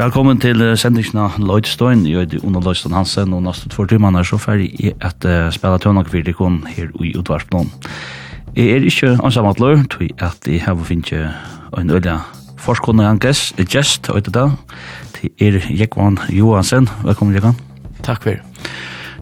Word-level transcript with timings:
Velkommen 0.00 0.38
til 0.40 0.62
sendingen 0.80 1.18
av 1.20 1.34
Lloydstein. 1.36 2.06
Jeg 2.08 2.22
heter 2.22 2.44
Ona 2.48 2.62
Lloydstein 2.64 2.94
Hansen, 2.96 3.34
og 3.36 3.42
neste 3.44 3.68
två 3.68 3.84
er 3.84 4.22
så 4.24 4.38
ferdig 4.40 4.70
i 4.80 4.92
at 4.96 5.24
uh, 5.28 5.50
spille 5.52 5.78
tøvnok 5.78 6.08
virkelig 6.12 6.36
her 6.68 6.88
i 7.04 7.12
utvarpen. 7.18 7.68
Jeg 8.56 8.70
er 8.70 8.86
ikke 8.88 9.18
ansammattler, 9.22 9.84
tror 9.90 10.02
jeg 10.02 10.16
at 10.18 10.48
jeg 10.48 10.62
har 10.64 10.74
finnet 10.84 11.12
en 11.76 11.90
øyne 11.90 12.20
forskående 12.56 13.10
en 13.10 13.20
gest, 13.20 13.60
en 13.60 13.66
gest, 13.66 14.08
og 14.08 14.16
etter 14.16 14.32
det, 14.32 14.50
til 15.14 15.30
er 15.38 15.60
Jekvann 15.68 16.18
Johansen. 16.30 16.88
Velkommen, 17.04 17.34
Jekvann. 17.34 17.60
Takk 18.02 18.22
for 18.22 18.30
det. 18.30 18.40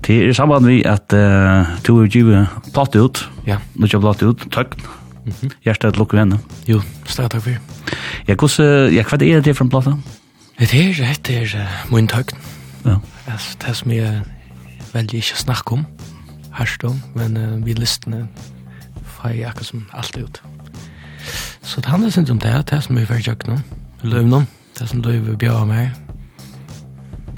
Det 0.06 0.28
er 0.28 0.32
samband 0.32 0.66
vi 0.66 0.84
at 0.84 1.12
uh, 1.12 1.66
to 1.82 1.98
er 2.04 2.06
givet 2.06 2.46
platt 2.72 2.94
ut, 2.94 3.28
ja. 3.46 3.58
nå 3.74 3.86
kjøper 3.86 4.06
platt 4.12 4.22
ut, 4.22 4.46
tøkken, 4.52 4.86
Mm 5.28 5.34
-hmm. 5.42 5.50
Hjertet 5.64 5.98
lukker 5.98 6.18
henne. 6.18 6.38
Jo, 6.68 6.80
slag 7.04 7.30
takk 7.30 7.42
for. 7.42 7.50
Ja, 8.28 8.34
hvordan, 8.34 8.94
ja, 8.94 9.02
hva 9.02 9.16
er 9.22 9.40
det 9.40 9.56
for 9.56 9.64
en 9.64 9.70
platte? 9.70 9.92
Det 10.58 10.68
her, 10.70 11.14
det 11.26 11.54
er 11.54 11.60
uh, 11.60 11.94
min 11.94 12.08
tøgn. 12.08 12.38
Ja. 12.84 12.96
Altså, 13.26 13.56
det 13.66 13.76
som 13.76 13.90
jeg 13.90 14.22
velger 14.92 15.20
ikke 15.20 15.36
å 15.36 15.42
snakke 15.42 15.76
om, 15.76 15.84
herst 16.56 16.84
om, 16.84 16.98
men 17.14 17.36
uh, 17.38 17.60
vi 17.62 17.76
listene 17.78 18.24
får 19.04 19.36
jeg 19.36 19.46
akkurat 19.46 19.66
som 19.66 19.84
alt 19.94 20.18
ut. 20.18 20.42
Så 21.62 21.80
det 21.80 21.86
handler 21.86 22.10
ikke 22.10 22.32
om 22.32 22.42
det, 22.42 22.70
det 22.70 22.82
som 22.82 22.98
jeg 22.98 23.06
får 23.06 23.22
tøgn 23.22 23.54
om, 23.54 23.62
løvn 24.02 24.32
om, 24.40 24.46
det 24.78 24.88
som 24.88 25.02
løv 25.02 25.36
bjør 25.38 25.64
meg. 25.64 25.90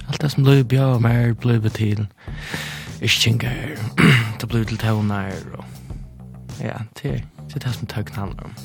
Alt 0.08 0.22
det 0.22 0.30
som 0.32 0.44
løv 0.44 0.64
bjør 0.64 0.98
meg 0.98 1.36
ble 1.36 1.60
til 1.76 2.06
iskjengar, 3.04 3.76
det 4.40 4.48
blir 4.48 4.64
til 4.64 4.80
tøvner, 4.80 5.32
og 5.58 5.64
ja, 6.60 6.80
det 7.02 7.10
er 7.10 7.20
det, 7.52 7.64
det 7.64 7.74
som 7.74 7.86
tøgn 7.86 8.16
handler 8.16 8.48
om. 8.48 8.56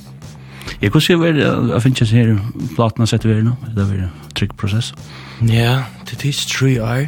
Jeg 0.81 0.91
kunne 0.91 1.03
se 1.03 1.15
hva 1.19 1.33
jeg 1.35 1.81
finnes 1.83 2.11
her, 2.11 2.37
platene 2.75 3.07
setter 3.07 3.29
vi 3.29 3.35
her 3.35 3.49
nå, 3.49 3.57
det 3.75 3.83
er 3.83 3.99
det 4.05 4.24
trygg 4.35 4.55
prosess? 4.59 4.93
Ja, 5.41 5.83
det 6.05 6.19
er 6.25 6.41
tre 6.51 6.73
år. 6.83 7.07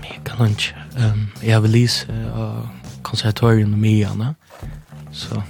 Mega 0.00 0.36
lunch. 0.38 0.74
Um, 0.96 1.28
jeg 1.42 1.54
har 1.54 1.60
vel 1.60 1.70
lise 1.70 2.06
av 2.34 2.68
konservatorium 3.02 3.70
med 3.70 3.90
Iana. 3.90 4.34
Så 5.12 5.42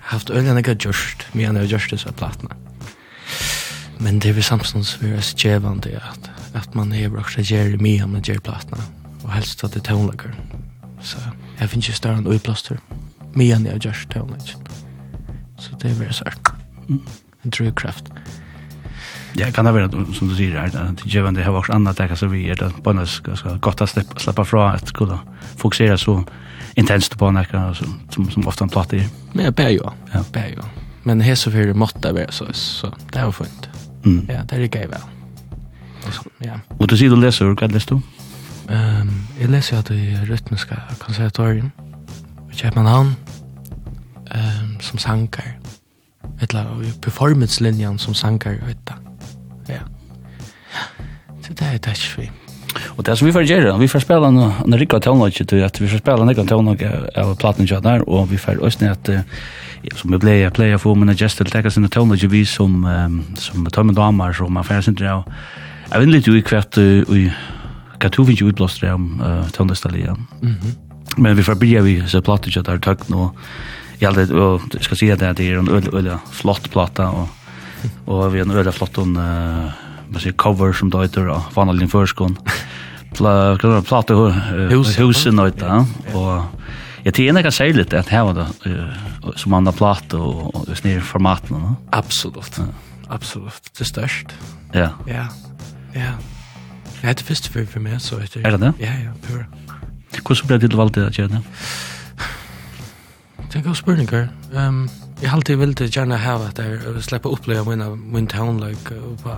haft 0.00 0.30
øyne 0.30 0.54
jeg 0.54 0.64
har 0.66 0.74
gjort, 0.74 1.28
men 1.32 1.40
jeg 1.42 1.52
har 1.52 1.66
gjort 1.66 1.90
disse 1.90 2.12
platene. 2.12 2.54
Men 4.00 4.18
det 4.18 4.30
er 4.30 4.32
vel 4.32 4.42
samtidig 4.42 4.86
som 4.86 5.06
vi 5.06 5.14
er 5.16 5.20
skjevende 5.20 5.90
at, 5.96 6.30
at 6.54 6.74
man 6.74 6.92
er 6.92 7.08
bra 7.10 7.24
til 7.26 7.42
å 7.42 7.48
gjøre 7.48 7.82
mye 7.82 8.04
om 8.04 8.14
å 8.14 8.22
gjøre 8.22 8.44
platene. 8.46 8.84
Og 9.24 9.32
helst 9.34 9.64
at 9.64 9.74
det 9.74 9.82
er 9.82 9.90
tøvnlager. 9.90 10.34
Så 11.02 11.18
jeg 11.60 11.68
finner 11.68 11.88
ikke 11.88 11.98
større 11.98 12.22
enn 12.22 12.28
uiplaster. 12.30 12.78
Mye 13.34 13.56
enn 13.56 13.66
jeg 13.66 13.74
har 13.74 13.86
gjort 13.88 14.12
tøvnlager. 14.14 14.54
Så 15.58 15.78
det 15.82 15.90
er 15.90 15.98
veldig 15.98 16.14
sørt. 16.14 16.52
En 16.88 17.54
drivkraft. 17.54 18.12
Ja, 19.38 19.50
kan 19.50 19.64
det 19.64 19.74
være, 19.74 19.88
som 20.14 20.28
du 20.28 20.34
sier 20.34 20.50
säger 20.50 20.58
här, 20.58 20.66
att 20.66 20.96
det 20.96 21.06
givande 21.06 21.44
har 21.44 21.52
varit 21.52 21.70
annat 21.70 21.96
där 21.96 22.14
så 22.14 22.26
vi 22.26 22.50
är 22.50 22.56
det 22.56 22.72
bare 22.82 22.94
något 22.94 23.08
ska, 23.08 23.36
ska 23.36 23.58
slippe 23.58 23.84
att 23.84 23.90
släppa, 23.90 24.18
släppa 24.18 24.44
från 24.44 24.74
att 24.74 24.92
så 25.96 26.24
intenst 26.74 27.18
på 27.18 27.30
noe, 27.30 27.74
som, 27.74 28.00
som, 28.10 28.30
som 28.30 28.46
ofte 28.48 28.64
ofta 28.64 28.68
pratar 28.68 28.96
i. 28.96 29.08
Men 29.32 29.44
jeg 29.44 29.54
ber 29.54 29.68
jo, 29.68 29.92
Ja. 30.14 30.24
Ber 30.32 30.54
jo. 30.56 30.62
Men 31.02 31.20
här 31.20 31.34
så 31.34 31.50
för 31.50 31.74
måtta 31.74 32.12
være 32.12 32.32
så, 32.32 32.46
så 32.52 32.90
det 33.12 33.20
er 33.20 33.24
jo 33.24 33.30
funnit. 33.30 33.68
Mm. 34.04 34.26
Ja, 34.28 34.42
det 34.42 34.52
er 34.52 34.64
är 34.64 34.68
det 34.68 34.90
väl. 34.90 35.00
Ja. 36.44 36.54
Og 36.78 36.90
du 36.90 36.96
sier 36.96 37.10
du 37.10 37.16
leser, 37.16 37.54
hva 37.54 37.66
leser 37.66 37.94
du? 37.94 38.00
Um, 38.68 39.26
jeg 39.40 39.48
leser 39.48 39.76
jo 39.76 39.78
at 39.78 39.88
det 39.88 40.12
er 40.12 40.26
rytmiska 40.30 40.76
konservatorien. 40.98 41.72
i 42.48 42.56
köper 42.56 42.80
um, 44.34 44.80
som 44.80 44.98
sankar. 44.98 45.58
eller 46.40 46.64
lag, 46.64 47.00
performance-linjen 47.00 47.98
som 47.98 48.14
sankar, 48.14 48.50
vet 48.66 48.86
du. 48.86 49.07
Ja. 49.68 49.82
Så 51.42 51.54
det 51.54 51.66
er 51.66 51.78
det 51.78 51.96
ikke 51.96 52.30
Og 52.96 53.06
det 53.06 53.18
som 53.18 53.26
vi 53.26 53.32
får 53.32 53.46
gjøre, 53.48 53.78
vi 53.80 53.88
får 53.88 54.04
spille 54.04 54.28
en 54.28 54.38
en 54.38 54.78
rikket 54.78 55.02
tøvnløyke 55.02 55.44
til 55.44 55.62
at 55.64 55.80
vi 55.80 55.88
får 55.88 55.98
spille 56.02 56.22
en 56.22 56.28
rikket 56.28 56.48
tøvnløyke 56.48 56.90
av 57.16 57.36
platen 57.36 57.66
til 57.66 57.82
der, 57.82 58.04
og 58.08 58.30
vi 58.30 58.36
får 58.36 58.60
også 58.62 58.78
ned 58.84 58.90
at, 58.90 59.24
ja, 59.84 59.96
som 59.96 60.12
vi 60.12 60.18
ble, 60.18 60.30
jeg 60.30 60.52
pleier 60.52 60.76
å 60.76 60.82
få 60.82 60.94
mine 60.94 61.14
gjester 61.14 61.44
til 61.44 61.52
å 61.52 61.56
tenke 61.56 61.70
sine 61.70 61.88
tøvnløyke 61.88 62.30
vi 62.30 62.44
som, 62.44 62.84
um, 62.84 63.22
som 63.36 63.66
tømme 63.66 63.94
damer, 63.94 64.32
som 64.32 64.52
man 64.52 64.64
får 64.64 64.82
sindre 64.82 65.10
av. 65.10 65.24
Jeg 65.90 66.00
vet 66.00 66.08
litt 66.08 66.28
jo 66.28 66.36
i 66.36 66.42
kvart, 66.42 66.78
og 66.78 67.16
hva 67.98 68.10
tog 68.10 68.26
vi 68.26 68.36
ikke 68.36 68.52
utblåster 68.52 68.92
om 68.92 69.22
tøvnløyke 69.52 70.16
Men 71.16 71.36
vi 71.36 71.42
får 71.42 71.54
bygge 71.54 71.82
vi 71.82 72.02
så 72.06 72.20
platen 72.20 72.52
til 72.52 72.62
der 72.62 72.78
tøkken, 72.78 73.14
og 73.14 73.34
jeg 74.00 74.14
skal 74.80 74.96
si 74.96 75.10
at 75.10 75.18
det 75.18 75.40
är 75.40 75.58
en 75.58 75.68
öl 75.68 75.88
öl 75.88 76.18
flott 76.30 76.70
platta 76.70 77.10
och 77.10 77.37
og 78.06 78.32
vi 78.32 78.40
har 78.40 78.46
en 78.46 78.56
øyla 78.56 78.72
flott 78.72 78.98
en 78.98 79.16
uh, 79.16 80.32
cover 80.36 80.72
som 80.72 80.90
det 80.90 81.00
heter 81.08 81.28
av 81.28 81.50
Vanalin 81.54 81.88
Førskån 81.88 82.38
Pla, 83.16 83.56
plate 83.88 84.14
uh, 84.14 84.70
husen 85.00 85.38
og 85.38 85.52
ja. 85.60 85.84
og 86.14 86.58
Jeg 87.04 87.14
tycker 87.14 87.32
det 87.32 87.42
kan 87.42 87.52
säga 87.52 87.76
lite 87.76 87.98
att 87.98 88.08
här 88.08 88.24
var 88.24 88.34
det 88.34 88.94
som 89.36 89.52
andra 89.54 89.72
platt 89.72 90.14
och, 90.14 90.54
och 90.54 90.68
just 90.68 90.84
ner 90.84 91.00
formaten. 91.00 91.56
No? 91.56 91.76
Absolut. 91.90 92.58
Ja. 92.58 92.64
Absolut. 93.08 93.70
Det 93.78 93.80
är 93.80 93.84
störst. 93.84 94.26
Ja. 94.72 94.90
Ja. 95.06 95.26
Ja. 95.92 96.12
Jag 97.00 97.08
hade 97.08 97.22
först 97.22 97.46
for, 97.46 97.64
for 97.64 97.80
meg, 97.80 98.00
så. 98.02 98.16
Är 98.16 98.50
det 98.50 98.56
det? 98.56 98.72
Ja, 98.78 98.92
ja. 99.04 99.12
Pura. 99.26 99.44
Hvordan 100.24 100.46
ble 100.46 100.58
det 100.58 100.76
valgt 100.76 100.94
det 100.94 101.06
å 101.06 101.10
det? 101.10 101.40
Det 103.48 103.54
er 103.54 103.58
en 103.58 103.62
god 103.62 103.76
spørning. 103.76 104.08
Um, 104.52 104.90
Jeg 105.22 105.32
alltid 105.34 105.56
ville 105.58 105.88
gjerne 105.90 106.16
hava 106.16 106.52
at 106.52 106.58
jeg 106.62 107.02
slipper 107.02 107.32
oppleve 107.34 107.64
min, 107.66 107.82
min 108.12 108.26
townløk 108.30 108.92
og 108.94 109.16
på 109.22 109.34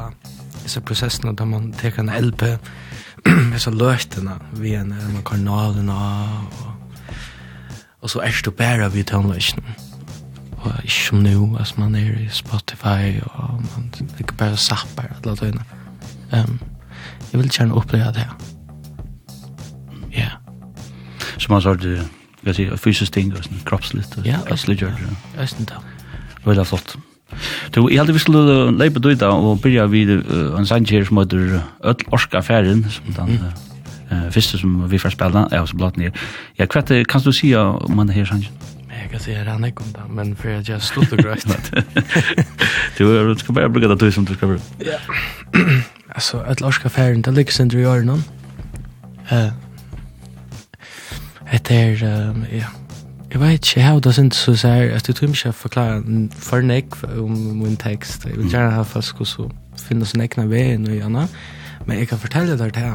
disse 0.62 0.80
prosessene 0.84 1.32
der 1.36 1.48
man 1.48 1.70
teker 1.72 2.02
en 2.02 2.12
LP 2.12 2.42
disse 3.54 3.72
løtene 3.72 4.36
vi 4.60 4.74
en 4.76 4.92
med 4.92 5.22
karnalene 5.24 5.96
og, 5.96 6.74
og 8.00 8.10
så 8.12 8.20
er 8.20 8.42
det 8.44 8.54
bare 8.54 8.92
vi 8.92 9.02
townløkene 9.02 9.74
og 10.60 10.84
ikke 10.84 11.00
som 11.08 11.24
nu 11.24 11.56
altså 11.56 11.80
man 11.80 11.94
er 11.94 12.12
i 12.20 12.28
Spotify 12.28 13.16
og 13.24 13.64
man 13.72 13.90
ikke 14.18 14.36
bare 14.36 14.56
sapper 14.56 15.08
alle 15.16 15.36
døgnet 15.36 15.62
um, 16.32 16.60
jeg 17.32 17.40
vil 17.40 17.50
gjerne 17.50 17.74
oppleve 17.74 18.12
det 18.12 18.28
ja 20.12 20.28
yeah. 20.28 20.32
som 21.38 21.52
man 21.52 21.62
sa 21.62 21.74
det 21.74 22.19
jag 22.40 22.56
säger 22.56 22.76
fysiskt 22.76 23.14
ting 23.14 23.32
och 23.32 23.44
sån 23.44 23.60
kroppsligt 23.64 24.18
och 24.18 24.26
ja, 24.26 24.56
sliger. 24.56 24.94
Ja, 25.36 25.42
östen 25.42 25.64
då. 25.64 26.50
Väl 26.50 26.64
flott. 26.64 26.96
Du, 27.74 27.86
jeg 27.90 28.00
hadde 28.00 28.12
vi 28.12 28.18
skulle 28.18 28.70
lepa 28.70 28.98
då 28.98 29.10
idag 29.10 29.44
och 29.44 29.58
börja 29.58 29.86
vid 29.86 30.10
en 30.58 30.66
sanjer 30.66 31.04
som 31.04 31.18
heter 31.18 31.60
Öll 31.84 31.96
Orska 32.10 32.42
Färden 32.42 32.90
som 32.90 33.14
den 33.14 33.28
uh, 33.30 34.24
uh, 34.24 34.30
første 34.30 34.58
som 34.58 34.88
vi 34.90 34.98
får 34.98 35.10
spela 35.10 35.48
ja, 35.50 35.66
som 35.66 35.66
så 35.66 35.76
blott 35.76 35.98
Ja, 36.58 36.66
hva 36.66 36.82
er 36.90 37.04
kan 37.04 37.20
du 37.20 37.32
se 37.32 37.56
om 37.56 37.96
man 37.96 38.08
här 38.08 38.24
sanjer. 38.24 38.50
Jeg 38.90 39.10
kan 39.10 39.20
säga 39.20 39.44
han 39.44 39.64
ikke 39.64 39.82
om 39.82 39.92
det, 39.92 40.02
men 40.10 40.36
for 40.36 40.48
jeg 40.48 40.68
just 40.68 40.86
slutt 40.86 41.12
og 41.12 41.18
grät. 41.18 41.44
Du 42.98 43.34
du 43.34 43.38
skal 43.38 43.54
bare 43.54 43.70
bruka 43.70 43.88
det 43.88 44.00
du 44.00 44.10
som 44.10 44.26
du 44.26 44.34
skal 44.34 44.48
bruka. 44.48 44.62
Ja. 44.80 44.98
Alltså 46.14 46.38
Öll 46.38 46.64
Orska 46.64 46.88
Färden 46.88 47.22
det 47.22 47.30
ligger 47.30 47.52
sen 47.52 47.70
i 47.78 47.80
gör 47.80 48.02
någon. 48.02 48.24
Eh 49.30 49.69
Hette 51.50 51.74
er, 51.74 52.30
um, 52.30 52.44
ja, 52.52 52.68
jeg 53.32 53.40
vet 53.40 53.52
ikke, 53.52 53.80
jeg 53.80 53.86
har 53.86 54.00
det 54.00 54.14
sint 54.14 54.34
så 54.34 54.54
sier, 54.54 54.92
at 54.94 55.08
jeg 55.08 55.16
tror 55.16 55.28
ikke 55.28 55.48
jeg 55.48 55.54
forklarer 55.54 56.02
for 56.34 56.60
nek 56.60 56.94
om 57.18 57.32
min 57.58 57.76
tekst. 57.76 58.26
Jeg 58.26 58.38
vil 58.38 58.50
gjerne 58.50 58.74
ha 58.74 58.82
folk 58.82 59.20
også 59.20 59.48
finne 59.78 60.06
sin 60.06 60.22
egna 60.22 60.44
veien 60.50 60.86
og 60.86 60.94
gjerne, 60.94 61.28
men 61.86 61.98
jeg 61.98 62.08
kan 62.08 62.18
fortelle 62.18 62.58
deg 62.58 62.74
til 62.74 62.94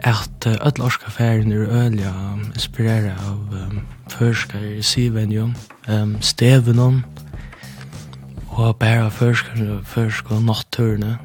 at 0.00 0.46
alle 0.46 0.84
orska 0.84 1.10
ferien 1.10 1.52
er 1.52 1.66
øyelig 1.68 2.06
inspireret 2.54 3.18
av 3.26 3.38
um, 3.52 3.80
førskar 4.08 4.62
i 4.62 5.34
jo, 5.34 5.50
um, 5.88 6.16
Stevenon, 6.20 7.04
og 8.48 8.76
bare 8.76 9.10
førskar, 9.10 9.82
førskar 9.84 10.40
natturene. 10.40 11.18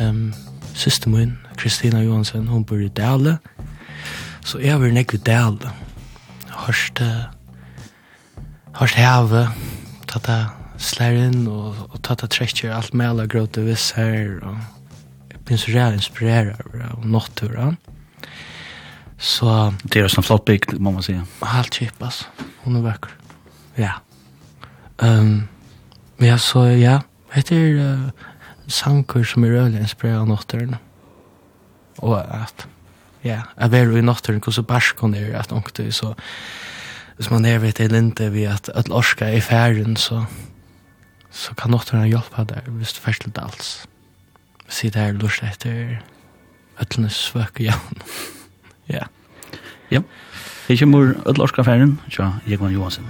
Um, 0.00 0.32
Siste 0.74 1.08
min, 1.08 1.38
Kristina 1.56 2.02
Johansen, 2.02 2.46
hun 2.46 2.64
bor 2.64 2.76
i 2.76 2.88
Dale, 2.88 3.38
Så 4.44 4.60
jeg 4.60 4.76
var 4.80 4.92
nekve 4.92 5.18
ut 5.18 5.24
del. 5.26 5.56
Hørste, 6.64 7.06
hørst 8.76 8.98
heve, 9.00 9.46
tata 10.10 10.36
slær 10.76 11.16
inn, 11.16 11.46
og, 11.48 11.78
og 11.88 12.02
tata 12.04 12.28
trekker 12.30 12.74
alt 12.74 12.94
med 12.94 13.08
alle 13.08 13.26
gråte 13.30 13.64
viss 13.64 13.92
her, 13.96 14.36
og 14.44 14.58
jeg 15.32 15.40
blir 15.48 15.60
så 15.60 15.72
rett 15.74 15.96
inspireret 15.98 16.76
av 16.90 17.06
nåtturen. 17.08 17.78
Så... 19.16 19.48
Det 19.84 20.00
er 20.02 20.04
jo 20.04 20.12
sånn 20.12 20.26
flott 20.26 20.44
bygd, 20.48 20.76
må 20.76 20.92
man 20.92 21.06
si. 21.06 21.16
halt 21.40 21.80
kjipp, 21.80 21.96
altså. 22.04 22.28
Hun 22.66 22.76
er 22.76 22.84
vekker. 22.84 23.16
Ja. 23.80 23.94
Um, 25.00 25.48
ja, 26.20 26.36
så 26.40 26.66
ja. 26.68 27.00
Det 27.34 27.56
er 27.56 27.80
uh, 27.80 28.28
sanker 28.70 29.24
som 29.26 29.46
er 29.46 29.56
øyelig 29.56 29.86
inspireret 29.86 30.20
av 30.20 30.30
nåtturen. 30.30 30.76
Og 32.04 32.20
at 32.20 32.68
ja, 33.24 33.40
jeg 33.60 33.72
var 33.72 33.96
i 33.96 34.04
natten, 34.04 34.40
hvordan 34.40 34.68
barskene 34.68 35.18
er, 35.18 35.38
at 35.40 35.50
noe, 35.50 35.90
så 35.92 36.14
hvis 37.16 37.30
man 37.30 37.44
er 37.46 37.60
vet 37.62 37.80
i 37.80 37.86
linte 37.88 38.26
vi 38.34 38.44
at 38.50 38.68
at 38.74 38.90
orska 38.90 39.30
i 39.30 39.40
færen 39.40 39.96
så 39.96 40.24
så 41.30 41.54
kan 41.54 41.70
nåt 41.70 41.90
henne 41.90 42.06
hjelpa 42.06 42.44
hvis 42.66 42.92
du 42.92 43.00
først 43.00 43.24
litt 43.26 43.38
alls. 43.38 43.86
Si 44.68 44.88
det 44.88 45.00
her 45.02 45.12
lurt 45.12 45.42
etter 45.42 45.98
ætlene 46.80 47.10
svøk 47.10 47.60
ja 47.60 47.74
ja. 48.88 49.06
Ja. 49.90 50.00
Ikke 50.68 50.84
kommer 50.84 51.14
ødel 51.26 51.42
orska 51.42 51.62
færen 51.62 52.00
tja 52.10 52.30
Jekman 52.46 52.72
Johansen 52.72 53.04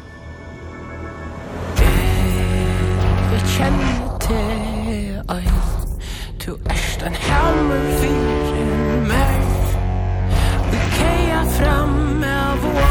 Jeg 3.33 3.43
kjenner 3.57 4.19
til 4.21 5.21
ein 5.31 5.51
Du 6.47 6.59
erst 6.71 7.03
en 7.03 7.15
hammer 7.15 7.94
fram 11.65 12.25
av 12.25 12.59
vår 12.63 12.85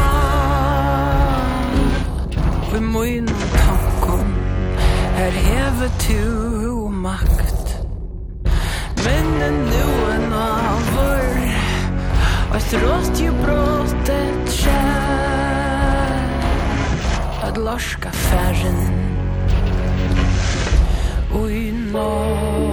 Vi 2.72 2.80
mun 2.80 3.26
tankom 3.66 4.34
Her 5.16 5.30
heve 5.30 5.88
tu 5.98 6.88
makt 6.90 7.76
Men 9.04 9.42
en 9.42 9.58
nu 9.70 9.86
en 10.14 10.32
avur 10.32 11.38
Og 12.50 12.56
Et 12.56 12.74
råst 12.82 13.22
jo 13.22 13.32
brått 13.42 14.08
et 14.14 14.54
skjær 14.58 16.22
At 17.48 17.56
lorska 17.58 18.10
færren 18.10 18.80
Oi, 21.34 21.70
nå 21.92 22.63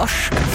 Lars. 0.00 0.49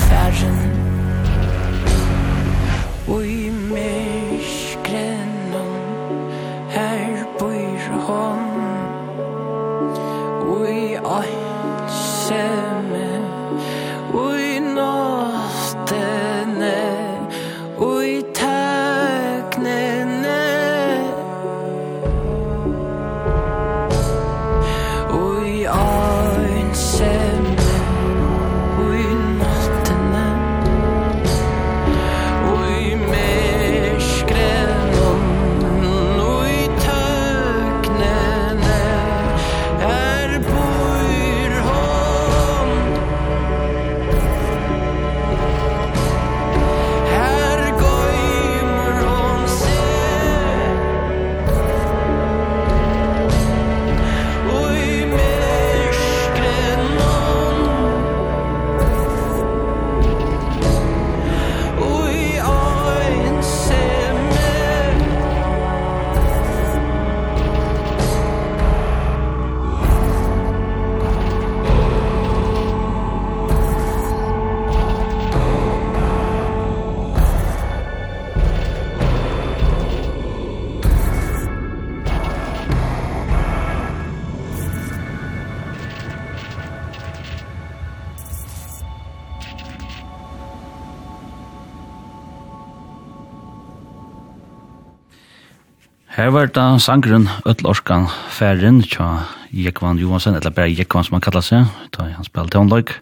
Her 96.26 96.32
var 96.34 96.48
det 96.50 96.82
sangren 96.82 97.28
Øtlorskan 97.46 98.08
Færen 98.34 98.80
tja 98.82 99.28
Jekvan 99.54 100.00
Johansen, 100.02 100.34
eller 100.34 100.50
bare 100.50 100.72
Jekvan 100.74 101.04
som 101.06 101.14
han 101.14 101.22
kallar 101.22 101.44
seg, 101.46 101.68
da 101.94 102.08
han 102.10 102.26
spiller 102.26 102.50
til 102.50 102.64
håndlag. 102.64 102.94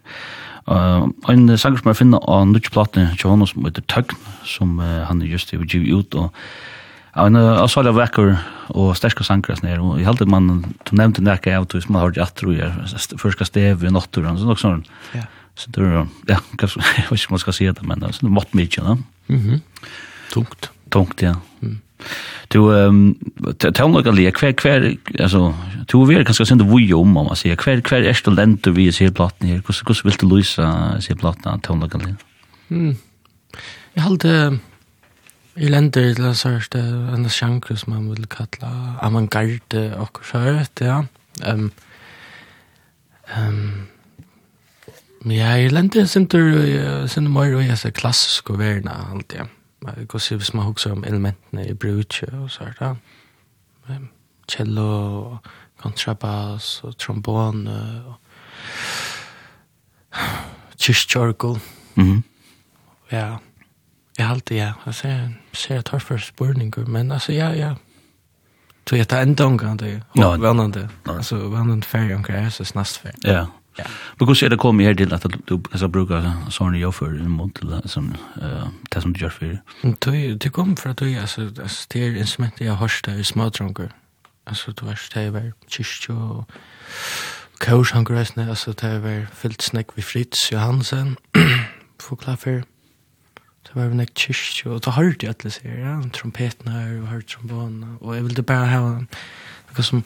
Uh, 0.68 1.06
en 1.32 1.46
sanger 1.56 1.80
som 1.80 1.88
jeg 1.88 1.96
finner 2.02 2.26
av 2.28 2.42
nutjplatene 2.50 3.14
tja 3.16 3.30
honom 3.32 3.48
som 3.48 3.64
heter 3.64 3.86
Tøgn, 3.88 4.18
som 4.44 4.74
uh, 4.76 5.06
han 5.08 5.22
just 5.24 5.54
er 5.56 5.64
givet 5.64 6.04
ut, 6.04 6.18
og 6.20 7.24
en 7.24 7.38
av 7.40 7.62
avsala 7.62 7.94
vekker 7.96 8.34
og 8.76 8.90
sterske 9.00 9.24
sanger 9.24 9.56
sånn 9.56 9.70
her, 9.70 9.80
og 9.80 9.96
jeg 10.02 10.10
halte 10.10 10.28
man, 10.28 10.50
du 10.84 10.92
nevnte 10.92 11.24
nekka 11.24 11.54
av 11.56 11.64
tog, 11.72 11.88
man 11.88 12.04
har 12.04 12.12
jatt 12.20 12.44
jeg 12.44 13.16
først 13.24 13.46
stev 13.48 13.86
i 13.88 13.94
nattur, 13.94 14.28
og 14.28 14.42
sånn, 14.42 14.60
sånn, 14.66 14.84
så 15.56 15.72
det 15.72 15.80
er, 15.80 15.96
ja, 16.28 16.42
jeg 16.60 17.08
vet 17.08 17.16
ikke 17.16 17.32
om 17.32 17.38
man 17.38 17.44
skal 17.46 17.56
si 17.56 17.72
det, 17.72 17.88
men 17.88 18.04
det 18.04 18.12
er 18.12 18.20
sånn 18.20 18.36
mått 18.36 18.52
mye, 18.52 18.68
ja. 18.68 18.98
Tungt. 20.36 20.68
Tungt, 20.92 21.24
ja. 21.24 21.38
Mm. 21.64 21.80
Du 22.52 22.58
ehm 22.74 23.14
tånga 23.58 24.10
lia 24.10 24.30
kvar 24.30 24.52
kvar 24.52 24.94
altså 25.18 25.54
du 25.92 26.04
vill 26.06 26.24
kanskje 26.24 26.46
sända 26.46 26.64
vi 26.64 26.92
om 26.94 27.16
om 27.16 27.26
man 27.26 27.36
säger 27.36 27.56
kvar 27.56 27.80
kvar 27.80 27.98
er 27.98 28.12
det 28.24 28.36
lent 28.36 28.66
vi 28.66 28.92
ser 28.92 29.10
plattan 29.10 29.48
her 29.48 29.62
Hur 29.66 29.88
hur 29.88 30.02
vil 30.04 30.16
du 30.20 30.36
lysa 30.36 30.62
lösa 30.62 31.00
se 31.00 31.14
tell 31.14 31.60
tånga 31.60 31.86
lia? 31.86 32.16
Mm. 32.70 32.96
Jeg 33.94 34.02
hade 34.02 34.58
i 35.56 35.68
länder 35.68 36.14
till 36.14 36.34
så 36.34 36.48
här 36.48 37.14
en 37.14 37.28
genre 37.28 37.76
som 37.76 37.92
man 37.92 38.10
vil 38.10 38.26
kalla 38.26 38.96
avantgarde 39.00 39.94
og 39.96 40.18
så 40.24 40.38
här 40.38 40.66
ja. 40.80 41.04
Ehm 41.42 41.70
ehm 43.28 43.86
Ja, 45.26 45.56
i 45.56 45.68
länder 45.68 46.04
sind 46.04 46.28
du 46.32 47.08
og 47.56 47.64
jeg 47.64 47.78
ser 47.78 47.90
klassisk 47.90 48.50
og 48.50 48.58
värna 48.58 49.10
alt, 49.12 49.32
Ja 49.32 49.44
man 49.84 50.06
kan 50.06 50.20
se 50.20 50.36
hvis 50.36 50.54
man 50.54 50.64
husker 50.64 50.92
om 50.92 51.04
elementene 51.04 51.68
i 51.68 51.74
brutje 51.74 52.28
og 52.32 52.50
så 52.50 52.64
er 52.64 52.72
det 53.88 53.98
cello, 54.48 55.36
kontrabass 55.80 56.80
og 56.84 56.98
trombone 56.98 58.04
og 58.06 58.14
kyrkjørgel. 60.80 61.60
Mm 61.94 62.12
-hmm. 62.12 62.22
Ja, 63.12 63.36
jeg 64.18 64.30
alltid, 64.30 64.56
ja. 64.56 64.72
Jeg 64.86 64.94
ser, 64.94 65.28
ser 65.52 65.74
jeg 65.74 65.84
tar 65.84 65.98
for 65.98 66.16
spørninger, 66.16 66.86
men 66.86 67.12
altså, 67.12 67.32
ja, 67.32 67.48
ja. 67.48 67.74
Så 68.88 68.96
jeg 68.96 69.08
tar 69.08 69.22
en 69.22 69.34
dong, 69.34 69.60
det 69.60 70.02
er 70.16 70.36
vannende. 70.36 70.88
Alltså 71.08 71.48
vannende 71.48 71.86
färg 71.86 72.14
omkring, 72.14 72.36
gräs 72.36 72.60
är 72.60 72.64
snast 72.64 72.96
färg. 72.96 73.14
Ja. 73.24 73.46
Ja. 73.78 73.84
Men 74.18 74.26
hvordan 74.26 74.46
er 74.46 74.48
det 74.48 74.58
kommet 74.58 74.86
her 74.86 74.94
til 74.94 75.14
at 75.14 75.26
du 75.48 75.60
skal 75.74 75.88
bruke 75.88 76.20
sånne 76.50 76.78
jobb 76.78 76.94
for 76.94 77.06
en 77.06 77.30
måned 77.30 77.54
til 77.58 77.70
det 77.70 77.90
som, 77.90 78.12
uh, 78.36 78.68
det 78.94 79.02
som 79.02 79.14
du 79.14 79.20
gjør 79.20 79.34
for? 79.34 79.56
Det 80.38 80.52
kom 80.52 80.76
för 80.76 80.90
att 80.90 80.96
du, 80.96 81.14
alltså 81.14 81.50
det 81.92 81.96
er 81.96 82.16
instrument 82.16 82.60
jag 82.60 82.74
har 82.74 82.76
hørt 82.76 83.08
i 83.08 83.24
smådronker. 83.24 83.88
Alltså 84.46 84.72
du 84.72 84.84
har 84.84 84.92
hørt 84.92 85.14
det 85.14 85.32
var 85.32 85.52
kyrkje 85.68 86.14
og 86.14 86.44
kårshankerøsene, 87.60 88.48
altså, 88.48 88.72
det 88.72 89.02
var 89.02 89.26
fyllt 89.32 89.62
snack 89.62 89.86
ved 89.96 90.02
Fritz 90.02 90.52
Johansen, 90.52 91.16
for 92.00 92.16
för 92.36 92.62
Det 93.64 93.74
var 93.74 93.88
nek 93.88 94.14
kyrkje, 94.14 94.70
og 94.70 94.84
da 94.84 94.90
hørte 94.90 95.26
jeg 95.26 95.34
alle 95.34 95.50
sier, 95.50 95.78
ja, 95.78 96.00
trompeten 96.12 96.68
her, 96.68 97.00
og 97.00 97.08
hørte 97.08 97.26
trombone, 97.26 97.86
og 98.00 98.14
jeg 98.14 98.24
ville 98.24 98.42
bare 98.42 98.66
ha 98.66 98.80
noe 98.80 99.82
som, 99.82 100.04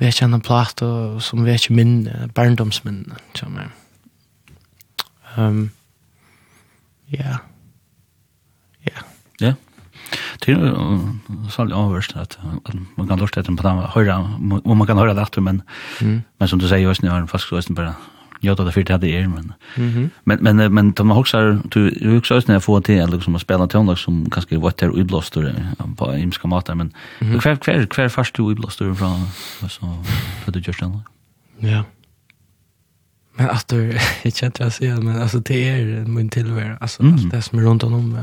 vi 0.00 0.08
vet 0.08 0.22
en 0.24 0.40
plat 0.40 0.82
og 0.82 1.20
som 1.20 1.42
vi 1.44 1.50
vet 1.50 1.66
ikke 1.66 1.76
minne, 1.76 2.30
barndomsminne, 2.34 3.18
som 3.36 3.58
er. 3.60 3.68
Um, 5.36 5.70
ja. 7.12 7.36
Ja. 8.88 9.04
Ja. 9.40 9.52
Det 10.40 10.54
er 10.54 10.70
jo 10.72 11.50
særlig 11.52 11.76
avhørst 11.76 12.16
at, 12.16 12.38
at 12.66 12.74
man 12.96 13.06
kan 13.06 13.20
lort 13.20 13.36
etter 13.36 13.56
på 13.56 13.62
det, 13.62 14.16
og 14.64 14.76
man 14.76 14.86
kan 14.88 14.98
høre 14.98 15.14
det 15.14 15.22
etter, 15.22 15.44
men, 15.44 15.62
mm. 16.00 16.22
men 16.40 16.48
som 16.48 16.58
du 16.58 16.66
sier, 16.66 16.80
jeg 16.80 17.12
har 17.12 17.20
en 17.20 17.28
fast 17.28 17.52
også 17.52 17.76
bare 17.76 17.94
jag 18.40 18.56
tar 18.56 18.64
det 18.64 18.72
för 18.72 18.82
det 18.82 18.92
hade 18.92 19.08
är 19.08 19.28
men 19.28 19.52
men 20.24 20.56
men 20.56 20.74
men 20.74 20.92
de 20.92 21.10
också 21.10 21.58
du 21.64 22.16
också 22.18 22.34
när 22.46 22.54
jag 22.54 22.64
får 22.64 22.80
till 22.80 23.10
liksom 23.10 23.34
att 23.34 23.42
spela 23.42 23.66
till 23.66 23.96
som 23.96 24.30
kanske 24.30 24.58
vad 24.58 24.74
det 24.76 24.86
är 24.86 25.00
utblåst 25.00 25.36
på 25.96 26.12
himska 26.12 26.48
matar 26.48 26.74
men 26.74 26.92
kvar 27.40 27.56
kvar 27.56 27.86
kvar 27.86 28.08
fast 28.08 28.34
du 28.34 28.52
utblåster 28.52 28.94
från 28.94 29.26
så 29.68 30.04
för 30.44 30.52
det 30.52 30.66
just 30.66 30.82
ändå. 30.82 31.00
Ja. 31.58 31.84
Men 33.36 33.50
att 33.50 33.68
du 33.68 33.98
jag 34.22 34.34
känner 34.34 34.62
att 34.66 34.74
säga 34.74 35.00
men 35.00 35.22
alltså 35.22 35.38
det 35.38 35.68
är 35.68 36.04
min 36.04 36.28
tillvaro 36.28 36.76
alltså 36.80 37.02
allt 37.02 37.30
det 37.30 37.42
som 37.42 37.58
är 37.58 37.62
runt 37.62 37.82
om. 37.82 38.18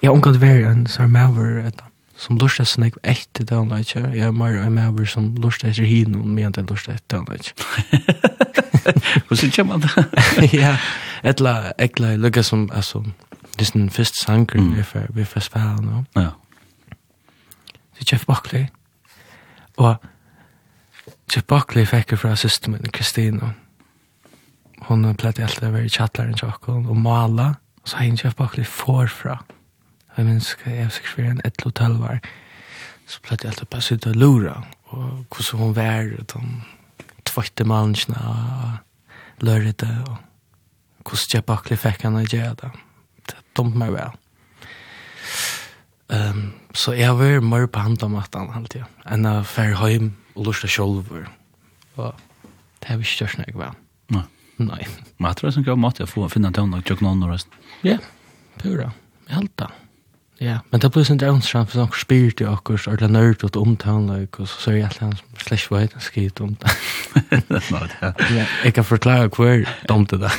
Jag 0.00 0.10
har 0.10 0.14
omgått 0.14 0.36
vara 0.36 0.50
en 0.50 0.88
sån 0.88 1.12
maver 1.12 1.66
ett 1.66 1.82
som 2.22 2.38
lustar 2.38 2.66
så 2.68 2.80
nek 2.80 2.96
etter 3.02 3.44
det 3.44 3.56
han 3.56 3.78
ikke. 3.78 4.00
jag 4.00 4.26
är 4.26 4.32
mer 4.32 4.56
en 4.56 4.74
maver 4.74 5.04
som 5.04 5.34
lustar 5.34 5.68
efter 5.68 5.82
hin 5.82 6.14
och 6.14 6.26
men 6.26 6.52
det 6.52 6.70
lustar 6.70 6.92
etter 6.92 7.16
det 7.16 7.18
andre 7.18 7.34
ikke. 7.34 7.54
Hvordan 9.28 9.50
kommer 9.50 9.78
man 9.78 9.80
det? 9.80 10.52
Ja, 10.62 10.76
ettla 11.22 11.72
etla, 11.78 12.16
lucka 12.16 12.42
som, 12.42 12.70
alltså 12.72 13.02
det 13.58 13.68
er 13.68 13.72
den 13.72 13.90
første 13.90 14.24
sangren 14.24 14.76
vi 14.76 14.82
får, 14.82 15.06
vi 15.14 15.24
för 15.24 15.40
spela 15.40 15.76
nu 15.80 16.04
Ja. 16.14 16.30
Så 17.98 18.04
Jeff 18.12 18.26
Buckley, 18.26 18.66
och 19.76 19.96
Jeff 21.36 21.46
Buckley 21.46 21.86
fick 21.86 22.10
jeg 22.10 22.18
fra 22.18 22.36
søster 22.36 22.78
Kristina. 22.92 23.52
Hon 24.78 25.14
pleide 25.14 25.42
alltid 25.42 25.62
över 25.62 25.80
i 25.80 25.88
chattlaren 25.88 26.34
tjokken, 26.34 26.86
og 26.86 26.96
mala, 26.96 27.54
og 27.82 27.88
så 27.88 27.96
henne 27.96 28.18
Jeff 28.24 28.36
Buckley 28.36 28.64
forfra. 28.64 29.38
Ja 29.48 29.54
Jeg 30.16 30.26
menneske, 30.28 30.70
jeg 30.70 30.84
var 30.84 30.94
sikkert 30.94 31.18
en 31.24 31.40
enn 31.44 31.64
hotell 31.64 31.98
var, 32.00 32.18
så 33.08 33.20
pleide 33.24 33.46
jeg 33.46 33.52
alltid 33.52 33.70
bare 33.72 33.86
sitte 33.86 34.12
og 34.12 34.16
lura, 34.20 34.56
og 34.92 35.24
hvordan 35.32 35.60
hun 35.60 35.76
var, 35.76 36.10
og 36.18 36.26
de 36.32 37.12
tvøyte 37.28 37.64
mannskene, 37.64 38.18
og 38.20 39.46
lørte, 39.46 39.88
og 40.08 40.16
hvordan 41.08 41.34
jeg 41.34 41.46
baklig 41.48 41.78
fikk 41.80 42.04
henne 42.06 42.22
å 42.22 42.28
gjøre 42.28 42.58
det. 42.60 42.72
Det 43.30 43.38
dumt 43.56 43.78
meg 43.78 43.94
vel. 43.96 44.18
Um, 46.12 46.52
så 46.76 46.92
jeg 46.92 47.16
var 47.16 47.40
mer 47.40 47.66
på 47.72 47.80
hand 47.80 48.02
om 48.04 48.18
at 48.20 48.34
han 48.36 48.52
alltid, 48.52 48.84
enn 49.08 49.24
jeg 49.24 49.48
fer 49.48 49.72
hjem 49.72 50.12
og 50.36 50.48
lurte 50.48 50.68
sjolver. 50.68 51.28
Og 51.96 52.12
det 52.82 52.90
har 52.90 53.00
vi 53.00 53.08
ikke 53.08 53.24
gjort 53.24 53.40
noe 53.40 53.60
vel. 53.64 53.78
Nei. 54.12 54.26
Nei. 54.60 54.82
Men 55.16 55.30
jeg 55.30 55.38
tror 55.38 55.48
det 55.48 55.54
er 55.54 55.62
en 55.62 55.68
god 55.70 55.80
måte 55.86 56.04
å 56.04 56.28
finne 56.28 56.50
en 56.52 56.58
tøvn 56.58 56.76
og 56.76 56.84
tjøkken 56.84 57.08
ånd 57.08 57.24
og 57.24 57.32
resten. 57.32 57.64
Ja, 57.86 57.96
pura. 58.60 58.90
Jeg 59.28 59.38
halte 59.38 59.64
det. 59.64 59.81
Ja, 60.42 60.56
men 60.72 60.80
det 60.82 60.88
blir 60.90 61.04
sånn 61.06 61.20
der 61.22 61.30
åndsram, 61.30 61.68
for 61.70 61.78
sånn 61.78 61.92
spyrt 61.94 62.40
i 62.42 62.46
akkur, 62.50 62.80
og 62.90 62.96
det 62.98 63.06
er 63.06 63.12
nørt 63.14 63.44
og 63.46 63.54
omtanløk, 63.60 64.40
og 64.42 64.48
så 64.50 64.56
ser 64.64 64.74
jeg 64.74 64.88
alltid 64.88 65.04
han 65.04 65.12
slags 65.38 65.66
veit 65.70 65.94
en 65.94 66.02
skit 66.02 66.40
om 66.42 66.56
det. 66.58 66.72
Jeg 68.64 68.74
kan 68.74 68.86
forklare 68.88 69.30
hver 69.30 69.62
dumt 69.86 70.10
det 70.10 70.18
da. 70.24 70.30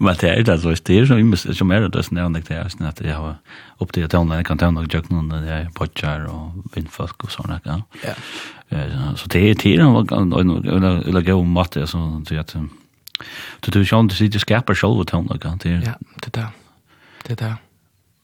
Men 0.00 0.16
det 0.18 0.28
er 0.32 0.42
det, 0.42 0.52
altså, 0.56 0.74
det 0.74 0.96
er 0.98 1.06
som, 1.06 1.34
som 1.36 1.70
er 1.70 1.86
det, 1.86 2.04
som 2.08 2.18
er 2.18 2.28
det, 2.34 2.58
som 2.74 2.84
er 2.84 2.90
at 2.90 3.00
jeg 3.04 3.14
har 3.14 3.38
opp 3.80 3.92
til 3.94 4.04
at 4.08 4.14
jeg 4.16 4.46
kan 4.48 4.58
ta 4.58 4.70
noen 4.74 4.90
jøkken 4.90 5.20
under 5.22 5.44
det 5.44 5.52
er 5.56 5.70
potjar 5.76 6.26
og 6.26 6.58
vindfolk 6.74 7.28
og 7.28 7.30
sånne, 7.36 7.60
ja. 7.70 7.78
Så 9.14 9.30
det 9.30 9.44
er 9.46 9.54
tiden, 9.62 9.94
og 9.94 10.10
det 10.10 11.22
er 11.22 11.32
jo 11.36 11.44
matte, 11.46 11.86
som 11.86 12.24
sier 12.26 12.42
at 12.42 12.56
du 12.56 13.68
tror 13.68 13.82
ikke 13.84 13.96
om 14.00 14.08
du 14.08 14.16
sitter 14.16 14.40
skaper 14.42 14.74
selv 14.74 15.04
og 15.04 15.06
tøvnløk, 15.10 15.44
det 15.62 15.70
er 15.70 15.78
det. 15.84 15.92
Ja, 15.92 15.94
det 16.24 16.32
er 16.32 16.36
det. 16.40 16.48
Det 17.26 17.40
er 17.40 17.56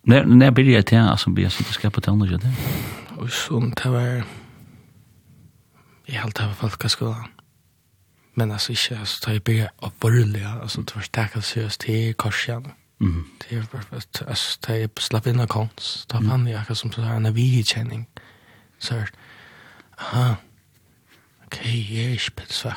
När 0.06 0.24
Når, 0.24 0.50
blir 0.50 0.64
det 0.64 0.86
til, 0.86 0.96
altså, 0.96 1.30
blir 1.30 1.44
jeg 1.44 1.52
sånn 1.52 1.66
til 1.66 1.74
skapet 1.74 2.04
til 2.04 2.12
andre, 2.12 2.36
det? 2.38 2.50
Og 3.18 3.30
sånn, 3.30 3.72
det 3.74 3.90
var... 3.90 4.20
Jeg 6.06 6.20
halte 6.22 6.44
av 6.46 6.52
folkeskolen. 6.54 7.32
Men 8.38 8.52
altså, 8.54 8.76
ikke, 8.76 9.00
altså, 9.00 9.22
da 9.24 9.34
jeg 9.34 9.42
blir 9.42 9.66
oppvurlig, 9.82 10.44
altså, 10.46 10.84
det 10.86 10.94
var 10.94 11.02
stakket 11.08 11.44
seriøst 11.44 11.80
til 11.80 12.14
korsen. 12.14 12.68
Mm. 13.02 13.24
Det 13.42 13.58
var 13.58 13.66
bare, 13.72 13.98
altså, 13.98 14.58
da 14.66 14.78
jeg 14.78 14.92
slapp 15.02 15.26
inn 15.26 15.42
av 15.42 15.50
kons, 15.50 16.06
da 16.12 16.22
fann 16.22 16.46
jeg 16.46 16.60
akkurat 16.60 16.78
som 16.78 16.92
så 16.94 17.02
her, 17.02 17.16
en 17.16 17.26
avigkjenning. 17.32 18.06
Så, 18.78 19.00
aha, 19.98 20.36
ok, 21.48 21.58
jeg 21.66 22.04
er 22.04 22.14
ikke 22.14 22.44
bedre. 22.44 22.76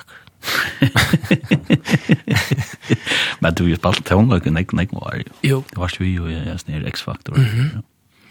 Men 3.42 3.54
du 3.54 3.64
har 3.64 3.70
ju 3.70 3.76
spalt 3.76 4.06
tonløkken, 4.06 4.58
ikke 4.58 4.76
nek 4.76 4.90
var 4.94 5.16
jo. 5.18 5.24
Jo. 5.44 5.64
Det 5.70 5.78
var 5.78 5.96
ju 6.00 6.06
jo, 6.06 6.28
jeg 6.28 6.48
er 6.48 6.58
snir 6.58 6.88
X-faktor. 6.92 7.36
Mm. 7.38 7.84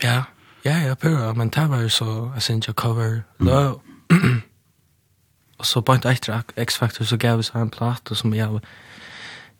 Ja, 0.03 0.23
ja, 0.65 0.79
ja, 0.87 0.95
pura, 0.95 1.33
men 1.33 1.49
det 1.49 1.71
var 1.71 1.81
jo 1.83 1.88
så, 1.88 2.31
jeg 2.35 2.43
synes 2.43 2.67
jeg 2.67 2.75
cover 2.75 3.21
løv. 3.38 3.81
Og 5.59 5.67
så 5.67 5.81
bare 5.81 6.12
etter 6.12 6.43
X-Factor 6.65 7.05
så 7.05 7.17
gav 7.17 7.37
vi 7.37 7.43
seg 7.43 7.61
en 7.61 7.71
plate 7.71 8.15
som 8.15 8.35
jeg, 8.35 8.61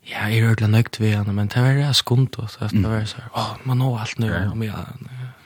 ja, 0.07 0.27
jeg 0.29 0.39
er 0.39 0.47
ordentlig 0.47 0.71
nøgt 0.71 1.01
ved 1.01 1.17
henne, 1.17 1.33
men 1.33 1.49
det 1.49 1.63
var 1.63 1.75
det 1.75 1.97
skumt, 1.97 2.39
og 2.39 2.49
det 2.71 2.91
var 2.91 3.05
så, 3.05 3.17
åh, 3.35 3.57
man 3.65 3.77
nå 3.83 3.99
alt 3.99 4.19
nu, 4.19 4.31
om 4.53 4.63
jeg 4.63 4.75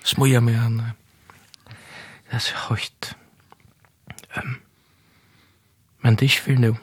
smuja 0.05 0.41
med 0.41 0.55
henne. 0.55 0.93
Det 2.31 2.37
er 2.37 2.39
så 2.39 2.55
høyt. 2.69 3.17
Um, 4.37 4.57
men 6.03 6.15
det 6.15 6.23
er 6.23 6.31
ikke 6.31 6.45
for 6.45 6.61
noe 6.61 6.77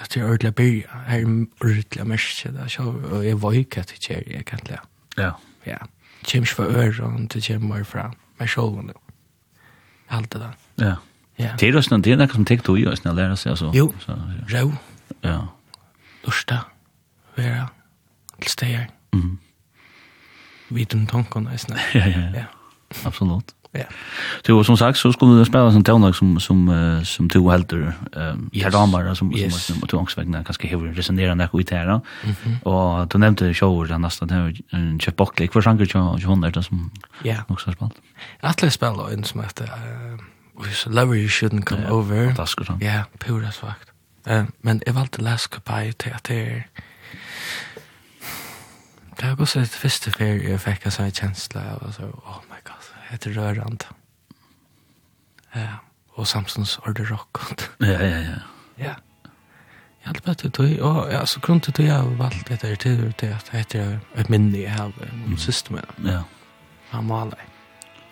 at 0.00 0.16
jeg 0.16 0.24
ordentlig 0.24 0.54
blir 0.54 0.82
her 1.06 1.24
ordentlig 1.60 2.06
mest, 2.06 2.46
og 3.12 3.26
jeg 3.26 3.42
var 3.42 3.52
ikke 3.52 3.80
at 3.80 4.08
jeg 4.08 4.16
er 4.16 4.22
egentlig. 4.40 4.78
Ja. 5.18 5.30
Ja. 5.66 5.76
Det 6.20 6.32
kommer 6.32 6.46
ikke 6.46 6.54
fra 6.54 6.64
øren, 6.64 7.26
det 7.26 7.44
kommer 7.46 7.84
fra 7.84 8.10
meg 8.38 8.48
selv 8.48 8.82
nå. 8.82 8.92
Alt 10.10 10.32
det 10.32 10.40
der. 10.40 10.52
Ja. 10.78 10.94
Ja. 11.38 11.56
Det 11.60 11.68
är 11.68 11.76
også 11.76 11.90
noe, 11.94 12.02
det 12.02 12.12
er 12.12 12.16
noe 12.16 12.28
som 12.28 12.44
tenker 12.44 12.64
du 12.64 12.74
i 12.76 12.82
lära 12.84 12.96
sig 12.96 13.14
lærer 13.14 13.74
Jo. 13.74 13.94
Så. 13.98 14.16
Jo. 14.58 14.72
Ja. 15.24 15.38
Lusta. 16.24 16.58
vera, 17.36 17.66
til 18.42 18.50
steder. 18.50 18.86
Mhm. 19.12 19.38
Viten 20.70 21.06
tanken, 21.06 21.48
jeg 21.50 21.60
Ja, 21.94 22.06
ja, 22.06 22.20
ja. 22.34 22.44
Absolutt. 23.04 23.54
Ja. 23.72 23.84
Så 24.46 24.64
som 24.64 24.76
sagt 24.76 24.98
så 24.98 25.12
skulle 25.12 25.38
det 25.38 25.46
spela 25.46 25.72
som 25.72 25.84
tonlag 25.84 26.14
som 26.16 26.40
som 26.40 26.70
som 27.04 27.28
två 27.28 27.50
helter 27.50 27.92
ehm 28.16 28.50
i 28.52 28.64
ramar 28.64 29.14
som 29.14 29.36
yes. 29.36 29.64
som 29.66 29.80
två 29.80 29.98
ångsvägna 29.98 30.44
kanske 30.44 30.68
hur 30.68 30.94
resonera 30.94 31.34
när 31.34 31.48
vi 31.52 31.64
Mhm. 32.24 32.58
Och 32.62 33.08
du 33.08 33.18
nämnde 33.18 33.54
shower 33.54 33.86
den 33.86 34.02
nästan 34.02 34.28
där 34.28 34.56
en 34.70 34.98
chef 34.98 35.04
chipbockle 35.04 35.48
för 35.48 35.62
sjunger 35.62 35.86
jag 35.94 36.28
hon 36.28 36.40
där 36.40 36.62
som 36.62 36.90
ja 37.22 37.36
också 37.48 37.72
spalt. 37.72 37.94
Atle 38.40 38.70
spela 38.70 39.12
in 39.12 39.24
som 39.24 39.40
heter 39.40 39.64
eh 39.64 40.12
uh, 40.86 40.94
lover 40.94 41.16
you 41.16 41.28
shouldn't 41.28 41.64
come 41.64 41.80
yeah. 41.80 41.94
over. 41.94 42.34
Det 42.36 42.46
ska 42.46 42.64
Ja, 42.68 42.76
yeah, 42.80 43.04
pura 43.18 43.52
svagt. 43.52 43.92
Eh 44.26 44.44
men 44.60 44.82
jag 44.86 44.92
valde 44.92 45.22
last 45.22 45.46
goodbye 45.46 45.92
till 45.92 46.12
att 46.12 46.24
det 46.24 46.64
Det 49.20 49.26
har 49.26 49.36
gått 49.36 49.48
så 49.48 49.60
ett 49.60 49.74
første 49.74 50.10
fyr 50.10 50.48
jeg 50.48 50.60
fikk 50.60 50.84
en 50.84 50.90
sån 50.90 51.10
känsla 51.10 51.60
och 51.80 51.94
så, 51.94 52.02
åh, 52.02 52.40
ett 53.10 53.26
rörande. 53.26 53.84
Ja, 55.52 55.68
och 56.14 56.28
Samsons 56.28 56.78
order 56.78 57.04
rock. 57.04 57.36
ja, 57.78 57.86
ja, 57.86 58.18
ja. 58.18 58.34
Ja. 58.76 58.94
Jag 60.00 60.06
hade 60.06 60.20
bättre 60.20 60.48
då 60.48 60.84
och 60.84 61.12
alltså 61.12 61.40
grunden 61.40 61.72
till 61.72 61.86
jag 61.86 62.02
valt 62.04 62.46
det 62.46 62.60
där 62.60 62.76
till 62.76 63.12
det 63.18 63.38
heter 63.50 64.00
ett 64.16 64.28
minne 64.28 64.58
jag 64.58 64.70
har 64.70 64.92
om 65.26 65.36
systemet. 65.38 65.84
Ja. 66.04 66.24
Han 66.90 67.08
var 67.08 67.34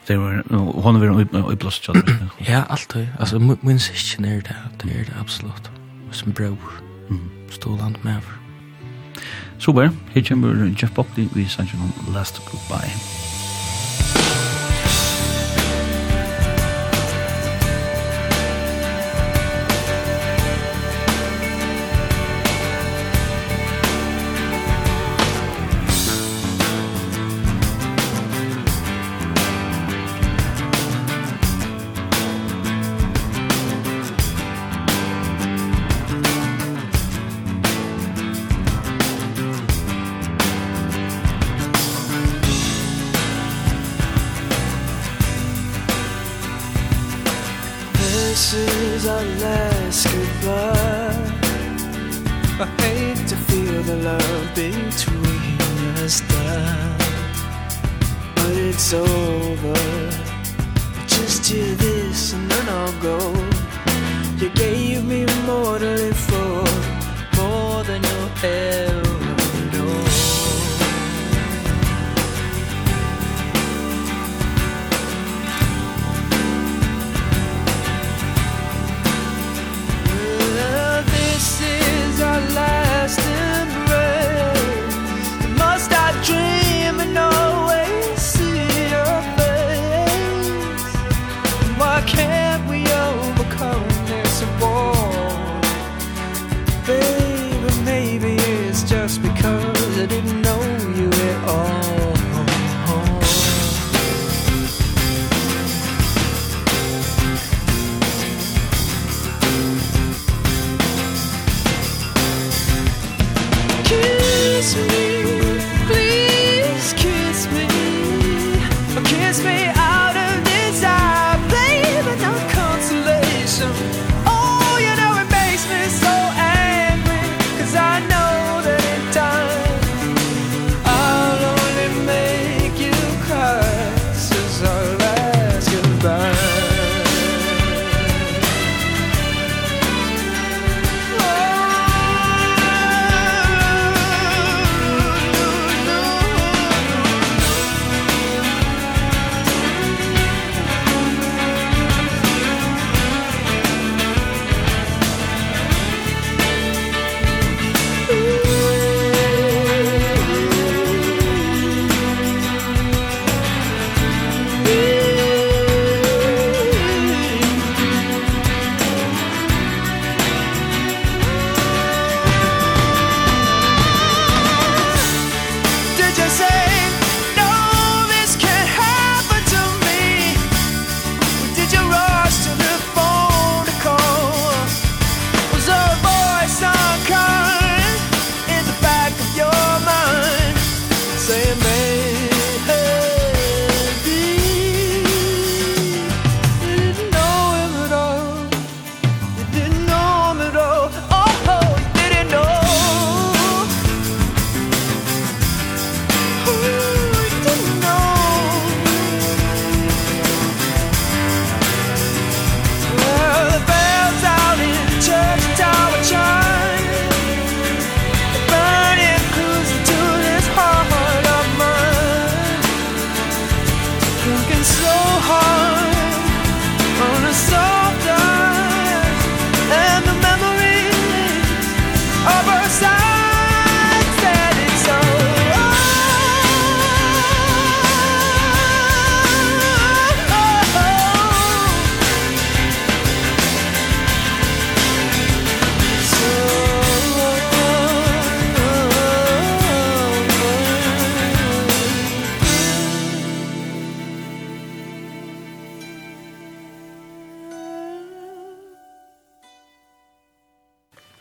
Det 0.07 0.17
var 0.17 0.45
hon 0.83 1.01
var 1.01 1.53
i 1.53 1.57
blåst 1.57 1.85
chat. 1.85 1.97
Ja, 2.39 2.63
allt 2.69 2.89
det. 2.89 3.09
Alltså 3.19 3.39
min 3.61 3.81
session 3.81 4.25
är 4.25 4.41
det 4.41 4.57
det 4.83 5.01
är 5.01 5.05
det 5.05 5.21
absolut. 5.21 5.71
Som 6.11 6.33
bro. 6.33 6.57
Mm. 7.11 7.51
Stoland 7.51 7.99
med. 8.03 8.21
Super. 9.59 9.91
Hitchen 10.13 10.77
Jeff 10.79 10.95
Buckley 10.95 11.29
we 11.35 11.49
sent 11.49 11.71
you 11.75 12.15
last 12.15 12.41
goodbye. 12.51 13.18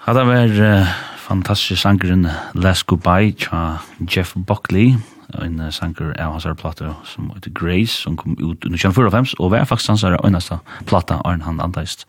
Ja, 0.08 0.14
det 0.16 0.24
var 0.24 0.48
uh, 0.48 0.88
fantastisk 1.20 1.82
sangeren 1.82 2.30
Last 2.56 2.86
Goodbye 2.88 3.34
fra 3.36 3.82
Jeff 4.00 4.38
Buckley, 4.40 4.94
en 5.36 5.60
uh, 5.60 5.68
sanger 5.68 6.14
av 6.16 6.38
hans 6.38 6.46
plate 6.62 6.94
som 7.04 7.26
heter 7.34 7.52
Grace, 7.52 7.92
som 8.06 8.16
kom 8.16 8.38
ut 8.40 8.64
under 8.64 8.78
1945, 8.80 9.34
og 9.36 9.52
var 9.52 9.66
faktisk 9.68 9.92
hans 9.92 10.06
øyneste 10.08 10.62
plate 10.88 11.18
Arne 11.26 11.44
han 11.44 11.60
andeist. 11.60 12.06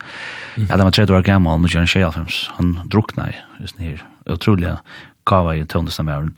Ja, 0.55 0.77
det 0.77 0.87
var 0.87 0.95
30 0.95 1.17
år 1.17 1.27
gammel, 1.27 1.53
under 1.59 1.67
1945, 1.67 2.53
han 2.61 2.77
drukna 2.87 3.33
i 3.33 3.35
just 3.65 3.83
her 3.83 4.07
utrolig 4.31 4.77
kava 5.27 5.57
i 5.59 5.67
tøvnestammeren, 5.67 6.31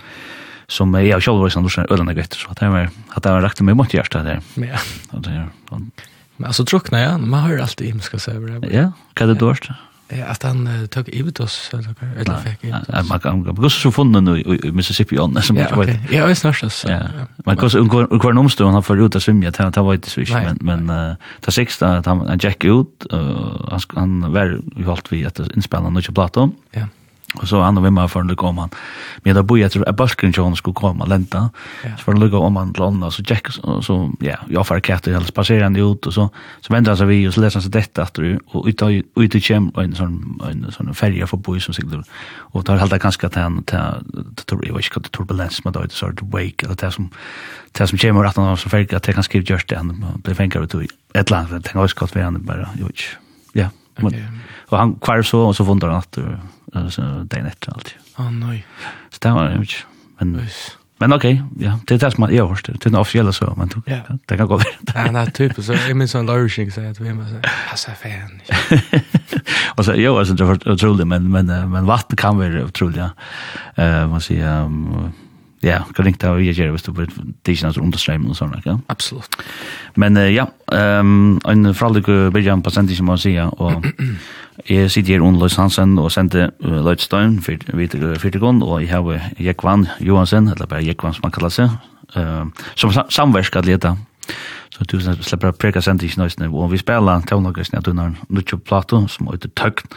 som 0.70 0.96
jeg 0.96 1.12
av 1.12 1.20
kjallvåg 1.20 1.52
som 1.52 1.68
lukkar 1.68 1.92
ølande 1.92 2.16
gøyt, 2.16 2.40
så 2.40 2.56
det 2.56 2.72
var, 2.72 2.88
at 2.88 3.22
det 3.22 3.36
var 3.36 3.44
rakt 3.44 3.60
med 3.60 3.76
mot 3.76 3.92
hjertet 3.92 4.24
der. 4.24 4.40
Ja. 4.56 4.80
Og 5.12 5.28
det, 5.28 5.44
og, 5.68 6.08
Men 6.40 6.48
altså 6.54 6.64
drukna, 6.64 7.04
ja, 7.04 7.14
man 7.18 7.44
har 7.44 7.60
alltid 7.60 7.92
himmelska 7.92 8.16
søver. 8.16 8.64
Ja, 8.72 8.92
hva 9.12 9.26
er 9.26 9.34
det 9.34 9.40
dårst? 9.44 9.68
Ja 9.68 9.89
att 10.28 10.42
han 10.42 10.66
uh, 10.66 10.86
tog 10.86 11.08
ut 11.08 11.40
oss 11.40 11.70
eller 11.72 11.94
eller 12.18 12.36
fick 12.36 12.64
Ivitos. 12.64 13.08
Man 13.08 13.20
kan 13.20 13.54
gå 13.54 13.70
så 13.70 13.92
funnen 13.92 14.28
i 14.28 14.70
Mississippi 14.72 15.18
on 15.18 15.42
som 15.42 15.56
jag 15.56 15.76
vet. 15.76 16.12
Ja, 16.12 16.24
det 16.24 16.30
är 16.30 16.34
snart 16.34 16.72
så. 16.72 16.88
Ja. 16.88 17.00
Man 17.44 17.56
kan 17.56 17.88
gå 17.88 18.02
och 18.02 18.20
kvar 18.20 18.32
nomstå 18.32 18.66
han 18.66 18.82
för 18.82 19.06
ut 19.06 19.16
att 19.16 19.22
svimma 19.22 19.50
till 19.50 19.64
att 19.64 19.74
ta 19.74 19.90
vet 19.90 20.04
swish 20.04 20.32
men 20.32 20.58
men 20.60 21.16
ta 21.40 21.50
sexta 21.50 21.96
att 21.96 22.06
han 22.06 22.38
jack 22.42 22.64
ut 22.64 23.06
han 23.70 23.80
han 23.94 24.32
var 24.32 24.60
ju 24.76 24.84
halt 24.84 25.12
vi 25.12 25.26
att 25.26 25.38
inspela 25.56 25.88
något 25.88 26.06
på 26.06 26.12
plattan. 26.12 26.52
Ja. 26.70 26.86
Och 27.34 27.48
så 27.48 27.60
han 27.60 27.78
och 27.78 27.84
vem 27.84 27.96
har 27.96 28.08
för 28.08 28.22
det 28.22 28.34
kom 28.34 28.58
han. 28.58 28.70
Men 29.22 29.34
då 29.34 29.42
bojade 29.42 29.78
jag 29.78 29.88
att 29.88 29.96
Balkan 29.96 30.30
Jones 30.30 30.58
skulle 30.58 30.74
komma 30.74 31.04
lenta. 31.04 31.50
Så 31.82 32.04
för 32.04 32.14
lugga 32.14 32.38
om 32.38 32.56
han 32.56 32.74
landa 32.78 33.10
så 33.10 33.24
check 33.24 33.46
så 33.82 34.12
ja, 34.20 34.36
jag 34.48 34.66
får 34.66 34.80
katter 34.80 35.12
eller 35.12 35.32
passerande 35.32 35.80
ut 35.80 36.06
och 36.06 36.14
så 36.14 36.30
så 36.60 36.72
vände 36.72 36.96
sig 36.96 37.06
vi 37.06 37.28
och 37.28 37.34
så 37.34 37.40
läste 37.40 37.60
sig 37.60 37.70
detta 37.70 38.02
att 38.02 38.14
du 38.14 38.38
och 38.46 38.66
ut 38.66 38.82
ut 39.16 39.34
i 39.34 39.40
chem 39.40 39.72
en 39.76 39.94
sån 39.94 40.40
en 40.50 40.72
sån 40.72 40.94
färja 40.94 41.26
för 41.26 41.36
boys 41.36 41.64
som 41.64 41.74
seglar. 41.74 42.04
Och 42.36 42.66
tar 42.66 42.76
halta 42.76 42.98
ganska 42.98 43.26
att 43.26 43.34
han 43.34 43.62
till 43.62 43.78
tror 44.44 44.66
jag 44.66 44.84
ska 44.84 45.00
till 45.00 45.10
turbulens 45.10 45.64
med 45.64 45.72
då 45.72 45.84
så 45.88 46.06
att 46.06 46.22
wake 46.22 46.66
eller 46.66 46.74
det 46.74 46.90
som 46.90 47.10
det 47.72 47.86
som 47.86 47.98
chem 47.98 48.16
att 48.16 48.36
han 48.36 48.56
så 48.56 48.68
färja 48.68 48.96
att 48.96 49.06
han 49.06 49.22
skriver 49.22 49.50
just 49.50 49.68
det 49.68 49.76
han 49.76 50.20
blev 50.24 50.34
fängslad 50.34 50.74
ut 50.74 50.90
ett 51.14 51.30
land. 51.30 51.48
Det 51.62 51.68
kan 51.68 51.84
också 51.84 52.08
vara 52.14 52.24
han 52.24 52.44
bara. 52.46 52.68
Ja. 53.52 53.70
Men, 54.04 54.42
og 54.70 54.76
han 54.78 54.96
kvar 55.02 55.22
så, 55.26 55.44
og 55.50 55.56
så 55.58 55.66
vundrar 55.66 55.96
han 55.96 56.04
at 56.06 56.90
så 56.94 57.06
det 57.26 57.40
er 57.40 57.48
nett 57.48 57.70
alltid. 57.72 57.96
Å, 58.14 58.26
oh, 58.26 58.28
nei. 58.34 58.60
Så 59.10 59.22
det 59.24 59.32
var 59.34 59.48
det 59.48 59.64
ikke. 59.64 59.86
Men, 60.20 60.34
Vis. 60.36 60.58
men 61.00 61.14
ok, 61.16 61.24
ja, 61.62 61.78
det 61.88 61.96
er 61.96 62.02
det 62.02 62.10
som 62.12 62.26
jeg 62.28 62.42
har 62.42 62.50
hørt, 62.50 62.66
det 62.68 62.76
er 62.76 62.90
den 62.92 62.98
offisielle 63.00 63.32
så, 63.32 63.48
men 63.56 63.72
ja. 63.88 64.02
det 64.28 64.36
kan 64.36 64.50
gå 64.50 64.58
over. 64.58 64.68
Ja, 64.92 65.06
det 65.08 65.22
er 65.22 65.32
typisk, 65.38 65.64
så 65.66 65.78
jeg 65.78 65.96
minns 65.96 66.14
en 66.18 66.28
lørsing, 66.28 66.68
så 66.74 66.84
jeg 66.84 66.98
tror 66.98 67.08
jeg 67.08 67.16
må 67.16 67.24
si, 67.30 67.40
altså, 67.72 67.94
fan. 67.96 68.36
Og 69.78 69.86
så, 69.86 69.96
jo, 69.96 70.12
altså, 70.20 70.36
det 70.36 70.46
var 70.46 70.60
utrolig, 70.68 71.06
men, 71.08 71.30
men, 71.32 71.50
men 71.72 71.88
vatten 71.88 72.20
kan 72.20 72.38
være 72.38 72.66
utrolig, 72.68 73.00
ja. 73.00 73.10
Uh, 73.80 74.04
man 74.12 74.24
sier, 74.24 74.68
um, 74.68 75.08
Ja, 75.60 75.82
kan 75.92 76.06
ringt 76.06 76.22
av 76.24 76.38
jeg 76.40 76.56
gjør 76.56 76.70
hvis 76.72 76.86
du 76.86 76.94
blir 76.96 77.10
tidsen 77.44 77.68
altså 77.68 77.82
understrømmen 77.84 78.32
og 78.32 78.36
sånn, 78.38 78.54
ikke? 78.56 78.78
Absolutt. 78.88 79.34
Men 80.00 80.16
uh, 80.16 80.24
ja, 80.32 80.46
um, 80.72 81.36
en 81.44 81.74
fraldig 81.76 82.00
fralik 82.06 82.48
på 82.48 82.64
pasient 82.64 82.92
som 82.96 83.10
må 83.10 83.18
si, 83.20 83.34
og 83.36 83.84
jeg 84.70 84.88
sitter 84.88 85.18
her 85.18 85.26
under 85.26 85.44
Løys 85.44 85.58
Hansen 85.60 85.98
og 86.00 86.08
sendte 86.14 86.48
uh, 86.64 86.80
Løydstein 86.86 87.42
fyrtikon, 87.44 88.64
og 88.64 88.80
jeg 88.80 88.94
har 88.94 89.28
Jekvann 89.36 89.84
Johansen, 90.00 90.48
eller 90.48 90.70
bare 90.70 90.86
Jekvann 90.88 91.18
som 91.18 91.28
man 91.28 91.36
kallar 91.36 91.52
seg, 91.52 91.76
uh, 92.16 92.48
som 92.80 92.96
samverskad 93.12 93.68
leta. 93.68 93.98
Så 94.72 94.88
du 94.88 94.96
slipper 95.04 95.52
å 95.52 95.56
preka 95.60 95.84
sendt 95.84 96.06
ikke 96.06 96.22
nøysene, 96.22 96.48
og 96.48 96.70
vi 96.72 96.80
spiller 96.80 97.20
tavnagresene 97.28 97.82
at 97.82 97.88
du 97.88 97.92
har 97.98 98.16
nutjo 98.32 98.62
plato 98.64 99.04
som 99.12 99.28
heter 99.28 99.52
Tøgn, 99.60 99.92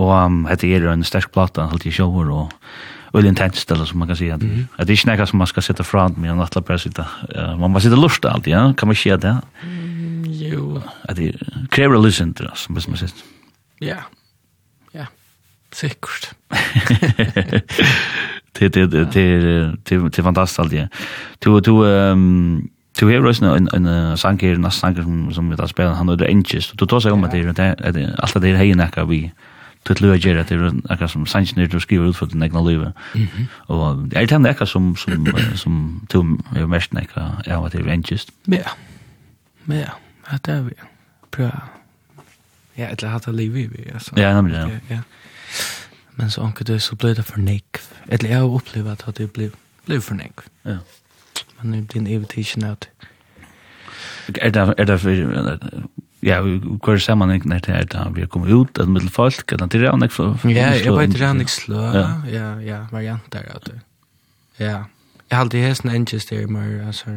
og 0.00 0.14
um, 0.16 0.46
hette 0.48 0.70
er 0.70 0.88
en 0.88 1.04
sterk 1.04 1.34
plata, 1.34 1.68
alltid 1.68 1.92
jeg 1.92 2.00
sjåver, 2.00 2.32
og 2.32 2.54
väldigt 3.12 3.28
intensivt 3.28 3.70
eller 3.70 3.84
som 3.84 3.98
man 3.98 4.08
kan 4.08 4.16
säga. 4.16 4.34
Mm 4.34 4.48
-hmm. 4.48 4.84
Det 4.84 4.92
är 4.92 5.10
inte 5.10 5.16
något 5.16 5.28
som 5.28 5.38
man 5.38 5.46
ska 5.46 5.60
sätta 5.62 5.84
fram 5.84 6.12
med 6.12 6.30
en 6.30 6.36
nattla 6.36 6.62
press. 6.62 6.86
Uh, 6.86 7.02
man 7.58 7.70
måste 7.70 7.88
sitta 7.88 8.00
lust 8.00 8.24
alltid, 8.24 8.52
ja? 8.52 8.74
kan 8.76 8.86
man 8.86 8.96
säga 8.96 9.16
det? 9.16 9.38
Mm, 9.62 10.24
jo. 10.26 10.82
Att 11.02 11.16
det 11.16 11.34
kräver 11.70 11.96
att 11.96 12.04
lyssna 12.04 12.32
till 12.32 12.46
oss, 12.46 12.60
som 12.60 12.74
man 12.74 12.82
säger. 12.82 13.12
Ja, 13.78 13.96
ja, 14.92 15.06
säkert. 15.72 16.30
Det 18.58 18.68
det 18.68 18.86
det 18.86 19.04
det 19.84 20.08
det 20.16 20.22
fantastiskt 20.22 20.60
alltid. 20.60 20.88
Du 21.38 21.60
du 21.60 21.72
ehm 21.86 22.68
Du 23.00 23.06
har 23.06 23.12
rösna 23.12 23.56
en 23.56 23.68
en 23.72 24.16
sanger, 24.16 24.54
en 24.54 24.70
sanger 24.70 25.02
som 25.02 25.32
som 25.34 25.50
vi 25.50 25.56
tar 25.56 25.66
spela, 25.66 25.94
han 25.94 26.08
är 26.08 26.16
det 26.16 26.26
Angels. 26.26 26.72
Du 26.74 26.86
tar 26.86 27.00
sig 27.00 27.12
om 27.12 27.24
att 27.24 27.30
det 27.30 27.38
är 27.38 28.14
allt 28.18 28.34
det 28.34 28.48
här 28.48 28.56
hejen 28.56 28.82
vi 29.08 29.32
tut 29.84 30.00
løy 30.00 30.18
gjer 30.18 30.42
det 30.42 30.56
er 30.56 30.72
akkurat 30.90 31.10
som 31.10 31.26
sannsyn 31.26 31.60
er 31.62 31.66
du 31.66 31.80
skriver 31.80 32.08
ut 32.08 32.16
for 32.16 32.26
den 32.26 32.42
egna 32.42 32.60
livet. 32.60 32.92
Og 33.68 34.10
det 34.10 34.18
er 34.18 34.26
det 34.26 34.46
akkurat 34.46 34.68
som, 34.68 34.96
som, 34.96 35.26
som 35.54 36.06
to 36.10 36.22
er 36.56 36.66
mest 36.66 36.94
nekka 36.94 37.20
av 37.46 37.66
at 37.66 37.72
det 37.72 37.86
er 37.86 37.92
engest. 37.92 38.32
Ja, 38.48 38.74
ja, 39.68 39.90
det 40.44 40.54
er 40.54 40.62
vi. 40.62 40.74
Prøv, 41.30 41.50
ja, 42.78 42.92
et 42.92 43.02
eller 43.02 43.10
hatt 43.10 43.26
liv 43.34 43.56
i 43.56 43.66
vi, 43.66 43.90
altså. 43.94 44.12
Ja, 44.16 44.34
nemlig, 44.34 44.54
ja. 44.54 44.68
ja. 44.90 45.00
Men 46.16 46.30
så 46.30 46.42
anker 46.42 46.64
det 46.64 46.82
så 46.82 46.96
ble 46.96 47.14
det 47.14 47.24
for 47.24 47.40
nekk. 47.40 47.80
Et 48.08 48.20
eller 48.20 48.30
jeg 48.30 48.38
har 48.38 48.54
opplevd 48.58 49.08
at 49.08 49.18
det 49.18 49.30
ble, 49.32 49.50
ble 49.86 50.00
for 50.00 50.18
nekk. 50.18 50.42
Ja. 50.64 50.78
Men 51.62 51.72
det 51.72 51.96
er 51.96 52.00
en 52.00 52.06
evitation 52.06 52.64
at... 52.64 52.88
Er 54.40 54.50
det, 54.50 54.74
er 54.78 54.84
det, 54.84 55.00
ja, 56.22 56.40
hva 56.42 56.94
er 56.94 57.02
sammen 57.02 57.30
ikke 57.34 57.52
her 57.52 57.62
til 57.64 57.74
her, 57.74 57.86
da 57.92 58.04
vi 58.14 58.24
har 58.24 58.30
kommet 58.32 58.52
ut, 58.52 58.78
at 58.78 58.88
middel 58.90 59.10
folk, 59.10 59.52
at 59.52 59.62
det 59.70 59.82
er 59.82 59.90
rannig 59.92 60.10
slå. 60.12 60.32
Ja, 60.50 60.70
jeg 60.74 60.92
var 60.92 61.06
et 61.06 61.20
rannig 61.20 61.48
slå, 61.52 61.82
ja, 61.94 62.46
ja, 62.64 62.84
varianter 62.90 63.46
av 63.54 63.62
det. 63.66 63.80
Ja, 64.58 64.78
jeg 65.28 65.36
har 65.36 65.44
alltid 65.44 65.66
hesten 65.66 65.90
engels 65.90 66.26
der, 66.26 66.46
men 66.46 66.80
altså, 66.86 67.10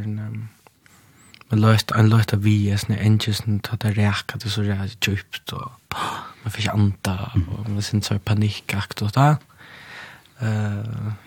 men 1.52 1.60
løst, 1.60 1.92
man 1.96 2.10
løst 2.12 2.34
av 2.34 2.44
vi, 2.44 2.70
hesten 2.70 2.98
engels, 2.98 3.46
man 3.48 3.60
tar 3.66 3.80
det 3.82 3.96
ræk, 3.98 4.36
det 4.44 4.52
så 4.52 4.66
ræk 4.68 4.98
djupt, 5.02 5.54
og 5.54 5.72
man 6.44 6.52
får 6.52 6.60
ikke 6.60 6.76
anta, 6.78 7.18
og 7.58 7.70
man 7.70 7.82
synes 7.82 8.06
så 8.12 8.20
panikkakt, 8.20 9.02
og 9.02 9.16
da, 9.16 9.36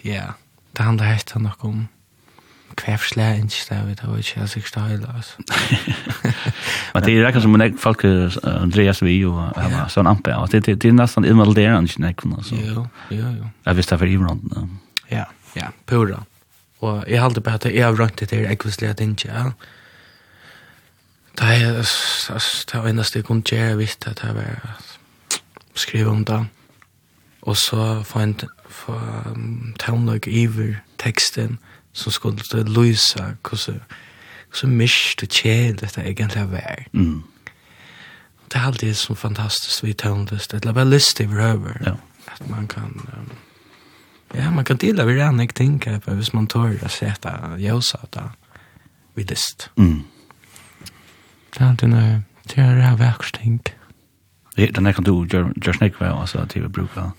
ja, 0.04 0.30
det 0.76 0.84
handler 0.84 1.10
hesten 1.10 1.42
nok 1.42 1.64
om, 1.64 1.88
kvävslä 2.76 3.36
inte 3.36 3.54
där 3.68 3.86
vet 3.86 4.02
jag 4.02 4.16
inte 4.16 4.40
alltså 4.40 4.58
jag 4.58 4.68
står 4.68 5.14
alltså. 5.14 5.36
Men 6.94 7.02
det 7.02 7.12
er 7.12 7.24
räcker 7.24 7.40
som 7.40 7.54
en 7.54 7.78
folk 7.78 8.04
Andreas 8.44 9.02
vi 9.02 9.24
och 9.24 9.40
han 9.56 9.88
så 9.88 10.00
en 10.00 10.06
ampe 10.06 10.34
och 10.34 10.48
det 10.48 10.60
det 10.60 10.84
är 10.84 10.92
nästan 10.92 11.24
involverande 11.24 11.80
inte 11.80 12.00
näck 12.00 12.24
någon 12.24 12.44
så. 12.44 12.54
Jo, 12.54 12.88
jo, 13.10 13.26
jo. 13.38 13.48
Jeg 13.66 13.76
visste 13.76 13.98
for 13.98 14.06
ibland. 14.06 14.68
Ja, 15.10 15.24
ja, 15.56 15.66
pura. 15.86 16.24
Og 16.80 17.04
jeg 17.08 17.22
hade 17.22 17.40
på 17.40 17.50
at 17.50 17.64
jeg 17.64 17.84
har 17.84 17.92
rønt 17.92 18.20
det 18.20 18.30
där 18.30 18.50
ekvisliga 18.50 18.94
inte. 19.00 19.28
Ja. 19.28 19.52
Det 21.38 21.62
er 21.62 21.76
alltså 21.76 22.32
det 22.72 22.90
enda 22.90 23.04
jag 23.14 23.24
kunde 23.24 23.56
göra 23.56 23.76
visst 23.76 24.06
att 24.06 24.22
jag 24.22 24.34
var 24.34 24.76
skrive 25.74 26.10
om 26.10 26.24
det. 26.24 26.46
Og 27.42 27.56
så 27.56 28.02
få 28.04 28.18
en 28.18 28.34
få 28.70 29.00
tonlag 29.78 30.28
över 30.28 30.76
texten. 30.98 31.44
Mm 31.44 31.58
som 31.94 32.12
skulle 32.12 32.64
lysa 32.68 33.34
hvordan 33.42 33.80
så 34.54 34.66
mist 34.70 35.22
og 35.22 35.28
kjel 35.34 35.78
dette 35.80 36.02
egentlig 36.02 36.44
var. 36.50 36.84
Mm. 36.92 37.22
Det 38.50 38.60
er 38.60 38.66
alltid 38.66 38.94
så 38.94 39.14
fantastisk 39.14 39.84
vi 39.84 39.92
tøndest, 39.92 40.52
det 40.52 40.68
er 40.68 40.72
bare 40.72 40.90
lyst 40.90 41.16
til 41.16 41.28
røver 41.28 41.80
Ja. 41.86 41.94
At 42.26 42.50
man 42.50 42.66
kan, 42.66 43.08
um, 43.18 43.30
ja, 44.34 44.50
man 44.50 44.64
kan 44.64 44.76
dela 44.76 45.04
vid 45.04 45.20
en 45.20 45.40
ikke 45.40 45.54
tenke 45.54 46.00
på 46.00 46.14
hvis 46.14 46.32
man 46.34 46.46
tør 46.46 46.72
å 46.82 46.88
sette 46.88 47.30
jøsa 47.58 47.98
da 48.14 48.22
vi 49.14 49.22
lyst. 49.22 49.70
Mm. 49.76 50.04
Det 51.54 51.60
er 51.60 51.68
alltid 51.68 51.88
noe, 51.88 52.22
det 52.48 52.58
er 52.58 52.74
det 52.74 52.84
her 52.84 52.96
verksting. 52.96 53.60
Ja, 54.56 54.66
den 54.66 54.92
kan 54.94 55.04
du 55.04 55.26
gjøre 55.26 55.74
snakk 55.74 56.00
med, 56.00 56.10
altså, 56.10 56.46
til 56.46 56.64
å 56.66 56.68
bruke, 56.68 57.10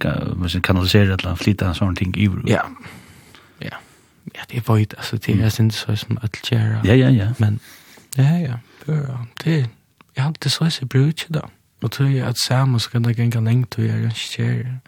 kan, 0.00 0.60
kanalisere 0.62 1.16
eller 1.16 1.36
flytte 1.36 1.74
sånne 1.74 1.96
ting 1.96 2.16
i 2.16 2.28
bruk. 2.28 2.48
Ja, 2.48 2.64
ja 3.62 3.80
ja, 4.34 4.40
det 4.48 4.68
var 4.68 4.76
ju 4.76 4.86
alltså 4.96 5.16
det 5.16 5.32
är 5.32 5.50
synd 5.50 5.74
så 5.74 5.96
som 5.96 6.18
att 6.22 6.52
göra. 6.52 6.80
Ja, 6.84 6.94
ja, 6.94 7.10
ja. 7.10 7.34
Men 7.38 7.58
ja, 8.14 8.38
ja, 8.38 8.58
bra. 8.86 9.26
Det 9.44 9.68
jag 10.14 10.22
har 10.22 10.28
inte 10.28 10.50
så 10.50 10.70
så 10.70 10.86
brut 10.86 11.26
då. 11.28 11.48
Och 11.82 11.92
tror 11.92 12.10
jag 12.10 12.28
att 12.28 12.38
Sam 12.38 12.80
ska 12.80 12.98
det 12.98 13.12
gänga 13.12 13.40
längt 13.40 13.74
och 13.74 13.84
göra 13.84 13.98
en 13.98 14.14
share. 14.14 14.78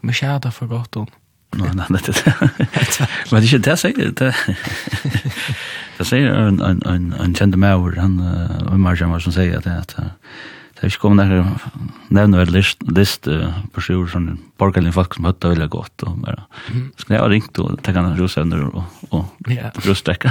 Men 0.00 0.14
jag 0.22 0.44
har 0.44 0.50
för 0.50 0.66
gott 0.66 0.94
hon. 0.94 1.06
Nei, 1.56 1.68
nei, 1.74 2.00
det. 2.06 2.24
Men 3.30 3.42
det 3.42 3.52
är 3.52 3.58
det 3.58 3.76
sier, 3.76 4.12
det. 4.16 4.36
Det 5.98 6.04
sier 6.04 6.30
en 6.30 6.60
en 6.60 6.82
en 6.86 7.12
en 7.12 7.34
kjente 7.34 7.58
gentleman 7.58 7.94
han 7.96 8.20
och 8.66 8.80
Marjan 8.80 9.10
var 9.10 9.18
som 9.18 9.32
säger 9.32 9.56
at, 9.56 9.96
Det 10.78 10.86
er 10.86 10.92
ikke 10.92 11.00
kommet 11.02 11.26
nærmere 11.26 11.78
nevne 12.14 12.38
vel 12.38 12.52
list, 12.54 12.84
list 12.94 13.26
uh, 13.26 13.48
på 13.72 13.80
personer 13.80 14.10
som 14.12 14.28
borgerlige 14.58 14.94
folk 14.94 15.16
som 15.16 15.26
høtta 15.26 15.50
veldig 15.50 15.66
godt. 15.72 16.04
Og 16.06 16.20
bare, 16.22 16.44
skulle 16.96 17.16
jeg 17.16 17.22
ha 17.24 17.30
ringt 17.32 17.58
og 17.58 17.80
tenkt 17.82 17.98
han 17.98 18.14
rosevner 18.18 18.62
og, 18.68 18.84
og 19.10 19.50
yeah. 19.50 19.72
rostrekka. 19.86 20.30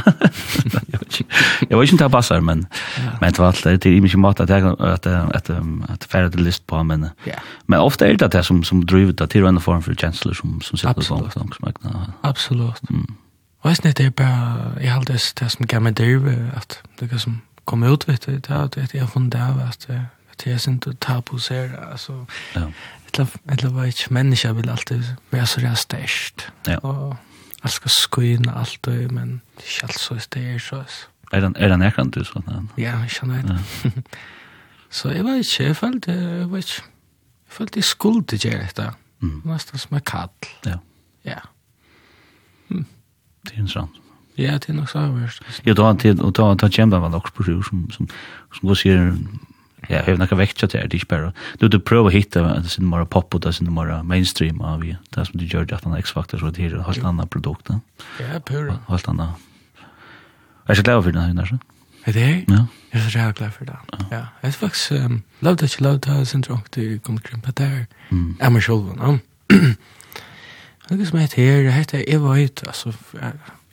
jeg 1.67 1.75
var 1.75 1.83
ikke 1.83 1.99
til 1.99 2.07
å 2.07 2.12
passe 2.13 2.39
men, 2.47 2.63
yeah. 2.95 3.19
men 3.19 3.36
det 3.36 3.43
var 3.43 3.51
alt 3.51 3.63
det 3.67 3.91
er 3.91 3.99
ikke 3.99 4.23
måte 4.23 4.47
at 4.47 4.55
jeg 4.55 4.71
at, 4.71 5.07
at, 5.36 5.51
at, 5.91 6.07
at 6.15 6.39
list 6.39 6.63
på, 6.67 6.79
men, 6.88 7.10
yeah. 7.27 7.43
men 7.67 7.83
ofte 7.83 8.07
er 8.07 8.15
det 8.15 8.31
det 8.31 8.45
som, 8.47 8.63
som 8.63 8.83
driver 8.88 9.12
det 9.19 9.29
til 9.36 9.45
en 9.45 9.60
form 9.60 9.83
for 9.83 9.99
kjensler 9.99 10.36
som, 10.38 10.62
som 10.63 10.79
sitter 10.79 10.95
på 10.95 11.07
sånn 11.12 11.27
som 11.36 11.51
folk. 11.60 11.83
Absolutt. 12.23 12.88
Mm. 12.89 13.17
Og 13.63 13.71
jeg 13.71 13.81
snitt 13.81 13.99
er 13.99 14.12
bare, 14.15 14.73
jeg 14.79 14.93
har 14.93 15.03
det 15.03 15.19
som 15.19 15.67
gammel 15.67 15.95
driver, 15.97 16.38
at 16.55 16.79
det 16.99 17.10
kan 17.12 17.19
som 17.19 17.41
komme 17.67 17.89
ut, 17.91 18.07
vet 18.07 18.23
du, 18.23 18.38
det 18.39 18.53
er 18.53 18.69
det 18.71 18.93
jeg 18.93 19.03
har 19.03 19.12
funnet 19.12 19.36
av, 19.36 19.60
at 19.67 19.89
det 20.43 20.52
är 20.52 20.69
inte 20.69 20.93
tabusera 20.93 21.86
alltså 21.91 22.26
ja 22.56 22.71
eller 23.13 23.28
eller 23.47 23.69
vad 23.69 23.88
ett 23.88 24.10
människa 24.10 24.54
vill 24.54 24.69
alltid 24.69 25.04
vara 25.30 25.45
så 25.45 25.60
där 25.60 25.76
stäst 25.76 26.47
ja 26.65 26.78
och 26.78 27.15
jag 27.62 27.71
ska 27.71 27.89
skina 27.89 28.54
allt 28.54 28.88
och 28.88 28.93
men 28.93 29.41
det 29.58 29.63
är 29.63 29.84
alltså 29.84 30.17
det 30.30 30.54
är 30.54 30.60
så 30.60 30.84
Er 31.32 31.41
den 31.41 31.56
er 31.60 31.69
den 31.69 31.82
erkänd 31.82 32.12
du 32.13 32.23
sån 32.23 32.69
ja 32.76 32.84
jag 32.89 33.10
känner 33.10 33.43
det 33.43 33.60
så 34.89 35.08
jag 35.12 35.23
var 35.23 35.36
ju 35.36 35.43
chef 35.43 35.84
allt 35.84 36.08
jag 36.08 36.47
vet. 36.47 36.67
ju 36.67 36.84
för 37.50 37.67
det 37.73 37.82
skuld 37.86 38.26
det 38.28 38.45
är 38.45 38.93
Mm. 39.21 39.41
nästan 39.45 39.80
som 39.80 39.95
en 39.95 40.02
kall 40.02 40.30
ja 40.63 40.80
ja 41.21 41.41
det 43.41 43.54
är 43.56 43.60
intressant 43.60 43.91
Ja, 44.39 44.52
det 44.52 44.69
är 44.69 44.73
nog 44.73 44.89
så 44.89 45.00
värst. 45.00 45.43
Ja, 45.63 45.73
då 45.73 45.82
har 45.82 45.88
han 45.88 45.97
tid, 45.97 46.19
och 46.21 46.32
då 46.34 46.41
har 46.43 46.58
han 46.62 46.71
tjämdat 46.71 47.13
också 47.13 47.34
på 47.34 47.43
sig, 47.43 47.63
som, 47.63 47.91
som, 47.91 48.08
som 48.60 48.67
går 48.67 48.76
sig 48.76 49.13
ja, 49.89 49.95
jeg 49.95 50.06
har 50.06 50.17
nok 50.19 50.34
vekt 50.38 50.58
till 50.60 50.69
det, 50.69 51.04
er. 51.12 51.32
Du, 51.62 51.67
du 51.67 51.80
prøver 51.80 52.10
hitta 52.10 52.43
det 52.43 52.56
en 52.58 52.69
sin 52.69 52.89
mer 52.89 53.06
pop 53.06 53.34
og 53.36 53.54
sin 53.54 53.73
mer 53.73 54.04
mainstream 54.04 54.62
av 54.62 54.82
vi, 54.82 54.95
det 55.15 55.28
som 55.28 55.39
du 55.39 55.45
gjør 55.45 55.67
at 55.73 55.84
han 55.84 55.97
X-Factor, 55.97 56.39
så 56.39 56.52
det 56.52 56.65
er 56.65 56.80
et 56.80 56.86
helt 56.86 57.30
produkt. 57.32 57.71
Ja, 58.19 58.39
pura. 58.39 58.80
Helt 58.89 59.08
andra. 59.08 59.34
Jag 60.67 60.69
er 60.69 60.76
så 60.76 60.84
glad 60.84 61.04
for 61.04 61.12
det, 61.12 61.28
Jonas. 61.28 61.52
Er 62.06 62.12
det? 62.12 62.45
Ja. 62.50 62.65
Jeg 62.93 63.06
er 63.06 63.10
så 63.10 63.32
glad 63.36 63.52
for 63.52 63.65
det. 63.65 63.76
Ja. 64.12 64.15
Jeg 64.41 64.47
er 64.47 64.52
faktisk, 64.52 64.91
um, 64.91 65.23
lov 65.41 65.54
att 65.54 65.62
ikke 65.62 65.84
lov 65.84 65.93
det, 66.00 66.17
jeg 66.17 66.28
synes 66.28 66.50
også 66.50 66.63
det 66.76 67.04
kommer 67.04 67.21
til 67.21 67.36
å 67.38 67.52
der. 67.52 67.86
Jeg 68.39 68.52
må 68.52 68.60
selv, 68.60 68.95
ja. 69.00 69.17
Det 70.89 71.02
er 71.02 71.06
som 71.06 71.19
heter 71.19 71.43
her, 71.43 71.63
det 71.63 71.73
heter 71.73 72.04
Eva 72.08 72.28
Høyt, 72.28 72.63
altså, 72.67 72.93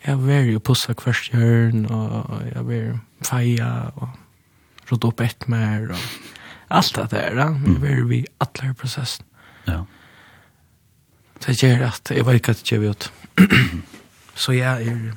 jeg 0.06 0.26
var 0.26 0.40
jo 0.40 0.58
pussa 0.58 0.92
kvart 0.92 1.30
hjørn, 1.32 1.86
og 1.86 2.42
jeg 2.54 2.66
var 2.66 2.98
feia, 3.22 3.90
og 3.96 4.08
råd 4.86 5.04
opp 5.04 5.20
ett 5.20 5.48
mer 5.48 5.90
och 5.90 5.96
allt 6.68 6.94
det 6.94 7.06
där. 7.10 7.30
Mm. 7.30 7.82
Vi 7.82 7.94
var 7.94 8.08
vi 8.08 8.26
alla 8.38 8.74
processen. 8.74 9.26
Ja. 9.64 9.86
Det 11.46 11.62
gör 11.62 11.82
att 11.82 12.10
jag 12.14 12.24
vet 12.24 12.48
att 12.48 12.72
jag 12.72 12.78
vet. 12.78 13.12
Så 14.34 14.52
jag 14.52 14.82
är 14.82 14.86
er 14.86 15.16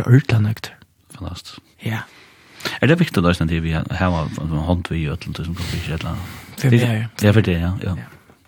ordentlig 0.00 0.16
utlandet. 0.16 0.72
Fantastisk. 1.10 1.58
Ja. 1.78 1.98
Er 2.80 2.86
det 2.86 2.98
viktig 2.98 3.22
da, 3.22 3.30
at 3.30 3.50
vi 3.50 3.72
har 3.72 4.28
en 4.40 4.48
hånd 4.48 4.86
vi 4.90 5.02
i 5.02 5.08
øtlen 5.08 5.34
til 5.34 5.44
tusen 5.44 5.54
kopper, 5.54 5.76
ikke 5.76 5.94
et 5.94 6.00
eller 6.00 6.10
annet? 6.10 6.26
For 6.58 6.68
vi 6.70 6.80
er 6.82 7.08
Ja, 7.22 7.30
for 7.30 7.40
det, 7.40 7.60
ja. 7.60 7.72
Ja, 7.82 7.96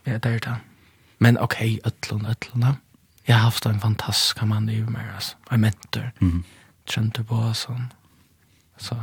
ja 0.06 0.18
det 0.18 0.34
er 0.34 0.38
det. 0.38 0.56
Men 1.18 1.38
ok, 1.38 1.56
øtlen, 1.86 2.26
øtlen, 2.26 2.60
da. 2.62 2.74
Jeg 3.26 3.36
har 3.36 3.42
haft 3.42 3.66
en 3.66 3.80
fantastisk 3.80 4.42
mann 4.42 4.68
i 4.68 4.80
meg, 4.80 5.02
altså. 5.14 5.36
En 5.52 5.60
mentor. 5.60 6.12
Mm. 6.20 6.44
Trønte 6.86 7.24
på, 7.24 7.52
sånn. 7.54 7.92
Så 8.78 8.94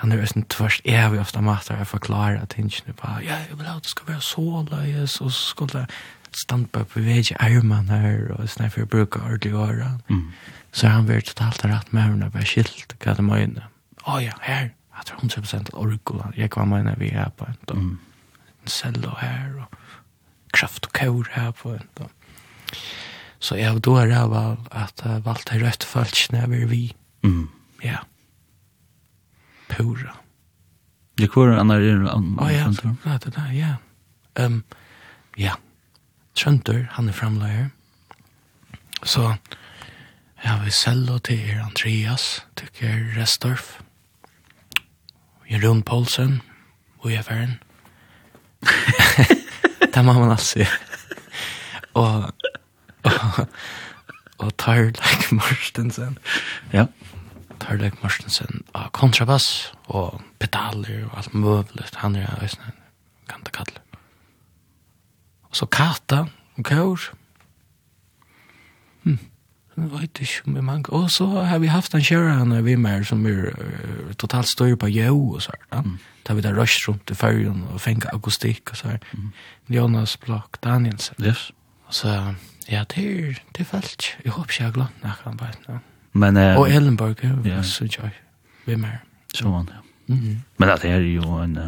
han 0.00 0.12
er 0.12 0.24
sånn 0.26 0.46
tvers 0.50 0.80
evig 0.88 1.20
ofte 1.22 1.40
mater 1.44 1.78
jeg 1.78 1.90
forklarer 1.90 2.46
tingene 2.50 2.94
på, 2.98 3.10
ja, 3.22 3.38
jeg 3.46 3.58
vil 3.58 3.68
ha, 3.68 3.78
det 3.78 3.92
skal 3.92 4.10
være 4.10 4.24
så 4.26 4.64
løyes, 4.70 5.20
og 5.20 5.30
så 5.30 5.50
skulle 5.52 5.84
jeg 5.84 5.98
stand 6.34 6.66
på 6.74 6.82
bevege 6.96 7.36
armen 7.42 7.90
her, 7.92 8.32
og 8.34 8.48
sånn 8.50 8.72
for 8.74 8.86
å 8.86 8.90
bruke 8.90 9.22
ordentlig 9.22 9.54
året. 9.54 10.02
Mm. 10.10 10.32
Så 10.74 10.90
han 10.90 11.06
var 11.06 11.22
totalt 11.22 11.62
rett 11.70 11.92
med 11.94 12.08
henne, 12.08 12.30
bare 12.34 12.48
skilt 12.50 12.96
hva 12.98 13.14
det 13.14 13.26
møyne. 13.26 13.68
Å 14.10 14.18
ja, 14.20 14.34
her, 14.42 14.72
jeg 14.98 15.08
tror 15.08 15.22
100% 15.22 15.70
orgel, 15.72 15.94
orkolen, 15.94 16.34
jeg 16.36 16.50
var 16.56 16.68
møyne 16.68 16.96
vi 16.98 17.12
er 17.14 17.30
på 17.38 17.46
en, 17.46 17.60
og 17.70 17.78
mm. 17.78 17.94
en 18.64 18.74
cello 18.74 19.14
her, 19.20 19.54
og 19.62 19.78
kraft 20.54 20.90
og 20.90 20.98
kår 20.98 21.32
her 21.38 21.54
på 21.62 21.76
en, 21.78 21.88
og 22.02 22.12
Så 23.44 23.58
jeg 23.58 23.68
har 23.68 23.78
då 23.78 23.98
er 24.00 24.06
jeg 24.06 24.30
valgt 24.30 24.72
at 24.72 25.02
jeg 25.04 25.24
valgte 25.24 25.58
rødt 25.60 25.84
falskene 25.84 26.40
jeg 26.40 26.50
vil 26.50 26.70
vi. 26.70 26.96
Mm. 27.22 27.48
Ja. 27.82 27.88
Yeah 27.88 28.04
pura. 29.68 30.16
Det 31.16 31.28
kvar 31.28 31.48
en 31.48 31.58
annan 31.58 31.82
är 31.82 31.88
en 31.88 32.36
Ja, 32.40 32.52
ja, 33.04 33.18
det 33.24 33.30
där, 33.30 33.52
ja. 33.52 33.76
Ehm 34.34 34.62
ja. 35.36 35.56
Trönter, 36.34 36.88
han 36.92 37.08
er 37.08 37.12
framlägare. 37.12 37.70
Så 39.02 39.36
ja, 40.42 40.60
vi 40.64 40.70
sälja 40.70 41.18
till 41.18 41.50
er 41.50 41.60
Andreas, 41.60 42.42
tycker 42.54 43.14
Restorff. 43.16 43.80
Jeroen 45.46 45.82
Paulsen, 45.82 46.40
og 46.98 47.12
jeg 47.12 47.24
färden. 47.24 47.58
Det 49.94 50.04
må 50.04 50.12
man 50.12 50.30
altså 50.30 50.66
Och, 51.92 52.32
Og, 53.02 53.12
og, 53.38 53.48
og 54.38 54.56
Tarlek 54.58 55.32
Morstensen. 55.32 56.18
Ja. 56.72 56.86
Tarlek 57.62 58.00
Marstensen 58.02 58.62
av 58.74 58.90
kontrabass 58.96 59.72
og 59.86 60.20
pedaler 60.42 61.04
og 61.08 61.18
alt 61.20 61.34
møvlet. 61.34 62.00
Han 62.02 62.16
er 62.16 62.28
en 62.28 62.42
øyne 62.46 62.72
kanta 63.30 63.52
kall. 63.54 63.70
Og 65.50 65.56
så 65.56 65.66
kata 65.66 66.24
og 66.56 66.64
kaur. 66.64 67.00
Hm. 69.04 69.18
Jeg 69.76 69.90
vet 69.90 70.20
ikke 70.22 70.42
om 70.46 70.56
jeg 70.56 70.64
mange. 70.64 70.92
Og 70.92 71.10
så 71.10 71.26
har 71.26 71.58
vi 71.58 71.66
haft 71.66 71.94
en 71.94 72.04
kjærerne 72.04 72.62
vi 72.64 72.74
med 72.78 73.04
som 73.04 73.26
er 73.26 73.50
uh, 73.50 74.12
totalt 74.18 74.48
styr 74.48 74.76
på 74.76 74.86
jo 74.86 75.34
og 75.34 75.42
så 75.42 75.52
her. 75.72 75.82
Mm. 75.82 75.98
Da 76.26 76.34
vi 76.34 76.40
der 76.40 76.54
røst 76.60 76.88
rundt 76.88 77.10
i 77.10 77.14
fergen 77.14 77.64
og 77.72 77.80
fengt 77.80 78.06
akustikk 78.12 78.70
og 78.70 78.76
så 78.76 78.88
her. 78.88 78.98
Mm. 79.12 79.32
Jonas 79.68 80.16
Blok 80.16 80.58
Danielsen. 80.64 81.16
Yes. 81.24 81.50
Og 81.86 81.94
så, 81.94 82.34
ja, 82.70 82.84
det 82.94 83.04
er, 83.04 83.42
det 83.56 83.60
er 83.60 83.64
felt. 83.64 84.16
Jeg 84.24 84.32
håper 84.32 84.50
ikke 84.50 84.62
jeg 84.62 84.72
har 84.72 84.78
glemt 84.78 85.68
noe. 85.68 85.80
Men, 86.14 86.36
eh, 86.38 86.58
og 86.58 86.70
Ellenborg, 86.70 87.24
ja, 87.44 87.62
så 87.62 87.88
jeg, 87.90 88.12
vi 88.66 88.76
mer. 88.78 89.02
Så 89.34 89.48
man, 89.50 89.68
ja. 89.70 89.80
Mm. 90.14 90.42
Men 90.58 90.68
det 90.68 90.90
er 90.90 91.00
jo 91.00 91.38
en, 91.42 91.58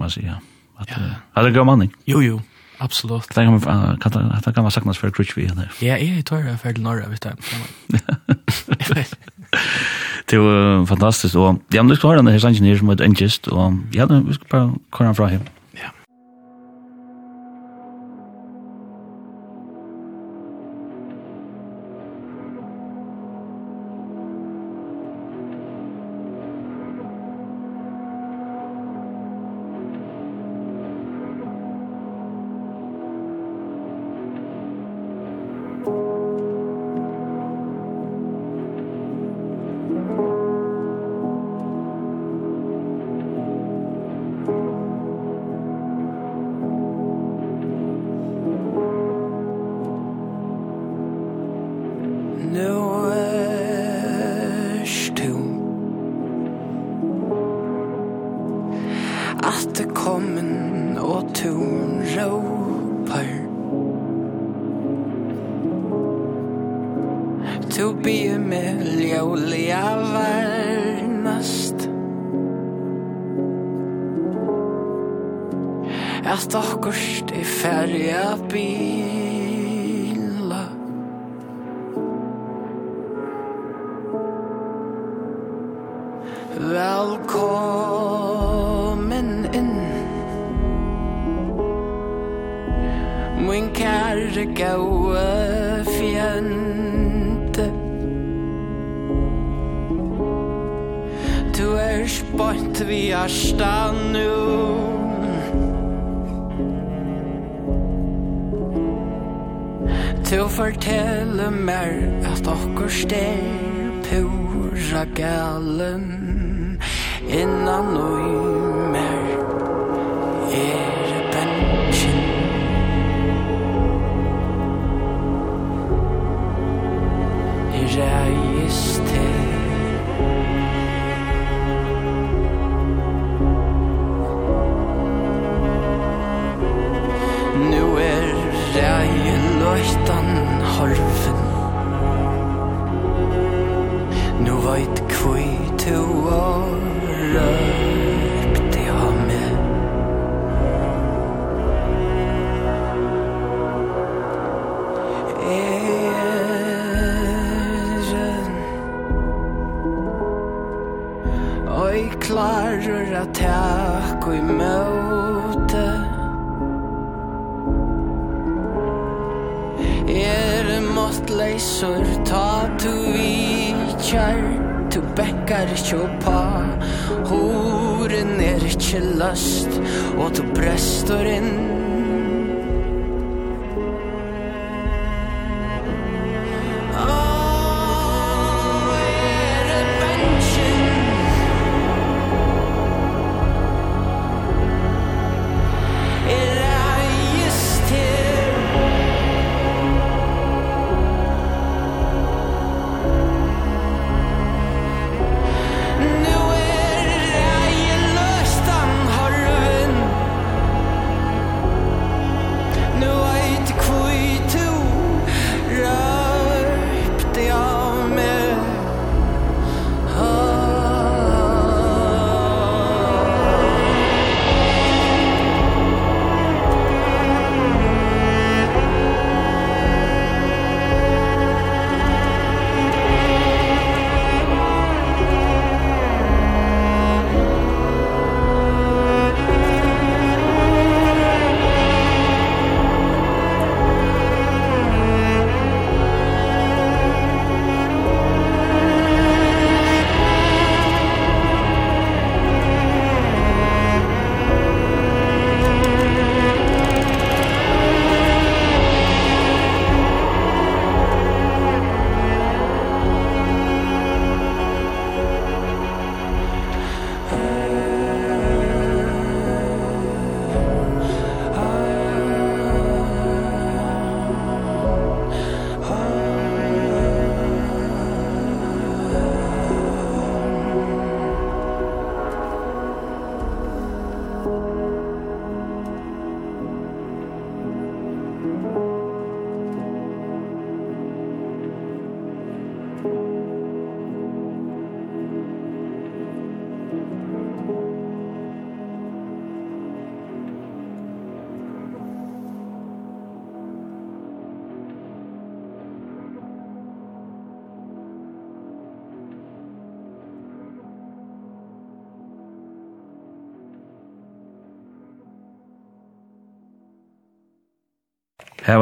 man 0.00 0.10
sier, 0.10 0.38
at, 0.80 0.88
ja. 0.90 0.96
er 1.36 1.42
det 1.42 1.52
en 1.52 1.58
god 1.58 1.68
manning? 1.68 1.92
Jo, 2.08 2.20
jo, 2.24 2.40
absolutt. 2.78 3.28
Det 3.28 3.44
kan 3.44 3.52
man, 3.52 3.98
kan, 4.00 4.12
det 4.44 4.54
kan 4.54 4.62
man 4.62 4.70
saknas 4.70 4.98
for 4.98 5.10
Krutchvi, 5.10 5.44
eller? 5.50 5.68
Ja, 5.82 5.98
jeg 6.00 6.24
tror 6.24 6.38
jeg 6.40 6.52
er 6.52 6.56
ferdig 6.56 6.82
norra, 6.82 7.08
vet 7.10 7.24
du. 7.24 7.30
Det 10.30 10.38
var 10.38 10.84
fantastiskt. 10.86 11.36
Og, 11.36 11.62
ja, 11.74 11.82
men 11.82 11.90
du 11.90 11.96
skal 11.96 12.12
høre 12.12 12.20
denne 12.20 12.30
her 12.30 12.38
sannsyn 12.38 12.68
her 12.68 12.76
som 12.78 12.90
et 12.94 13.00
engest, 13.02 13.48
og 13.48 13.80
ja, 13.94 14.06
vi 14.06 14.36
skal 14.36 14.46
bare 14.50 14.68
køre 14.94 15.08
han 15.10 15.16
fra 15.18 15.30
hjemme. 15.32 15.50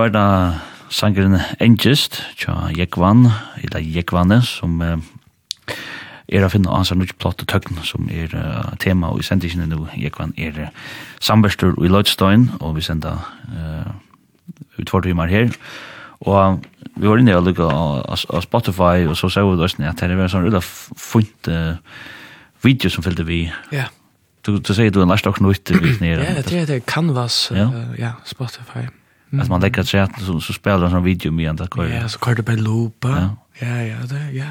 var 0.08 0.14
da 0.14 0.60
sangeren 0.94 1.36
Engest, 1.60 2.22
tja 2.38 2.70
Jekvan, 2.72 3.26
eller 3.60 3.82
Jekvane, 3.84 4.40
som 4.46 4.80
eh, 4.80 5.74
er 6.32 6.44
å 6.44 6.50
finne 6.52 6.72
hans 6.72 6.92
nødt 6.96 7.16
platt 7.20 7.42
og 7.44 7.48
tøkken, 7.50 7.80
som 7.84 8.08
er 8.12 8.32
uh, 8.36 8.72
tema 8.80 9.10
og 9.12 9.20
i 9.20 9.26
sendingen 9.26 9.68
nå, 9.68 9.86
Jekvan 9.96 10.34
er 10.40 10.56
uh, 10.68 10.88
samverstur 11.24 11.76
i 11.84 11.90
Lødstøyen, 11.92 12.50
og 12.60 12.76
vi 12.76 12.84
sender 12.84 13.20
uh, 13.52 13.92
utfordringer 14.80 15.32
her, 15.32 15.52
og 16.24 16.64
vi 16.98 17.08
var 17.08 17.20
inne 17.20 17.36
og 17.38 17.46
lukket 17.46 17.68
av 17.68 18.42
Spotify, 18.44 19.06
og 19.08 19.16
så 19.16 19.30
sa 19.32 19.44
vi 19.46 19.56
det 19.60 19.88
at 19.88 20.04
det 20.04 20.16
var 20.16 20.26
en 20.26 20.34
sånn 20.34 20.46
rullet 20.48 20.72
fint 21.00 21.52
uh, 21.52 21.80
video 22.64 22.92
som 22.92 23.04
fyllde 23.04 23.28
vi. 23.28 23.44
Ja. 23.72 23.84
Yeah. 23.84 23.96
Du, 24.46 24.54
du 24.56 24.72
sier 24.72 24.92
du 24.94 25.02
en 25.02 25.10
lærst 25.10 25.28
og 25.28 25.36
knutte 25.36 25.76
vi 25.76 25.98
nere. 26.00 26.24
Ja, 26.24 26.44
det 26.44 26.62
er 26.62 26.68
det, 26.72 26.84
Canvas, 26.88 27.48
ja, 27.52 27.68
uh, 27.68 27.92
yeah, 27.98 28.16
Spotify. 28.28 28.88
Ja. 28.88 28.97
Mm. 29.30 29.42
Att 29.42 29.48
man 29.48 29.60
lägger 29.60 29.82
sig 29.82 30.06
så, 30.20 30.40
så 30.40 30.52
spelar 30.52 30.84
en 30.84 30.90
sån 30.90 31.04
video 31.04 31.32
med 31.32 31.50
andra 31.50 31.66
kvar. 31.66 31.84
Ja, 31.84 32.08
så 32.08 32.18
kvar 32.18 32.34
det 32.34 32.42
bara 32.42 32.56
loopa. 32.56 33.08
Ja, 33.08 33.66
ja, 33.66 33.82
ja. 33.82 33.96
Det, 34.06 34.30
ja. 34.32 34.44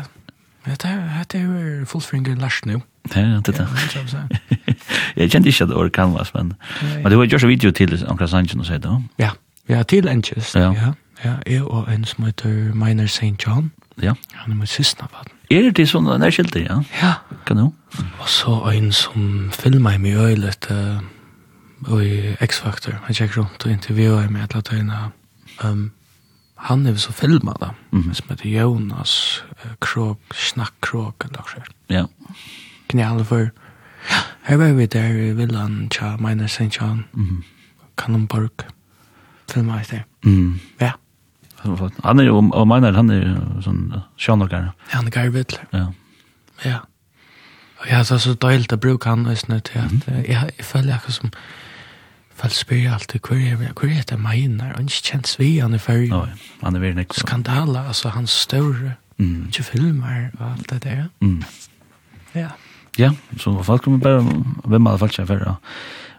Men 0.63 0.75
det 0.81 0.87
här 0.87 1.25
det 1.31 1.37
är 1.37 1.85
full 1.85 2.01
finger 2.01 2.35
lash 2.35 2.61
nu. 2.65 2.81
Ja, 3.15 3.41
det 3.45 3.51
det. 3.51 3.67
Jag 5.15 5.31
kände 5.31 5.49
inte 5.49 5.63
att 5.63 5.69
det 5.69 5.75
var 5.75 5.89
canvas, 5.89 6.33
men, 6.33 6.55
men 6.81 7.09
det 7.11 7.15
var 7.15 7.23
ju 7.23 7.39
en 7.41 7.47
video 7.47 7.71
till 7.71 8.05
Ankara 8.07 8.27
Sanchez 8.27 8.55
och 8.55 8.65
så 8.65 8.77
då. 8.77 9.03
Ja, 9.15 9.31
ja, 9.65 9.83
till 9.83 10.09
Anches. 10.09 10.55
Ja. 10.55 10.75
ja. 10.75 10.93
Ja, 11.23 11.33
jeg 11.47 11.63
og 11.63 11.93
en 11.93 12.05
som 12.05 12.25
heter 12.25 12.73
Minor 12.73 13.03
St. 13.03 13.35
John. 13.47 13.71
Ja. 14.01 14.13
Han 14.33 14.51
er 14.51 14.55
min 14.55 14.67
siste 14.67 15.03
av 15.03 15.09
den. 15.23 15.33
Er 15.49 15.71
det 15.71 15.87
sånn, 15.89 16.05
han 16.05 16.21
er 16.21 16.33
skilter, 16.33 16.61
ja? 16.61 16.81
Ja. 17.01 17.13
Kan 17.47 17.57
du? 17.57 17.69
Og 18.19 18.29
så 18.29 18.57
en 18.69 18.91
som 18.93 19.49
filmer 19.55 19.97
meg 19.97 20.11
i 20.11 20.17
øylet, 20.17 20.67
uh, 20.71 20.99
och 21.85 22.03
i 22.03 22.37
X-Factor. 22.39 22.99
Jag 23.07 23.15
checkar 23.15 23.33
runt 23.35 23.65
och 23.65 23.71
intervjuar 23.71 24.27
med 24.27 24.55
alla 24.55 24.63
tjejerna. 24.63 25.11
Um, 25.63 25.91
han 26.55 26.87
er 26.87 26.95
så 26.95 27.11
filmet 27.13 27.59
da, 27.61 27.73
Mm. 27.91 28.13
Som 28.13 28.29
heter 28.29 28.49
Jonas 28.49 29.43
uh, 29.65 29.71
Krog, 29.81 30.17
Kråk, 30.17 30.35
Snackkrok 30.35 31.23
eller 31.25 31.37
noe 31.37 31.49
sånt. 31.53 31.75
Ja. 31.87 32.07
Knall 32.87 33.25
för. 33.25 33.51
Her 34.43 34.57
var 34.57 34.73
vi 34.73 34.85
der 34.85 35.09
i 35.09 35.33
villan 35.33 35.89
tja, 35.89 36.17
Minor 36.17 36.45
St. 36.45 36.69
John. 36.81 37.05
Mm. 37.13 37.43
Kannenborg. 37.97 38.67
Filma 39.49 39.81
det. 39.89 40.03
Mm. 40.25 40.59
Ja. 40.79 40.91
Han 42.03 42.19
er 42.19 42.23
jo, 42.23 42.37
og 42.53 42.67
Minor, 42.67 42.91
han 42.91 43.09
är 43.09 43.15
ju 43.15 43.61
sån 43.61 43.93
tjanåkare. 44.17 44.71
Ja, 44.91 44.97
han 44.97 45.07
är 45.07 45.11
garvet. 45.11 45.59
Ja. 45.71 45.93
Ja. 46.63 46.79
Och 47.79 47.87
jag 47.87 47.97
har 47.97 48.03
så 48.03 48.33
dåligt 48.33 48.73
å 48.73 48.77
bruke 48.77 49.09
han 49.09 49.25
just 49.29 49.47
nu 49.47 49.59
till 49.59 49.81
att 49.81 50.07
jeg, 50.07 50.51
jeg 50.57 50.65
føler 50.65 50.95
akkurat 50.95 51.13
som 51.13 51.31
Fall 52.37 52.53
spyr 52.53 52.91
alltid 52.93 53.25
hver 53.25 53.39
er 53.51 53.73
hver 53.73 53.97
er 53.97 54.03
det 54.09 54.19
meinar, 54.21 54.75
han 54.75 54.85
ikke 54.85 55.11
kjent 55.11 55.27
svi 55.31 55.55
han 55.57 55.73
i 55.73 55.81
fyrr. 55.81 56.07
Nei, 56.11 56.35
han 56.61 56.77
er 56.77 56.83
veldig 56.83 56.99
nekk. 57.01 57.15
Skandala, 57.17 57.87
altså 57.89 58.11
hans 58.13 58.35
større, 58.45 58.93
mm. 59.17 59.47
ikke 59.49 59.63
filmer 59.71 60.27
og 60.37 60.51
alt 60.51 60.69
det 60.69 60.83
der. 60.83 61.07
Mm. 61.21 61.41
Ja. 62.35 62.51
Ja, 62.97 63.11
så 63.37 63.63
folk 63.63 63.81
kommer 63.81 63.99
bare, 63.99 64.21
hvem 64.65 64.85
hadde 64.85 65.01
falt 65.01 65.17
seg 65.17 65.27
før, 65.29 65.57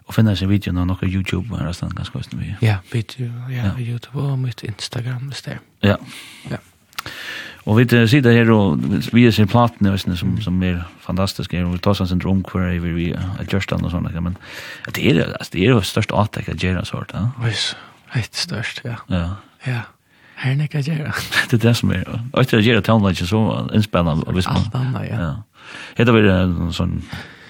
og 0.07 0.15
finner 0.15 0.35
seg 0.35 0.51
videoen 0.51 0.79
av 0.81 0.89
noe 0.89 1.07
YouTube, 1.07 1.53
og 1.53 1.63
resten 1.63 1.91
ganske 1.95 2.19
høyst 2.19 2.35
mye. 2.35 2.55
Ja, 2.63 2.79
video, 2.91 3.29
ja, 3.51 3.69
ja. 3.69 3.73
YouTube 3.77 4.19
og 4.19 4.39
mitt 4.39 4.63
Instagram, 4.63 5.27
hvis 5.31 5.43
det 5.45 5.57
er. 5.57 5.65
Ja. 5.83 5.97
Ja. 6.51 6.59
Og 7.65 7.77
vi 7.77 7.85
sitter 8.07 8.31
her 8.31 8.49
og 8.53 8.79
vi 9.13 9.25
er 9.27 9.33
sin 9.35 9.49
platen 9.49 9.87
i 9.87 9.91
Østene 9.91 10.17
som, 10.17 10.37
som 10.41 10.63
er 10.63 10.81
fantastisk, 11.03 11.53
og 11.53 11.73
vi 11.73 11.81
tar 11.83 11.97
sånn 11.97 12.09
sin 12.11 12.23
rom 12.23 12.41
hver 12.47 12.69
er 12.69 12.79
vi 12.83 13.11
er 13.11 13.45
Gjørsdalen 13.49 13.87
og 13.89 13.93
sånne, 13.93 14.23
men 14.23 14.37
det 14.95 15.03
er, 15.03 15.21
altså, 15.35 15.53
det 15.53 15.65
er 15.65 15.73
jo 15.75 15.83
størst 15.85 16.15
atek 16.15 16.49
at 16.53 16.63
gjøre 16.63 16.85
sort, 16.87 17.13
ja. 17.13 17.27
Vis, 17.43 17.73
heit 18.15 18.35
størst, 18.37 18.83
ja. 18.87 18.99
Ja. 19.11 19.25
Ja. 19.67 19.81
Her 20.39 20.55
er 20.55 20.69
ikke 20.69 20.81
gjøre. 20.87 21.11
det 21.51 21.59
er 21.59 21.65
det 21.67 21.75
som 21.77 21.91
er, 21.91 22.07
og 22.07 22.41
etter 22.41 22.61
å 22.61 22.63
gjøre 22.63 22.85
tannleggen 22.87 23.27
så 23.27 23.43
innspennende, 23.75 24.27
og 24.27 24.39
hvis 24.39 24.47
man... 24.47 24.63
Alt 24.63 24.79
annet, 24.79 25.09
ja. 25.11 25.19
ja. 25.25 25.73
Hette 25.99 26.15
vi 26.15 26.23
en 26.31 26.71
sånn 26.73 27.01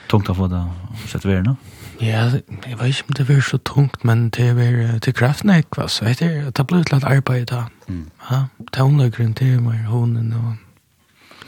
tungt 0.09 0.31
å 0.31 0.35
få 0.35 0.49
det 0.51 0.63
sett 1.11 1.27
ved, 1.27 1.45
no? 1.45 1.55
Ja, 2.01 2.31
jeg 2.67 2.79
vet 2.79 2.87
ikke 2.87 3.03
om 3.07 3.13
det 3.13 3.25
blir 3.25 3.41
så 3.43 3.57
tungt, 3.57 4.05
men 4.05 4.29
det 4.29 4.55
blir 4.55 4.99
til 5.03 5.13
kraften 5.13 5.49
jeg 5.49 5.65
var, 5.75 5.87
så 5.87 6.05
det, 6.05 6.57
det 6.57 6.67
ble 6.67 6.79
et 6.79 6.93
eller 6.93 7.07
arbeid 7.07 7.45
da. 7.51 7.65
Mm. 7.87 8.05
Ja, 8.31 8.43
det 8.59 8.79
er 8.79 8.87
undergrunn 8.87 9.33
til 9.35 9.61
meg, 9.61 9.83
hånden 9.85 10.33
og 10.33 10.55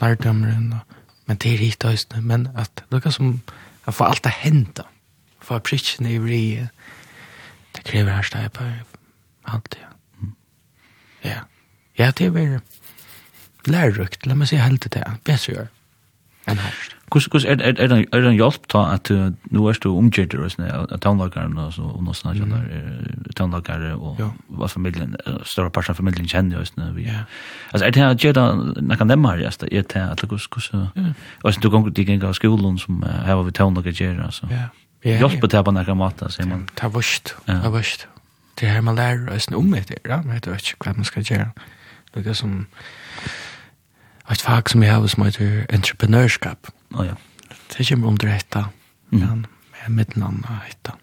lærdommeren, 0.00 0.72
og, 0.72 0.96
men 1.26 1.36
det 1.36 1.54
er 1.54 1.58
hit 1.58 1.84
også, 1.84 2.20
men 2.20 2.48
at 2.56 2.84
det 2.92 3.04
er 3.04 3.10
som, 3.10 3.40
jeg 3.86 3.94
får 3.94 4.04
alt 4.04 4.24
det 4.24 4.32
hentet, 4.42 4.84
få 5.40 5.58
får 5.58 6.06
i 6.06 6.18
vri, 6.18 6.44
det 7.76 7.84
krever 7.84 8.12
her 8.12 8.22
steg 8.22 8.52
på 8.52 8.68
alt, 9.44 9.78
ja. 9.80 9.88
Mm. 10.20 10.34
Ja, 11.24 11.38
ja 11.98 12.10
det 12.10 12.32
blir 12.32 12.58
lærrykt, 13.66 14.26
la 14.26 14.34
meg 14.34 14.52
si 14.52 14.60
helt 14.60 14.84
det, 14.84 15.06
bedre 15.24 15.54
gjør 15.54 15.70
enn 16.46 16.58
herst. 16.58 16.96
Kus 17.12 17.28
kus 17.28 17.44
er 17.44 17.60
er 17.60 17.74
er 17.76 18.04
er 18.12 18.26
en 18.28 18.36
hjálp 18.38 18.68
ta 18.72 18.86
at 18.94 19.10
nu 19.50 19.66
er 19.68 19.76
du 19.82 19.90
umgjørdur 19.92 20.44
og 20.44 20.50
såna 20.50 20.86
at 20.92 21.04
tónleikarar 21.04 21.58
og 21.60 21.72
så 21.72 21.82
og 21.82 22.16
såna 22.16 22.32
såna 22.38 22.60
tónleikarar 23.36 23.98
og 24.00 24.32
vad 24.48 24.70
familjen 24.70 25.16
stora 25.44 25.68
part 25.68 25.90
av 25.90 25.96
familjen 25.96 26.28
kjenner 26.28 26.60
og 26.60 26.66
såna 26.66 26.92
vi. 26.92 27.04
Altså 27.72 27.86
er 27.86 27.90
det 27.90 28.02
her 28.02 28.14
gjør 28.14 28.80
na 28.80 28.96
kan 28.96 29.08
dem 29.08 29.24
her 29.24 29.36
just 29.44 29.62
er 29.62 29.68
det 29.68 29.96
at 29.96 30.24
kus 30.28 30.46
kus 30.46 30.72
og 30.72 31.52
så 31.54 31.60
du 31.60 31.70
gongur 31.70 31.90
dig 31.90 32.06
ganga 32.06 32.32
skolan 32.32 32.78
som 32.78 33.02
har 33.02 33.42
vi 33.42 33.50
tónleikarar 33.50 33.92
gjør 33.92 34.24
altså. 34.24 34.46
Ja. 34.50 34.68
Hjálp 35.04 35.50
ta 35.50 35.62
på 35.62 35.70
nakra 35.70 35.94
mata 35.94 36.30
så 36.30 36.46
man. 36.46 36.68
Ta 36.76 36.88
vurst. 36.88 37.36
Ta 37.46 37.68
vurst. 37.68 38.08
Det 38.60 38.68
her 38.68 38.80
man 38.80 38.94
lærer 38.94 39.34
oss 39.34 39.50
noe 39.50 39.58
om 39.58 39.74
etter, 39.74 39.96
ja, 40.08 40.22
men 40.22 40.32
jeg 40.32 40.52
vet 40.52 40.68
ikke 40.72 40.84
hva 40.84 40.92
man 40.96 41.04
skal 41.04 41.22
gjøre. 41.22 41.50
Det 42.14 42.26
er 42.26 42.32
som 42.32 42.66
et 44.30 44.40
fag 44.40 44.70
som 44.70 44.82
jeg 44.82 44.92
har 44.92 45.06
som 45.06 45.24
heter 45.24 45.66
entreprenørskap. 45.68 46.58
Mm 46.68 46.81
oh, 46.94 47.06
ja. 47.06 47.16
Det 47.72 47.86
kommer 47.88 48.08
under 48.08 48.28
hetta, 48.28 48.66
men 49.10 49.22
mm. 49.22 49.46
med 49.72 49.96
midten 49.96 50.44
hetta. 50.66 50.96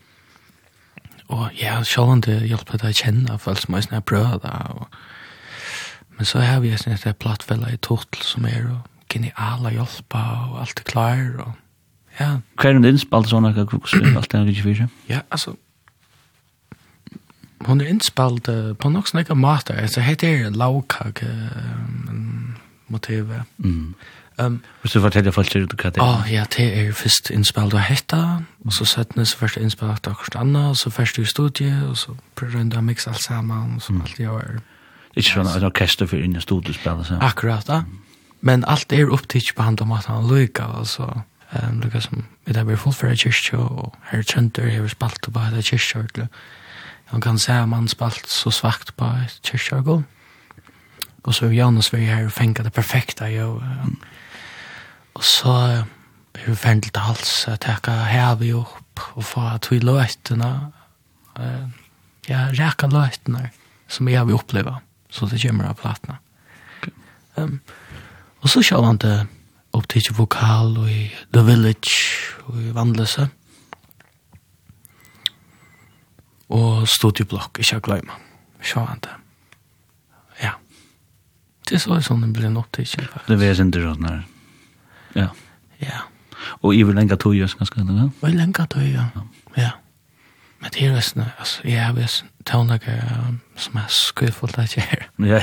Og 1.29 1.49
ja, 1.61 1.83
selv 1.85 2.15
om 2.15 2.21
det 2.25 2.39
hjelper 2.49 2.81
deg 2.81 2.93
å 2.93 2.99
kjenne 3.03 3.37
folk 3.41 3.61
som 3.61 3.75
er 3.77 3.85
sånn 3.85 4.05
prøver 4.05 4.41
da. 4.41 4.53
Og... 4.73 4.99
Men 6.17 6.29
så 6.29 6.41
har 6.41 6.61
vi 6.63 6.73
sånn 6.77 6.97
et 6.97 7.19
plattfella 7.21 7.69
i 7.69 7.77
Tortel 7.85 8.25
som 8.25 8.47
er 8.49 8.65
og 8.65 8.87
geniala 9.09 9.73
hjelpa 9.73 10.23
og 10.47 10.61
alt 10.63 10.81
er 10.81 10.89
klar. 10.89 11.25
Og... 11.45 11.57
Ja. 12.19 12.31
Hva 12.57 12.71
er 12.71 12.81
det 12.81 12.93
innspalt 12.95 13.29
sånn 13.31 13.47
at 13.49 13.59
kruksspill, 13.69 14.15
alt 14.17 14.31
det 14.31 14.41
er 14.41 14.53
ikke 14.53 14.67
fyrir? 14.71 14.89
Ja, 15.09 15.21
altså, 15.29 15.53
hon 17.67 17.81
er 17.81 17.91
innspalt 17.91 18.49
uh, 18.49 18.73
på 18.79 18.89
nok 18.89 19.09
snakka 19.11 19.37
mater. 19.37 19.77
Altså, 19.83 20.01
hette 20.03 20.27
er 20.27 20.55
lavkake 20.55 21.29
um, 21.29 22.55
motivet. 22.89 23.45
Mm. 23.57 23.93
Um, 24.39 24.61
Hvis 24.81 24.91
du 24.91 25.01
forteller 25.01 25.31
folk 25.31 25.49
til 25.51 25.67
hva 25.67 25.89
det 25.89 26.01
er? 26.01 26.27
Ja, 26.31 26.43
det 26.57 26.67
er 26.79 26.91
først 26.93 27.31
innspill 27.33 27.71
du 27.71 27.77
hetta, 27.77 28.41
og 28.65 28.73
så 28.73 28.85
settene 28.85 29.25
så 29.25 29.37
først 29.37 29.57
innspill 29.57 29.91
at 29.91 30.07
akkurat 30.07 30.39
annet, 30.39 30.69
og 30.69 30.77
så 30.77 30.89
først 30.89 31.17
i 31.17 31.25
studie 31.25 31.73
og 31.89 31.97
så 31.97 32.15
prøver 32.35 32.63
du 32.63 32.77
å 32.77 32.81
mikse 32.81 33.09
alt 33.09 33.23
sammen, 33.23 33.75
og 33.75 33.81
så 33.81 33.93
mm. 33.93 34.01
alt 34.01 34.19
jeg 34.19 34.35
er. 34.35 34.61
Ikke 35.15 35.29
sånn 35.29 35.49
en 35.51 35.67
orkester 35.67 36.07
for 36.07 36.21
inn 36.21 36.37
i 36.37 36.43
studiespillet? 36.43 37.17
Akkurat, 37.19 37.67
da. 37.67 37.81
Mm. 37.83 38.05
Men 38.41 38.63
alt 38.67 38.93
er 38.95 39.11
opptidt 39.11 39.51
på 39.55 39.65
hand 39.67 39.81
om 39.81 39.91
at 39.91 40.07
han 40.07 40.27
lykker, 40.29 40.79
altså 40.79 41.09
um, 41.51 41.81
lukka 41.81 41.99
som 41.99 42.23
vi 42.45 42.53
der 42.53 42.63
blir 42.63 42.79
fullføra 42.79 43.15
kyrkja 43.15 43.57
og 43.57 43.97
her 44.11 44.23
trønter 44.23 44.69
her 44.69 44.87
spalt 44.87 45.27
på 45.33 45.43
et 45.49 45.65
kyrkja 45.65 45.99
ordentlig 45.99 46.29
og 47.09 47.21
kan 47.21 47.39
se 47.41 47.53
om 47.57 47.73
han 47.73 47.87
spalt 47.87 48.29
så 48.29 48.51
svagt 48.53 48.95
på 48.97 49.05
et 49.23 49.39
kyrkja 49.43 49.81
og 51.23 51.33
så 51.35 51.45
er 51.45 51.51
Janus 51.57 51.93
vi 51.93 52.05
her 52.05 52.29
fengt 52.29 52.63
det 52.63 52.73
perfekta 52.73 53.27
jo 53.27 53.57
um, 53.57 53.97
Og 55.17 55.25
så 55.25 55.55
er 56.35 56.45
vi 56.45 56.55
ferdig 56.55 56.93
til 56.93 57.03
hals, 57.03 57.31
jeg 57.47 57.61
takker 57.65 58.05
hevet 58.11 58.53
opp, 58.59 59.03
og 59.15 59.25
få 59.25 59.45
tog 59.63 59.83
løytene, 59.83 60.51
ja, 62.29 62.45
reka 62.55 62.89
løytene, 62.91 63.49
som 63.89 64.09
jeg 64.11 64.27
vil 64.27 64.37
oppleve, 64.37 64.75
så 65.09 65.27
det 65.29 65.41
kommer 65.41 65.71
av 65.71 65.79
platene. 65.81 66.19
Um, 67.39 67.59
og 68.43 68.51
så 68.51 68.61
kjører 68.65 68.87
han 68.89 68.99
til 69.01 69.19
opp 69.77 69.85
til 69.91 70.15
vokal 70.17 70.77
og 70.81 70.89
i 70.91 71.03
The 71.33 71.43
Village 71.45 71.93
og 72.47 72.57
i 72.61 72.71
Vandløse. 72.75 73.27
Og 76.49 76.87
studieblokk, 76.89 77.59
ikke 77.61 77.75
jeg 77.75 77.85
glemmer. 77.85 78.17
Kjører 78.65 78.89
han 78.89 79.03
til. 79.05 79.19
Ja. 80.41 80.55
Det 81.69 81.77
er 81.77 81.83
så 81.83 81.99
sånn 82.01 82.25
det 82.25 82.33
blir 82.33 82.49
en 82.49 82.57
opptidsing, 82.59 83.05
faktisk. 83.05 83.29
Det 83.29 83.37
er 83.37 83.43
vesentlig 83.43 83.85
her. 83.85 83.99
Ja. 84.09 84.38
Ja. 85.15 85.27
Ja. 85.81 85.99
Og 86.61 86.75
i 86.75 86.83
vil 86.83 86.95
lenge 86.95 87.15
tog 87.15 87.35
gjøres 87.35 87.55
ganske 87.55 87.83
det, 87.83 87.95
ja? 87.95 88.27
I 88.27 88.33
lenge 88.35 88.65
tog, 88.69 88.83
ja. 88.83 89.09
Ja. 89.57 89.71
Men 90.59 90.71
det 90.75 90.83
er 90.83 90.89
jo 90.91 91.01
sånn, 91.01 91.23
altså, 91.39 91.61
jeg 91.63 91.79
har 91.79 91.93
vært 91.95 92.23
tøvnager 92.45 93.03
som 93.55 93.77
er 93.79 93.93
skuffullt 93.93 94.57
at 94.59 94.75
jeg 94.75 94.87
er. 94.91 95.07
Ja, 95.23 95.39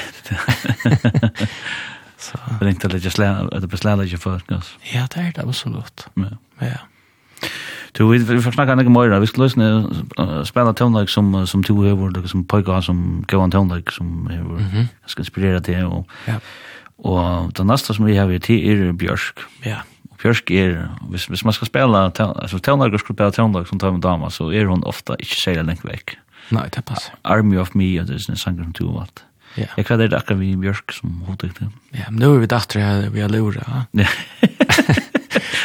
Så. 2.16 2.38
Det 2.48 2.64
er 2.64 2.72
ikke 2.72 2.88
litt 2.94 3.06
slag, 3.12 3.48
det 3.62 3.68
blir 3.68 3.80
slag 3.80 4.02
ikke 4.06 4.18
folk, 4.18 4.50
altså. 4.50 4.78
Ja, 4.92 5.06
det 5.12 5.22
er 5.22 5.32
det 5.36 5.44
absolutt. 5.44 6.06
Ja. 6.16 6.36
Ja. 6.64 6.78
Du, 7.98 8.06
vi, 8.10 8.18
vi 8.18 8.40
får 8.44 8.52
snakka 8.56 8.74
enn 8.76 8.92
mer, 8.92 9.12
vi 9.20 9.28
skal 9.28 9.46
løsne 9.46 9.66
uh, 10.20 10.40
spela 10.44 10.72
tøvnlag 10.76 11.08
som, 11.12 11.30
som 11.48 11.62
to 11.64 11.76
hever, 11.84 12.16
som 12.28 12.44
pojka 12.44 12.80
som 12.84 13.24
gavan 13.28 13.52
tøvnlag 13.52 13.92
som 13.92 14.26
hever, 14.30 14.58
mm 14.58 14.70
-hmm. 14.72 14.86
skal 15.06 15.22
inspirera 15.22 15.60
til, 15.60 15.84
og... 15.84 16.06
Ja. 16.26 16.38
Og 17.04 17.52
det 17.56 17.66
neste 17.68 17.94
som 17.94 18.06
vi 18.08 18.16
har 18.16 18.30
i 18.32 18.38
til 18.40 18.62
er 18.64 18.92
Bjørsk. 18.96 19.42
Ja. 19.66 19.82
Og 20.10 20.18
Bjørsk 20.22 20.50
er, 20.50 20.88
hvis, 21.10 21.26
hvis 21.28 21.44
man 21.44 21.52
skal 21.52 21.68
spela, 21.68 22.06
altså 22.08 22.58
Tøvnlager 22.58 23.02
skal 23.02 23.14
spela 23.18 23.30
Tøvnlager 23.30 23.68
som 23.68 23.78
tar 23.82 23.92
med 23.92 24.02
Dama, 24.02 24.30
så 24.32 24.48
er 24.50 24.70
hun 24.70 24.84
ofta 24.88 25.18
ikke 25.20 25.36
særlig 25.36 25.66
lengt 25.70 25.84
vekk. 25.84 26.16
Nei, 26.56 26.68
det 26.72 26.84
passer. 26.86 27.16
Army 27.24 27.58
of 27.58 27.74
Me, 27.74 27.88
og 28.00 28.06
det 28.08 28.16
er 28.16 28.22
sånne 28.22 28.40
sanger 28.40 28.64
som 28.64 28.76
du 28.78 28.84
og 28.86 29.00
alt. 29.04 29.24
Ja. 29.56 29.70
Jeg 29.78 29.86
kvar 29.88 30.00
det 30.00 30.12
akkurat 30.12 30.40
vi 30.40 30.50
i 30.52 30.58
Bjørsk 30.60 30.92
som 30.92 31.22
hodet 31.26 31.54
til. 31.56 31.70
Ja, 31.96 32.10
men 32.10 32.20
nå 32.20 32.34
er 32.34 32.42
vi 32.44 32.48
datter 32.52 32.82
her, 32.82 33.08
vi 33.12 33.24
er 33.24 33.32
lura. 33.32 33.64
Ja. 33.96 34.06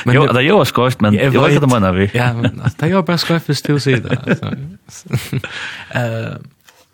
men 0.05 0.15
jo, 0.15 0.25
det 0.27 0.39
er 0.41 0.47
jo 0.47 0.63
skoist, 0.67 1.01
men 1.03 1.15
jeg 1.15 1.33
vet 1.35 1.55
ikke 1.55 1.63
det 1.65 1.71
mener 1.71 1.95
vi. 1.95 2.09
ja, 2.15 2.31
men 2.33 2.59
det 2.63 2.87
er 2.87 2.95
jo 2.95 3.03
bare 3.07 3.21
skoft 3.21 3.51
hvis 3.51 3.63
du 3.67 3.75
sier 3.83 4.03
det. 4.03 4.17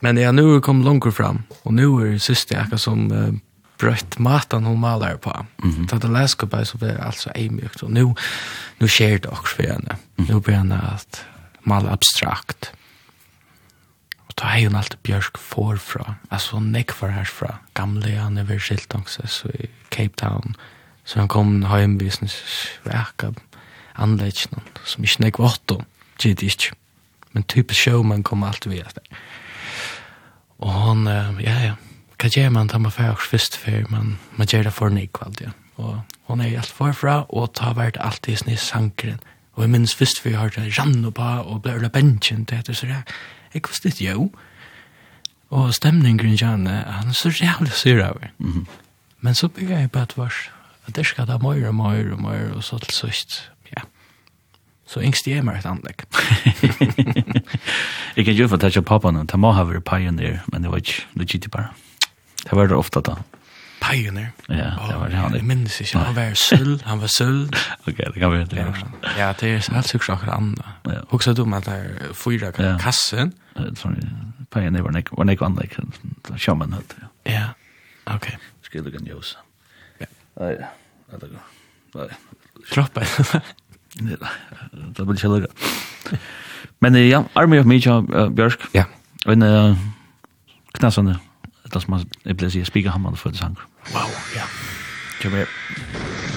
Men 0.06 0.18
ja, 0.22 0.30
nu 0.30 0.44
er 0.56 0.60
kom 0.62 0.84
langt 0.86 1.08
fram, 1.14 1.40
og 1.64 1.74
nu 1.74 1.88
er 2.06 2.18
siste 2.22 2.58
akkurat 2.58 2.82
som 2.82 3.08
Uh, 3.10 3.34
brøtt 3.78 4.20
maten 4.20 4.66
hun 4.66 4.80
maler 4.80 5.18
på. 5.18 5.34
Mm 5.64 5.72
-hmm. 5.72 5.88
Da 5.88 5.98
det 5.98 6.10
leser 6.10 6.48
på 6.48 6.66
så 6.66 6.78
blir 6.78 6.90
det 6.90 7.06
altså 7.06 7.32
eimjukt. 7.36 7.84
Og 7.84 7.92
nu, 7.92 8.16
nu 8.80 8.88
skjer 8.88 9.18
det 9.18 9.26
også 9.26 9.56
for 9.56 9.64
henne. 9.64 9.96
Mm 10.18 10.26
-hmm. 10.26 10.32
Nu 10.32 10.40
blir 10.40 10.56
henne 10.56 10.82
at 10.94 11.26
male 11.64 11.90
abstrakt. 11.90 12.74
Og 14.28 14.34
da 14.42 14.46
er 14.46 14.68
hun 14.68 14.76
alltid 14.76 14.98
Bjørsk 15.04 15.38
forfra. 15.38 16.14
Altså 16.32 16.56
hun 16.56 16.72
nekvar 16.72 17.10
herfra. 17.10 17.58
Gamle 17.74 18.12
han 18.12 18.38
er 18.38 18.44
ved 18.44 18.60
Skiltangse, 18.60 19.28
så 19.28 19.48
i 19.48 19.68
Cape 19.92 20.14
Town. 20.18 20.56
Så 21.06 21.20
han 21.20 21.28
kom 21.28 21.66
hjem 21.78 22.02
i 22.02 22.10
sin 22.10 22.30
verka 22.84 23.32
anleggen, 23.96 24.62
som 24.86 25.04
ikke 25.04 25.22
nekvar 25.22 25.46
åttom. 25.46 25.86
Gitt 26.20 26.42
ikke. 26.42 26.72
Men 27.32 27.44
typisk 27.44 27.82
showman 27.82 28.24
kom 28.24 28.44
alltid 28.44 28.72
ved 28.72 28.84
det. 28.96 29.04
Og 30.60 30.74
han, 30.74 31.08
ja, 31.40 31.60
ja, 31.64 31.74
hva 32.18 32.30
gjør 32.34 32.50
man 32.50 32.68
da 32.68 32.80
man 32.82 32.92
får 32.92 33.14
også 33.14 33.30
først 33.30 33.58
før 33.58 33.84
man, 33.90 34.18
man 34.38 34.48
gjør 34.48 34.64
det 34.64 34.74
for 34.74 34.90
nek 34.90 35.14
kvalitet. 35.14 35.46
ja. 35.46 35.52
Og 35.78 36.02
hun 36.28 36.42
er 36.42 36.58
alt 36.58 36.74
forfra, 36.74 37.26
og 37.30 37.54
ta 37.54 37.72
vært 37.78 38.00
alltid 38.02 38.42
snitt 38.42 38.60
sankeren. 38.60 39.20
Og 39.54 39.64
jeg 39.64 39.74
minns 39.74 39.94
først 39.96 40.22
før 40.22 40.30
jeg 40.30 40.40
hørte 40.40 40.66
rann 40.80 41.06
og 41.06 41.14
ba, 41.14 41.38
og 41.46 41.62
ble 41.62 41.78
øla 41.78 41.90
bensjen 41.94 42.46
til 42.46 42.58
etter, 42.58 42.74
så 42.74 42.90
jeg, 42.90 43.04
jeg 43.54 43.62
visste 43.68 43.94
ikke 43.94 44.10
jo. 44.10 44.28
Og 45.54 45.74
stemningen 45.74 46.36
Janne, 46.36 46.82
han 46.90 47.14
er 47.14 47.16
så 47.16 47.30
jævlig 47.30 47.72
syr 47.72 48.04
av 48.04 48.18
mm 48.38 48.52
-hmm. 48.52 48.66
Men 49.22 49.36
så 49.36 49.48
bygger 49.48 49.80
jeg 49.80 49.92
på 49.92 50.00
et 50.00 50.18
vars, 50.18 50.50
at 50.88 50.96
det 50.96 51.06
skal 51.06 51.28
da 51.28 51.38
mer 51.38 51.68
og 51.68 51.76
mer 51.76 52.14
og 52.14 52.22
mer 52.22 52.54
og 52.56 52.64
så 52.64 52.78
til 52.78 52.94
søst, 52.94 53.52
ja. 53.78 53.82
Så 54.88 55.02
yngst 55.02 55.28
jeg 55.28 55.46
meg 55.46 55.58
et 55.58 55.66
anlegg. 55.66 56.04
Jeg 58.18 58.26
kan 58.26 58.34
jo 58.34 58.48
få 58.48 58.58
tatsa 58.58 58.82
pappa 58.82 59.12
nå, 59.12 59.24
Det 59.24 59.40
må 59.40 59.52
ha 59.52 59.64
vært 59.64 59.84
pioneer, 59.84 60.40
men 60.52 60.64
det 60.64 60.72
var 60.72 60.78
ikke, 60.78 61.06
det 61.14 61.20
var 61.20 61.36
ikke 61.36 61.50
bare. 61.50 61.68
Det 62.50 62.56
var 62.56 62.68
det 62.68 62.76
ofta 62.76 63.02
då. 63.02 63.18
Pioneer. 63.92 64.32
Ja, 64.48 64.56
det 64.56 64.98
var 64.98 65.10
det 65.10 65.16
han. 65.16 65.34
Jag 65.34 65.44
minns 65.44 65.82
inte, 65.82 65.98
han 65.98 66.16
var 66.16 66.34
sull, 66.34 66.82
han 66.86 67.00
var 67.00 67.08
sull. 67.08 67.56
Okej, 67.88 68.12
det 68.14 68.20
kan 68.20 68.32
vi 68.32 68.42
inte 68.42 68.56
göra. 68.56 68.74
Ja, 69.18 69.34
det 69.40 69.50
är 69.50 69.74
helt 69.74 69.92
sjukt 69.92 70.06
saker 70.06 70.28
Ja. 70.84 70.92
Också 71.10 71.34
du 71.34 71.46
med 71.46 71.64
där 71.64 72.14
fyra 72.14 72.52
ja. 72.58 72.80
kassen. 72.80 73.32
Pioneer 74.50 74.82
var 74.82 74.92
nek, 74.92 75.12
var 75.12 75.26
nek 75.26 75.42
andra 75.42 75.64
shaman 76.38 76.74
hade. 76.74 76.86
Ja. 77.24 77.32
ja. 78.04 78.16
Okej. 78.16 78.38
Skulle 78.62 78.92
kan 78.92 79.06
juice. 79.06 79.38
Ja. 79.98 80.06
Ja, 80.36 81.18
det 81.22 81.28
går. 81.28 81.40
Nej. 81.94 82.10
Droppa. 82.74 83.02
Nej, 84.00 84.18
det 84.72 85.06
blir 85.06 85.18
kjellere. 85.18 85.48
Men 86.80 87.10
ja, 87.10 87.24
Army 87.34 87.60
of 87.60 87.66
Media, 87.66 88.02
Bjørk. 88.30 88.68
Ja. 88.72 88.84
En 89.26 89.44
uh, 89.44 89.78
knasende 90.74 91.20
det 91.74 91.82
som 91.82 91.92
man, 91.92 92.08
jeg 92.26 92.38
blir 92.38 92.50
sier, 92.50 92.66
spiker 92.66 92.96
hammer 92.96 93.16
for 93.16 93.30
det 93.30 93.40
sanger. 93.40 93.68
Wow, 93.94 94.12
ja. 94.36 94.48
Yeah. 95.26 95.32
med. 95.32 96.37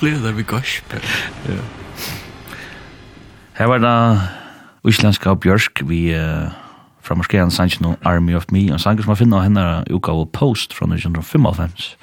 blev 0.00 0.22
det 0.22 0.36
vid 0.36 0.46
gospel. 0.46 1.02
Ja. 1.48 1.60
Her 3.58 3.66
var 3.66 3.78
det 3.78 4.20
Íslandska 4.88 5.34
Björsk 5.34 5.82
vi 5.88 6.14
uh, 6.14 6.50
fra 7.02 7.14
Morskean 7.14 7.50
Sanchino 7.50 7.96
Army 8.04 8.34
of 8.36 8.44
Me 8.52 8.72
og 8.72 8.80
sanger 8.80 9.02
som 9.02 9.10
man 9.10 9.16
finner 9.16 9.42
henne 9.42 9.64
utgave 9.90 10.26
Post 10.32 10.74
fra 10.76 10.86
1995 10.86 11.96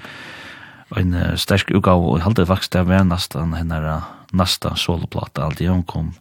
og 0.89 0.99
en 1.01 1.13
uh, 1.13 1.35
sterk 1.35 1.71
utgave 1.71 2.11
og 2.11 2.21
halte 2.21 2.45
faktisk 2.45 2.73
det 2.73 2.87
var 2.89 3.07
nesten 3.07 3.55
henne 3.55 4.01
nasta 4.33 4.75
soloplata 4.75 5.45
alt 5.45 5.61
i 5.61 5.71
hun 5.71 5.83
kom 5.83 6.13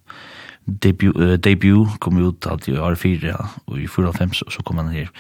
debut, 0.67 1.17
uh, 1.17 1.35
debut 1.35 1.99
kom 2.01 2.23
ut 2.23 2.47
alt 2.47 2.69
i 2.69 2.79
år 2.79 2.95
4 2.95 3.27
ja, 3.27 3.51
og 3.67 3.81
i 3.81 3.87
4 3.91 4.15
og 4.15 4.53
så 4.53 4.63
kom 4.63 4.79
han 4.79 4.95
her 4.95 5.11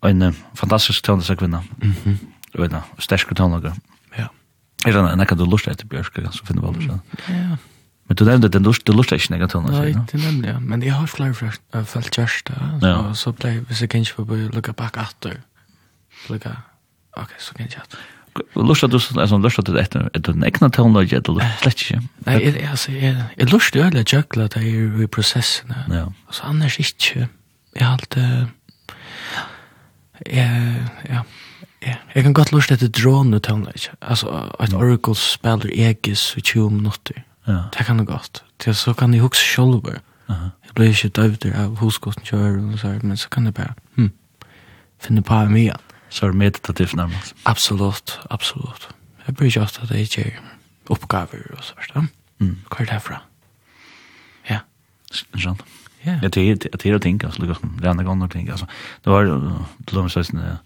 og 0.00 0.10
en 0.10 0.22
uh, 0.22 0.34
fantastisk 0.54 1.04
tøndesakvinna 1.04 1.60
mm 1.82 1.94
-hmm. 2.04 2.16
og 2.54 2.64
en 2.64 2.74
uh, 2.74 2.82
sterk 2.98 3.36
tøndesakvinna 3.36 3.97
Er 4.86 4.94
det 4.94 5.02
nekka 5.18 5.34
du 5.34 5.44
lust 5.48 5.66
etter 5.70 5.88
Bjørk, 5.90 6.20
så 6.34 6.46
finner 6.46 6.62
vi 6.62 6.68
aldri. 6.70 6.98
Ja. 7.32 7.56
Men 8.08 8.16
du 8.16 8.24
nevnte 8.24 8.48
den 8.48 8.64
lust, 8.64 8.86
du 8.86 8.94
lust 8.94 9.12
ikke 9.12 9.34
nekka 9.34 9.50
til 9.52 9.64
henne. 9.64 9.80
Nei, 9.82 10.04
det 10.08 10.20
nevnte 10.22 10.48
jeg. 10.48 10.60
Men 10.64 10.84
jeg 10.86 10.94
har 10.96 11.10
flere 11.10 11.84
felt 11.90 12.14
kjørst, 12.14 12.52
og 12.88 13.10
så 13.18 13.32
ble 13.36 13.56
jeg, 13.56 13.64
hvis 13.68 13.82
jeg 13.84 13.90
kan 13.92 14.06
ikke 14.06 14.24
bare 14.28 14.46
lukka 14.54 14.72
bak 14.78 14.96
atter, 15.02 15.42
lukka, 16.30 16.54
ok, 17.18 17.34
så 17.42 17.56
kan 17.56 17.66
jeg 17.66 17.74
ikke 17.82 18.06
Lust 18.54 18.84
at 18.84 18.92
du 18.92 18.98
altså 18.98 19.38
lust 19.42 19.58
at 19.58 19.66
du 19.66 19.74
etter 19.80 20.04
at 20.14 20.22
du 20.22 20.30
nekna 20.38 20.68
til 20.70 20.86
henne, 20.86 21.00
at 21.02 21.26
du 21.26 21.32
lust 21.34 21.62
slett 21.62 21.82
ikke. 21.82 22.00
Nei, 22.26 22.36
jeg, 22.44 22.54
altså, 22.70 22.92
jeg, 22.94 23.16
jeg 23.38 23.50
lust 23.50 23.74
jo 23.74 23.82
alle 23.82 24.04
kjøkla 24.06 24.46
at 24.46 24.56
jeg 24.60 24.74
er 24.78 25.02
i 25.02 25.08
prosessen. 25.10 25.72
Ja. 25.90 26.04
og 26.06 26.36
så 26.36 26.46
annars 26.46 26.78
ikke. 26.78 27.26
Jeg 27.74 27.86
har 27.86 27.96
alltid, 27.98 28.46
ja, 30.30 30.46
ja, 31.08 31.24
Ja, 31.82 31.94
jeg 32.14 32.22
kan 32.22 32.34
godt 32.34 32.52
lust 32.52 32.72
etter 32.74 32.88
drone 32.88 33.38
tøvn, 33.38 33.66
ikke? 33.74 33.94
Altså, 34.02 34.50
et 34.62 34.72
no. 34.72 34.78
Oracle 34.82 35.14
spiller 35.14 35.70
egis 35.72 36.34
i 36.36 36.40
20 36.40 36.70
minutter. 36.70 37.22
Ja. 37.46 37.60
Det 37.78 37.86
kan 37.86 37.98
det 37.98 38.06
godt. 38.06 38.44
Til 38.58 38.74
så 38.74 38.92
kan 38.92 39.14
jeg 39.14 39.22
huske 39.22 39.36
selv. 39.36 39.86
Uh 39.86 39.94
-huh. 40.28 40.50
Jeg 40.64 40.74
blir 40.74 40.88
ikke 40.88 41.08
døvd 41.08 41.46
av 41.54 41.76
huskosten 41.76 42.24
kjører, 42.24 42.72
og 42.72 42.78
så, 42.78 42.98
men 43.02 43.16
så 43.16 43.28
kan 43.28 43.44
jeg 43.44 43.54
bare, 43.54 43.74
hm, 43.94 44.12
finne 45.00 45.22
på 45.22 45.34
meg 45.34 45.60
igjen. 45.60 45.80
Så 46.10 46.26
er 46.26 46.30
det 46.30 46.38
meditativt 46.38 46.94
nærmest? 46.94 47.34
Absolutt, 47.44 48.20
absolutt. 48.30 48.88
Jeg 49.26 49.36
bryr 49.36 49.46
ikke 49.46 49.60
ofte 49.60 49.80
at 49.82 49.90
jeg 49.90 50.00
ikke 50.00 50.22
gjør 50.22 50.40
oppgaver 50.90 51.56
og 51.56 51.64
så 51.64 51.74
verst. 51.76 52.10
Mm. 52.38 52.56
Hva 52.68 52.80
er 52.80 52.84
det 52.84 52.90
herfra? 52.90 53.22
Ja. 54.50 54.58
Skjønt. 55.12 55.60
Ja. 56.06 56.18
Jeg 56.22 56.32
tyrer 56.78 56.98
ting, 56.98 57.24
altså, 57.24 57.42
det 57.42 57.84
er 57.84 57.90
en 57.90 58.04
gang 58.04 58.30
ting, 58.30 58.50
altså. 58.50 58.66
Det 59.04 59.12
var, 59.12 59.22
det 59.22 59.32
var, 59.32 59.38
det 59.38 59.86
det 59.88 59.96
var, 59.96 60.08
det 60.08 60.32
det 60.32 60.58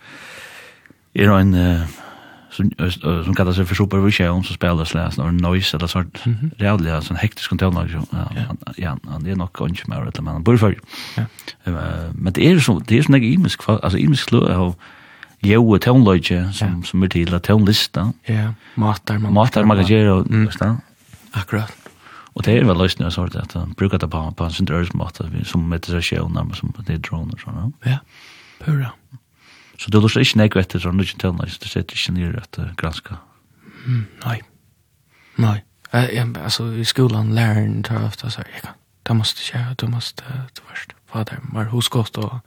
er 1.15 1.31
en 1.31 1.55
som 2.51 2.71
som 3.25 3.35
kallar 3.35 3.53
sig 3.53 3.67
för 3.67 3.75
supervision 3.75 4.45
som 4.45 4.55
spelar 4.55 4.85
släs 4.85 5.19
när 5.19 5.31
noise 5.31 5.77
eller 5.77 5.87
sånt 5.87 6.23
rädliga 6.59 7.01
sån 7.01 7.17
hektisk 7.17 7.51
kontroll 7.51 7.91
ja 8.13 8.29
ja 8.77 8.97
han 9.09 9.27
är 9.27 9.37
nog 9.37 9.53
kanske 9.53 9.91
mer 9.91 10.03
eller 10.03 10.23
men 10.23 10.43
burfar 10.43 10.75
ja 11.17 11.25
men 12.13 12.33
det 12.33 12.47
är 12.47 12.59
så 12.61 12.79
det 12.79 12.99
är 12.99 13.03
såna 13.03 13.19
imisk 13.19 13.69
alltså 13.69 13.99
imisk 13.99 14.29
slå 14.29 14.49
av 14.49 14.75
Jo, 15.45 15.79
tonlodge 15.79 16.53
som, 16.53 16.85
som 16.85 17.03
är 17.03 17.09
till 17.09 17.35
att 17.35 17.43
tonlista. 17.43 18.13
Ja, 18.25 18.55
matar 18.75 19.19
man. 19.19 19.33
Matar 19.33 19.65
man 19.65 19.77
kan 19.77 19.87
gjøre, 19.87 20.77
Akkurat. 21.33 21.73
Och 22.35 22.43
det 22.43 22.59
är 22.59 22.65
väl 22.65 22.79
lösningen 22.79 23.07
av 23.07 23.11
sort 23.11 23.35
at 23.37 23.53
han 23.53 23.73
brukar 23.73 23.99
ta 23.99 24.09
på, 24.09 24.35
på 24.37 24.45
en 24.45 24.51
sin 24.51 24.89
måte, 24.95 25.31
som 25.45 25.69
meditasjon, 25.69 26.55
som 26.55 26.73
det 26.87 26.93
är 26.93 26.99
drone 26.99 27.33
och 27.33 27.41
sånn. 27.41 27.73
Ja, 27.85 27.99
pura. 28.65 28.93
Så 29.83 29.91
du 29.91 29.99
lustar 29.99 30.23
ikke 30.23 30.39
nek 30.39 30.57
etter 30.61 30.83
sånn 30.83 30.95
nudgen 30.95 31.19
tøvna, 31.19 31.49
du 31.51 31.67
sitter 31.67 31.99
ikke 31.99 32.15
nere 32.15 32.43
etter 32.45 32.71
granska. 32.79 33.19
Mm, 33.83 34.05
nei, 34.23 34.39
nei. 35.43 35.57
Jeg, 35.93 36.29
altså, 36.39 36.69
i 36.79 36.87
skolan 36.89 37.35
læreren 37.37 37.83
tar 37.85 38.07
ofta 38.07 38.31
så 38.33 38.45
jeg 38.47 38.63
kan, 38.65 38.79
det 39.09 39.17
måste 39.19 39.43
skje, 39.45 39.65
du 39.81 39.89
måste, 39.91 40.25
du 40.57 40.63
måste, 40.69 40.95
fader, 41.11 41.43
var 41.53 41.69
hos 41.75 41.91
godt, 41.93 42.17
og 42.23 42.39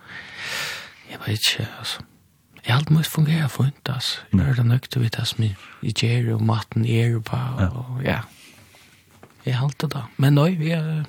jeg 1.12 1.20
vet 1.26 1.44
ikke, 1.52 1.68
altså. 1.84 2.06
Jeg 2.66 2.74
alt 2.74 2.90
måste 2.90 3.14
fungera 3.20 3.50
fint, 3.52 3.92
altså. 3.92 4.24
Jeg 4.32 4.48
er 4.48 4.56
det 4.58 4.66
nøkte 4.66 5.04
vidt, 5.04 5.20
altså, 5.20 5.52
i 5.84 5.92
gjer 5.92 6.32
og 6.34 6.42
maten 6.48 6.88
er 6.88 7.20
på, 7.20 7.42
og 7.68 8.02
ja. 8.06 8.22
Jeg 9.46 9.60
halte 9.60 9.86
det 9.86 9.94
da. 9.94 10.08
Men 10.18 10.40
nei, 10.40 10.56
vi 10.58 10.72
er, 10.74 11.04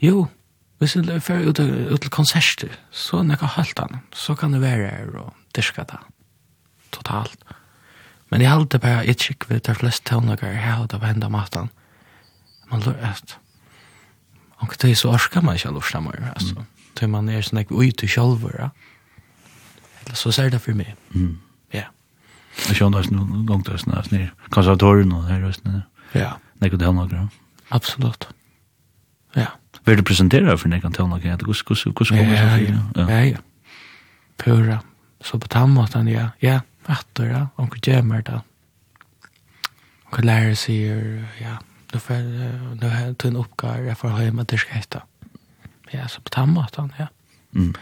jo, 0.00 0.28
Hvis 0.78 0.92
du 0.92 1.20
fer 1.24 1.46
ut, 1.46 1.60
ut 1.60 2.00
til 2.00 2.12
konserter, 2.12 2.74
så 2.92 3.22
er 3.22 3.24
det 3.24 3.38
noe 3.38 3.52
helt 3.56 3.80
annet. 3.80 4.16
Så 4.16 4.36
kan 4.36 4.52
det 4.52 4.60
være 4.60 4.90
her 4.90 5.14
og 5.22 5.32
diska 5.56 5.86
det 5.88 6.02
totalt. 6.92 7.38
Men 8.30 8.42
jeg 8.42 8.50
halte 8.50 8.80
bare, 8.82 9.06
jeg 9.06 9.16
tjekk 9.22 9.48
ved 9.50 9.64
de 9.68 9.74
fleste 9.74 10.04
tøvnager 10.10 10.52
her 10.58 10.82
og 10.82 10.90
det 10.92 11.00
var 11.00 11.14
enda 11.14 11.28
maten. 11.32 11.70
Man 12.70 12.82
lurer 12.84 13.12
at 13.14 13.36
og 14.56 14.72
det 14.80 14.90
er 14.90 14.94
så 14.96 15.10
orsker 15.12 15.42
man 15.44 15.58
ikke 15.58 15.68
lurer 15.68 15.90
sammen, 15.90 16.28
altså. 16.32 16.54
Mm. 16.54 16.92
Til 16.96 17.10
man 17.12 17.28
er 17.28 17.42
sånn 17.44 17.60
ikke 17.60 17.76
ute 17.76 18.08
selv, 18.08 18.46
ja. 18.56 18.70
Eller 20.00 20.16
så 20.16 20.32
ser 20.32 20.48
det 20.50 20.62
for 20.64 20.72
meg. 20.78 20.94
Mm. 21.12 21.34
Ja. 21.74 21.90
Jeg 22.64 22.78
skjønner 22.78 23.04
det 23.04 23.12
noen 23.12 23.44
ganger, 23.48 24.32
kanskje 24.48 24.72
av 24.72 24.80
tårene 24.80 25.20
her, 25.28 25.44
ja. 25.44 25.82
Ja. 26.16 26.30
Nekker 26.62 26.80
tøvnlager, 26.80 27.26
ja. 27.26 27.28
Absolutt. 27.76 28.30
Ja. 29.36 29.46
Vil 29.86 29.98
du 29.98 30.02
presentere 30.02 30.58
for 30.58 30.68
nekkan 30.68 30.92
tøvnlaget? 30.92 31.24
Ja, 31.24 31.36
hvordan 31.36 31.94
kommer 31.94 32.24
det 32.24 32.38
så 32.38 32.56
fyrir? 32.56 32.78
Ja, 32.96 33.24
ja. 33.24 33.36
Pura. 34.38 34.78
Så 35.22 35.38
på 35.38 35.46
den 35.52 35.70
måten, 35.70 36.08
ja. 36.08 36.28
Ja, 36.42 36.60
etter, 36.88 37.24
ja. 37.24 37.46
Onker 37.56 37.78
gjemmer 37.82 38.20
da. 38.20 38.38
Onker 40.06 40.22
lærer 40.22 40.54
sier, 40.54 41.24
ja, 41.40 41.56
nu 41.92 41.98
får 41.98 42.14
nu 42.80 42.88
har 42.88 43.00
jag 43.00 43.24
en 43.24 43.36
oppgave, 43.36 43.86
jeg 43.86 43.96
får 43.96 44.08
hem 44.08 44.38
att 44.38 44.48
det 44.48 44.58
ska. 44.58 45.00
Ja, 45.92 46.08
så 46.08 46.20
på 46.20 46.40
den 46.40 46.50
måten, 46.50 46.92
ja. 46.98 47.06
Mm. 47.54 47.74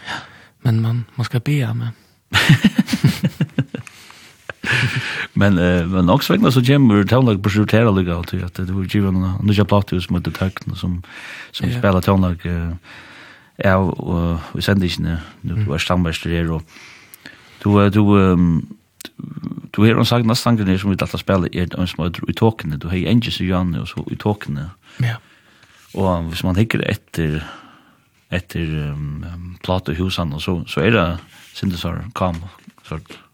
Men 0.61 0.81
man 0.81 1.05
man 1.15 1.25
skal 1.25 1.41
be 1.41 1.73
med. 1.73 1.87
Men 5.37 5.57
eh 5.57 5.85
men 5.87 6.09
också 6.09 6.33
vägna 6.33 6.51
så 6.51 6.59
gemmer 6.59 7.03
tonlag 7.03 7.43
på 7.43 7.49
sjut 7.49 7.71
här 7.71 7.91
lika 7.91 8.15
att 8.15 8.33
att 8.33 8.67
det 8.67 8.73
var 8.73 8.83
ju 8.83 9.07
en 9.07 9.33
nya 9.43 9.65
platta 9.65 10.01
som 10.01 10.21
det 10.21 10.31
takt 10.31 10.63
som 10.77 11.03
som 11.51 11.71
spelar 11.71 12.01
tonlag 12.01 12.37
ja. 13.57 13.75
och 13.75 14.39
vi 14.53 14.61
sände 14.61 14.85
inte 14.85 15.17
nu 15.41 15.65
var 15.65 15.77
stammast 15.77 16.23
det 16.23 16.43
då 16.43 16.61
du 17.63 17.89
du 17.89 18.01
du 19.71 19.81
har 19.81 19.95
hon 19.95 20.05
sagt 20.05 20.25
nästan 20.25 20.57
grejer 20.57 20.77
som 20.77 20.89
vi 20.89 20.97
alltid 21.01 21.19
spelar 21.19 21.55
är 21.55 21.79
en 21.79 21.87
små 21.87 22.07
i 22.27 22.33
tåkene 22.33 22.77
du 22.77 22.87
har 22.87 22.95
ju 22.95 23.07
Angels 23.07 23.39
och 23.39 23.45
Janne 23.45 23.79
och 23.79 23.87
så 23.87 24.07
i 24.11 24.15
tåkene 24.15 24.69
ja. 24.97 25.15
Och 25.93 26.23
hvis 26.23 26.43
man 26.43 26.55
hickar 26.55 26.79
efter 26.79 27.43
efter 28.29 28.61
um, 28.61 29.57
platehusen 29.63 30.33
och 30.33 30.41
så 30.41 30.65
så 30.65 30.81
är 30.81 30.91
det 30.91 31.17
så 31.53 31.95
kom 32.13 32.35
sort 32.83 33.24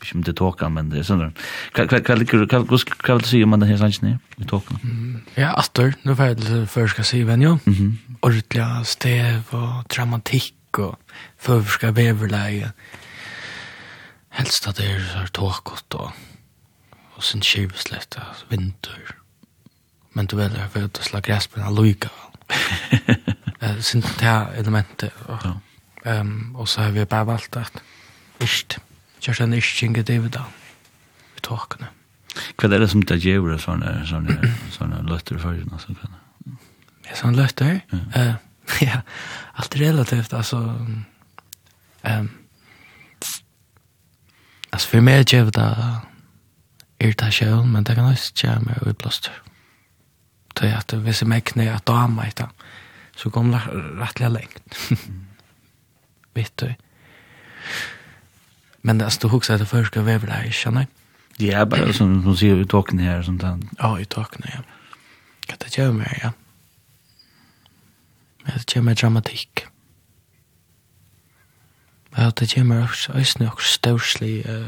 ikke 0.00 0.16
om 0.18 0.24
det 0.26 0.36
tåka, 0.38 0.68
men 0.72 0.90
det 0.92 1.00
er 1.00 1.06
sånn. 1.08 1.34
Hva 1.76 2.16
liker 2.16 2.42
du, 2.42 2.46
hva 2.46 2.62
vil 2.64 3.22
du 3.24 3.28
si 3.28 3.42
om 3.44 3.56
denne 3.56 3.78
sannsyn 3.80 4.16
i 4.16 4.48
tåka? 4.48 4.78
Ja, 5.36 5.52
Astor, 5.60 5.94
nå 6.04 6.16
får 6.18 6.32
jeg 6.32 6.64
før 6.72 6.90
skal 6.94 7.08
si 7.08 7.22
men 7.28 7.44
jo. 7.44 7.54
Ordelig 8.26 8.66
stev 8.88 9.54
og 9.56 9.84
dramatikk 9.92 10.82
og 10.82 10.98
førforska 11.40 11.92
veverleie. 11.96 12.72
Helst 14.38 14.68
at 14.70 14.78
det 14.78 14.90
er 14.94 15.30
tåkot 15.34 15.96
og, 15.98 16.12
og 17.16 17.24
sin 17.26 17.42
kjivslett, 17.42 18.18
vinter. 18.50 19.16
Men 20.14 20.26
du 20.26 20.36
vet, 20.38 20.54
jeg 20.54 20.74
vet 20.74 20.98
å 21.00 21.06
slag 21.06 21.26
græspen 21.26 21.62
av 21.66 21.74
loika. 21.74 22.10
Sin 23.84 24.02
det 24.02 24.36
elementet. 24.58 25.14
Og, 25.28 25.44
um, 26.06 26.54
og 26.56 26.68
så 26.68 26.86
har 26.86 26.94
vi 26.96 27.04
bare 27.04 27.28
valgt 27.28 27.56
at, 27.60 27.82
Ist. 28.40 28.78
Kjerstan 29.20 29.54
Ischinge 29.56 30.02
David 30.02 30.34
da, 30.36 30.46
i 31.36 31.44
tåkene. 31.44 31.90
Hva 32.56 32.70
er 32.70 32.82
det 32.82 32.90
som 32.92 33.02
det 33.04 33.18
gjør 33.24 33.56
sånne, 33.60 34.00
sånne, 34.08 34.52
sånne 34.72 35.00
løtter 35.08 35.36
i 35.36 35.42
fargen? 35.42 35.72
Altså, 35.74 35.96
ja, 37.06 37.16
sånne 37.18 37.42
løtter? 37.42 37.80
Ja. 37.92 38.02
Uh, 38.16 38.34
ja, 38.88 39.00
alt 39.60 39.80
relativt, 39.80 40.32
altså... 40.32 40.64
Um, 42.04 42.30
Alltså 44.70 44.88
för 44.88 45.00
mig 45.00 45.14
är 45.14 45.24
det 45.24 45.50
da 45.50 46.00
irritation, 46.98 47.72
men 47.72 47.84
det 47.84 47.94
kan 47.94 48.12
också 48.12 48.46
göra 48.46 48.60
mig 48.60 48.78
utblåster. 48.86 49.32
Det 50.54 50.68
är 50.68 50.76
att 50.76 50.92
hvis 50.92 51.22
jag 51.22 51.28
mäknar 51.28 51.66
att 51.66 51.86
dama 51.86 52.26
i 52.26 52.30
det, 52.36 52.48
så 53.16 53.30
kommer 53.30 53.58
det 53.58 54.02
rättliga 54.02 54.28
längt. 54.28 54.76
Vet 56.34 56.56
du? 56.56 56.74
Men 58.80 58.98
det 58.98 59.10
du 59.20 59.36
också 59.36 59.52
att 59.52 59.58
det 59.58 59.66
först 59.66 59.90
ska 59.92 60.02
vävla 60.02 60.32
här, 60.32 60.50
känner 60.50 60.86
Det 61.36 61.52
är 61.52 61.66
bara 61.66 61.92
som 61.92 62.24
de 62.24 62.36
ser 62.36 62.60
i 62.60 62.64
och 62.64 62.98
här 62.98 63.22
sånt 63.22 63.40
där. 63.40 63.58
Ja, 63.78 64.00
i 64.00 64.04
taken, 64.04 64.42
ja. 64.44 64.62
Kan 65.46 65.56
det 65.58 65.78
göra 65.78 65.92
mer, 65.92 66.18
ja. 66.22 66.32
Men 68.44 68.52
det 68.54 68.74
kommer 68.74 68.94
dramatik. 68.94 69.66
Ja, 72.16 72.32
det 72.36 72.54
kommer 72.54 72.84
också, 72.84 73.12
också, 73.12 73.46
också 73.46 73.78
störslig, 73.78 74.46
uh, 74.46 74.66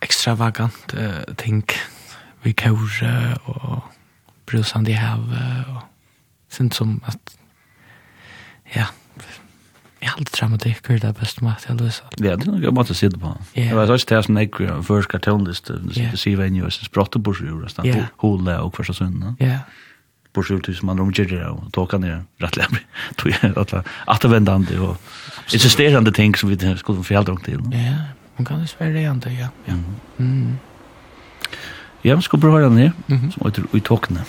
extravagant 0.00 0.94
uh, 0.94 1.34
ting. 1.36 1.64
Vi 2.42 2.52
kåre 2.52 3.38
och 3.44 3.82
brusande 4.46 4.90
i 4.90 4.94
havet 4.94 5.66
och 5.68 5.82
sånt 6.48 6.74
som 6.74 7.00
att, 7.04 7.38
ja, 8.64 8.86
Jeg 10.00 10.10
har 10.10 10.18
aldri 10.18 10.32
dramatikk 10.40 10.90
er 10.90 10.98
det 11.02 11.16
beste 11.18 11.44
mat 11.44 11.64
jeg 11.68 11.76
løser. 11.80 12.04
Ja, 12.22 12.36
det 12.36 12.46
er 12.46 12.52
noe 12.52 12.62
jeg 12.62 12.74
måtte 12.74 12.94
sitte 12.94 13.16
det 13.16 13.22
på. 13.22 13.34
Det 13.54 13.74
var 13.74 13.90
også 13.90 14.06
det 14.08 14.24
som 14.24 14.38
jeg 14.38 14.52
først 14.86 15.08
kartelliste, 15.10 15.80
det 15.82 16.12
sier 16.14 16.38
vi 16.38 16.46
enn 16.46 16.60
jo, 16.60 16.70
jeg 16.70 16.86
spratte 16.86 17.18
borsjur, 17.18 17.66
hole 18.22 18.58
og 18.62 18.72
hversa 18.76 18.94
sunn. 18.94 19.34
Ja, 19.42 19.64
på 20.38 20.44
sjukt 20.44 20.68
hus 20.68 20.82
man 20.82 21.00
om 21.00 21.12
Jerry 21.14 21.42
och 21.44 21.70
då 21.70 21.86
kan 21.86 22.00
det 22.00 22.22
rätt 22.38 22.56
lämpligt 22.56 22.86
tror 23.16 23.34
jag 23.42 23.58
att 23.58 23.74
att 24.06 24.24
vända 24.24 24.52
an 24.52 24.66
ting 26.14 26.34
som 26.34 26.48
vi 26.48 26.76
skulle 26.76 27.02
få 27.02 27.14
helt 27.14 27.44
til. 27.44 27.60
Ja, 27.72 27.94
man 28.36 28.44
kan 28.44 28.60
jo 28.60 28.66
svära 28.66 28.92
det 28.92 29.00
igjen, 29.00 29.22
ja. 29.26 29.48
Ja. 29.64 29.74
Mm. 30.18 30.58
Jag 32.02 32.22
ska 32.22 32.38
prova 32.38 32.58
det 32.58 32.70
ner 32.70 32.92
som 33.06 33.46
heter 33.46 33.64
Utokne. 33.72 34.24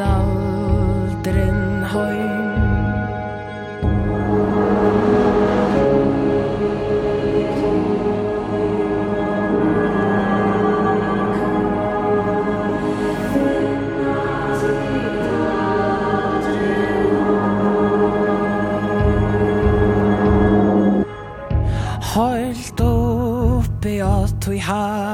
komst 0.00 1.24
aldrin 1.24 1.84
heim 1.92 2.40
Halt 22.14 22.80
oppi 22.80 24.00
at 24.00 24.48
vi 24.48 24.58
har 24.58 25.09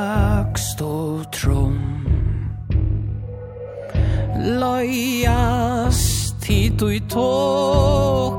tui 6.87 7.01
tok 7.11 8.36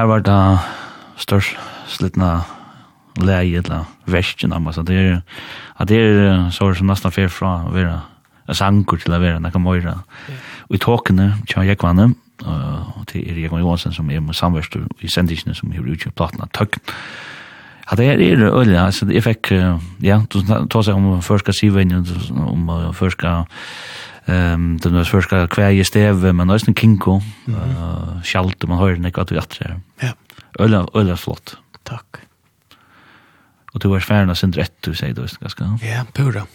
her 0.00 0.06
var 0.08 0.22
det 0.24 0.34
størst 1.20 1.56
slittna 1.92 2.38
leie 3.20 3.60
eller 3.60 3.88
versken 4.08 4.54
av 4.56 4.70
så 4.72 4.84
det 4.86 4.96
er 4.96 5.18
at 5.76 5.90
det 5.90 5.98
er 6.00 6.46
så 6.56 6.70
som 6.72 6.88
nesten 6.88 7.12
fer 7.12 7.28
fra 7.28 7.58
å 7.68 7.74
være 7.74 7.98
en 8.48 8.56
sanger 8.56 9.02
til 9.02 9.12
å 9.12 9.20
være 9.20 9.42
nekka 9.44 9.60
møyra 9.60 9.98
og 9.98 10.76
i 10.78 10.80
tåkene 10.80 11.26
tja 11.50 11.66
jekvanne 11.68 12.14
og 12.40 13.02
til 13.10 13.26
er 13.28 13.42
Jekvann 13.42 13.60
Johansen 13.60 13.92
som 13.92 14.08
er 14.08 14.22
med 14.24 14.38
samverst 14.38 14.78
i 15.04 15.10
sendisene 15.12 15.52
som 15.52 15.68
er 15.74 15.84
utgjør 15.84 16.16
platna 16.16 16.48
tøkken 16.56 16.80
Ja, 17.90 17.96
det 17.98 18.06
er 18.06 18.16
det 18.16 18.52
øyelig, 18.54 18.76
altså, 18.78 19.06
jeg 19.10 19.24
fikk, 19.24 19.48
ja, 20.00 20.20
du 20.30 20.38
tar 20.46 20.84
seg 20.86 20.94
om 20.94 21.20
først 21.26 21.42
skal 21.42 21.56
si 21.58 21.68
om 21.68 22.68
først 22.94 23.18
skal 23.18 23.48
Ehm 24.30 24.78
den 24.78 24.92
där 24.92 25.04
första 25.04 25.48
kväje 25.48 25.84
steve 25.84 26.32
men 26.32 26.46
nästan 26.46 26.74
kinko. 26.74 27.20
uh, 27.48 28.22
skalt 28.22 28.62
man 28.68 28.78
hör 28.78 28.96
när 28.96 29.10
gott 29.10 29.32
att. 29.32 29.80
Ja. 30.00 30.12
Ölla 30.58 30.88
ölla 30.94 31.16
flott. 31.16 31.56
Tack. 31.82 32.16
Och 33.72 33.80
du 33.80 33.88
var 33.88 34.00
färna 34.00 34.34
sen 34.34 34.52
rätt 34.52 34.74
du 34.80 34.94
säger 34.94 35.14
då 35.14 35.26
ganska. 35.40 35.78
Ja, 35.82 36.04
pura. 36.12 36.46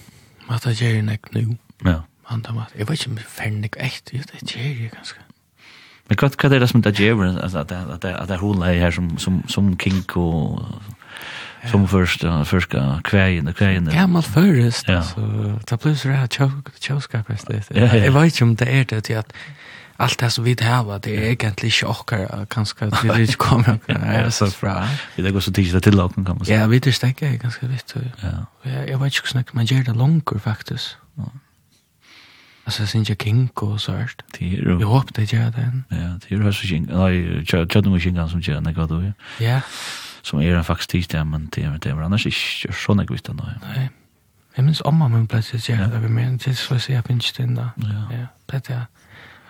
Vad 0.48 0.62
det 0.64 0.82
ger 0.82 1.04
nek 1.04 1.32
nu. 1.32 1.58
Ja. 1.84 2.04
Han 2.24 2.42
tar 2.42 2.54
mat. 2.54 2.68
Jag 2.76 2.86
vet 2.86 3.08
inte 3.08 3.24
färna 3.24 3.78
echt, 3.78 4.06
det 4.06 4.56
ger 4.56 4.70
ju 4.70 4.90
ganska. 4.90 5.20
Men 6.08 6.18
vad 6.18 6.50
vad 6.50 6.56
är 6.56 6.60
det 6.60 6.68
som 6.68 6.82
det 6.82 7.00
ger 7.00 7.14
alltså 7.40 7.58
att 7.58 7.72
att 7.72 8.06
att 8.06 8.28
det 8.28 8.38
hon 8.38 8.62
här 8.62 8.92
som 8.92 9.18
som 9.18 9.44
som 9.48 9.78
kinko 9.78 10.60
som 11.72 11.88
första 11.88 12.46
första 12.46 13.02
kvägen 13.04 13.48
och 13.48 13.56
kvägen. 13.56 13.90
Gammal 13.94 14.24
förrest 14.24 14.86
så 14.86 15.60
ta 15.66 15.78
plus 15.78 16.04
det 16.04 16.12
här 16.12 16.30
tjoskapest 16.80 17.48
det. 17.48 17.72
Jag 18.06 18.12
vet 18.12 18.26
inte 18.26 18.44
om 18.44 18.56
det 18.56 18.66
är 18.66 18.86
det 18.86 19.16
att 19.16 19.34
allt 19.98 20.20
det 20.20 20.30
som 20.30 20.44
vi 20.44 20.58
har 20.62 21.00
det 21.00 21.16
är 21.18 21.32
egentligen 21.32 21.72
chockar 21.72 22.46
kanske 22.46 22.86
att 22.86 23.04
vi 23.04 23.22
inte 23.22 23.36
kommer 23.36 23.80
är 23.88 24.30
så 24.30 24.50
bra. 24.62 24.88
Vi 25.16 25.24
det 25.24 25.32
går 25.32 25.40
så 25.40 25.52
tidigt 25.52 25.84
till 25.84 25.96
locken 25.96 26.26
kan 26.26 26.36
man 26.38 26.46
säga. 26.46 26.60
Ja, 26.60 26.68
vi 26.68 26.80
det 26.80 26.94
stäcker 26.94 27.28
är 27.28 27.38
ganska 27.38 27.68
vitt. 27.68 27.96
Ja. 28.22 28.72
Jag 28.88 28.98
vet 28.98 29.16
inte 29.16 29.28
snack 29.28 29.54
man 29.54 29.66
gör 29.66 29.84
det 29.84 29.94
långt 29.94 30.44
faktiskt. 30.44 30.98
Alltså 32.64 32.82
jag 32.82 32.90
syns 32.90 33.10
jag 33.10 33.22
kink 33.22 33.64
och 33.64 33.82
så 33.82 33.92
här. 33.92 34.12
Det 34.40 34.46
är 34.46 34.50
ju. 34.50 34.78
Jag 34.80 34.88
hoppas 34.88 35.12
det 35.16 35.34
gör 35.34 35.52
det. 35.52 35.82
Ja, 35.90 35.96
det 35.96 36.36
är 36.36 36.40
ju 36.40 36.54
så 36.54 36.68
kink. 36.68 36.90
Nej, 36.92 37.38
jag 37.38 37.70
tror 37.70 37.82
det 37.82 37.90
måste 37.90 38.04
kink 38.04 38.32
som 38.32 38.42
jag 38.42 38.64
när 38.64 38.74
jag 38.78 38.90
då. 38.90 39.12
Ja 39.40 39.62
som 40.26 40.42
er 40.42 40.64
faktisk 40.66 40.90
tid 40.90 41.14
ja, 41.14 41.24
men 41.24 41.50
det 41.56 41.64
er 41.64 41.78
det, 41.78 41.94
annars 41.94 42.26
ikke 42.26 42.74
sånn 42.74 43.04
jeg 43.04 43.12
visste 43.14 43.34
nå. 43.38 43.46
Nei, 43.62 43.88
jeg 44.58 44.66
minns 44.66 44.82
om 44.88 44.98
man 44.98 45.28
ble 45.30 45.42
til 45.46 45.60
å 45.60 45.64
gjøre 45.68 46.02
det, 46.02 46.10
men 46.10 46.40
til 46.42 46.56
så 46.58 46.80
jeg 46.80 46.96
jeg 46.96 47.06
finnes 47.06 47.32
det 47.38 47.44
enda. 47.46 47.70
Ja, 47.78 48.26
det 48.50 48.62
er 48.62 48.68
det. 48.70 48.82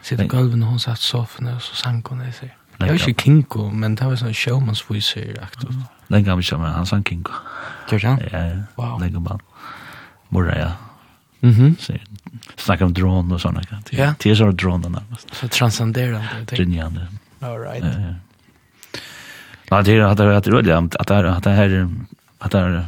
Sitte 0.05 0.27
gulven, 0.29 0.63
hun 0.67 0.79
satt 0.79 1.01
sofaen, 1.01 1.47
og 1.55 1.61
så 1.61 1.75
sank 1.79 2.11
hun 2.11 2.21
i 2.21 2.31
seg. 2.31 2.51
Jeg 2.79 2.89
var 2.89 3.07
ikke 3.07 3.23
kinko, 3.23 3.69
men 3.71 3.95
det 3.95 4.05
var 4.05 4.19
sånn 4.19 4.35
showmansviser, 4.35 5.37
aktivt. 5.41 5.79
Den 6.11 6.25
gamle 6.27 6.43
kjømmer, 6.43 6.75
han 6.75 6.85
sang 6.85 7.05
kinko. 7.07 7.31
Gjør 7.89 8.09
han? 8.09 8.19
Ja, 8.31 8.41
ja. 8.49 8.59
Wow. 8.77 8.99
Den 8.99 9.13
gamle 9.15 9.39
Morra, 10.29 10.57
ja. 10.59 10.71
Mhm. 11.41 11.75
Så 11.79 11.93
snackar 12.57 12.85
om 12.85 12.93
dron 12.93 13.31
och 13.31 13.41
såna 13.41 13.61
grejer. 13.61 14.15
Det 14.19 14.29
är 14.31 14.35
så 14.35 14.51
dronerna. 14.51 15.03
Så 15.31 15.47
transcenderande. 15.47 16.55
Genialt. 16.57 16.93
All 17.39 17.59
right. 17.59 17.83
Ja, 17.85 17.99
ja. 17.99 18.13
Nej, 19.71 19.83
det 19.83 19.99
har 19.99 20.15
det 20.15 20.25
varit 20.25 20.47
roligt 20.47 20.95
att 20.95 20.95
att 20.95 21.43
det 21.43 21.49
här 21.49 21.89
att 22.39 22.51
det 22.51 22.85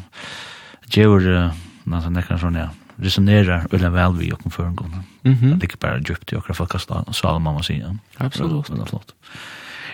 gör 0.98 1.52
något 1.84 2.12
nästan 2.12 2.40
sånn, 2.40 2.56
ja. 2.56 2.70
Resonerar 3.00 3.68
veldig 3.72 3.92
vel 3.92 4.16
vi 4.18 4.32
och 4.32 4.54
för 4.54 4.66
en 4.66 4.76
gång. 4.76 5.04
Det 5.24 5.64
er 5.64 5.64
ikke 5.64 5.78
bare 5.78 6.02
djupt 6.02 6.34
i 6.34 6.36
och 6.36 6.56
folk 6.56 6.72
har 6.72 7.14
så 7.14 7.40
man 7.40 7.54
må 7.54 7.62
si. 7.64 7.80
Ja. 7.80 7.94
Absolut. 8.18 8.68
Det 8.68 8.82
er 8.82 8.86
flott. 8.86 9.14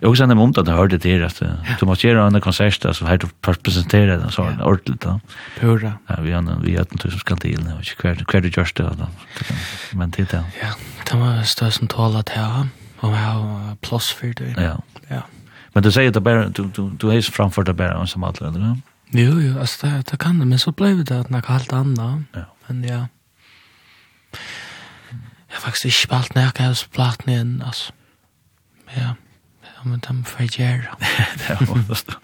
Jag 0.01 0.09
också 0.11 0.25
nämnde 0.25 0.43
om 0.43 0.53
at 0.57 0.67
jeg 0.67 0.75
hørte 0.75 0.97
det 0.97 1.25
att 1.25 1.79
du 1.79 1.85
måtte 1.85 2.07
gjøre 2.07 2.27
en 2.27 2.41
konsert 2.41 2.95
så 2.95 3.05
här 3.05 3.17
du 3.17 3.27
presenterar 3.41 4.17
den 4.17 4.31
sånn 4.31 4.57
ja. 4.59 4.65
ordentlig 4.65 4.99
da. 4.99 5.19
Pura. 5.59 5.93
Ja, 6.09 6.15
vi 6.21 6.31
har 6.31 6.59
vi 6.61 6.75
har 6.75 6.87
inte 6.91 7.11
så 7.11 7.17
ska 7.19 7.35
till 7.35 7.63
nu. 7.63 7.71
hver 8.01 8.41
du 8.41 8.49
gjørst 8.49 8.75
det 8.77 8.83
just 8.83 8.99
då. 8.99 9.07
Men 9.93 10.11
det. 10.11 10.43
Ja, 10.61 10.73
det 11.11 11.17
var 11.17 11.43
stösen 11.43 11.87
talat 11.87 12.29
här. 12.29 12.67
og 13.03 13.11
jag 13.11 13.17
har 13.17 13.75
plass 13.75 14.11
for 14.11 14.33
det. 14.33 14.55
Ja. 14.57 14.81
Ja. 15.07 15.21
Men 15.73 15.83
du 15.83 15.91
säger 15.91 16.07
att 16.07 16.13
det 16.13 16.21
bara, 16.21 16.49
du, 16.49 16.63
du, 16.63 16.89
du 16.89 17.11
är 17.11 17.21
framför 17.21 17.63
det 17.63 17.73
bara 17.73 18.07
som 18.07 18.23
alla, 18.23 18.47
eller 18.47 18.59
hur? 18.59 18.77
Jo, 19.11 19.41
jo, 19.41 19.59
alltså 19.59 19.87
det, 19.87 20.03
det 20.11 20.17
kan 20.17 20.39
det, 20.39 20.45
men 20.45 20.59
så 20.59 20.71
blev 20.71 21.05
det 21.05 21.19
att 21.19 21.29
något 21.29 21.45
helt 21.45 21.73
annat. 21.73 22.21
Ja. 22.33 22.45
Men 22.67 22.83
ja, 22.83 23.07
jag 25.47 25.55
har 25.55 25.61
faktiskt 25.61 25.85
inte 25.85 25.97
spalt 25.97 26.35
när 26.35 26.41
jag 26.41 26.65
har 26.65 26.73
spalt 26.73 27.25
ner, 27.25 27.61
alltså. 27.65 27.93
Ja, 28.95 29.15
ja 29.61 29.83
men 29.83 29.99
de 29.99 30.23
får 30.23 30.41
jeg 30.41 30.51
gjøre. 30.59 30.95
det 31.37 31.49
er 31.49 31.65
det. 31.65 32.15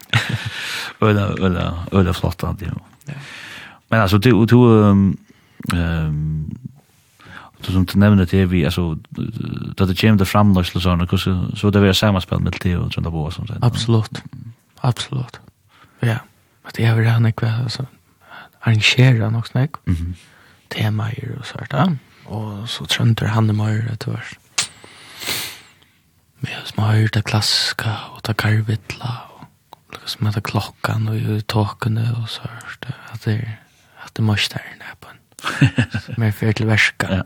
Öla, 1.01 1.35
Øyla, 1.39 1.85
øyla, 1.93 2.13
flott, 2.13 2.43
ja. 2.43 2.53
Men 3.89 4.01
altså, 4.01 4.17
du, 4.17 4.45
du, 4.45 4.55
um, 4.55 5.17
um, 5.73 6.51
Så 7.59 7.73
som 7.75 7.85
du 7.85 7.97
nevner 7.99 8.25
det 8.25 8.45
vi, 8.51 8.63
altså, 8.63 8.93
da 9.77 9.85
det 9.85 9.97
kommer 9.99 10.21
til 10.21 10.29
framløsle 10.29 10.79
og 10.79 10.83
sånne, 10.85 11.07
så 11.59 11.71
det 11.71 11.81
vil 11.81 11.89
jeg 11.89 11.91
være 11.91 12.01
sammenspill 12.01 12.43
med 12.43 12.55
det 12.63 12.75
og 12.79 12.93
sånn 12.95 13.09
på, 13.11 13.23
som 13.35 13.47
sånn. 13.49 13.63
Absolutt, 13.67 14.21
absolutt. 14.87 15.41
Ja, 16.05 16.21
at 16.63 16.77
det 16.77 16.85
er 16.87 16.95
vel 16.95 17.09
han 17.11 17.27
ikke, 17.27 17.49
altså, 17.65 17.83
arrangere 18.61 19.31
nok 19.33 19.49
snakk, 19.51 19.81
temaer 20.71 21.35
og 21.35 21.49
sånt, 21.49 21.75
ja. 21.75 21.89
Og 22.29 22.69
så 22.69 22.85
trønder 22.85 23.33
han 23.33 23.49
i 23.49 23.57
mer 23.57 23.81
etter 23.91 24.13
hvert. 24.13 24.67
Vi 26.39 26.53
har 26.53 26.63
smør 26.69 27.09
det 27.11 27.25
klaska 27.27 27.97
og 28.13 28.21
det 28.23 28.37
karvitla 28.39 29.15
og 29.35 29.97
liksom 29.97 30.29
etter 30.29 30.45
klokkan 30.45 31.09
og 31.11 31.43
tåkene 31.51 32.05
og 32.21 32.29
sånt, 32.31 32.87
at 32.87 33.25
det 33.25 33.35
er, 33.41 33.57
at 34.05 34.13
det 34.15 34.23
er 34.23 34.29
mørsteren 34.29 34.85
på 35.01 35.11
en. 35.11 35.19
Mer 36.21 36.31
fyrt 36.35 36.59
til 36.61 36.69
verska. 36.69 37.19
Ja. 37.19 37.23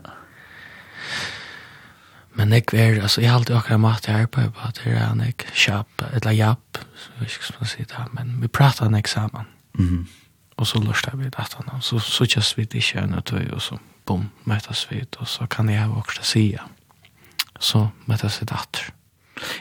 Men 2.34 2.52
jeg 2.52 2.64
er, 2.72 3.02
altså, 3.02 3.20
jeg 3.20 3.30
har 3.30 3.38
alltid 3.38 3.56
akkurat 3.56 3.80
mat 3.80 4.06
her 4.06 4.26
på, 4.26 4.40
på 4.40 4.68
at 4.68 4.80
det 4.84 4.92
er 4.92 5.12
en 5.12 5.20
jeg 5.20 5.34
kjapp, 5.54 6.02
eller 6.12 6.34
japp, 6.34 6.78
så 6.98 7.10
jeg 7.20 7.30
skal 7.30 7.60
man 7.60 7.70
si 7.70 7.86
det, 7.86 8.06
men 8.12 8.36
vi 8.42 8.48
prater 8.48 8.86
en 8.86 8.94
eksamen. 8.94 9.46
Mm 9.78 9.88
-hmm. 9.88 10.06
Og 10.56 10.66
så 10.66 10.78
lørste 10.78 11.10
vi 11.14 11.24
det 11.24 11.38
at 11.38 11.54
han, 11.54 11.82
så 11.82 11.98
sittes 11.98 12.58
vi 12.58 12.64
det 12.64 12.74
ikke 12.74 13.00
en 13.00 13.14
og 13.14 13.24
tøy, 13.24 13.50
og 13.52 13.62
så 13.62 13.78
bom, 14.06 14.30
møtes 14.44 14.90
vi, 14.90 15.02
og 15.18 15.28
så 15.28 15.46
kan 15.46 15.68
jeg 15.68 15.78
ha 15.78 15.98
akkurat 15.98 16.26
sida. 16.26 16.58
Så 17.60 17.88
møtes 18.06 18.40
vi 18.40 18.44
det 18.44 18.54
atter. 18.54 18.92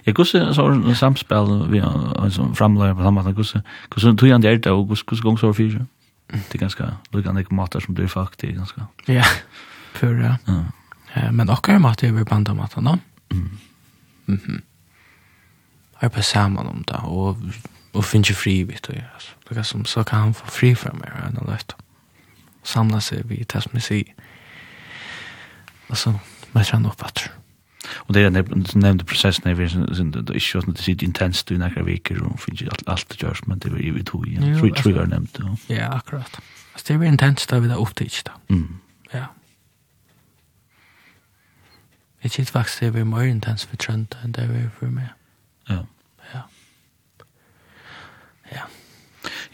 Jeg 0.06 0.14
gusse 0.16 0.54
så 0.54 0.68
en 0.68 0.96
samspel 0.96 1.72
vi 1.72 1.80
altså 1.80 2.54
framleier 2.54 2.94
på 2.94 3.04
samme 3.04 3.34
gusse. 3.34 3.62
Gusse 3.90 4.16
tog 4.16 4.30
han 4.30 4.42
der 4.42 4.58
det 4.58 4.72
og 4.72 4.88
gusse 4.88 5.06
gusse 5.06 5.24
gong 5.24 5.40
så 5.40 5.54
fyra. 5.54 5.86
Det 6.34 6.56
er 6.56 6.58
ganske 6.58 6.84
lukkan 7.14 7.38
ikke 7.38 7.56
matar 7.56 7.80
som 7.80 7.94
blir 7.94 8.08
faktisk 8.08 8.56
ganske. 8.58 8.82
Ja. 9.08 9.24
Pura. 9.94 10.38
Ja 10.48 10.64
men 11.32 11.50
akkurat 11.50 11.82
mat 11.82 12.04
er 12.04 12.12
vi 12.12 12.24
banda 12.24 12.54
mat 12.54 12.78
no. 12.82 12.98
Mhm. 13.32 13.60
Mhm. 14.28 14.62
Har 16.02 16.10
på 16.10 16.22
saman 16.22 16.68
om 16.68 16.84
det 16.88 17.00
og 17.04 17.38
og 17.94 18.06
finn 18.06 18.24
ikke 18.26 18.34
fri 18.34 18.64
vit 18.64 18.90
og 18.90 18.96
altså. 19.14 19.30
Det 19.50 19.58
er 19.58 19.64
som 19.64 19.86
så 19.86 20.04
kan 20.04 20.20
han 20.20 20.34
få 20.34 20.46
fri 20.50 20.74
fra 20.76 20.94
meg 20.94 21.12
og 21.14 21.34
noe 21.36 21.52
lett. 21.52 21.76
Samla 22.64 23.00
seg 23.00 23.28
vi 23.30 23.46
som 23.52 23.72
jeg 23.74 23.82
sier. 23.82 24.14
Og 25.90 25.98
så 25.98 26.14
møter 26.56 26.72
han 26.72 26.86
opp 26.86 27.04
atter. 27.06 27.30
Og 28.08 28.16
det 28.16 28.24
er 28.26 28.30
nevnt 28.32 29.06
prosessen 29.06 29.48
er 29.48 29.56
det 29.60 29.68
er 29.76 30.36
ikke 30.40 30.62
sånn 30.62 30.70
at 30.72 30.78
det 30.80 30.86
sitter 30.86 31.06
intenst 31.06 31.52
i 31.52 31.58
nekker 31.60 31.84
viker 31.84 32.24
og 32.24 32.40
finner 32.40 32.64
ikke 32.64 32.88
alt 32.88 33.10
det 33.12 33.20
gjørs, 33.20 33.44
men 33.48 33.60
det 33.60 33.72
er 33.74 33.84
jo 33.84 33.98
i 34.00 34.04
to 34.08 34.24
igjen. 34.24 34.58
Tror 34.58 34.72
jeg 34.88 34.98
har 34.98 35.12
nevnt. 35.12 35.38
det. 35.38 35.76
Ja, 35.76 35.92
akkurat. 35.98 36.40
Det 36.76 36.90
er 36.90 36.98
jo 36.98 37.02
intenst 37.12 37.52
da 37.52 37.60
vi 37.60 37.68
da 37.70 37.78
opptids 37.78 38.24
da. 38.24 38.32
Ja. 39.14 39.26
Jeg 42.24 42.32
kitt 42.32 42.50
faktisk 42.50 42.80
det 42.80 42.94
var 42.94 43.04
mer 43.04 43.28
intens 43.28 43.66
for 43.68 43.80
Trønda 43.80 44.22
enn 44.24 44.36
det 44.36 44.48
var 44.48 44.70
for 44.78 44.92
meg. 44.92 45.12
Ja. 45.70 45.82
Ja. 46.32 46.44
Ja. 48.54 48.64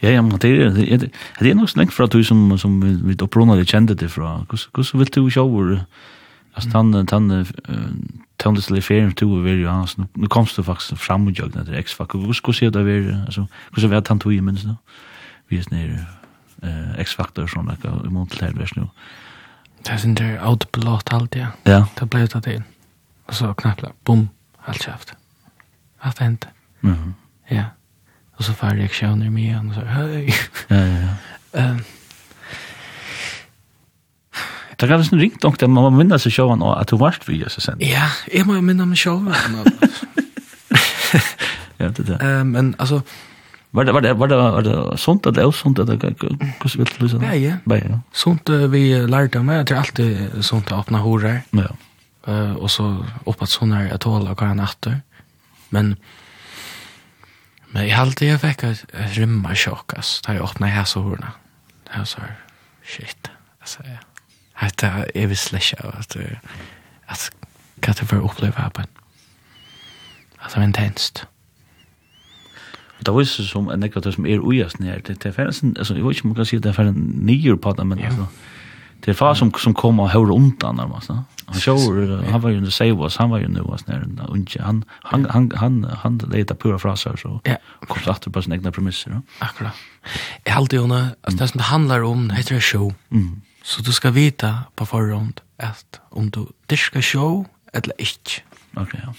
Ja, 0.02 0.10
ja, 0.10 0.22
men 0.22 0.38
det 0.38 0.50
er, 0.50 0.70
det 0.74 0.86
er 0.92 0.98
det 1.40 1.50
er 1.50 1.54
nok 1.54 1.70
så 1.70 1.78
lenge 1.78 1.92
fra 1.92 2.06
du 2.06 2.22
som, 2.24 2.58
som 2.58 2.78
vi 2.82 3.16
opprona 3.22 3.56
det 3.58 3.68
kjente 3.68 3.94
det 3.94 4.10
fra. 4.10 4.40
Hvordan 4.48 5.02
vil 5.02 5.10
du 5.14 5.30
sjå 5.30 5.46
hvor, 5.48 5.72
altså, 6.54 6.70
han, 6.74 6.94
han, 7.10 7.46
tøndeslig 8.38 8.84
ferien 8.84 9.12
to 9.12 9.28
og 9.28 9.44
veri, 9.44 9.66
altså, 9.68 10.06
nå 10.16 10.30
komst 10.30 10.56
du 10.56 10.62
faktisk 10.62 10.96
fram 10.96 11.26
og 11.26 11.38
jøgna 11.38 11.64
til 11.64 11.76
X-Factor. 11.82 12.18
Hvordan 12.18 12.54
ser 12.54 12.70
det 12.70 12.86
være, 12.86 13.24
altså, 13.26 13.44
hvordan 13.72 13.90
vet 13.90 14.08
han 14.08 14.20
tog 14.20 14.34
i 14.34 14.40
minst 14.40 14.66
nå? 14.66 14.78
Vi 15.50 15.58
er 15.58 15.66
nere 15.74 16.06
X-Factor, 17.02 17.50
sånn, 17.50 17.70
i 17.70 18.14
måned 18.14 18.30
til 18.30 18.46
her, 18.46 18.54
vers 18.56 18.76
nå. 18.76 18.86
Ja 18.86 19.29
Det 19.80 19.94
er 19.94 19.96
sin 19.96 20.14
der 20.14 20.40
autopilot 20.44 21.12
alt, 21.12 21.36
ja. 21.36 21.46
Ja. 21.66 21.84
Det 21.98 22.10
ble 22.10 22.24
ut 22.24 22.34
av 22.36 22.42
det 22.44 22.58
inn. 22.58 22.64
Og 23.28 23.34
så 23.34 23.52
knappt, 23.56 23.84
bom, 24.04 24.26
alt 24.66 24.84
kjeft. 24.84 25.14
Alt 26.04 26.18
hendte. 26.18 26.48
Mm. 26.82 27.14
Ja. 27.50 27.64
Og 28.36 28.44
så 28.44 28.52
får 28.56 28.76
reaksjoner 28.76 29.26
i 29.26 29.32
mye, 29.32 29.56
og 29.68 29.74
så, 29.74 29.80
høy. 29.80 30.28
ja, 30.70 30.84
ja, 30.84 31.00
ja. 31.06 31.70
Um, 31.70 31.80
Det 34.80 34.88
har 34.88 34.96
nesten 34.96 35.20
ringt 35.20 35.42
nok, 35.44 35.58
det 35.60 35.68
man 35.68 35.84
må 35.84 35.90
minne 35.92 36.16
seg 36.16 36.32
sjåan 36.32 36.62
at 36.64 36.88
du 36.88 36.96
varst 36.96 37.26
vi 37.28 37.36
gjør 37.42 37.52
seg. 37.52 37.82
Ja, 37.84 38.06
jeg 38.32 38.46
må 38.48 38.54
jo 38.56 38.62
minne 38.64 38.86
meg 38.88 38.96
sjåan. 38.96 39.28
ja, 41.80 41.90
det 41.90 41.98
er 42.00 42.06
det. 42.14 42.16
Um, 42.24 42.54
men 42.54 42.70
altså, 42.78 43.02
Var 43.70 43.84
det 43.84 43.92
var 43.92 44.00
det 44.00 44.12
var 44.14 44.28
det 44.28 44.36
var 44.36 44.62
det 44.62 44.98
sunt 44.98 45.26
eller 45.26 45.44
osunt 45.44 45.78
eller 45.78 45.92
hur 45.92 46.76
vill 46.76 46.86
du 46.98 47.08
säga? 47.08 47.34
Ja, 47.34 47.58
ja. 47.66 47.76
Ja. 47.76 48.00
Sunt 48.12 48.48
vi 48.48 49.06
lärde 49.06 49.42
mig 49.42 49.58
att 49.58 49.70
allt 49.70 49.98
är 49.98 50.42
sånt 50.42 50.72
att 50.72 50.78
öppna 50.78 50.98
horar. 50.98 51.42
Ja. 51.50 51.76
Eh 52.26 52.52
och 52.52 52.70
så 52.70 53.06
uppåt 53.26 53.50
såna 53.50 53.76
här 53.76 53.94
att 53.94 54.02
hålla 54.02 54.34
kan 54.34 54.56
natter. 54.56 55.00
Men 55.68 55.96
men 57.72 57.88
jag 57.88 57.96
hade 57.96 58.26
jag 58.26 58.40
fick 58.40 58.62
ett 58.62 58.84
rymma 58.92 59.54
chockas. 59.54 60.22
Där 60.26 60.34
jag 60.34 60.44
öppnade 60.44 60.72
här 60.72 60.84
så 60.84 61.00
horna. 61.00 61.32
Här 61.88 62.04
så 62.04 62.20
shit. 62.84 63.30
Alltså 63.60 63.82
Hetta 64.60 65.06
er 65.14 65.26
við 65.30 65.38
slæsja 65.40 65.76
at 65.98 66.16
at 67.08 67.30
katta 67.82 68.06
for 68.06 68.20
uppliva 68.20 68.60
happen. 68.60 68.86
Altså 70.42 70.60
intenst. 70.60 71.26
Det 73.00 73.10
var 73.10 73.20
ju 73.20 73.26
som 73.26 73.68
en 73.70 73.80
nekrat 73.80 74.14
som 74.14 74.26
er 74.26 74.40
ujast 74.40 74.78
nere. 74.78 75.00
Det 75.06 75.22
det 75.22 75.28
är 75.28 75.32
färden, 75.32 75.76
alltså 75.78 75.94
jag 75.94 76.08
vet 76.08 76.16
inte 76.16 76.22
om 76.22 76.28
man 76.28 76.36
kan 76.36 76.46
säga 76.46 76.60
det 76.60 76.68
är 76.68 76.72
färden 76.72 76.94
nio 77.22 77.56
på 77.56 77.72
det, 77.72 77.84
men 77.84 77.98
ja. 77.98 78.06
alltså. 78.06 78.26
Det 79.00 79.10
är 79.10 79.14
far 79.14 79.34
som, 79.34 79.52
som 79.52 79.74
kom 79.74 80.00
och 80.00 80.10
hör 80.10 80.30
undan 80.30 80.76
närmast. 80.76 81.08
Han 81.08 81.24
sjår, 81.60 82.22
han 82.30 82.40
var 82.40 82.50
ju 82.50 82.56
under 82.56 82.70
save 82.70 82.92
oss, 82.92 83.16
han 83.16 83.30
var 83.30 83.38
ju 83.38 83.48
nu 83.48 83.60
oss 83.60 83.86
när 83.86 83.94
han, 84.60 84.84
han, 85.02 85.26
han, 85.30 85.52
han, 85.56 85.84
han 85.84 86.18
letar 86.18 86.54
pura 86.54 86.78
fraser 86.78 87.16
så 87.16 87.40
ja. 87.44 87.56
kom 87.88 88.12
efter 88.12 88.30
på 88.30 88.42
sina 88.42 88.54
egna 88.54 88.72
premisser. 88.72 89.10
No? 89.10 89.22
Akkurat. 89.38 89.72
Jeg 90.44 90.54
halte 90.54 90.76
jo, 90.76 90.82
hona, 90.82 91.10
alltså 91.22 91.38
det 91.38 91.48
som 91.48 91.58
det 91.58 91.64
handlar 91.64 92.02
om, 92.02 92.28
det 92.28 92.34
heter 92.34 92.60
show. 92.60 92.94
Mm. 93.10 93.42
Så 93.62 93.82
du 93.82 93.92
skal 93.92 94.12
vite 94.12 94.54
på 94.76 94.86
forhånd, 94.86 95.40
at 95.58 96.00
om 96.10 96.30
du 96.30 96.46
diskar 96.70 97.00
show 97.00 97.46
eller 97.72 97.92
ikke. 97.98 98.42
Okej, 98.74 98.82
okay, 98.82 99.00
ja. 99.04 99.12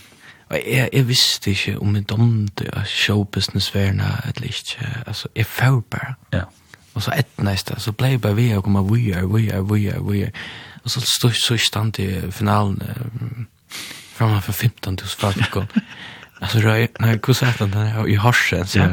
Og 0.51 0.57
jeg, 0.67 0.89
jeg 0.93 1.07
visste 1.07 1.51
ikke 1.51 1.77
om 1.79 1.95
jeg 1.95 2.09
domte 2.09 2.65
av 2.75 2.83
showbusiness-verna 2.85 4.09
eller 4.27 4.49
ikke. 4.49 4.87
Altså, 5.07 5.29
jeg 5.35 5.45
får 5.47 5.79
bare. 5.91 6.15
Ja. 6.33 6.43
Og 6.93 7.03
så 7.03 7.13
et 7.15 7.39
næste, 7.39 7.77
så 7.79 7.91
ble 7.95 8.07
jeg 8.07 8.21
bare 8.21 8.35
ved 8.35 8.57
å 8.57 8.63
komme 8.65 8.81
av 8.83 8.91
we 8.91 9.13
are, 9.15 9.27
we 9.27 9.47
are, 9.53 9.63
we 9.63 9.85
are, 9.93 10.01
we. 10.03 10.25
Og 10.83 10.91
så 10.91 11.03
stod 11.07 11.37
så 11.39 11.55
stand 11.57 11.99
i 12.03 12.09
finalen 12.35 12.81
um, 12.83 13.47
framme 14.17 14.41
for 14.41 14.51
15 14.51 14.99
000 14.99 15.07
folk. 15.07 15.55
Altså, 16.41 16.57
røy, 16.57 16.79
nei, 16.79 16.87
när 16.99 17.19
jag 17.27 17.35
han 17.41 17.53
den 17.59 17.71
där 17.71 18.07
i 18.07 18.15
harsen 18.15 18.67
så 18.67 18.79
Ja. 18.79 18.89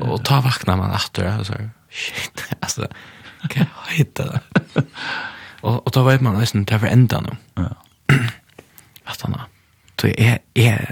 Og 0.00 0.24
ta 0.24 0.40
vakna 0.40 0.76
man 0.76 0.94
efter 0.94 1.44
så 1.44 1.54
shit 1.90 2.44
alltså 2.60 2.86
kan 3.50 3.66
heter 3.88 4.24
det? 4.24 4.40
och 5.60 5.86
och 5.86 5.92
då 5.92 6.02
vet 6.02 6.20
man 6.20 6.38
nästan 6.38 6.64
det 6.64 6.78
var 6.78 6.88
ända 6.88 7.20
nu. 7.20 7.36
Ja. 7.54 7.76
Att 9.04 9.20
han 9.20 9.40
Så 10.04 10.12
jeg, 10.18 10.40
jeg, 10.56 10.86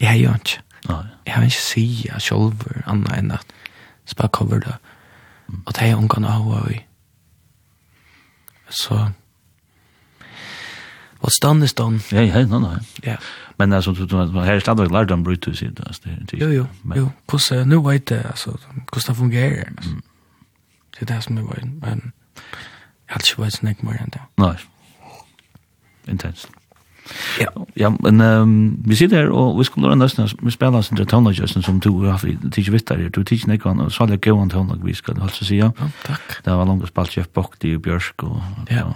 jeg 0.00 0.08
har 0.08 0.16
jo 0.16 0.34
ikke. 0.34 0.62
Jeg 1.26 1.34
har 1.34 1.42
ikke 1.42 1.62
sida 1.62 2.18
selv 2.18 2.62
annet 2.86 3.12
enn 3.18 3.34
at 3.36 3.52
spør 4.08 4.30
cover 4.32 4.62
det. 4.64 4.76
Og 5.66 5.74
det 5.76 5.90
er 5.90 5.98
ungene 5.98 6.30
av 6.30 6.46
og 6.48 6.70
i. 6.72 6.78
Så... 8.70 9.02
Og 11.20 11.32
stand 11.32 11.62
er 11.62 11.66
stand. 11.66 12.00
Ja, 12.12 12.22
ja, 12.22 12.44
nei, 12.46 12.62
nei. 12.62 12.80
Ja. 13.04 13.16
Men 13.58 13.72
altså, 13.72 13.92
du, 13.92 14.04
du, 14.06 14.16
du, 14.16 14.40
her 14.40 14.54
er 14.54 14.64
stadigvæk 14.64 14.92
lært 14.92 15.10
om 15.10 15.24
Brutus 15.24 15.62
i 15.62 15.66
det. 15.66 16.00
det 16.04 16.40
jo, 16.40 16.48
jo, 16.48 16.66
men... 16.82 16.98
jo. 16.98 17.10
Hvordan, 17.28 17.68
nå 17.68 17.80
vet 17.88 18.10
jeg, 18.10 18.24
altså, 18.24 18.56
hvordan 18.72 19.08
det 19.08 19.16
fungerer. 19.16 19.64
Altså. 19.64 19.90
Mm. 19.90 20.02
Det 20.94 21.02
er 21.02 21.14
det 21.14 21.24
som 21.24 21.36
jeg 21.36 21.44
vet, 21.44 21.64
men 21.64 22.12
jeg 23.08 23.16
har 23.16 23.24
ikke 23.24 23.42
vært 23.42 23.58
snakk 23.60 23.82
mer 23.82 23.98
enn 24.00 24.14
det. 24.16 24.22
Nei. 24.38 24.54
Intenst. 26.08 26.48
Ja, 27.40 27.52
ja 27.78 27.90
men 27.94 28.20
um, 28.20 28.54
vi 28.86 28.98
sitter 28.98 29.24
her, 29.24 29.32
og 29.32 29.58
vi 29.60 29.66
skulle 29.68 29.90
lønne 29.90 30.06
nesten, 30.06 30.28
vi 30.42 30.54
spiller 30.54 30.84
sin 30.84 30.98
tonelagjøsten 30.98 31.64
som 31.66 31.80
to 31.84 31.92
har 32.04 32.20
vi 32.24 32.36
tidsi 32.44 32.74
vittar 32.74 33.00
her, 33.02 33.10
to 33.14 33.24
tidsi 33.26 33.50
nekvann, 33.50 33.82
og 33.84 33.92
svalg 33.94 34.18
gøyvann 34.22 34.52
tonelag 34.52 34.84
vi 34.84 34.96
skal 34.96 35.20
holde 35.22 35.36
seg 35.36 35.50
sida. 35.50 35.70
Ja, 35.76 35.90
takk. 36.06 36.38
Det 36.46 36.56
var 36.60 36.68
langt 36.68 36.88
spalt 36.90 37.16
Jeff 37.16 37.30
Bokti 37.34 37.74
og 37.76 37.84
Bjørsk 37.86 38.26
og... 38.28 38.40
Ja. 38.72 38.88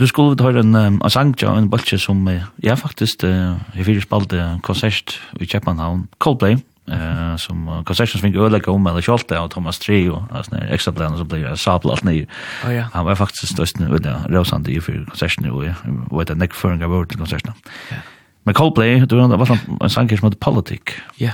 Du 0.00 0.08
skulle 0.10 0.34
vi 0.34 0.42
høre 0.48 0.64
en, 0.64 0.74
um, 0.74 0.98
en 0.98 1.12
sang, 1.14 1.36
ja, 1.40 1.54
en 1.56 1.70
bolsje 1.70 2.00
som, 2.02 2.24
ja, 2.62 2.76
faktisk, 2.78 3.24
uh, 3.28 3.56
jeg 3.76 3.88
fyrir 3.88 4.04
spalte 4.04 4.52
konsert 4.66 5.18
i 5.40 5.48
Kjepanhavn, 5.48 6.08
Coldplay 6.22 6.58
eh 6.92 7.36
som 7.36 7.84
concessions 7.84 8.22
fick 8.22 8.36
öliga 8.36 8.72
om 8.72 8.86
eller 8.86 9.00
skolte 9.00 9.38
av 9.38 9.48
Thomas 9.48 9.78
Tre 9.78 10.10
och 10.10 10.22
alltså 10.30 10.54
när 10.54 10.74
extra 10.74 10.92
planer 10.92 11.16
så 11.16 11.24
blir 11.24 11.54
sabla 11.54 11.92
allt 11.92 12.04
ner. 12.04 12.26
Oh 12.64 12.74
ja. 12.74 12.84
Han 12.92 13.04
var 13.04 13.14
faktiskt 13.14 13.52
störst 13.52 13.78
nu 13.78 13.98
där 13.98 14.28
Rosand 14.28 14.68
i 14.68 14.80
för 14.80 15.04
concession 15.04 15.50
och 15.50 15.64
vad 16.10 16.26
det 16.26 16.34
neck 16.34 16.54
för 16.54 16.72
en 16.72 16.80
gåva 16.80 17.06
till 17.06 17.18
concession. 17.18 17.52
Ja. 17.90 17.96
Men 18.42 18.54
Coldplay, 18.54 19.00
du 19.06 19.16
vet 19.16 19.38
vad 19.38 19.58
en 19.80 19.90
sanker 19.90 20.16
som 20.16 20.28
heter 20.28 20.38
Politic. 20.38 20.80
Ja. 21.16 21.30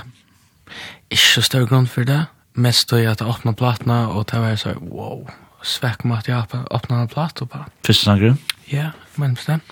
Ikke 1.09 1.25
så 1.25 1.41
stor 1.41 1.65
grunn 1.65 1.87
for 1.87 2.05
det. 2.05 2.25
Mest 2.53 2.89
då 2.89 2.99
jag 2.99 3.11
att 3.11 3.21
öppna 3.21 3.53
plattorna 3.53 4.09
och 4.09 4.27
ta 4.27 4.39
var 4.39 4.55
så 4.55 4.69
wow. 4.79 5.29
Sväck 5.61 6.03
mat 6.03 6.27
jag 6.27 6.45
öppna 6.71 7.01
en 7.01 7.07
platta 7.07 7.45
på. 7.45 7.65
Första 7.85 8.05
sanker? 8.05 8.35
Ja, 8.65 8.91
men 9.15 9.33
bestämt. 9.33 9.63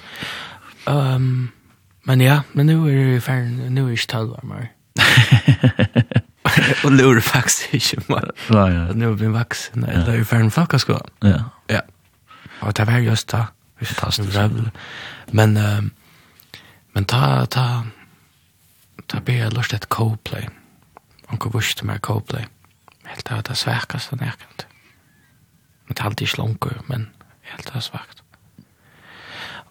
Ehm 0.85 1.15
um, 1.15 1.51
men 2.07 2.21
ja, 2.21 2.41
men 2.51 2.65
nu 2.65 2.73
är 2.89 3.13
det 3.13 3.21
färdigt, 3.21 3.71
nu 3.71 3.85
är 3.85 3.91
det 3.91 4.07
12 4.07 4.31
år 4.31 4.39
mer 4.43 4.71
och 6.84 6.91
lurar 6.91 7.22
faktisk 7.22 7.74
ikke 7.74 8.02
mer. 8.08 8.32
Nej, 8.50 8.74
ja. 8.74 8.93
Nu 8.93 9.16
blir 9.16 9.30
vuxen, 9.30 9.80
nej, 9.82 10.06
det 10.06 10.12
är 10.12 10.16
ju 10.16 10.26
för 10.26 10.36
en. 10.38 10.52
Ja. 11.22 11.43
Ja. 11.68 11.82
Og 12.62 12.78
det 12.78 12.86
var 12.88 12.98
just 12.98 13.28
det. 13.32 13.48
Fantastiskt. 13.82 14.39
Men 15.32 15.58
uh, 15.58 15.84
men 16.93 17.06
ta 17.06 17.45
ta 17.45 17.84
ta 19.08 19.20
be 19.20 19.34
jag 19.34 19.54
lust 19.54 19.74
ett 19.74 19.89
Coldplay. 19.89 20.50
Och 21.28 21.39
går 21.39 21.52
vart 21.52 21.84
med 21.84 22.02
Coldplay. 22.02 22.45
Helt 23.04 23.32
att 23.32 23.45
det 23.45 23.56
svärkas 23.56 24.10
den 24.10 24.20
erkant. 24.20 24.68
Men 25.88 25.95
det 25.95 26.02
er 26.02 26.06
alltid 26.06 26.28
slunker, 26.28 26.82
men 26.88 27.10
helt 27.41 27.76
att 27.76 27.84
svagt. 27.84 28.24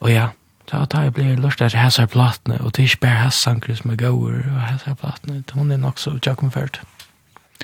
Og 0.01 0.11
ja, 0.11 0.29
Da 0.66 0.84
tar 0.90 1.06
jeg 1.06 1.14
blir 1.14 1.36
lurt 1.38 1.62
at 1.62 1.74
hæsar 1.78 2.02
har 2.02 2.10
platene, 2.10 2.58
og 2.60 2.72
det 2.74 2.82
er 2.82 2.88
ikke 2.90 3.04
bare 3.04 3.22
hans 3.22 3.34
som 3.34 3.90
er 3.90 3.96
gøyere, 3.96 4.42
og 4.50 4.60
hæsar 4.60 4.86
har 4.86 4.94
platene, 4.94 5.44
hun 5.52 5.70
er 5.70 5.76
nok 5.76 5.98
så 5.98 6.18
tjakkomfert. 6.18 6.80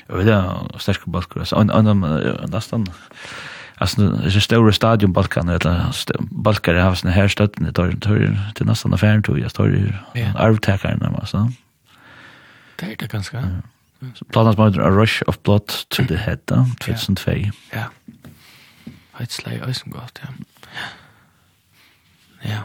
Jeg 0.09 0.17
vil 0.17 0.31
ha 0.33 0.79
sterske 0.79 1.11
balker, 1.11 1.41
altså, 1.41 1.57
en 1.61 1.71
annen, 1.71 2.05
nesten, 2.51 2.87
altså, 3.81 4.03
det 4.03 4.37
er 4.37 4.41
større 4.41 4.73
stadion 4.73 5.13
balkan, 5.13 5.49
eller 5.49 5.91
balkar 6.45 6.79
har 6.79 6.95
sånne 6.95 7.15
her 7.15 7.29
støttene, 7.29 7.73
det 7.73 7.85
er 7.85 7.99
til 8.55 8.67
nesten 8.67 8.95
affæren 8.95 9.23
tog, 9.23 9.41
jeg 9.41 9.51
står 9.51 9.75
i 9.75 9.85
arvtekeren, 10.35 11.03
altså. 11.21 11.49
Det 12.81 12.93
er 12.93 12.97
det 13.01 13.11
ganske, 13.11 13.37
ja. 13.37 13.63
Platans 14.33 14.59
møter 14.59 14.83
A 14.83 14.91
Rush 14.91 15.23
of 15.27 15.39
Blood 15.39 15.87
to 15.91 16.03
the 16.03 16.17
Head, 16.17 16.37
da, 16.51 16.65
2002. 16.81 17.31
Ja. 17.73 17.85
Heitslei, 19.19 19.61
øysen 19.67 19.93
godt, 19.93 20.23
ja. 20.23 20.29
Ja. 22.45 22.63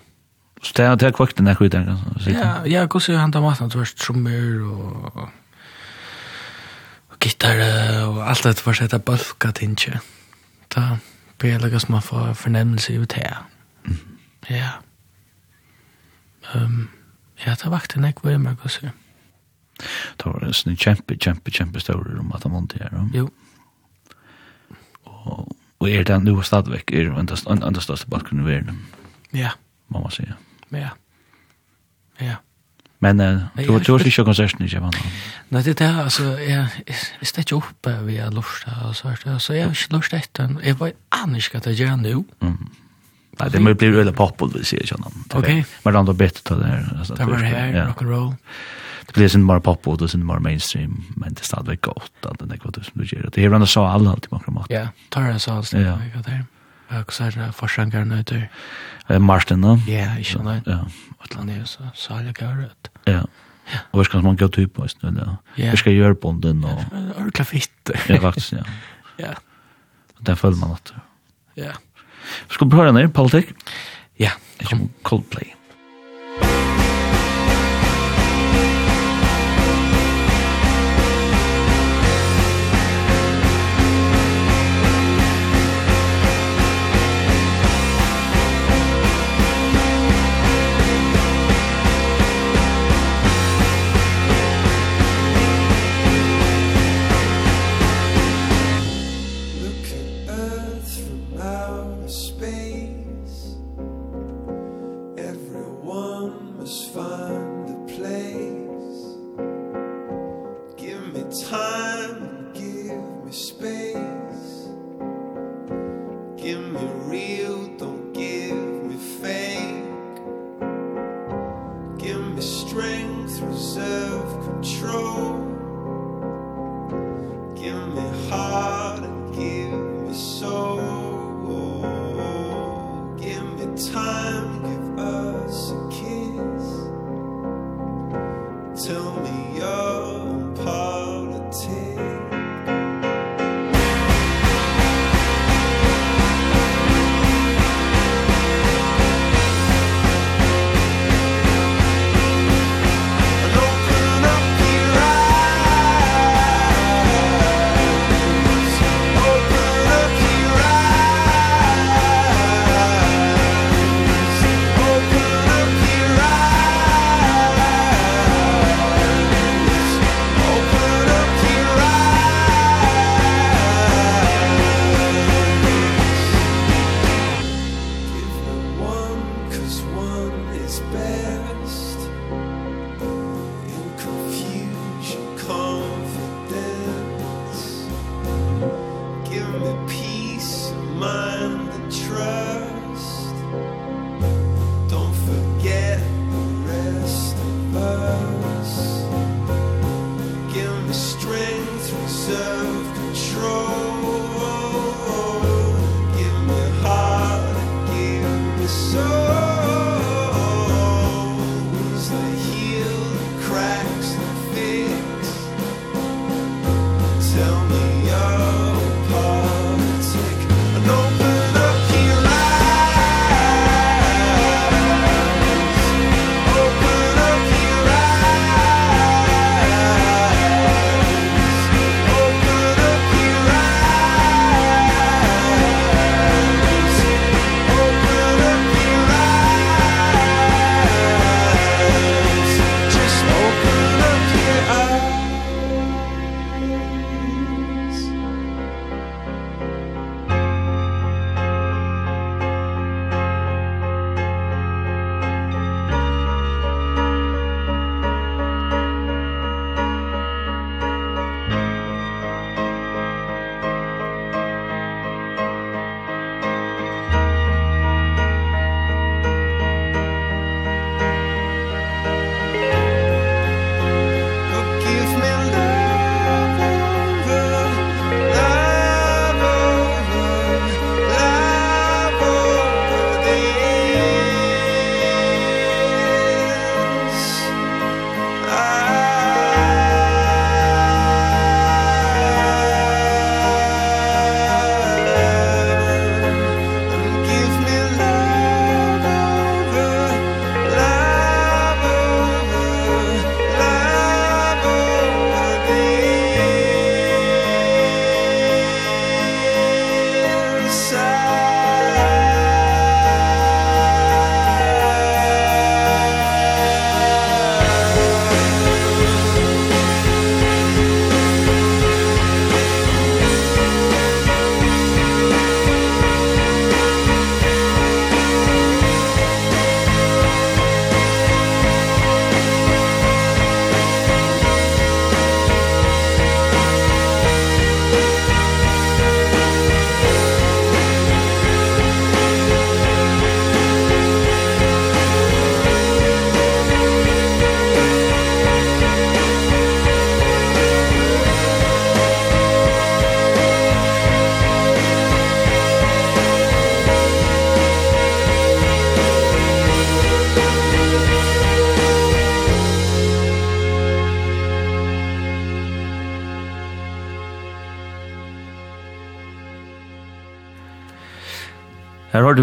Så 0.67 0.73
det 0.77 0.85
er, 0.85 0.95
det 0.95 1.03
er 1.03 1.07
har 1.07 1.11
kvökt 1.11 1.37
den 1.37 1.47
här 1.47 1.55
skiten. 1.55 1.97
Ja, 2.27 2.65
ja, 2.65 2.85
går 2.85 3.09
er 3.09 3.17
han 3.17 3.31
da 3.31 3.39
maten 3.39 3.69
till 3.69 3.85
trommer 3.85 4.61
og, 4.61 5.29
og 7.09 7.19
gitar 7.19 7.55
og 8.07 8.29
alt 8.29 8.43
det 8.43 8.59
för 8.59 8.73
sig 8.73 8.93
att 8.93 9.05
balka 9.05 9.51
tinge. 9.51 9.99
Da 10.75 10.97
blir 11.39 11.51
jeg 11.51 11.59
pelagas 11.59 11.81
som 11.81 11.91
man 11.91 12.01
får 12.01 12.33
fornemmelse 12.33 12.93
i 12.93 12.97
här. 12.97 13.37
Ja. 14.49 14.71
Um, 16.55 16.89
ja, 17.45 17.55
det 17.55 17.71
vakte 17.71 17.99
nek 17.99 18.15
vem 18.23 18.45
jag 18.45 18.57
går 18.57 18.69
så. 18.69 18.89
Det 20.17 20.25
var 20.25 20.43
en 20.43 20.53
kjempe, 20.53 20.75
kjempe, 20.77 21.15
kämpe, 21.17 21.51
kämpe 21.51 21.79
stor 21.79 22.03
rum 22.03 22.31
att 22.31 22.45
man 22.45 22.63
inte 22.63 22.89
Jo. 23.13 23.29
Og, 25.03 25.55
og 25.79 25.89
er 25.89 26.03
det 26.03 26.23
nu 26.23 26.41
stadigvæk, 26.43 26.91
er 26.91 27.03
det 27.03 27.47
enda 27.47 27.81
største 27.81 28.07
balken 28.07 28.39
i 28.39 28.43
verden? 28.43 28.87
Ja. 29.33 29.49
Mamma 29.89 30.09
sier. 30.09 30.27
Ja. 30.27 30.46
Ja. 30.71 30.89
Ja. 32.21 32.35
Men 32.99 33.19
uh, 33.21 33.43
du 33.55 33.77
du 33.79 33.91
har 33.93 34.05
ikke 34.05 34.25
konserten 34.25 34.65
i 34.65 34.69
Japan. 34.71 34.93
Nei, 35.49 35.61
det 35.61 35.75
er 35.75 35.79
det, 35.83 36.03
altså 36.03 36.31
jeg 36.41 36.67
jeg 36.87 37.27
står 37.29 37.45
ikke 37.45 37.55
oppe 37.55 37.93
vi 38.07 38.15
har 38.17 38.33
lust 38.33 38.65
og 38.83 38.95
så 38.95 39.11
vart 39.11 39.41
så 39.41 39.53
jeg 39.53 39.67
har 39.67 39.75
ikke 39.75 39.93
lust 39.93 40.13
etter. 40.13 40.57
Jeg 40.63 40.79
var 40.79 40.91
annars 41.11 41.49
at 41.53 41.67
jeg 41.67 41.75
gjør 41.75 41.95
nå. 42.01 42.23
Nei, 43.37 43.49
det 43.53 43.61
må 43.61 43.73
bli 43.77 43.91
veldig 43.93 44.15
popul 44.17 44.49
vi 44.55 44.63
ser 44.65 44.81
sånn. 44.89 45.05
Ok. 45.37 45.49
Men 45.85 45.93
det 45.93 46.15
er 46.15 46.19
bedre 46.23 46.41
til 46.41 46.57
det. 46.63 46.73
her. 46.73 47.05
Det 47.05 47.27
var 47.27 47.45
her 47.45 47.85
rock 47.85 48.01
and 48.01 48.09
roll. 48.09 48.33
Det 49.07 49.13
blir 49.15 49.27
sin 49.27 49.45
mer 49.45 49.59
poppel, 49.63 49.95
det 49.95 50.09
er 50.09 50.11
sin 50.17 50.25
mer 50.25 50.41
mainstream 50.43 51.05
men 51.15 51.33
det 51.33 51.45
stadig 51.45 51.81
gott 51.81 52.25
att 52.25 52.39
den 52.39 52.51
är 52.51 52.57
gott 52.57 52.75
som 52.75 53.01
du 53.01 53.05
gjør. 53.05 53.29
Det 53.29 53.43
er 53.43 53.47
hverandre 53.47 53.67
så 53.67 53.85
alle 53.85 54.09
alltid 54.09 54.29
på 54.29 54.39
kan 54.39 54.53
mat. 54.53 54.67
Ja, 54.69 54.87
tar 55.09 55.21
jeg 55.31 55.41
så 55.41 55.51
alltså. 55.51 55.77
Ja, 55.77 55.97
det 56.25 56.31
är 56.31 56.45
hva 56.87 57.25
er 57.25 57.35
det 57.35 57.49
forskjengeren 57.57 58.13
etter? 58.15 58.47
Martin, 59.23 59.63
da? 59.63 59.75
Ja, 59.89 60.13
ikke 60.19 60.43
noe. 60.43 60.61
Ja. 60.67 60.79
Atlan 61.23 61.51
er 61.51 61.65
så 61.67 61.89
særlig 61.97 62.35
gøret. 62.39 62.91
Ja. 63.07 63.25
Og 63.91 63.99
hva 63.99 64.05
skal 64.07 64.23
man 64.23 64.39
gå 64.39 64.47
typ 64.55 64.77
på, 64.77 64.87
ikke 64.87 65.11
noe? 65.11 65.37
Ja. 65.59 65.73
Hva 65.73 65.81
skal 65.81 65.93
jeg 65.93 66.01
gjøre 66.03 66.19
på 66.23 66.31
den? 66.43 66.63
Og... 66.63 66.85
Orkla 67.19 67.47
fitt. 67.47 67.91
ja, 67.91 68.21
faktisk, 68.23 68.55
ja. 68.55 68.63
ja. 69.25 69.35
Det 70.23 70.37
føler 70.39 70.59
man 70.61 70.77
at. 70.77 70.93
Ja. 71.59 71.75
Skal 72.49 72.67
vi 72.67 72.75
prøve 72.75 72.89
den 72.91 73.01
her, 73.01 73.11
politikk? 73.13 73.53
Ja. 74.19 74.33
Coldplay. 75.03 75.56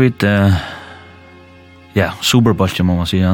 vi 0.05 0.29
uh, 0.29 0.53
ja, 1.95 2.11
superbolche 2.21 2.85
må 2.85 2.97
man 2.97 3.07
sige, 3.07 3.31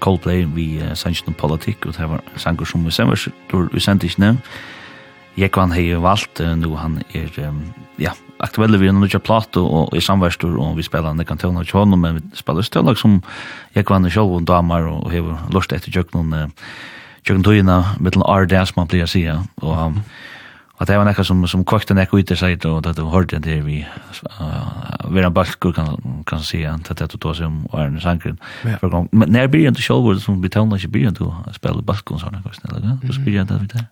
Coldplay 0.00 0.46
vi 0.54 0.78
uh, 0.80 0.94
sanction 0.94 1.34
politikk, 1.34 1.86
og 1.86 1.96
det 1.96 2.08
var 2.08 2.22
sanger 2.36 2.64
som 2.64 2.84
vi 2.86 2.90
sender, 2.90 3.28
var 3.52 3.68
vi 3.72 3.80
sendte 3.80 4.06
ikke 4.06 4.20
nämn. 4.20 4.40
Jeg 5.36 5.52
kan 5.52 5.72
hej 5.72 5.98
valgt, 6.00 6.40
uh, 6.40 6.54
nå 6.56 6.76
han 6.76 7.02
er, 7.14 7.28
um, 7.48 7.60
ja, 8.00 8.14
aktuelle 8.40 8.78
vi 8.80 8.88
er 8.88 8.92
nu 8.92 9.06
plato, 9.18 9.66
og 9.66 9.96
i 9.96 10.00
samverstor, 10.00 10.56
og 10.60 10.76
vi 10.76 10.82
spelar 10.82 11.12
den 11.12 11.24
kan 11.24 11.38
tona 11.38 11.60
och 11.60 11.98
men 11.98 12.14
vi 12.14 12.20
spelar 12.34 12.62
stöd 12.62 12.96
som 12.96 13.22
jeg 13.74 13.86
kan 13.86 14.10
själv 14.10 14.32
og 14.32 14.46
damer 14.46 14.86
och 14.86 15.10
hur 15.10 15.36
lust 15.52 15.72
etter 15.72 15.90
jag 15.94 16.14
någon 16.14 16.32
uh, 16.32 16.48
jag 17.28 17.44
kan 17.44 17.66
mellan 18.00 18.44
RD, 18.44 18.66
som 18.66 18.74
man 18.76 18.88
pleier 18.88 19.04
å 19.04 19.06
säga 19.06 19.46
og, 19.56 19.86
um, 19.86 20.02
Og 20.76 20.86
det 20.86 20.98
var 20.98 21.06
nekka 21.08 21.24
som, 21.24 21.40
som 21.48 21.64
kvakta 21.64 21.94
nekka 21.96 22.18
ut 22.20 22.30
i 22.30 22.36
seg, 22.36 22.64
og 22.68 22.82
det 22.84 22.98
var 22.98 23.12
hårdt 23.14 23.36
det 23.44 23.60
vi 23.64 23.78
vera 25.10 25.30
balkur 25.30 25.72
kan 25.72 26.24
kan 26.26 26.40
se 26.40 26.66
at 26.66 26.90
att 26.90 26.98
det 26.98 27.18
då 27.20 27.34
som 27.34 27.68
är 27.72 27.86
en 27.86 28.00
sanken 28.00 28.38
för 28.80 28.88
gång 28.88 29.08
men 29.12 29.32
när 29.32 29.48
blir 29.48 29.68
inte 29.68 29.82
själva 29.82 30.20
som 30.20 30.42
vi 30.42 30.48
tänkte 30.48 30.76
inte 30.76 30.88
blir 30.88 31.08
inte 31.08 31.24
spela 31.54 31.82
balkur 31.82 32.18
såna 32.18 32.42
kosten 32.42 32.76
eller 32.76 32.98
då 33.02 33.12
spelar 33.12 33.36
jag 33.36 33.42
inte 33.42 33.76
det 33.78 33.86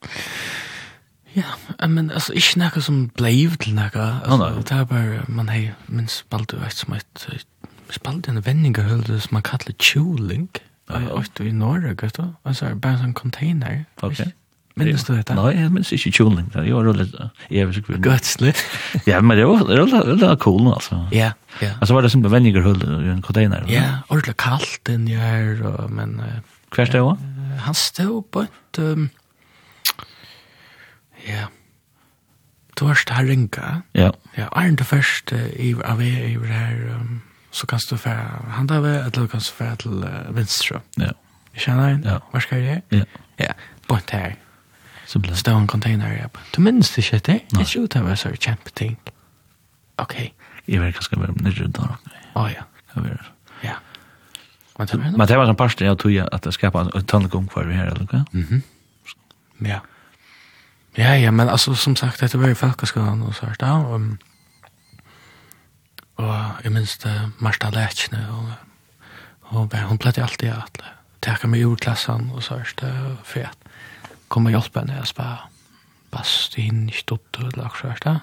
Ja, 1.36 1.86
men 1.86 2.10
altså 2.10 2.32
ich 2.32 2.50
snacka 2.50 2.80
som 2.80 3.10
blev 3.16 3.56
till 3.56 3.74
några 3.74 4.20
Altså 4.24 4.62
det 4.68 4.84
var 4.90 5.30
man 5.30 5.48
hej 5.48 5.74
men 5.86 6.08
spalt 6.08 6.50
du 6.50 6.56
vet 6.56 6.72
som 6.72 6.92
ett 6.92 7.26
spalt 7.90 8.28
en 8.28 8.40
vändning 8.40 8.74
höll 8.74 9.20
som 9.20 9.28
man 9.30 9.42
kallar 9.42 9.74
tjuling. 9.78 10.48
Ja, 10.88 11.10
och 11.10 11.40
i 11.40 11.52
norra 11.52 11.94
gott 11.94 12.18
Altså 12.42 12.74
bara 12.74 12.92
en 12.92 13.14
container. 13.14 13.84
Okej. 14.00 14.32
Minns 14.74 15.04
du 15.06 15.12
dette? 15.14 15.34
Nei, 15.38 15.52
jeg 15.54 15.70
minns 15.70 15.92
ikke 15.94 16.10
tjoning. 16.10 16.48
Jeg 16.50 16.74
var 16.74 16.86
rullet 16.88 17.12
evig 17.46 17.82
Gøtslig. 18.02 18.54
ja, 19.10 19.20
men 19.22 19.38
det 19.38 19.46
var 19.46 19.62
rullet 19.70 20.40
cool, 20.42 20.66
altså. 20.72 20.98
Ja, 21.14 21.30
ja. 21.60 21.76
Altså 21.78 21.94
var 21.94 22.02
det 22.02 22.10
som 22.10 22.24
bevenninger 22.24 22.64
hull 22.64 22.82
i 22.82 23.12
en 23.12 23.22
container. 23.22 23.62
Ja, 23.70 24.00
ordentlig 24.08 24.34
kaldt 24.42 24.90
inn 24.90 25.06
i 25.06 25.14
her, 25.18 25.62
men... 25.94 26.18
Hver 26.74 26.90
sted 26.90 27.06
var? 27.06 27.20
Han 27.68 27.78
stod 27.78 28.24
på 28.34 28.46
et... 28.48 28.82
Ja. 31.28 31.46
Du 32.74 32.88
har 32.88 32.98
stått 32.98 33.14
her 33.14 33.30
ringa. 33.30 33.74
Ja. 33.94 34.10
Ja, 34.34 34.50
er 34.58 34.74
det 34.74 34.86
først 34.90 35.30
i 35.32 35.70
av 35.86 36.02
i 36.02 36.10
her, 36.50 36.80
så 37.54 37.70
kan 37.70 37.78
du 37.78 37.94
fære... 37.96 38.42
Han 38.58 38.66
da 38.66 38.82
ved, 38.82 39.04
eller 39.04 39.30
kan 39.30 39.40
du 39.40 39.52
fære 39.54 39.76
til 39.86 40.08
Vinstra. 40.34 40.82
Ja. 40.98 41.14
Kjenner 41.54 41.92
han? 41.92 42.02
Ja. 42.02 42.18
Hva 42.32 42.42
skal 42.42 42.66
jeg? 42.66 42.82
Ja. 42.90 43.06
Ja, 43.38 43.54
på 43.86 44.02
et 44.02 44.10
her. 44.10 44.34
Så 45.06 45.20
ble 45.20 45.30
det 45.34 45.38
stå 45.38 45.52
en 45.58 45.66
container, 45.68 46.12
ja. 46.16 46.28
Du 46.54 46.60
minns 46.64 46.90
det 46.94 47.04
ikke 47.04 47.20
det? 47.26 47.40
Nei. 47.52 47.62
Jeg 47.64 47.70
tror 47.74 47.86
det 47.92 48.04
var 48.04 48.14
så 48.20 48.32
kjempe 48.34 48.70
ting. 48.74 48.96
Ok. 50.00 50.14
Jeg 50.66 50.80
vet 50.80 50.96
ikke 50.96 51.20
være 51.20 51.34
det 51.44 51.52
er 51.60 51.72
da. 51.76 51.88
Å 52.40 52.46
ja. 52.48 52.64
Jeg 52.94 53.04
vet 53.04 53.30
Ja. 53.64 53.76
Men 54.78 55.26
det 55.28 55.36
var 55.38 55.48
en 55.48 55.56
parst 55.56 55.80
jeg 55.80 55.98
tog 55.98 56.16
at 56.18 56.42
det 56.42 56.54
skapet 56.56 56.94
en 56.96 57.04
tannegång 57.06 57.50
for 57.52 57.68
vi 57.68 57.76
her, 57.78 57.92
eller 57.92 58.06
hva? 58.10 58.24
Mhm. 58.32 58.62
Ja. 59.62 59.80
Ja, 60.96 61.14
ja, 61.18 61.30
men 61.30 61.48
altså, 61.48 61.74
som 61.74 61.96
sagt, 61.96 62.20
dette 62.20 62.38
var 62.38 62.48
jo 62.48 62.54
folkeskolen 62.58 63.22
og 63.22 63.34
så, 63.34 63.48
da, 63.58 63.72
og, 63.82 64.16
og 66.22 66.62
jeg 66.64 66.72
minns 66.72 66.96
det 67.02 67.14
Marsta 67.42 67.70
Lechne, 67.74 68.20
og, 68.30 68.52
og 69.50 69.74
hun 69.88 69.98
pleide 69.98 70.22
alltid 70.22 70.52
at 70.54 70.82
teka 71.24 71.50
meg 71.50 71.64
ur 71.66 71.76
klassen 71.82 72.30
og 72.34 72.42
så 72.46 72.60
sånt, 72.62 72.84
for 73.26 73.48
at 73.50 73.63
kom 74.34 74.48
og 74.50 74.54
hjelpe 74.56 74.82
henne, 74.82 74.98
jeg 74.98 75.12
spør, 75.12 75.44
pass, 76.14 76.32
det 76.54 76.64
er 76.66 76.78
ikke 76.90 77.04
dutt, 77.14 77.40
og 77.42 77.58
lagt 77.58 77.80
så 77.80 77.92
da. 78.02 78.16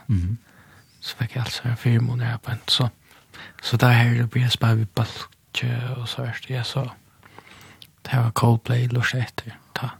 Så 1.01 1.17
fikk 1.17 1.35
jeg 1.35 1.45
altså 1.45 1.75
fire 1.81 2.01
måneder 2.03 2.37
på 2.43 2.53
en, 2.53 2.63
så, 2.69 2.89
så 3.63 3.77
da 3.81 3.93
her 3.95 4.13
det 4.19 4.29
blir 4.33 4.51
spør 4.51 4.81
vi 4.81 4.85
balkje, 4.95 5.71
og 5.97 6.07
så 6.11 6.27
er 6.27 6.41
det, 6.43 6.55
ja, 6.55 6.63
så, 6.67 6.85
det 8.05 8.19
var 8.19 8.31
Coldplay, 8.37 8.87
lort 8.91 9.15
etter, 9.17 9.55
ta. 9.77 9.95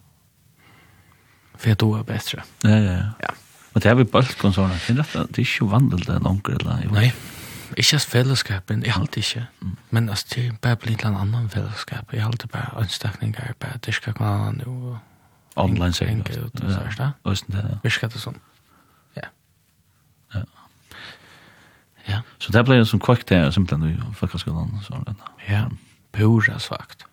For 1.55 1.71
jeg 1.71 1.79
tog 1.81 1.97
det 1.97 2.05
bedre. 2.09 2.43
Ja, 2.63 2.77
ja, 2.77 2.91
ja. 2.91 3.09
Ja. 3.21 3.35
Men 3.73 3.83
det 3.83 3.89
er 3.91 3.95
vi 3.95 4.03
balkon 4.03 4.53
sånn, 4.53 4.73
det 4.88 5.05
er 5.15 5.39
ikke 5.39 5.69
vandelt 5.71 6.09
det 6.09 6.17
langer, 6.25 6.57
eller? 6.59 6.89
Nei, 6.91 7.11
ikke 7.79 7.95
as 8.01 8.05
fellesskapen, 8.09 8.83
jeg 8.83 8.97
halte 8.97 9.21
ikke. 9.23 9.45
Men 9.95 10.09
altså, 10.09 10.27
det 10.35 10.43
er 10.49 10.57
bare 10.61 10.79
blitt 10.81 11.05
en 11.07 11.15
annan 11.15 11.47
fellesskap. 11.49 12.11
Jeg 12.11 12.25
halte 12.25 12.49
bare 12.51 12.73
anstakninger, 12.81 13.53
bare 13.63 13.79
dyrka 13.85 14.11
kvann 14.17 14.59
og 14.67 14.99
online 15.56 15.94
seg. 15.94 16.07
Henger 16.07 16.45
ut, 16.45 16.61
så 16.61 16.80
er 16.80 16.98
det. 16.98 17.11
Østen 17.32 17.56
det, 17.56 17.64
ja. 17.68 17.78
Virker 17.84 18.11
det 18.14 18.22
sånn. 18.23 18.40
Ja. 19.18 19.30
Ja. 20.36 20.44
Ja. 22.07 22.19
Så 22.40 22.53
det 22.56 22.65
ble 22.65 22.80
en 22.82 22.90
sånn 22.90 23.03
kvakt 23.03 23.30
det, 23.30 23.41
simpelthen, 23.53 23.95
i 23.95 24.15
folkeskolen. 24.18 24.80
Ja, 25.49 25.68
pura 26.15 26.60
svagt. 26.60 27.06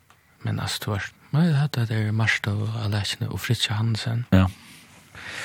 Men 0.46 0.60
altså, 0.60 0.84
du 0.84 0.90
var, 0.92 1.10
men 1.32 1.50
det 1.50 1.58
hadde 1.58 1.86
det 1.90 2.14
Marsta 2.14 2.54
og 2.54 2.78
Alessene 2.84 3.28
og 3.28 3.40
Fritz 3.42 3.66
Johansen. 3.68 4.26
Ja. 4.32 4.46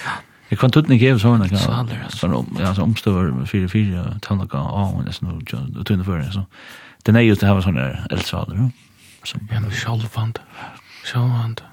Ja. 0.06 0.20
Jeg 0.52 0.60
kan 0.60 0.72
tuttne 0.72 0.94
ikke 0.96 1.18
så 1.20 1.32
henne. 1.34 1.58
Saler, 1.58 2.04
altså. 2.04 2.46
Ja, 2.60 2.74
så 2.78 2.84
omstøver 2.86 3.32
4-4, 3.50 4.20
tannlaka, 4.22 4.58
og 4.58 5.04
nesten, 5.06 5.32
og 5.32 5.86
tunne 5.86 6.06
før, 6.06 6.22
så. 6.32 6.44
Den 7.06 7.16
er 7.16 7.26
jo 7.26 7.36
til 7.36 7.50
å 7.50 7.56
ha 7.56 7.64
sånne 7.66 7.86
eldsaler, 8.14 8.60
jo. 8.60 8.70
Ja, 9.50 9.60
men 9.60 9.72
sjálvand. 9.72 10.40
Sjálvand 11.08 11.64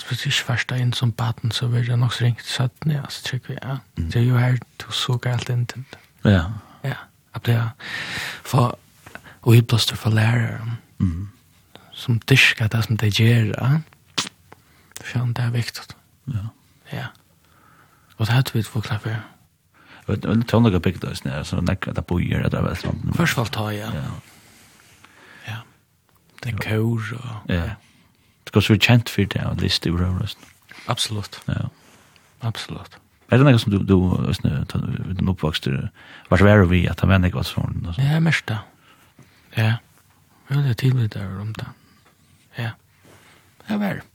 spesielt 0.00 0.34
ikke 0.34 0.46
första 0.46 0.76
inn 0.76 0.92
som 0.92 1.12
baden 1.12 1.50
så 1.50 1.66
vill 1.66 1.88
jag 1.88 1.98
nog 1.98 2.22
ringt 2.22 2.44
så 2.44 2.62
att 2.62 2.84
nej 2.84 3.00
så 3.08 3.38
vi, 3.48 3.58
ja. 3.62 3.76
Det 3.96 4.16
er 4.16 4.20
jo 4.20 4.36
her, 4.38 4.58
du 4.78 4.92
så 4.92 5.16
galt 5.16 5.48
inn 5.48 5.66
til 5.66 5.84
det. 5.92 6.30
Ja. 6.30 6.44
Ja. 6.84 6.94
Att 7.32 7.44
det 7.44 7.70
för 8.44 8.74
och 9.40 9.56
i 9.56 9.62
blåster 9.62 9.96
för 9.96 10.10
lärare. 10.10 10.76
Mm. 11.00 11.28
Som 11.92 12.20
diska 12.28 12.68
det 12.68 12.82
som 12.82 12.96
det 12.96 13.20
gjør, 13.20 13.54
Ja. 13.58 13.80
Fjern, 15.04 15.32
det 15.32 15.44
er 15.44 15.50
viktig. 15.50 15.82
Ja. 16.26 16.46
Ja. 16.92 17.06
Og 18.16 18.26
det 18.26 18.34
hade 18.34 18.50
vi 18.52 18.62
två 18.62 18.80
klappar. 18.80 19.24
Och 20.06 20.18
det 20.18 20.30
er 20.30 20.42
tonliga 20.42 20.78
byggdes 20.78 21.24
när 21.24 21.42
så 21.42 21.60
när 21.60 21.74
det 21.74 22.06
bojer 22.06 22.42
det 22.42 22.54
er 22.54 22.62
var 22.62 22.74
sånn. 22.74 23.12
Først 23.14 23.36
var 23.36 23.44
det 23.44 23.76
ja. 23.78 23.90
Ja. 23.94 24.10
Ja. 25.48 25.56
det 26.44 26.50
Den 26.50 26.58
kör 26.58 26.78
och 26.80 27.50
ja. 27.50 27.70
Because 28.50 28.68
vi 28.68 28.78
er 28.80 28.82
kjent 28.82 29.10
for 29.12 29.30
det, 29.30 29.42
og 29.46 29.62
liste 29.62 29.88
i 29.88 29.94
Røvrøst? 29.94 30.38
Absolutt. 30.90 31.38
Ja. 31.46 31.68
Absolutt. 32.42 32.96
Er 33.30 33.38
det 33.38 33.46
noe 33.46 33.60
som 33.62 33.70
du, 33.70 33.78
du, 33.86 33.94
du, 34.42 34.48
du 34.74 35.12
du 35.14 35.28
oppvokst, 35.30 35.68
var 36.30 36.42
svære 36.42 36.66
vi 36.70 36.82
at 36.90 37.00
han 37.04 37.12
var 37.12 37.20
nekva 37.22 37.44
sånn? 37.46 37.84
Ja, 38.00 38.18
mest 38.22 38.48
da. 38.50 38.64
Ja. 39.54 39.76
Jeg 40.50 40.56
vil 40.58 40.70
er 40.72 40.78
tidlig 40.80 41.12
der 41.14 41.28
om 41.38 41.52
det. 41.54 41.68
Ja. 42.58 42.72
Det 43.68 43.78
var 43.78 44.00
det. 44.00 44.06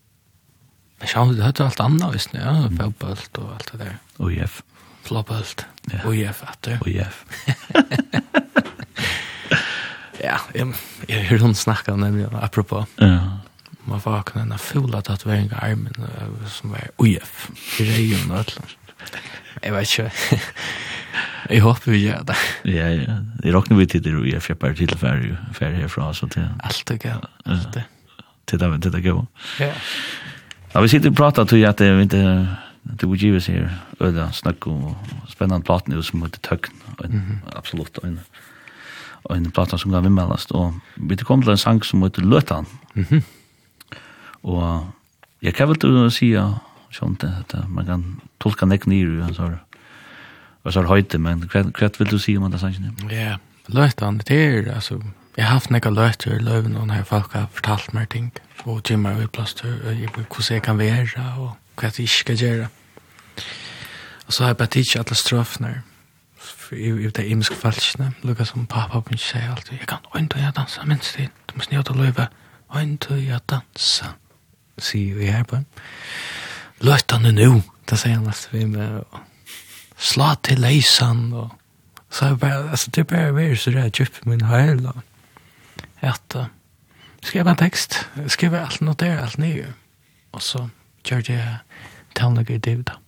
Men 1.00 1.12
sjá, 1.12 1.24
det 1.32 1.44
hørte 1.46 1.64
alt 1.70 1.80
annet, 1.84 2.10
visst, 2.16 2.36
ja, 2.36 2.58
fotballt 2.76 3.40
og 3.40 3.54
alt 3.56 3.72
det 3.72 3.80
der. 3.86 3.96
Og 4.20 4.36
jef. 4.36 4.60
Flopballt. 5.08 5.64
Og 6.04 6.16
jef, 6.18 6.44
at 6.44 6.60
du. 6.66 6.74
Og 6.82 6.92
jef. 6.92 7.24
Ja, 10.24 10.38
jeg, 10.56 10.72
jeg 11.08 11.26
hørte 11.30 11.44
hun 11.46 11.56
snakke 11.58 11.94
nemlig, 12.00 12.28
apropos. 12.40 12.88
Ja 13.00 13.20
man 13.86 14.02
får 14.02 14.18
akkurat 14.20 14.46
en 14.46 14.58
fula 14.58 15.02
tatuering 15.02 15.52
av 15.54 15.64
armen 15.64 15.94
som 16.48 16.74
var 16.74 16.90
UF 16.98 17.50
i 17.80 17.88
regjum 17.90 18.32
og 18.32 18.38
alt. 18.38 18.76
Jeg 19.64 19.74
vet 19.74 20.00
ikke. 20.00 20.40
Jeg 21.50 21.62
håper 21.62 21.92
vi 21.92 22.00
gjør 22.02 22.24
det. 22.28 22.36
Ja, 22.66 22.88
ja. 22.90 23.18
Jeg 23.44 23.54
råkner 23.54 23.78
vi 23.78 23.86
til 23.86 24.02
det 24.04 24.14
UF, 24.18 24.50
jeg 24.50 24.58
bare 24.60 24.74
til 24.74 24.98
ferie, 24.98 25.38
ferie 25.54 25.78
herfra. 25.78 26.10
Så 26.14 26.28
til, 26.28 26.48
alt 26.64 26.92
er 26.92 26.98
gøy. 26.98 27.12
Alt 27.46 27.68
det. 27.74 27.84
Til 28.50 28.60
det, 28.60 28.70
til 28.82 28.94
det 28.94 29.04
gøy. 29.06 29.22
Ja. 29.60 29.70
Ja, 30.74 30.82
vi 30.82 30.88
sitter 30.88 31.14
og 31.14 31.16
prater 31.16 31.46
til 31.46 31.64
at 31.64 31.80
det 31.80 31.88
er 31.88 32.02
ikke 32.02 32.24
det 32.86 33.10
var 33.10 33.16
givet 33.16 33.48
her 33.48 33.70
øde 34.00 34.30
snakk 34.34 34.68
om 34.68 34.96
spennende 35.30 35.66
platen 35.66 36.04
som 36.04 36.22
heter 36.22 36.40
Tøkken. 36.44 36.74
Absolutt. 37.56 37.98
Og 37.98 38.08
en, 38.10 38.20
og 39.24 39.38
en 39.38 39.52
platen 39.52 39.78
som 39.78 39.92
kan 39.92 40.04
vimmelast. 40.04 40.52
Og 40.52 40.76
vi 40.98 41.16
kom 41.16 41.42
til 41.42 41.52
en 41.52 41.58
sang 41.58 41.86
som 41.86 42.04
heter 42.04 42.22
Løtan. 42.22 42.66
Mhm. 42.96 43.06
Mm 43.10 43.24
Og 44.46 44.86
jeg 45.42 45.58
kan 45.58 45.70
vel 45.70 45.80
til 45.82 45.98
å 46.00 46.10
si 46.14 46.32
sånn 46.96 47.18
at 47.26 47.56
man 47.68 47.88
kan 47.88 48.04
tolka 48.40 48.68
nek 48.70 48.86
nyr 48.88 49.26
og 49.26 49.34
så 49.36 49.50
og 50.66 50.74
så 50.74 50.82
høyte, 50.90 51.20
men 51.22 51.44
hva 51.46 51.90
vil 52.00 52.10
du 52.10 52.18
si 52.18 52.34
om 52.38 52.50
det 52.50 52.60
sannsyn? 52.60 52.90
Ja, 53.12 53.38
løytan, 53.70 54.18
det 54.26 54.38
er, 54.38 54.72
altså, 54.74 54.98
jeg 55.38 55.46
har 55.46 55.60
haft 55.60 55.70
nekka 55.70 55.92
løyter, 55.94 56.40
løyven, 56.42 56.78
og 56.80 56.88
når 56.90 57.04
folk 57.06 57.36
har 57.38 57.46
fortalt 57.54 57.94
meg 57.94 58.10
ting, 58.10 58.32
og 58.66 58.84
timmar 58.84 59.20
og 59.22 59.30
plaster, 59.32 59.70
hvordan 59.70 60.42
jeg 60.50 60.64
kan 60.66 60.80
være, 60.82 61.28
og 61.38 61.52
hva 61.78 61.92
jeg 61.92 62.08
ikke 62.08 62.18
skal 62.18 62.42
gjøre. 62.42 62.70
Og 64.26 64.34
så 64.34 64.44
har 64.44 64.56
jeg 64.56 64.58
bare 64.58 64.74
tidsi 64.74 64.98
alle 64.98 65.16
strøfner, 65.16 65.76
i 66.72 67.10
det 67.14 67.28
imiske 67.30 67.56
falskene, 67.56 68.14
lukka 68.26 68.46
som 68.50 68.66
pappa 68.66 69.04
min 69.10 69.22
sier 69.22 69.52
alltid, 69.54 69.78
jeg 69.80 69.88
kan 69.88 70.02
øyntu 70.18 70.42
jeg 70.42 70.56
dansa 70.58 70.82
minst 70.86 71.18
din, 71.18 71.30
du 71.46 71.54
må 71.56 71.62
snjata 71.62 71.94
løyve, 71.94 72.28
øyntu 72.74 73.14
jeg 73.14 73.40
dansa 73.50 74.16
sier 74.82 75.16
vi 75.16 75.32
her 75.32 75.46
på. 75.48 75.62
Løt 76.86 77.12
han 77.12 77.28
nu, 77.36 77.62
det 77.90 78.00
sier 78.00 78.18
han 78.18 78.28
nesten 78.28 78.60
vi 78.60 78.66
med. 78.66 79.04
Slå 79.96 80.34
til 80.44 80.60
leisan, 80.60 81.30
og 81.34 81.54
så 82.10 82.32
er 82.32 82.40
bare, 82.40 82.70
altså 82.70 82.92
det 82.92 83.06
er 83.06 83.10
bare 83.12 83.36
vi 83.36 83.56
så 83.56 83.72
det 83.72 83.86
er 83.86 83.94
djupt 83.94 84.26
min 84.26 84.44
heil, 84.50 84.86
og 84.88 85.02
at 86.06 86.36
uh, 86.36 86.50
skriva 87.24 87.56
en 87.56 87.62
tekst, 87.62 88.02
skriva 88.28 88.66
alt 88.66 88.82
notere, 88.82 89.24
alt 89.24 89.40
nye, 89.42 89.72
og 90.36 90.44
så 90.44 90.68
gjør 91.08 91.24
det 91.30 91.40
tannlegger 92.16 92.60
i 92.60 92.64
det 92.68 92.78
da. 92.92 93.00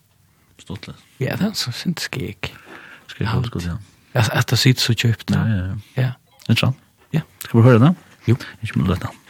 Stått 0.62 0.88
litt. 0.88 1.04
Ja, 1.20 1.36
det 1.36 1.44
er 1.44 1.52
en 1.52 1.60
sånn 1.60 1.76
sint 1.76 2.02
skik. 2.02 2.54
Skriva 3.12 3.38
alt, 3.38 3.54
ja. 3.66 3.78
Altså, 4.18 4.34
etter 4.40 4.60
sitt 4.60 4.82
så 4.82 4.96
djupt. 4.96 5.30
Ja, 5.36 5.44
ja, 5.46 5.62
ja. 5.62 5.78
Ja. 5.98 6.12
Ikke 6.48 6.60
sant? 6.64 6.84
Ja. 7.14 7.22
Skal 7.44 7.60
vi 7.60 7.66
høre 7.68 7.84
det? 7.84 7.94
Jo. 8.28 8.38
Ikke 8.64 8.82
med 8.82 8.94
løtene. 8.94 9.27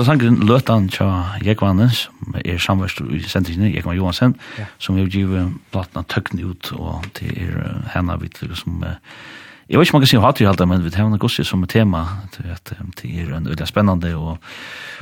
var 0.00 0.06
det 0.06 0.12
sangren 0.14 0.38
Løtan 0.48 0.86
tja 0.88 1.06
Jekvanes, 1.44 2.06
er 2.40 2.60
samverst 2.62 3.02
i 3.12 3.20
sendingen, 3.28 3.68
Jekvann 3.74 3.98
Johansen, 3.98 4.32
ja. 4.56 4.64
som 4.80 4.96
vi 4.96 5.04
givet 5.12 5.50
platna 5.74 6.02
tøkken 6.08 6.40
ut, 6.40 6.70
og 6.72 7.04
det 7.18 7.34
er 7.36 7.82
henne 7.92 8.16
vidt, 8.22 8.40
som, 8.56 8.80
jeg 8.80 9.76
vet 9.76 9.86
ikke 9.86 9.92
om 9.92 10.00
man 10.00 10.06
kan 10.06 10.12
si 10.12 10.22
hatt 10.24 10.40
i 10.40 10.48
halda, 10.48 10.68
men 10.70 10.86
vi 10.86 10.94
har 10.96 11.20
gossi 11.20 11.44
som 11.44 11.66
tema, 11.68 12.06
at 12.24 12.40
det 12.40 13.10
er 13.12 13.34
en 13.36 13.50
veldig 13.50 13.68
spennende, 13.68 14.14
og, 14.16 14.40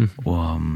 mm. 0.03 0.11
og, 0.27 0.67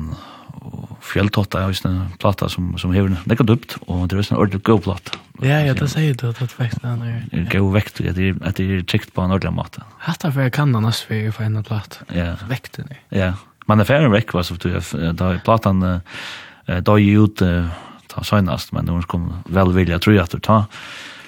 og 0.71 0.97
fjelltotta 1.03 1.67
er 1.67 1.75
en 1.91 2.01
plata 2.23 2.47
som, 2.53 2.77
som 2.79 2.95
hever 2.95 3.19
nekka 3.27 3.43
dupt, 3.43 3.81
og 3.89 4.07
det 4.07 4.21
er 4.21 4.29
en 4.31 4.39
ordentlig 4.39 4.63
god 4.71 4.87
plata. 4.87 5.19
Ja, 5.43 5.65
ja, 5.67 5.75
det 5.75 5.89
sier 5.91 6.15
du 6.15 6.29
at 6.29 6.39
det 6.39 6.53
vekt 6.55 6.85
den 6.85 7.03
er. 7.03 7.23
Det 7.33 7.49
er 7.49 7.55
god 7.59 7.73
vekt, 7.75 7.99
at 7.99 8.15
det 8.15 8.67
er 8.71 8.85
trygt 8.87 9.11
på 9.17 9.25
en 9.25 9.35
ordentlig 9.35 9.57
måte. 9.59 9.83
Hatt 10.07 10.23
er 10.23 10.31
for 10.31 10.47
jeg 10.47 10.55
kan 10.55 10.77
annars 10.79 11.03
for 11.03 11.19
jeg 11.19 11.35
får 11.35 11.51
en 11.51 11.65
plata. 11.67 12.07
Ja. 12.15 12.37
Vekten 12.47 12.87
er. 12.93 13.01
Ja, 13.11 13.33
ja 13.33 13.41
man 13.67 13.81
är 13.81 13.85
färre 13.85 14.09
veck 14.09 14.33
vad 14.33 14.47
da 14.63 15.33
er 15.35 15.39
platan 15.45 15.81
plattan 15.81 16.01
då 16.83 16.99
ju 16.99 17.25
ut 17.25 17.43
ta 18.09 18.25
søgnast, 18.25 18.73
men 18.73 18.89
hon 18.89 19.03
kom 19.03 19.43
vel 19.49 19.73
vilja 19.73 19.99
tror 19.99 20.17
jeg 20.17 20.25
at 20.25 20.31
du 20.31 20.41
ta 20.41 20.67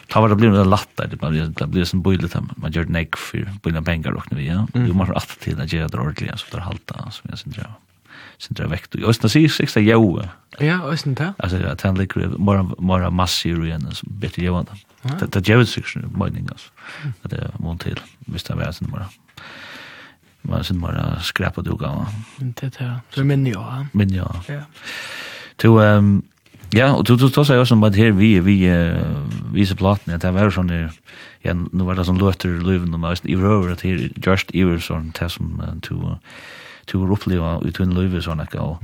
ta 0.08 0.20
var 0.20 0.28
det 0.28 0.36
blir 0.36 0.52
en 0.52 0.70
latt 0.70 0.88
där 0.96 1.06
det 1.06 1.16
blir 1.16 1.46
det 1.46 1.66
blir 1.66 1.84
som 1.84 2.02
bullet 2.02 2.36
man 2.56 2.72
gör 2.72 2.84
nek 2.84 3.16
för 3.16 3.48
bullet 3.62 3.84
pengar 3.84 4.12
och 4.12 4.32
nu 4.32 4.42
ja 4.42 4.66
du 4.72 4.92
måste 4.92 5.14
alltid 5.14 5.40
till 5.40 5.60
att 5.60 5.72
göra 5.72 5.88
det 5.88 5.98
ordentligt 5.98 6.38
så 6.38 6.46
det 6.50 6.56
där 6.56 6.64
halta 6.64 7.10
som 7.10 7.30
jag 7.30 7.38
syns 7.38 7.56
sen 8.38 8.54
drar 8.54 8.66
vekt. 8.66 8.94
Och 8.94 9.16
sen 9.16 9.30
säger 9.30 9.48
sexta 9.48 9.80
jo. 9.80 10.22
Ja, 10.58 10.82
och 10.82 10.98
sen 10.98 11.14
där. 11.14 11.34
Alltså 11.38 11.58
det 11.58 11.82
han 11.82 11.94
ligger 11.94 12.38
mer 12.38 12.82
mer 12.82 13.10
massor 13.10 13.66
igen 13.66 13.88
så 13.92 14.06
bättre 14.10 14.42
ju 14.42 14.58
ändå. 14.58 14.72
Det 15.02 15.40
det 15.40 15.48
jo 15.48 15.66
section 15.66 16.12
mining 16.24 16.48
alltså. 16.50 16.70
Det 17.22 17.50
montel 17.58 18.00
visst 18.18 18.46
där 18.46 18.60
är 18.60 18.72
sen 18.72 18.90
bara. 18.90 19.06
Man 20.44 20.64
sen 20.64 20.80
bara 20.80 21.20
skräpa 21.20 21.62
du 21.62 21.74
gå. 21.76 22.06
Inte 22.40 22.68
det. 22.68 23.00
Så 23.14 23.24
men 23.24 23.46
ja. 23.46 23.86
Men 23.92 24.14
ja. 24.14 24.28
Ja. 24.48 24.60
To 25.56 25.78
ehm 25.80 26.22
ja, 26.74 26.92
og 26.92 27.06
du 27.06 27.16
du 27.16 27.28
då 27.28 27.44
säger 27.44 27.64
som 27.64 27.80
vad 27.80 27.96
her 27.96 28.12
vi 28.12 28.40
vi 28.40 28.68
vi 29.52 29.66
så 29.66 29.74
platten 29.74 30.14
at 30.14 30.22
det 30.22 30.34
var 30.34 30.50
sånn 30.50 30.68
der 30.68 30.90
ja, 31.44 31.52
nu 31.54 31.84
var 31.84 31.94
det 31.94 32.04
sånn 32.04 32.18
løter 32.18 32.48
løven 32.48 32.94
og 32.94 33.00
mest 33.00 33.26
i 33.26 33.36
rör 33.36 33.72
at 33.72 33.82
her 33.82 34.08
just 34.26 34.50
i 34.54 34.64
var 34.64 34.78
sånn 34.78 35.12
til 35.12 35.30
som 35.30 35.80
to 35.82 36.18
to 36.86 37.06
oppleva 37.06 37.60
ut 37.64 37.80
en 37.80 37.94
løve 37.94 38.20
sånn 38.22 38.40
at 38.40 38.50
gå. 38.50 38.78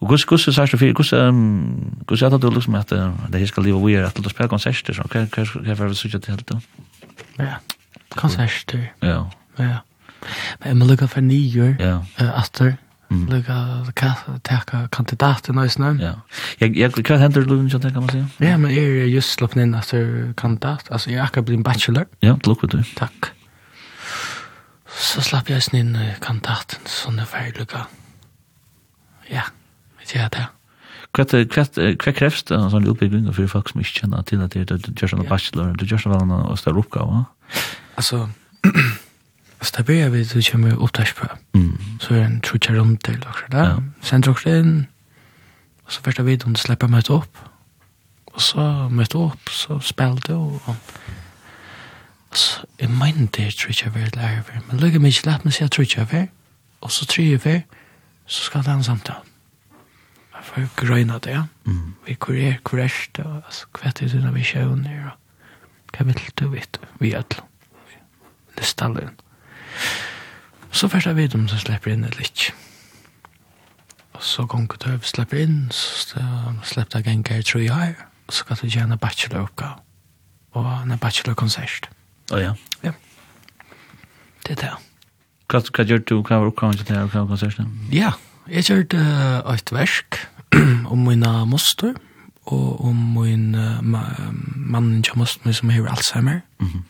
Og 0.00 0.08
kus 0.08 0.24
kus 0.24 0.48
sa 0.54 0.66
du 0.66 0.76
for 0.76 0.92
kus 0.92 1.12
ehm 1.12 2.02
kus 2.06 2.22
att 2.22 2.40
det 2.40 2.50
liksom 2.50 2.74
att 2.74 2.88
det 2.88 3.38
her 3.38 3.46
skal 3.46 3.64
leva 3.64 3.86
vi 3.86 3.94
er 3.94 4.04
at 4.04 4.16
det 4.16 4.30
spelar 4.30 4.48
konserter 4.48 4.92
så 4.92 5.02
hva 5.02 5.26
hva 5.62 5.74
var 5.74 5.88
det 5.88 5.96
så 5.96 6.08
att 6.08 6.22
det 6.22 6.28
helt 6.30 6.48
da? 6.48 6.60
Ja. 7.38 7.56
Konserter. 8.16 8.92
Ja. 9.00 9.30
Ja. 9.58 9.78
Men 10.60 10.72
jeg 10.72 10.78
må 10.80 10.88
lukkar 10.88 11.10
for 11.12 11.24
nyer, 11.26 11.74
ja. 11.82 11.98
uh, 12.20 12.32
atter, 12.40 12.76
mm. 13.10 13.24
lukkar 13.32 14.22
teka 14.48 14.84
kandidaten 14.94 15.60
og 15.60 15.74
sånn. 15.74 16.00
Ja. 16.02 16.14
Jeg, 16.62 16.76
jeg, 16.78 16.94
hva 17.02 17.20
hender 17.22 17.46
du 17.46 17.56
ikke, 17.58 17.82
kan 17.88 18.00
man 18.00 18.14
si? 18.14 18.24
Ja, 18.44 18.56
men 18.60 18.74
jeg 18.74 19.04
er 19.04 19.10
just 19.12 19.36
slåpen 19.38 19.64
inn 19.64 19.76
etter 19.78 20.32
kandidat. 20.40 20.90
Altså, 20.90 21.12
jeg 21.12 21.20
er 21.20 21.26
akkurat 21.28 21.50
blitt 21.50 21.62
en 21.62 21.66
bachelor. 21.66 22.08
Ja, 22.24 22.36
det 22.36 22.50
lukkar 22.50 22.72
du. 22.72 22.80
Takk. 22.98 23.32
Så 24.92 25.22
slapp 25.24 25.48
jeg 25.48 25.64
sånn 25.64 25.80
inn 25.80 25.94
kandidaten, 26.22 26.82
sånn 26.88 27.20
er 27.22 27.28
ferdig 27.28 27.64
lukka. 27.64 27.86
Ja, 29.32 29.48
vet 30.00 30.12
jeg 30.14 30.28
det. 30.34 30.48
Hva 31.12 31.26
hva 31.28 31.64
hva 32.00 32.12
krevs 32.16 32.46
det 32.48 32.58
sånn 32.72 32.88
utbygging 32.88 33.26
for 33.36 33.48
folk 33.52 33.68
som 33.68 33.82
ikke 33.82 33.98
kjenner 34.00 34.22
til 34.24 34.40
at 34.40 34.54
du 34.56 34.92
gjør 34.96 35.12
sånn 35.12 35.26
bachelor, 35.28 35.74
du 35.76 35.84
gjør 35.84 36.00
sånn 36.00 36.14
hva 36.14 36.38
og 36.48 36.56
større 36.60 36.80
oppgave? 36.80 37.24
Altså, 38.00 38.22
Alltså 39.62 39.76
det 39.76 39.84
börjar 39.84 40.08
vi 40.10 40.24
så 40.24 40.42
kommer 40.52 40.82
upptärsprö. 40.82 41.26
Mm. 41.54 41.78
Så 42.00 42.14
är 42.14 42.20
en 42.20 42.40
trutcha 42.40 42.72
runt 42.72 43.02
till 43.02 43.24
också. 43.28 43.44
Ja. 43.50 43.82
Sen 44.02 44.20
drar 44.20 44.40
det 44.44 44.58
in. 44.58 44.86
Och 45.84 45.92
så 45.92 46.02
första 46.02 46.22
videon 46.22 46.56
släpper 46.56 46.88
meg 46.88 47.10
opp. 47.10 47.36
Og 48.24 48.42
så 48.42 48.88
mötte 48.90 49.18
opp, 49.18 49.48
så 49.48 49.80
spelade 49.80 50.34
Og, 50.34 50.60
og 52.30 52.36
så 52.36 52.64
jeg 52.80 52.90
mener 52.90 53.28
det 53.36 53.46
är 53.46 53.50
trutcha 53.50 53.90
värd 53.90 54.16
lärare. 54.16 54.60
Men 54.68 54.80
lugga 54.80 54.98
mig 54.98 55.08
inte 55.08 55.30
lätt 55.30 55.54
si 55.54 55.64
at 55.64 55.70
trutcha 55.70 56.04
värd. 56.04 56.28
Og 56.80 56.90
så 56.90 57.06
tre 57.06 57.36
värd 57.36 57.62
så 58.26 58.42
ska 58.44 58.58
det 58.58 58.66
ha 58.66 58.74
en 58.74 58.84
samtale. 58.84 59.20
Jeg 60.34 60.44
får 60.44 60.86
gröna 60.86 61.18
det. 61.18 61.46
Mm. 61.66 61.94
Vi 62.06 62.14
kurer 62.14 62.58
kurerst 62.64 63.18
och 63.18 63.36
alltså 63.46 63.66
kvättet 63.72 64.14
innan 64.14 64.34
vi 64.34 64.44
kör 64.44 64.76
ner. 64.76 65.16
Kan 65.92 66.06
vi 66.06 66.12
inte 66.12 66.46
veta 66.46 66.80
vi 66.98 67.14
alla. 67.14 67.44
Listallen. 68.56 69.10
Så 70.72 70.88
først 70.88 71.06
jeg 71.06 71.16
vet 71.16 71.34
om 71.34 71.46
du 71.46 71.58
slipper 71.58 71.92
inn 71.92 72.04
eller 72.04 72.20
ikke. 72.20 72.52
Og 74.12 74.22
så 74.22 74.44
gonger 74.46 74.76
du 74.76 74.88
over, 74.88 75.04
slipper 75.04 75.42
inn, 75.42 75.66
så 75.70 76.22
slipper 76.64 76.98
jeg 76.98 77.04
ganger 77.04 77.42
tror 77.42 77.60
jeg 77.60 77.72
år, 77.72 78.06
og 78.26 78.32
så 78.32 78.44
kan 78.44 78.56
du 78.62 78.66
gjøre 78.66 78.92
en 78.92 78.98
bachelor-oppgave. 78.98 79.74
Og 80.52 80.68
en 80.82 80.98
bachelor-konsert. 80.98 81.88
Å 82.30 82.36
oh, 82.36 82.40
ja? 82.40 82.52
Ja. 82.84 82.92
Det 84.46 84.56
er 84.56 84.60
det. 84.62 84.72
Hva, 85.52 85.60
hva 85.60 85.84
gjør 85.84 86.04
du? 86.08 86.14
Hva 86.22 86.40
var 86.40 86.48
oppgaven 86.48 86.78
til 86.80 86.88
det 86.88 86.96
her 86.96 87.10
Hva 87.10 87.24
var 87.24 87.34
konserten? 87.34 87.68
Ja, 87.92 88.14
jeg 88.48 88.64
gjør 88.68 88.86
det 88.94 89.02
uh, 89.02 89.52
et 89.52 89.72
versk 89.72 90.18
om 90.88 91.04
min 91.08 91.26
moster, 91.48 91.94
og 92.48 92.84
om 92.84 92.96
min 93.18 93.52
uh, 93.54 93.78
ma 93.84 94.06
mannen 94.72 95.02
til 95.04 95.18
moster 95.20 95.52
som 95.52 95.70
har 95.70 95.88
Alzheimer. 95.90 96.40
Mm 96.58 96.66
-hmm. 96.66 96.82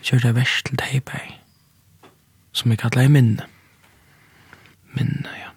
Jeg 0.00 0.04
gjør 0.10 0.18
det 0.18 0.34
versk 0.34 0.68
til 0.68 0.78
Heiberg 0.82 1.39
som 2.52 2.70
jeg 2.70 2.78
kallar 2.78 3.08
minne. 3.08 3.46
Minne, 4.94 5.34
ja. 5.38 5.50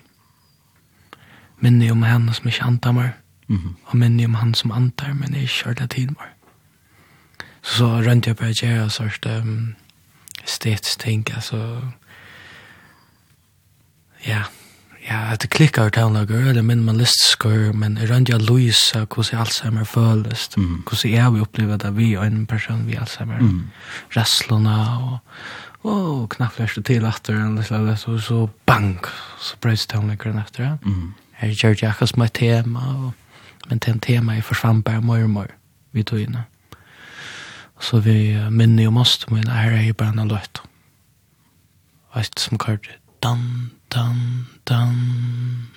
Minne 1.60 1.92
om 1.92 2.04
henne 2.04 2.34
som 2.34 2.48
ikke 2.48 2.64
antammer, 2.64 3.10
mm 3.48 3.58
-hmm. 3.58 3.76
og 3.86 3.98
minne 3.98 4.26
om 4.26 4.34
han 4.34 4.54
som 4.54 4.72
antar, 4.72 5.14
men 5.14 5.36
jeg 5.36 5.50
kjør 5.50 5.74
det 5.74 5.90
til 5.90 6.08
meg. 6.08 6.30
Så, 7.62 7.78
så 7.78 7.86
rønte 7.86 8.30
jeg 8.30 8.38
på 8.38 8.46
å 8.46 8.48
gjøre 8.48 8.90
sørst 8.90 9.26
um, 9.26 9.76
stetsting, 10.46 11.36
altså, 11.36 11.82
ja, 14.28 14.44
ja, 15.10 15.36
det 15.36 15.50
klikkar 15.50 15.90
tannlager, 15.90 16.50
eller 16.50 16.62
men 16.62 16.84
man 16.84 16.98
listskår, 16.98 17.74
men 17.76 17.98
jeg 18.00 18.10
rønte 18.10 18.32
jeg 18.32 18.46
lyse 18.48 19.00
hvordan 19.04 19.40
Alzheimer 19.40 19.84
føles, 19.84 20.50
mm. 20.58 20.84
hvordan 20.88 21.12
jeg 21.12 21.34
vil 21.34 21.42
oppleve 21.42 21.78
det 21.78 21.92
vi 21.98 22.14
og 22.18 22.26
en 22.26 22.46
person 22.46 22.88
vi 22.88 22.96
Alzheimer, 22.96 23.40
mm. 23.40 23.62
restlene 24.16 24.78
og 25.00 25.18
oh, 25.84 26.28
knappt 26.28 26.56
flärste 26.56 26.82
till 26.82 27.06
efter 27.06 27.34
en 27.34 27.64
så 27.64 27.96
så 27.96 28.20
så 28.20 28.50
bang 28.66 29.00
så 29.40 29.58
bröts 29.62 29.88
det 29.88 30.02
mig 30.02 30.18
grann 30.18 30.38
efter. 30.38 30.64
Ja? 30.64 30.78
Mm. 30.86 31.14
gjør 31.42 31.74
gör 31.74 31.90
akkurat 31.90 32.10
som 32.10 32.22
et 32.22 32.34
tema 32.34 32.80
og, 32.80 33.14
men 33.70 33.80
til 33.80 33.94
en 33.94 34.00
tema 34.00 34.34
jeg 34.34 34.44
forsvann 34.44 34.84
bare 34.84 35.02
mer 35.02 35.24
og 35.24 35.30
mer 35.30 35.48
vi 35.92 36.04
tog 36.04 36.20
inn. 36.20 36.38
Så 37.80 38.00
vi 38.00 38.50
minner 38.50 38.84
ju 38.84 38.90
måste 38.90 39.34
men 39.34 39.48
här 39.48 39.72
är 39.72 39.82
ju 39.82 39.94
bare 39.94 40.10
en 40.10 40.28
låt. 40.28 40.62
Vet 42.16 42.40
som 42.40 42.58
kort 42.58 42.90
dan 43.24 43.72
dan 43.90 44.48
dan 44.64 45.70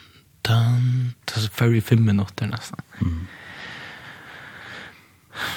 dan 0.48 1.14
det 1.24 1.44
er 1.44 1.48
før 1.52 1.74
i 1.74 1.80
fem 1.80 1.98
minutter 1.98 2.46
nesten. 2.46 2.78
Mm. 3.00 3.26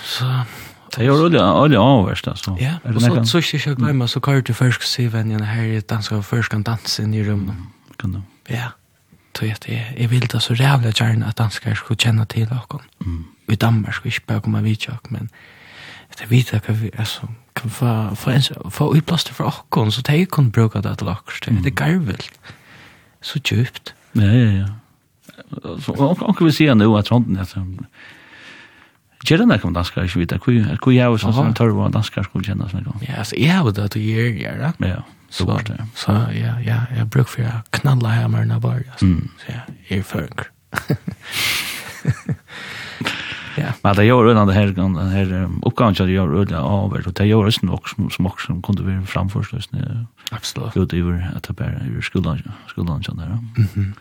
Så 0.04 0.44
Det 0.96 1.06
gjør 1.06 1.24
olja, 1.26 1.44
olja 1.54 1.80
avverst, 1.80 2.28
altså. 2.28 2.56
Ja, 2.60 2.78
og 2.84 3.02
så 3.02 3.24
så 3.24 3.42
ska 3.42 3.70
jag 3.70 3.78
glömma 3.78 4.08
så 4.08 4.20
kör 4.20 4.42
du 4.42 4.54
först 4.54 4.82
se 4.82 5.08
vem 5.08 5.30
her 5.30 5.44
här 5.44 5.82
dansk, 5.82 6.12
og 6.12 6.26
først 6.26 6.50
kan 6.50 6.64
dansa 6.64 7.04
i 7.04 7.24
rummet. 7.24 7.56
Kan 8.00 8.12
du? 8.12 8.22
Ja. 8.50 8.68
Så 9.40 9.46
jag 9.46 9.56
jeg, 9.68 9.94
jeg 9.98 10.12
vill 10.12 10.28
da 10.28 10.40
så 10.40 10.54
rævlig 10.54 10.94
gjerne 10.94 11.26
att 11.26 11.38
danskar 11.38 11.76
ska 11.76 11.96
känna 11.96 12.26
till 12.26 12.48
dere. 12.50 12.80
Mm. 13.02 13.26
I 13.50 13.56
Danmark 13.56 13.94
skulle 13.94 14.14
ikke 14.14 14.26
bare 14.28 14.42
komme 14.42 14.64
vidt 14.64 14.86
dere, 14.88 14.98
men 15.10 15.30
det 16.20 16.32
vet 16.32 16.54
jag 16.54 16.64
kan 16.64 16.90
altså, 16.98 17.22
kan 17.56 17.70
få 17.70 18.16
få 18.16 18.30
en 18.30 18.72
få 18.72 18.96
i 18.96 19.02
plats 19.02 19.30
för 19.30 19.54
och 19.70 19.94
så 19.94 20.02
de 20.02 20.26
kan 20.26 20.52
bruka 20.52 20.82
det 20.82 20.98
til 20.98 21.08
dere. 21.08 21.62
det 21.64 21.66
er 21.66 21.76
garvelt. 21.76 22.32
Så 23.22 23.40
djupt. 23.52 23.96
Ja 24.16 24.22
ja 24.22 24.52
ja. 24.52 24.66
Så 25.80 25.92
och 25.92 26.22
och 26.30 26.48
vi 26.48 26.52
ser 26.52 26.76
nu 26.76 26.98
att 26.98 27.08
sånt 27.08 27.28
där 27.28 27.64
Gjør 29.28 29.42
det 29.44 29.48
nok 29.50 29.66
om 29.68 29.74
danskar, 29.76 30.06
ikke 30.08 30.22
vite? 30.22 30.38
Hvor 30.40 30.94
jeg 30.96 31.04
er 31.04 31.18
sånn 31.20 31.54
tørre 31.58 31.76
og 31.76 31.92
danskar 31.94 32.24
skulle 32.28 32.46
kjenne 32.48 32.66
oss 32.66 32.74
noen 32.74 33.04
Ja, 33.04 33.20
altså, 33.24 33.36
jeg 33.40 33.52
har 33.52 33.72
det 33.76 33.90
til 33.92 34.02
gjør 34.08 34.30
jeg, 34.40 34.60
da. 34.62 34.72
Ja, 34.88 35.02
så 35.30 35.46
bort 35.46 35.68
det. 35.68 35.80
Så, 36.00 36.16
ja, 36.34 36.56
ja, 36.64 36.80
jeg 36.96 37.10
bruker 37.12 37.34
for 37.34 37.50
å 37.50 37.60
knalla 37.76 38.16
hammeren 38.16 38.56
bare, 38.64 38.86
altså. 38.94 39.12
Så 39.44 39.52
ja, 39.52 39.66
jeg 39.90 40.00
er 40.00 40.08
fører. 40.08 40.48
Ja. 43.60 43.74
Men 43.84 43.96
det 43.98 44.06
gjør 44.06 44.30
undan 44.32 44.48
det 44.48 44.56
her, 44.56 44.70
den 44.72 44.94
her 45.12 45.32
oppgaven 45.68 45.96
som 45.98 46.08
det 46.08 46.14
gjør 46.16 46.32
undan 46.46 46.64
over, 46.64 47.02
og 47.10 47.16
det 47.18 47.26
gjør 47.28 47.50
også 47.50 47.66
nok 47.68 47.90
som, 47.92 48.06
som 48.14 48.30
også 48.30 48.46
som 48.46 48.62
kunne 48.64 48.86
være 48.86 49.04
framforstøsende. 49.10 50.06
Absolutt. 50.32 50.78
Utover 50.80 51.18
at 51.36 51.50
det 51.50 51.56
bare 51.60 51.82
er 51.82 52.06
skolen, 52.06 52.40
skolen, 52.40 53.04
skolen, 53.04 53.04
skolen, 53.04 53.50
Mhm 53.58 53.94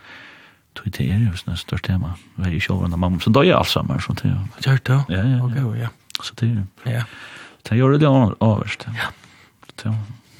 tog 0.79 0.93
det 0.95 1.09
er 1.11 1.25
jo 1.27 1.35
sånn 1.39 1.55
et 1.55 1.63
størst 1.63 1.87
tema. 1.89 2.15
Vi 2.39 2.47
er 2.49 2.59
ikke 2.59 2.75
over 2.77 2.89
enn 2.89 2.99
mamma, 2.99 3.21
så 3.23 3.33
da 3.35 3.45
er 3.45 3.59
alt 3.59 3.73
sammen. 3.73 4.01
Så 4.05 4.15
det 4.21 4.31
er 4.31 4.37
jo. 4.37 4.77
det? 4.89 5.01
Ja, 5.13 5.25
ja, 5.25 5.51
ja. 5.59 5.75
ja. 5.85 5.91
Så 6.23 6.39
det 6.39 6.49
er 6.49 6.55
jo. 6.61 6.65
Ja. 6.87 7.03
Det 7.69 7.79
gjør 7.79 7.99
det 7.99 8.09
overst. 8.09 8.87
Ja. 8.97 9.11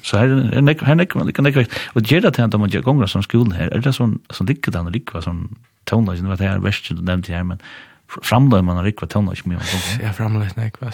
Så 0.01 0.17
her 0.17 0.31
er 0.31 0.63
nek, 0.63 0.81
her 0.81 0.95
nek, 0.97 1.13
nek, 1.15 1.41
nek, 1.43 1.57
og 1.95 2.07
gjør 2.07 2.23
det 2.25 2.33
til 2.35 2.47
at 2.47 2.59
man 2.59 2.71
gjør 2.71 2.85
gonger 2.87 3.09
som 3.11 3.23
skolen 3.23 3.53
her, 3.55 3.69
er 3.75 3.83
det 3.83 3.93
sånn, 3.95 4.17
sånn 4.33 4.49
likket 4.49 4.73
han 4.73 4.87
an 4.87 4.91
og 4.91 4.95
ligger 4.95 5.23
sånn 5.23 5.43
tånlag, 5.89 6.21
det 6.21 6.31
var 6.31 6.39
det 6.39 6.49
her 6.49 6.63
verste 6.63 6.95
du 6.95 7.03
nevnte 7.05 7.35
her, 7.35 7.45
men 7.45 7.61
framløy 8.09 8.63
man 8.65 8.79
har 8.79 8.87
rikva 8.87 9.09
tånlag 9.11 9.37
ikke 9.37 9.53
mye. 9.53 9.61
Ja, 10.01 10.13
framløy 10.15 10.49
nek, 10.57 10.79
hva, 10.81 10.93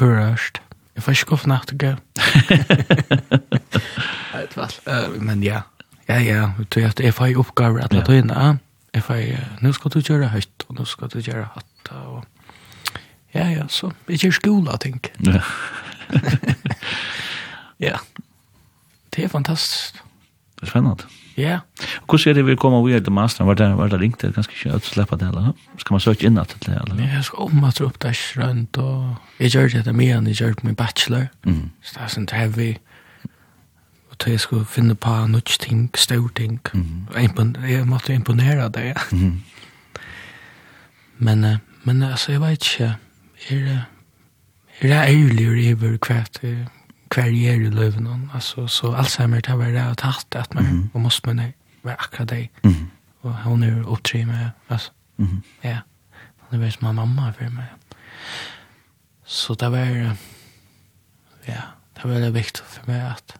berørst. 0.00 0.62
Jeg 0.94 1.02
får 1.02 1.16
ikke 1.16 1.30
gå 1.32 1.36
for 1.42 1.50
natt 1.50 1.72
og 1.74 1.78
gå. 1.82 1.92
Men 5.26 5.42
ja, 5.42 5.64
ja, 6.06 6.18
ja, 6.22 6.52
jeg 6.76 7.14
får 7.16 7.32
jo 7.32 7.42
oppgaver 7.42 7.82
at 7.82 7.94
la 7.96 8.04
tøyne, 8.06 8.30
ja 8.30 8.54
jeg 8.94 9.02
får, 9.02 9.22
nå 9.64 9.72
skal 9.74 9.90
du 9.90 9.98
gjøre 10.00 10.30
høyt, 10.30 10.68
og 10.68 10.78
nå 10.78 10.86
skal 10.86 11.10
du 11.10 11.18
gjøre 11.18 11.48
hatt, 11.56 11.92
og 11.98 12.22
ja, 13.34 13.48
ja, 13.50 13.66
så 13.68 13.90
jeg 14.06 14.20
gjør 14.22 14.36
skola, 14.36 14.76
tenk. 14.78 15.10
Ja. 15.26 15.40
ja. 17.88 17.98
Det 19.10 19.26
er 19.26 19.28
fantastisk. 19.32 19.98
Det 20.54 20.68
er 20.68 20.70
spennende. 20.70 21.10
Ja. 21.36 21.58
Og 22.06 22.14
hvordan 22.14 22.30
er 22.30 22.34
det 22.38 22.46
vi 22.46 22.54
kommer 22.54 22.78
over 22.78 23.00
til 23.00 23.12
masteren? 23.12 23.48
Var 23.48 23.54
det, 23.54 23.76
var 23.76 23.88
det 23.90 24.00
ringt? 24.00 24.20
Det 24.20 24.28
er 24.28 24.36
ganske 24.36 24.54
ikke 24.54 24.76
å 24.76 24.82
slippe 24.86 25.18
det, 25.18 25.32
eller? 25.32 25.50
Skal 25.82 25.96
man 25.96 26.04
søke 26.04 26.28
inn 26.28 26.38
at 26.38 26.54
det, 26.62 26.76
eller? 26.78 27.00
Ja, 27.02 27.16
jeg 27.16 27.26
skal 27.26 27.48
om 27.48 27.64
at 27.66 27.74
det 27.74 27.82
er 27.82 27.90
oppdags 27.90 28.22
rundt, 28.38 28.78
og 28.78 29.42
jeg 29.42 29.50
gjør 29.50 29.82
det 29.88 29.94
med 29.94 30.14
en, 30.14 30.30
jeg 30.30 30.38
gjør 30.38 30.54
det 30.60 30.68
med 30.70 30.76
bachelor. 30.78 31.26
Mm. 31.42 31.72
Så 31.82 31.96
det 31.96 32.04
er 32.04 32.14
sånn 32.14 32.30
heavy, 32.30 32.70
til 34.24 34.32
jeg 34.32 34.40
skulle 34.40 34.66
finne 34.66 34.94
på 34.94 35.14
noe 35.28 35.40
ting, 35.40 35.90
større 35.96 36.30
ting. 36.36 36.60
Mm 36.74 37.06
-hmm. 37.10 37.66
Jeg 37.68 37.86
måtte 37.86 38.14
imponere 38.14 38.68
det, 38.68 38.84
ja. 38.84 38.94
Mm 39.12 39.18
-hmm. 39.18 40.00
Men, 41.18 41.44
uh, 41.44 41.56
men 41.84 42.02
altså, 42.02 42.32
jeg 42.32 42.40
vet 42.40 42.50
ikke, 42.50 42.96
er, 43.50 43.84
er 44.80 44.88
det 44.88 44.90
ærlig 44.90 45.74
over 45.74 45.96
hva 46.06 46.24
jeg 46.42 46.66
hver 47.14 47.30
jeg 47.30 47.54
er 47.54 47.66
i 47.66 47.70
løven. 47.70 48.30
Altså, 48.34 48.66
så 48.66 48.92
Alzheimer, 48.92 49.40
det 49.40 49.58
var 49.58 49.64
det 49.64 49.74
jeg 49.74 49.96
tatt, 49.96 50.34
at 50.34 50.54
man, 50.54 50.64
mm 50.64 50.82
-hmm. 50.82 50.88
og 50.94 51.00
måste 51.00 51.26
man 51.26 51.52
være 51.82 51.96
akkurat 51.98 52.30
det. 52.30 52.48
Mm 52.64 52.70
-hmm. 52.70 52.86
Og 53.22 53.42
hun 53.42 53.62
er 53.62 53.84
opptry 53.84 54.22
med, 54.24 54.50
altså, 54.68 54.90
mm 55.16 55.26
-hmm. 55.26 55.68
ja. 55.68 55.78
Hun 56.36 56.60
er 56.60 56.64
vært 56.64 56.72
som 56.72 56.88
en 56.88 56.94
mamma 56.94 57.30
for 57.30 57.50
meg. 57.50 57.64
Så 59.24 59.54
det 59.54 59.72
var, 59.72 59.78
ja, 61.48 61.60
det 61.94 62.04
var 62.04 62.10
veldig 62.10 62.34
viktig 62.34 62.62
for 62.66 62.82
meg 62.86 63.02
at, 63.02 63.36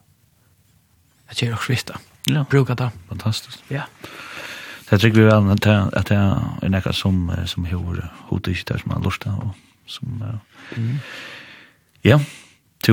at 1.31 1.37
gjøre 1.37 1.55
også 1.55 1.73
vitt 1.73 1.91
Ja. 2.27 2.45
Bruka 2.51 2.75
det. 2.75 2.91
Fantastisk. 3.09 3.65
Ja. 3.69 3.83
Det 4.91 4.99
tycker 5.01 5.19
vi 5.19 5.25
väl 5.25 5.51
att 5.51 5.67
att 5.67 6.07
det 6.07 6.15
är 6.15 6.69
några 6.69 6.93
som 6.93 7.33
som 7.47 7.65
hur 7.65 8.09
hur 8.31 8.41
det 8.45 8.71
är 8.71 8.79
som 8.79 8.91
har 8.91 9.05
lustar 9.05 9.35
och 9.39 9.57
som 9.87 10.25
mm. 10.77 10.99
ja. 12.03 12.21
Du 12.87 12.93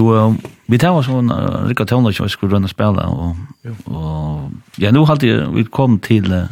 vi 0.66 0.80
tar 0.80 0.90
oss 0.90 1.08
en 1.08 1.32
rikka 1.68 1.88
som 1.88 2.04
vi 2.04 2.30
skulle 2.30 2.56
runna 2.56 2.68
spela 2.68 3.08
och 3.08 3.36
og, 3.86 4.52
ja 4.76 4.92
nu 4.92 5.00
har 5.00 5.56
vi 5.56 5.64
kom 5.64 6.00
till 6.00 6.48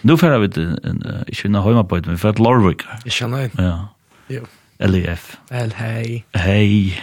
nu 0.00 0.16
får 0.16 0.38
vi 0.38 0.62
en 0.84 1.62
sköna 1.62 1.86
men 1.90 2.02
vi 2.10 2.16
för 2.16 2.32
Lorvik. 2.32 2.82
Jag 3.04 3.12
känner. 3.12 3.50
Ja. 3.56 3.88
Jo. 4.28 4.46
LEF. 4.78 5.36
L 5.50 5.72
hej. 5.76 6.24
Hej. 6.32 7.02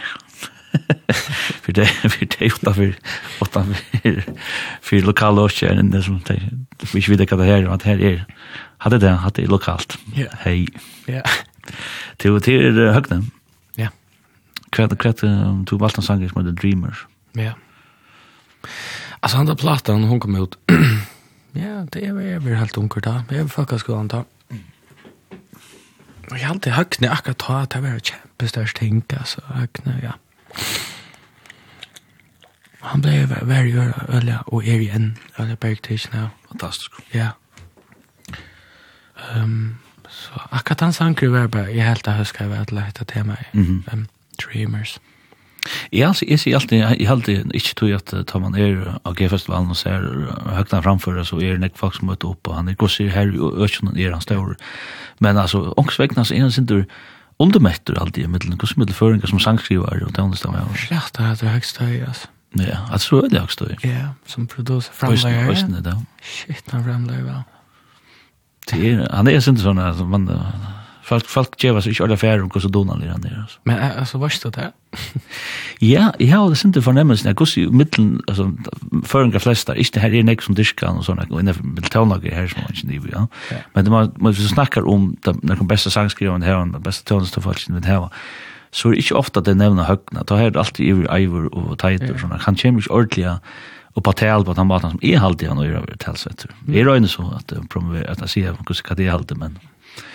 för 1.62 1.74
det 1.74 1.86
för 1.86 2.26
det 2.26 2.54
åtta 2.54 2.74
för 2.74 2.96
åtta 3.40 3.64
för 3.64 4.24
för 4.82 5.02
lokala 5.02 5.42
och 5.42 5.64
en 5.64 5.92
det 5.92 6.04
som 6.04 6.22
det 6.28 6.42
vi 6.94 7.00
vet 7.00 7.10
vilka 7.10 7.36
det 7.36 7.46
här 7.46 7.66
att 7.66 7.84
här 7.84 8.02
är 8.02 8.26
hade 8.78 8.98
det 8.98 9.10
hade 9.10 9.42
det 9.42 9.48
lokalt. 9.48 9.98
Hej. 10.32 10.68
Ja. 11.06 11.22
Till 12.18 12.42
till 12.42 12.78
högnen. 12.78 13.32
Ja. 13.76 13.88
Kvart 14.70 14.98
kvätt 14.98 15.22
du 15.70 15.78
valde 15.78 15.96
en 15.98 16.04
sång 16.04 16.30
som 16.30 16.46
The 16.46 16.52
Dreamers. 16.52 17.06
Ja. 17.32 17.54
Alltså 19.20 19.38
andra 19.38 19.56
plattan 19.56 20.04
hon 20.04 20.20
kom 20.20 20.44
ut. 20.44 20.58
ja, 21.52 21.88
det 21.92 22.06
är 22.06 22.40
väl 22.40 22.56
helt 22.56 22.78
onkel 22.78 23.02
där. 23.02 23.24
Jag 23.30 23.38
vill 23.38 23.50
fucka 23.50 23.80
skulle 23.80 23.98
anta. 23.98 24.26
Och 26.32 26.38
jag 26.38 26.48
hade 26.48 26.72
högnen 26.72 27.12
akkurat 27.12 27.38
ta 27.38 27.60
att 27.60 27.70
det 27.70 27.82
var 27.82 27.96
ett 27.96 28.06
kämpestörst 28.06 28.78
tänka 28.78 29.24
så 29.24 29.42
högnen 29.46 30.00
ja. 30.04 30.14
Han 32.82 33.02
blev 33.02 33.30
very 33.42 33.72
good 33.72 33.94
öle 34.10 34.40
og 34.48 34.68
er 34.68 34.80
igjen 34.80 35.18
öle 35.40 35.56
bergtisch 35.56 36.10
nå 36.14 36.28
Fantastisk. 36.52 36.92
Ja. 37.14 37.30
um, 39.36 39.76
så 40.10 40.32
akkurat 40.52 40.80
han 40.80 40.94
sanker 40.94 41.30
var 41.30 41.48
bare 41.48 41.74
jeg 41.76 41.88
helt 41.88 42.08
av 42.08 42.18
husker 42.18 42.46
jeg 42.46 42.50
var 42.58 42.64
til 42.64 42.78
dette 42.78 43.06
tema. 43.06 43.36
Mhm. 43.54 43.84
um, 43.94 44.08
Dreamers. 44.42 45.00
Ja, 45.94 46.08
altså, 46.08 46.26
jeg 46.30 46.40
sier 46.40 46.56
alltid 46.56 46.80
jag 46.80 47.08
helt 47.08 47.28
inte 47.28 47.76
tror 47.76 47.96
att 47.96 48.28
tar 48.28 48.40
man 48.40 48.56
er 48.56 49.00
av 49.04 49.16
G-festivalen 49.16 49.70
og 49.70 49.78
ser 49.78 50.02
högna 50.46 50.82
framför 50.82 51.24
så 51.24 51.40
er 51.40 51.52
det 51.52 51.60
nek 51.60 51.78
folk 51.78 51.96
som 51.96 52.08
møter 52.08 52.28
opp, 52.28 52.48
og 52.48 52.56
han 52.56 52.68
er 52.68 52.74
gosse 52.74 53.10
her, 53.10 53.42
och 53.42 53.64
økjønnen 53.64 53.98
er 53.98 54.12
han 54.12 54.22
stor. 54.22 54.56
Men 55.20 55.38
altså, 55.38 55.74
alltså 55.78 55.96
så 55.96 56.34
er 56.34 56.40
han 56.40 56.52
sin 56.52 56.86
undermetter 57.40 57.98
alltid 58.00 58.24
i 58.24 58.28
middelen, 58.32 58.58
hvordan 58.58 58.82
middelføringer 58.84 59.28
som 59.28 59.42
sangskriver 59.44 60.06
og 60.06 60.14
tøvnest 60.16 60.46
av 60.48 60.56
meg. 60.56 60.86
Ja, 60.92 61.02
det 61.18 61.26
er 61.26 61.36
det 61.42 61.52
høyeste 61.56 61.84
høy, 61.84 61.98
altså. 62.08 62.32
Ja, 62.56 62.78
altså 62.96 63.20
er 63.20 63.34
det 63.34 63.42
høyeste 63.44 63.68
høy. 63.68 63.76
Ja, 63.84 64.06
som 64.32 64.48
produser 64.48 64.96
framleier. 64.96 65.44
Høysten 65.50 65.76
er 65.76 65.84
det. 65.84 65.98
Shit, 66.24 66.64
han 66.72 66.86
framleier 66.88 67.26
vel. 67.28 67.44
Det 68.70 68.80
er, 68.82 69.04
han 69.12 69.30
er 69.30 69.44
sin 69.44 69.60
sånn, 69.62 69.82
man, 70.10 70.30
Folk, 71.06 71.28
folk 71.30 71.54
gjør 71.62 71.84
seg 71.84 71.94
ikke 71.94 72.08
alle 72.08 72.18
færre 72.18 72.42
om 72.42 72.50
hvordan 72.50 72.72
Donald 72.74 73.04
er 73.06 73.12
han 73.14 73.22
der. 73.22 73.36
Altså. 73.44 73.60
Men 73.70 73.78
altså, 73.78 74.18
var 74.18 74.34
det 74.44 74.56
det? 74.56 74.70
ja, 75.94 76.08
jeg 76.20 76.32
har 76.32 76.48
det 76.50 76.58
sinte 76.58 76.82
fornemmelsen, 76.82 77.28
jeg 77.28 77.36
hvordan 77.36 77.62
i 77.62 77.66
middelen, 77.70 78.22
altså, 78.28 78.48
føringer 79.06 79.40
flest 79.40 79.68
der, 79.68 79.78
ikke 79.78 79.94
det 79.94 80.02
her 80.02 80.18
er 80.18 80.26
nek 80.26 80.42
som 80.42 80.58
dyrkan 80.58 80.98
og 80.98 81.06
sånn 81.06 81.22
og 81.28 81.38
innenfor 81.40 81.68
militærlaget 81.68 82.34
her 82.34 82.50
som 82.50 82.66
man 82.66 82.74
ikke 82.74 82.90
niver, 82.90 83.14
ja. 83.14 83.28
ja. 83.52 83.62
Men 83.76 83.86
det, 83.86 83.94
man, 83.94 84.12
man, 84.18 84.34
hvis 84.34 84.50
du 84.50 84.54
snakker 84.56 84.90
om 84.90 85.12
den 85.26 85.68
beste 85.70 85.94
sangskriveren 85.94 86.44
her, 86.44 86.64
den 86.64 86.84
beste 86.84 87.06
tøvnestofalsen 87.06 87.78
vi 87.78 87.86
har, 87.86 88.10
så 88.76 88.90
er 88.90 88.96
det 88.96 89.06
ikke 89.06 89.22
ofte 89.22 89.46
det 89.46 89.56
nevner 89.62 89.86
høgna, 89.88 90.26
da 90.26 90.42
er 90.42 90.52
det 90.56 90.60
alltid 90.60 90.90
iver, 90.90 91.06
iver 91.22 91.48
og 91.54 91.78
teit 91.80 92.04
og 92.10 92.18
sånn. 92.20 92.34
han 92.34 92.58
kommer 92.60 92.82
ikke 92.82 92.98
ordentlig 92.98 93.38
og 93.96 94.04
på 94.04 94.12
tal 94.20 94.44
på 94.44 94.54
den 94.58 94.68
maten 94.68 94.92
som 94.92 95.06
er 95.08 95.22
halvtid 95.24 95.48
han 95.48 95.62
og 95.62 95.70
gjør 95.70 95.78
over 95.80 95.94
det 95.94 96.02
talsettur. 96.04 96.52
Vi 96.68 96.82
er 96.82 96.90
øyne 96.92 97.08
så 97.08 97.30
at 97.38 97.48
det 97.48 97.62
promoverer, 97.72 98.10
at 98.12 98.26
jeg 98.26 98.34
sier 98.34 98.58
hva 98.58 98.98
det 98.98 99.06
er 99.06 99.14
halvtid, 99.14 99.40
men 99.40 99.56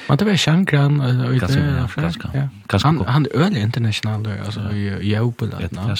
Men 0.08 0.18
det 0.18 0.26
var 0.26 0.36
Shankran 0.36 1.00
ja. 1.00 1.46
det 1.46 1.88
franska. 1.88 2.28
Han 2.82 3.04
han 3.06 3.26
er 3.26 3.28
öle 3.34 3.60
international 3.60 4.26
altså 4.26 4.60
i 5.02 5.14
Europa 5.14 5.44
att 5.44 5.72
nå. 5.72 5.96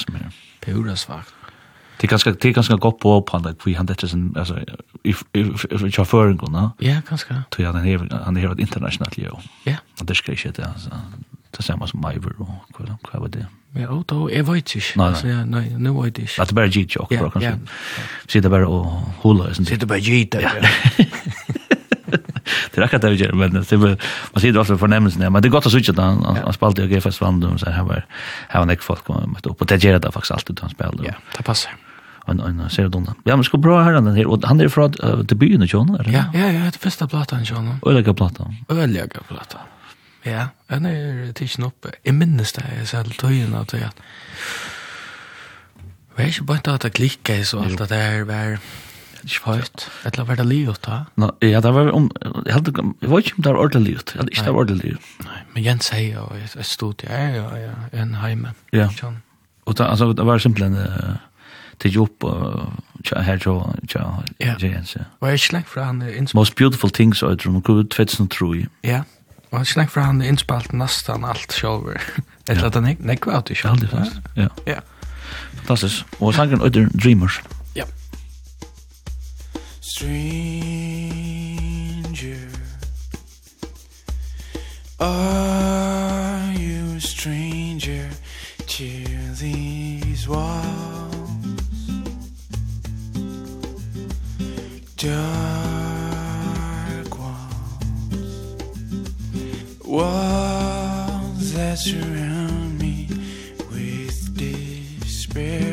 Pura 0.61 0.97
svagt. 0.97 1.35
Det 2.01 2.07
er 2.07 2.09
ganske, 2.09 2.33
det 2.33 2.55
ganska 2.55 2.77
gott 2.77 3.01
på 3.01 3.21
på 3.21 3.39
det 3.39 3.57
vi 3.65 3.73
han 3.73 3.87
det 3.87 4.03
är 4.03 4.15
en 4.15 4.35
alltså 4.37 4.59
if 5.05 5.23
if 5.35 5.65
if 5.71 5.99
jag 5.99 6.09
för 6.09 6.29
en 6.29 6.37
gång, 6.37 6.71
Ja, 6.79 7.01
ganska. 7.09 7.43
Tror 7.51 7.67
jag 7.67 7.75
den 7.75 7.85
här 7.85 8.25
han 8.25 8.37
er 8.37 8.53
ett 8.53 8.59
internationellt 8.59 9.19
jo. 9.19 9.39
Ja. 9.67 9.77
Og 10.01 10.09
det 10.09 10.17
skal 10.17 10.33
ikke, 10.33 10.51
det 10.51 10.65
alltså 10.65 10.91
det 11.57 11.65
samme 11.65 11.89
som 11.89 12.05
Iver 12.17 12.33
og 12.39 12.49
hva, 12.77 12.97
hva 13.11 13.21
var 13.21 13.29
det? 13.29 13.47
Ja, 13.75 13.87
og 13.87 14.05
da, 14.11 14.35
jeg 14.35 14.47
vet 14.47 14.75
ikke. 14.75 14.79
ich. 14.79 14.97
Alltså 14.99 15.27
Nei, 15.27 15.69
nå 15.79 16.03
vet 16.03 16.19
jeg 16.19 16.25
ich. 16.25 16.37
Det 16.37 16.51
är 16.51 16.55
bara 16.55 16.67
git 16.67 16.97
jock 16.97 17.09
kanskje. 17.09 17.31
kanske. 17.31 17.59
Sitter 18.29 18.65
og 18.65 18.87
hula, 19.23 19.45
sånn. 19.45 19.55
sen. 19.55 19.67
Sitter 19.67 19.87
bara 19.87 19.99
git 19.99 20.33
där 20.33 20.67
det 22.71 22.81
er 22.81 22.87
akkurat 22.87 23.03
det 23.03 23.11
vi 23.11 23.21
gjør, 23.25 23.35
men 23.35 23.53
det 23.53 23.73
är, 23.73 23.79
man 24.33 24.43
sier 24.43 24.53
det 24.53 24.61
ofte 24.61 24.79
fornemmelsen, 24.79 25.23
ja. 25.23 25.31
men 25.31 25.43
det 25.43 25.51
er 25.51 25.57
godt 25.57 25.67
å 25.67 25.75
sitte 25.75 25.93
da, 25.93 26.11
han 26.13 26.53
spelade 26.53 26.85
och 26.85 26.91
GFS 26.91 27.21
vann 27.21 27.41
dem, 27.41 27.59
så 27.59 27.71
her 27.71 27.85
var 27.85 28.05
her 28.49 28.61
var 28.61 28.67
nek 28.67 28.83
folk 28.83 29.05
kom 29.05 29.37
opp, 29.37 29.61
og 29.61 29.69
det 29.69 29.83
gjør 29.85 29.99
det 29.99 30.13
faktisk 30.13 30.37
alltid 30.39 30.61
han 30.61 30.71
spelade. 30.71 31.07
Ja, 31.07 31.15
det 31.37 31.45
passar. 31.45 31.77
En 32.29 32.41
en 32.41 32.71
ser 32.71 32.89
det 32.89 33.15
Ja, 33.25 33.37
men 33.37 33.45
ska 33.45 33.59
bra 33.59 33.83
her, 33.83 33.93
den 33.93 34.17
här 34.17 34.27
og 34.27 34.45
han 34.45 34.61
er 34.61 34.65
är 34.65 34.69
från 34.69 34.91
debuten 35.27 35.67
John 35.67 35.95
eller? 35.95 36.13
Ja, 36.13 36.25
ja, 36.35 36.53
ja, 36.53 36.65
det 36.65 36.79
första 36.79 37.09
plattan 37.09 37.45
John. 37.45 37.81
Öliga 37.87 38.15
plattan. 38.15 38.57
Öliga 38.69 39.21
plattan. 39.29 39.61
Ja, 40.25 40.49
han 40.69 40.87
er 40.87 41.33
tidsen 41.33 41.65
oppe. 41.65 41.91
Jeg 42.05 42.15
minnes 42.15 42.53
det, 42.53 42.65
jag 42.79 42.89
sa 42.89 43.03
till 43.03 43.13
tøyen 43.13 43.55
at 43.55 43.73
jag 43.73 43.91
Vet 46.17 46.27
ikke 46.27 46.45
bare 46.45 46.75
at 46.75 46.83
det 46.83 46.93
klikker, 46.93 47.43
så 47.45 47.63
alt 47.63 47.79
det 47.79 47.89
der 47.89 48.25
var 48.25 48.59
Ikke 49.25 49.41
feit. 49.45 49.87
Eller 50.05 50.25
var 50.25 50.35
det 50.41 50.47
livet 50.47 50.81
da? 50.87 50.99
No, 51.17 51.31
ja, 51.43 51.61
det 51.61 51.75
var 51.75 51.91
om... 51.93 52.11
Jeg, 52.47 52.55
hadde, 52.55 52.73
jeg 53.03 53.11
var 53.11 53.19
ikke 53.19 53.35
om 53.37 53.43
det 53.43 53.53
var 53.53 53.61
ordentlig 53.61 53.83
livet. 53.93 54.13
Jeg 54.15 54.21
hadde 54.21 54.31
ikke 54.33 54.45
det 54.45 54.55
var 54.55 54.61
ordentlig 54.61 54.85
livet. 54.85 55.11
Nei, 55.25 55.41
men 55.55 55.65
Jens 55.65 55.91
sier 55.91 56.15
jo, 56.15 56.27
jeg, 56.39 56.53
jeg 56.57 56.69
stod 56.69 57.05
i 57.05 57.11
ja, 57.11 57.49
ja, 57.61 57.75
en 58.03 58.15
heime. 58.23 58.55
Ja. 58.73 58.89
Sånn. 58.97 59.21
Og 59.67 59.77
da, 59.79 59.91
altså, 59.93 60.13
det 60.17 60.27
var 60.27 60.43
simpelthen 60.43 60.79
uh, 60.81 61.21
til 61.81 61.95
jobb 62.01 62.25
og 62.25 62.73
tja, 63.05 63.21
her 63.27 63.39
tja, 63.43 63.55
tja, 63.89 64.07
ja. 64.41 64.57
Jens, 64.63 64.97
ja. 64.97 65.07
Og 65.21 65.29
jeg 65.29 65.37
er 65.39 65.43
ikke 65.43 65.57
lengt 65.59 65.73
fra 65.75 65.87
han 65.91 66.03
innspalt. 66.03 66.41
Most 66.41 66.57
beautiful 66.57 66.91
things, 66.91 67.23
og 67.23 67.35
jeg 67.35 67.45
tror, 67.45 67.57
man 67.59 67.67
kunne 67.69 67.87
tvett 67.89 68.17
som. 68.17 68.29
Ja, 68.85 69.03
og 69.51 69.53
jeg 69.53 69.61
er 69.61 69.69
ikke 69.69 69.83
lengt 69.83 69.95
fra 69.95 70.09
han 70.09 70.25
innspalt 70.25 70.73
nesten 70.73 71.29
alt 71.29 71.53
sjåver. 71.53 72.01
Etter 72.49 72.67
at 72.67 72.75
han 72.81 72.89
ikke 72.89 73.07
nekva 73.13 73.39
ut 73.39 73.53
i 73.53 73.59
sjåver. 73.59 74.11
Ja, 74.37 74.49
ja. 74.67 74.81
Fantastisk. 75.61 76.07
Og 76.21 76.35
sangren 76.35 76.63
Øyder 76.65 76.89
Dreamers. 76.97 77.41
Ja 77.45 77.60
stranger. 80.01 80.41
Are 84.99 86.53
you 86.55 86.97
a 86.97 87.01
stranger? 87.01 88.09
To 88.67 88.89
these 89.35 90.27
walls. 90.27 91.27
Dark 94.97 95.19
walls. 97.19 97.85
Walls 99.85 101.53
that 101.53 101.79
surround 101.79 102.79
me 102.79 103.07
with 103.71 104.35
despair. 104.35 105.70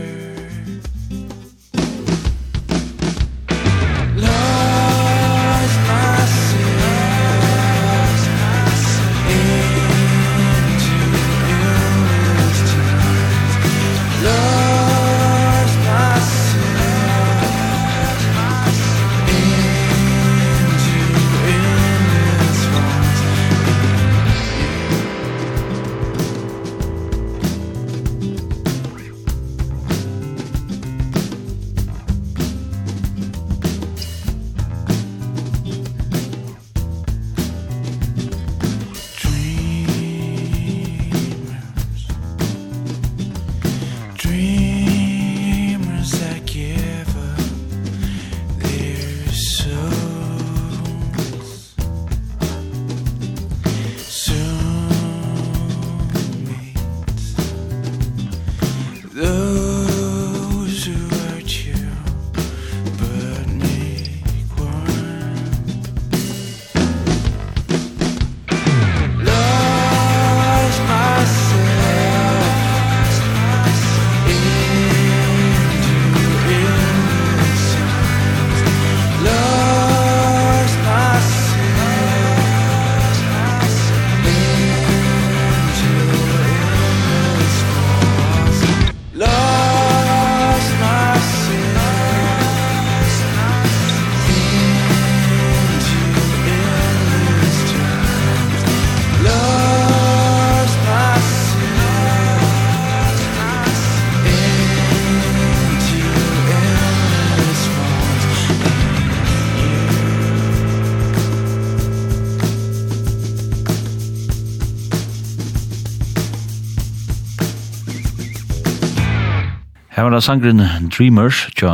var 120.17 120.21
sangren 120.25 120.61
Dreamers 120.89 121.43
tja 121.53 121.71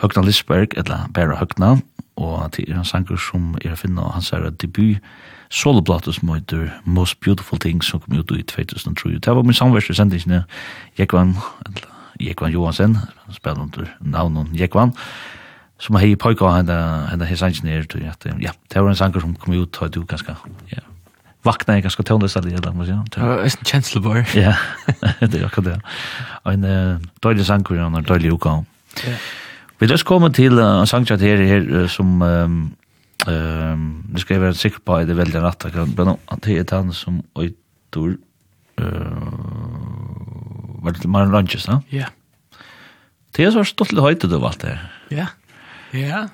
Høgna 0.00 0.24
Lisberg, 0.26 0.72
eller 0.76 1.04
Bæra 1.14 1.36
Høgna, 1.38 1.76
og 2.16 2.50
det 2.56 2.64
er 2.66 2.80
en 2.80 2.84
sanger 2.84 3.20
som 3.22 3.52
er 3.62 3.76
finna 3.78 4.08
og 4.08 4.16
hans 4.16 4.32
er 4.34 4.48
debut 4.50 4.98
soloplate 5.54 6.10
som 6.16 6.32
heter 6.34 6.66
Most 6.84 7.20
Beautiful 7.20 7.62
Things 7.62 7.86
som 7.86 8.00
kom 8.00 8.18
ut 8.18 8.32
i 8.34 8.42
2003. 8.42 9.20
Det 9.22 9.36
var 9.36 9.46
min 9.46 9.54
samverst 9.54 9.90
i 9.90 9.94
sendingene 9.94 10.42
Jekvan, 10.98 11.36
eller 11.66 11.86
Jekvan 12.20 12.50
Johansen, 12.50 12.96
spiller 13.30 13.62
under 13.62 13.86
navnet 14.00 14.60
Jekvan, 14.60 14.90
som 15.78 15.96
hei 16.02 16.16
pojka 16.16 16.50
henne 16.56 16.74
henne 16.74 17.24
henne 17.24 17.24
henne 17.24 17.54
henne 17.54 17.70
henne 17.70 17.86
henne 17.86 18.00
henne 18.00 18.34
henne 18.34 18.80
henne 18.80 19.16
henne 19.20 19.20
henne 19.20 19.30
henne 19.30 20.18
henne 20.18 20.34
henne 20.34 20.74
henne 20.74 20.99
vakna 21.44 21.76
jeg 21.76 21.86
ganske 21.86 22.04
tøvnløsalig, 22.04 22.54
eller 22.58 22.74
noe 22.76 22.86
sånt. 22.88 23.14
Det 23.14 23.22
er 23.22 23.44
en 23.44 23.70
kjenslebar. 23.72 24.24
Ja, 24.36 24.56
det 25.20 25.40
er 25.40 25.46
akkurat 25.46 25.70
det. 25.70 25.78
Og 26.44 26.52
En 26.52 27.08
døylig 27.22 27.46
sanger 27.46 27.84
og 27.84 27.96
en 27.98 28.04
døylig 28.04 28.32
uka. 28.32 28.60
Ja. 29.06 29.16
Vi 29.80 29.88
løs 29.88 30.04
komme 30.04 30.28
til 30.36 30.58
en 30.60 30.86
sangchat 30.86 31.22
her, 31.24 31.40
her 31.40 31.86
som 31.88 32.20
Um, 32.22 32.76
um, 33.28 34.04
nu 34.08 34.18
skal 34.18 34.34
jeg 34.34 34.42
være 34.42 34.54
sikker 34.54 34.80
på 34.84 34.96
at 34.96 35.08
det 35.08 35.16
väljer 35.16 35.40
rätt 35.40 35.64
akkurat, 35.64 35.96
men 35.96 36.16
att 36.28 36.42
det 36.42 36.72
er 36.72 36.76
han 36.76 36.92
som 36.92 37.22
øytor 37.38 38.16
uh, 38.80 40.00
var 40.82 40.90
det 40.92 41.08
Maren 41.08 41.32
Ranches, 41.32 41.64
da? 41.64 41.80
Ja. 41.92 42.06
Det 43.36 43.44
er 43.44 43.50
så 43.54 43.64
stort 43.64 43.92
litt 43.92 44.02
høyte 44.02 44.28
du 44.30 44.38
valgte 44.40 44.72
her. 44.72 44.86
Ja. 45.10 45.26
Ja. 45.92 46.26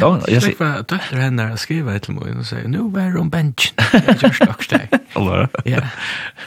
Ja, 0.00 0.20
jag 0.28 0.42
fick 0.42 0.60
hva 0.60 0.82
døtter 0.82 1.16
henne 1.16 1.52
att 1.52 1.60
skriva 1.60 1.94
ett 1.94 2.08
mål 2.08 2.38
og 2.38 2.46
sier, 2.46 2.68
nu 2.68 2.90
var 2.90 3.12
hun 3.14 3.30
benchen. 3.30 3.74
Jag 3.92 4.22
gör 4.22 4.32
stocksteg. 4.32 4.88
Eller? 5.16 5.48
Ja, 5.64 5.80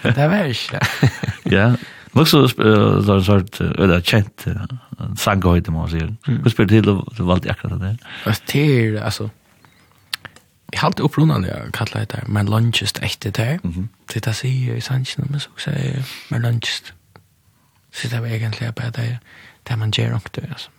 det 0.03 0.27
var 0.27 0.43
ikke 0.43 0.79
det. 0.79 1.11
Ja, 1.51 1.75
Lux 2.15 2.31
så 2.31 2.47
så 2.47 3.13
en 3.13 3.23
sort 3.23 3.61
eller 3.61 4.01
kjent 4.01 4.47
uh, 4.47 4.63
sanghøyde 5.17 5.71
må 5.71 5.85
man 5.85 5.91
sier. 5.91 6.13
Hva 6.27 6.49
spør 6.49 6.67
spelar 6.67 6.69
till 6.69 7.17
du 7.17 7.23
valgte 7.23 7.51
akkurat 7.51 7.81
det. 7.81 7.97
Fast 8.23 8.47
till 8.47 8.97
alltså 8.97 9.29
Jag 10.73 10.79
har 10.79 10.87
alltid 10.87 11.05
upprunnan 11.05 11.43
jeg 11.43 11.73
kallar 11.73 11.99
det 11.99 12.09
där, 12.09 12.23
men 12.27 12.45
lunchest 12.45 13.03
echt 13.03 13.21
det 13.21 13.33
där. 13.33 13.59
Det 14.13 14.23
sier 14.23 14.33
säger 14.33 14.75
i 14.75 14.81
sanchen, 14.81 15.27
men 15.29 15.39
så 15.39 15.49
sier 15.57 15.75
jeg, 15.75 16.03
men 16.29 16.41
lunchest. 16.41 16.93
Så 17.93 18.07
det 18.07 18.19
var 18.19 18.27
egentlig 18.27 18.75
bare 18.75 18.91
det 18.91 19.17
det 19.69 19.77
man 19.77 19.91
ger 19.91 20.15
också. 20.15 20.69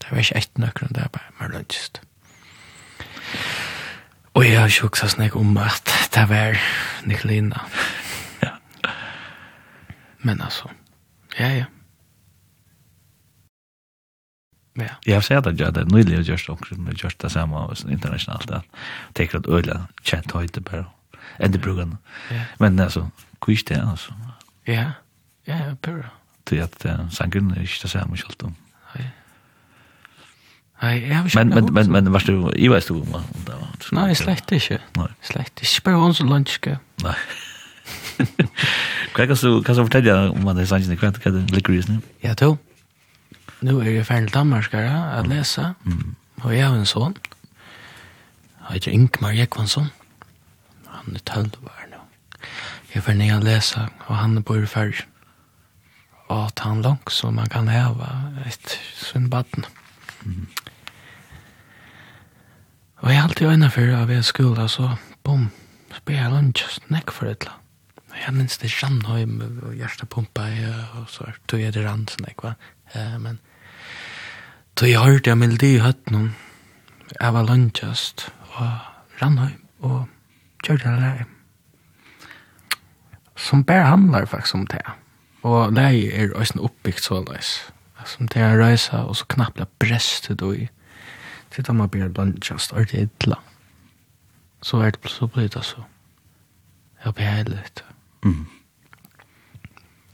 Det 0.00 0.10
var 0.10 0.18
ikke 0.22 0.36
ett 0.36 0.58
nøkron, 0.58 0.94
det 0.94 1.02
er 1.04 1.08
bare 1.12 1.34
mer 1.40 1.52
lønnsist. 1.52 2.00
Og 4.34 4.46
jeg 4.46 4.60
har 4.60 4.70
sjuksa 4.72 5.08
snakk 5.10 5.36
om 5.36 5.56
at 5.58 5.90
det 6.14 6.28
var 6.28 6.56
Nikolina. 7.06 7.60
ja. 8.42 8.54
Men 10.22 10.40
altså, 10.40 10.70
ja, 11.38 11.48
ja. 11.48 11.64
Ja. 14.78 14.94
Jeg 15.06 15.14
har 15.14 15.20
sett 15.20 15.46
at 15.46 15.58
jeg 15.58 15.66
hadde 15.66 15.84
nydelig 15.92 16.24
gjort 16.24 16.46
det 16.46 16.48
også, 16.48 16.74
men 16.78 16.94
gjort 16.96 17.22
det 17.22 17.30
samme 17.32 17.58
og 17.58 17.76
sånn 17.76 17.92
internasjonalt, 17.92 18.50
at 18.50 18.64
det 19.16 19.24
er 19.24 19.32
klart 19.32 19.48
øyla 19.50 19.80
kjent 20.06 20.32
høyde 20.32 20.62
bare, 20.64 20.86
enn 21.42 21.52
det 21.52 21.60
brukene. 21.60 21.98
Men 22.62 22.80
altså, 22.80 23.08
hvor 23.40 23.52
er 23.52 23.66
det 23.68 23.82
altså? 23.82 24.14
Ja, 24.66 24.86
ja, 25.46 25.74
bare. 25.82 26.08
Det 26.48 26.58
er 26.58 26.68
at 26.70 27.12
sangren 27.12 27.50
er 27.50 27.66
ikke 27.66 27.82
det 27.82 27.90
samme 27.90 28.16
selv 28.16 28.46
om. 28.46 28.56
Nei, 30.82 31.08
jeg 31.08 31.16
har 31.16 31.24
ikke 31.24 31.44
Men 31.44 31.48
men 31.54 31.72
men 31.74 31.92
men 31.92 32.12
vad 32.12 32.26
du 32.26 32.50
i 32.56 32.68
vet 32.68 32.88
du 32.88 32.94
vad 32.94 33.22
det 33.46 33.54
var. 33.60 33.76
Nei. 33.92 34.14
slett 34.14 34.52
ikke. 34.52 34.78
Nej. 34.96 35.08
Slett 35.22 35.60
inte. 35.60 35.80
Bara 35.84 36.04
ons 36.04 36.20
Nei. 37.02 37.14
Hva 39.14 39.26
Kan 39.26 39.28
du, 39.28 39.36
så 39.36 39.62
kan 39.62 39.76
jag 39.76 39.86
fortälja 39.86 40.30
om 40.30 40.44
vad 40.44 40.56
det 40.56 40.62
är 40.62 40.66
sanningen 40.66 40.98
Hva 40.98 41.12
kan 41.12 41.34
det 41.34 41.52
ligger 41.52 41.72
ju 41.72 41.82
Ja, 42.20 42.34
då. 42.34 42.58
Nu 43.60 43.82
jeg 43.84 44.06
ferdig 44.06 44.28
til 44.28 44.34
Danmark, 44.34 44.72
her, 44.72 45.22
läsa. 45.22 45.74
lese. 45.84 46.14
Og 46.42 46.56
jeg 46.56 46.66
har 46.66 46.76
en 46.76 46.86
son. 46.86 47.16
Han 48.60 48.72
heter 48.74 48.90
Ingmar 48.90 49.32
Jekvansson. 49.32 49.90
Han 50.86 51.16
är 51.16 51.20
nå. 51.90 51.96
Jeg 52.94 52.96
er 52.96 53.00
ferdig 53.00 53.30
får 53.30 53.36
å 53.36 53.44
lese, 53.44 53.88
og 54.06 54.16
han 54.16 54.42
bor 54.42 54.62
i 54.62 54.66
färg. 54.66 55.04
Og 56.28 56.46
att 56.46 56.58
han 56.58 56.82
langt, 56.82 57.08
så 57.12 57.30
man 57.30 57.48
kan 57.48 57.68
häva 57.68 58.32
et 58.46 58.78
sin 58.94 59.30
vatten. 59.30 59.64
Og 63.00 63.10
jeg 63.10 63.18
er 63.18 63.22
alltid 63.22 63.48
øyne 63.48 63.70
for 63.72 63.94
av 63.96 64.10
jeg 64.12 64.24
skola, 64.24 64.66
så 64.68 64.90
bom, 65.24 65.48
så 65.88 66.02
ble 66.04 66.18
jeg 66.18 66.32
lunch 66.32 66.66
snakk 66.76 67.12
for 67.16 67.30
et 67.30 67.46
eller 67.46 67.56
Og 68.10 68.16
jeg 68.26 68.34
minns 68.34 68.58
det 68.58 68.68
rann 68.82 69.00
Sjannheim 69.00 69.40
og 69.62 69.74
hjertepumpa 69.74 70.48
og 70.98 71.08
så 71.08 71.30
tog 71.48 71.60
jeg 71.60 71.72
det 71.74 71.86
rann, 71.86 72.08
snakk, 72.08 72.42
va? 72.42 72.54
Eh, 72.94 73.18
Men 73.18 73.38
tog 74.76 74.88
jeg 74.88 75.00
hørte 75.00 75.30
jeg 75.30 75.38
melodi 75.38 75.74
i 75.76 75.82
høtten 75.84 76.34
jeg 77.10 77.32
var 77.32 77.40
Avalanchast 77.40 78.28
og 78.54 78.66
rann 79.20 79.38
Randheim 79.38 79.60
og 79.80 80.08
kjørte 80.62 80.84
Kjørgjørn 80.84 81.00
Leie. 81.00 81.24
Som 83.36 83.64
bare 83.64 83.88
handlar 83.88 84.26
faktisk 84.26 84.54
om 84.54 84.66
det. 84.66 84.82
Og 85.42 85.74
det 85.74 85.84
er 86.14 86.34
også 86.36 86.60
oppbyggt 86.60 87.04
så 87.04 87.24
løs. 87.24 87.72
Som 88.04 88.28
det 88.28 88.42
er 88.42 88.60
reisa 88.60 89.02
og 89.08 89.16
så 89.16 89.24
knappt 89.28 89.64
brest 89.80 90.28
det 90.28 90.52
i 90.56 90.68
til 91.50 91.66
da 91.66 91.72
man 91.72 91.88
blir 91.88 92.08
lønnsjast, 92.08 92.72
er 92.72 92.84
det 92.84 93.08
illa. 93.08 93.36
Så 94.62 94.76
er 94.76 94.90
det 94.90 95.10
så 95.10 95.26
blir 95.26 95.48
det 95.48 95.64
så. 95.64 95.82
Jeg 97.04 97.14
blir 97.14 97.26
heilig. 97.26 97.58
Mm. 98.24 98.46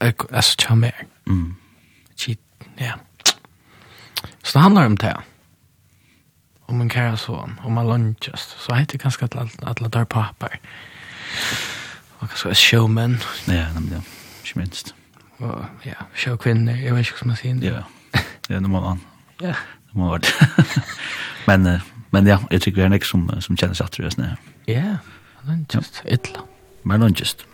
Jeg, 0.01 0.13
så 0.41 0.55
tja 0.57 0.75
mer. 0.75 1.05
Mm. 1.25 1.55
Chit, 2.17 2.39
ja. 2.79 2.93
Så 4.43 4.51
det 4.53 4.61
handlar 4.61 4.85
om 4.85 4.97
det. 4.97 5.13
Om 6.67 6.81
en 6.81 6.89
kæra 6.89 7.15
son, 7.15 7.59
om 7.63 7.71
man 7.71 7.87
lønnsjast. 7.87 8.59
Så 8.59 8.73
heter 8.73 8.91
det 8.91 9.01
ganske 9.01 9.25
at 9.25 9.35
alle 9.67 9.89
der 9.89 10.03
papper. 10.03 10.47
Og 12.19 12.29
kanskje 12.29 12.55
showmen. 12.55 13.17
Ja, 13.47 13.73
nemlig, 13.73 13.91
ja. 13.91 14.01
Ikke 14.43 14.59
minst. 14.59 14.95
Og, 15.39 15.65
ja, 15.85 15.93
showkvinner, 16.15 16.75
jeg 16.75 16.95
vet 16.95 16.99
ikke 16.99 17.19
hva 17.21 17.27
man 17.27 17.35
sier. 17.35 17.59
Ja, 17.61 17.81
ja, 18.49 18.59
normalt 18.59 18.85
man. 18.85 19.01
Ja 19.41 19.53
må 19.99 20.11
vart. 20.13 20.29
men 21.49 21.79
men 22.15 22.27
ja, 22.29 22.39
jeg 22.51 22.63
tykker 22.63 22.83
det 22.83 22.87
er 22.87 22.95
nek 22.95 23.05
som 23.07 23.27
som 23.43 23.57
kjenner 23.59 23.77
seg 23.77 23.89
at 23.89 23.97
det 23.99 24.05
er 24.07 24.15
snä. 24.15 24.29
Ja, 24.69 24.97
men 25.47 25.65
just 25.73 26.01
illa. 26.05 26.45
Men 26.87 27.03
just. 27.13 27.45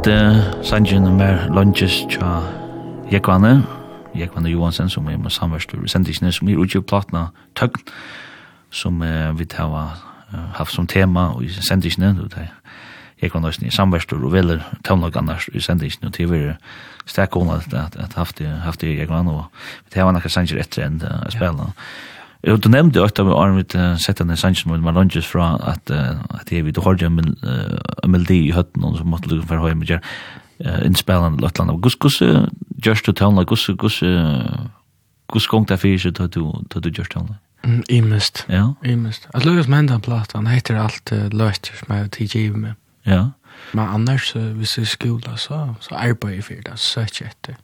hørte 0.00 0.64
sangen 0.64 1.16
med 1.16 1.50
lunches 1.52 2.06
tja 2.08 2.40
Jekvane, 3.12 3.66
Jekvane 4.16 4.48
Johansen, 4.48 4.88
som 4.88 5.08
er 5.08 5.18
med 5.18 5.30
samverst 5.30 5.74
i 5.74 5.88
sendisene, 5.88 6.32
som 6.32 6.48
er 6.48 6.56
utgjør 6.56 6.80
platna 6.80 7.26
Tøgn, 7.54 7.82
som 8.70 9.02
uh, 9.02 9.38
vi 9.38 9.44
har 9.52 10.00
haft 10.56 10.72
som 10.72 10.86
tema 10.86 11.34
i 11.42 11.48
sendisene, 11.48 12.14
du 12.16 12.28
tar 12.28 12.48
Jekvane 13.22 13.48
Øysten 13.48 13.66
i 13.66 13.70
samverst 13.70 14.12
og 14.12 14.32
veler 14.32 14.64
tøvnlagene 14.84 15.36
i 15.52 15.60
sendisene, 15.60 16.08
og 16.08 16.14
til 16.14 16.30
vi 16.30 16.38
er 16.38 16.56
sterk 17.06 17.36
at, 17.36 17.74
at, 17.74 17.96
at 17.96 18.14
haft, 18.14 18.40
haft 18.40 18.82
i 18.82 18.96
Jekvane, 18.98 19.30
og 19.30 19.44
vi 19.92 20.00
har 20.00 20.12
nakka 20.12 20.28
sanger 20.28 20.64
etter 20.64 20.86
enn 20.86 21.02
uh, 21.04 21.28
spela. 21.28 21.74
Ja. 22.40 22.56
Du 22.56 22.70
nevnte 22.72 22.98
jo 22.98 23.04
at 23.04 23.18
vi 23.20 23.36
har 23.36 23.98
sett 23.98 24.18
denne 24.18 24.36
sangen 24.36 24.72
med 24.72 24.80
Malonges 24.80 25.26
fra 25.26 25.58
at, 25.60 25.90
uh, 25.90 26.24
at 26.40 26.52
jeg 26.52 26.64
vil 26.64 26.80
hørte 26.80 27.06
om 27.06 27.20
en 28.04 28.10
melodi 28.10 28.46
i 28.48 28.54
høtten, 28.54 28.84
og 28.84 28.98
så 28.98 29.04
måtte 29.04 29.28
du 29.28 29.42
for 29.42 29.62
høy 29.62 29.74
med 29.74 29.86
gjør 29.86 30.00
innspillene 30.84 31.38
eller 31.40 31.78
gus 31.80 31.96
gus 31.96 32.20
annet. 32.20 32.50
Hvordan 32.80 32.84
gjørs 32.84 33.46
gus 33.46 33.70
gus 33.78 34.02
gus 35.32 35.46
gong 35.46 35.68
det 35.68 35.78
fyrir 35.80 35.98
seg 35.98 36.14
til 36.18 36.28
du 36.84 36.90
gjørs 36.90 37.08
tøvnene? 37.08 37.38
Imest. 37.88 38.46
Ja. 38.48 38.72
Imest. 38.84 39.28
At 39.34 39.44
Lucas 39.44 39.68
Mendan 39.68 40.00
platan 40.00 40.46
heter 40.46 40.78
allt 40.80 41.12
uh, 41.12 41.28
löster 41.28 41.76
som 41.76 41.96
jag 41.96 42.10
TG 42.10 42.56
med. 42.56 42.72
Ja. 43.06 43.30
Men 43.72 43.88
annars, 43.88 44.36
uh, 44.36 44.52
hvis 44.56 44.74
det 44.74 44.88
skola 44.88 45.36
så, 45.36 45.74
så 45.80 45.94
arbetar 45.94 46.28
jag 46.28 46.44
för 46.44 46.54
det, 46.54 46.78
söker 46.78 47.26
efter. 47.26 47.54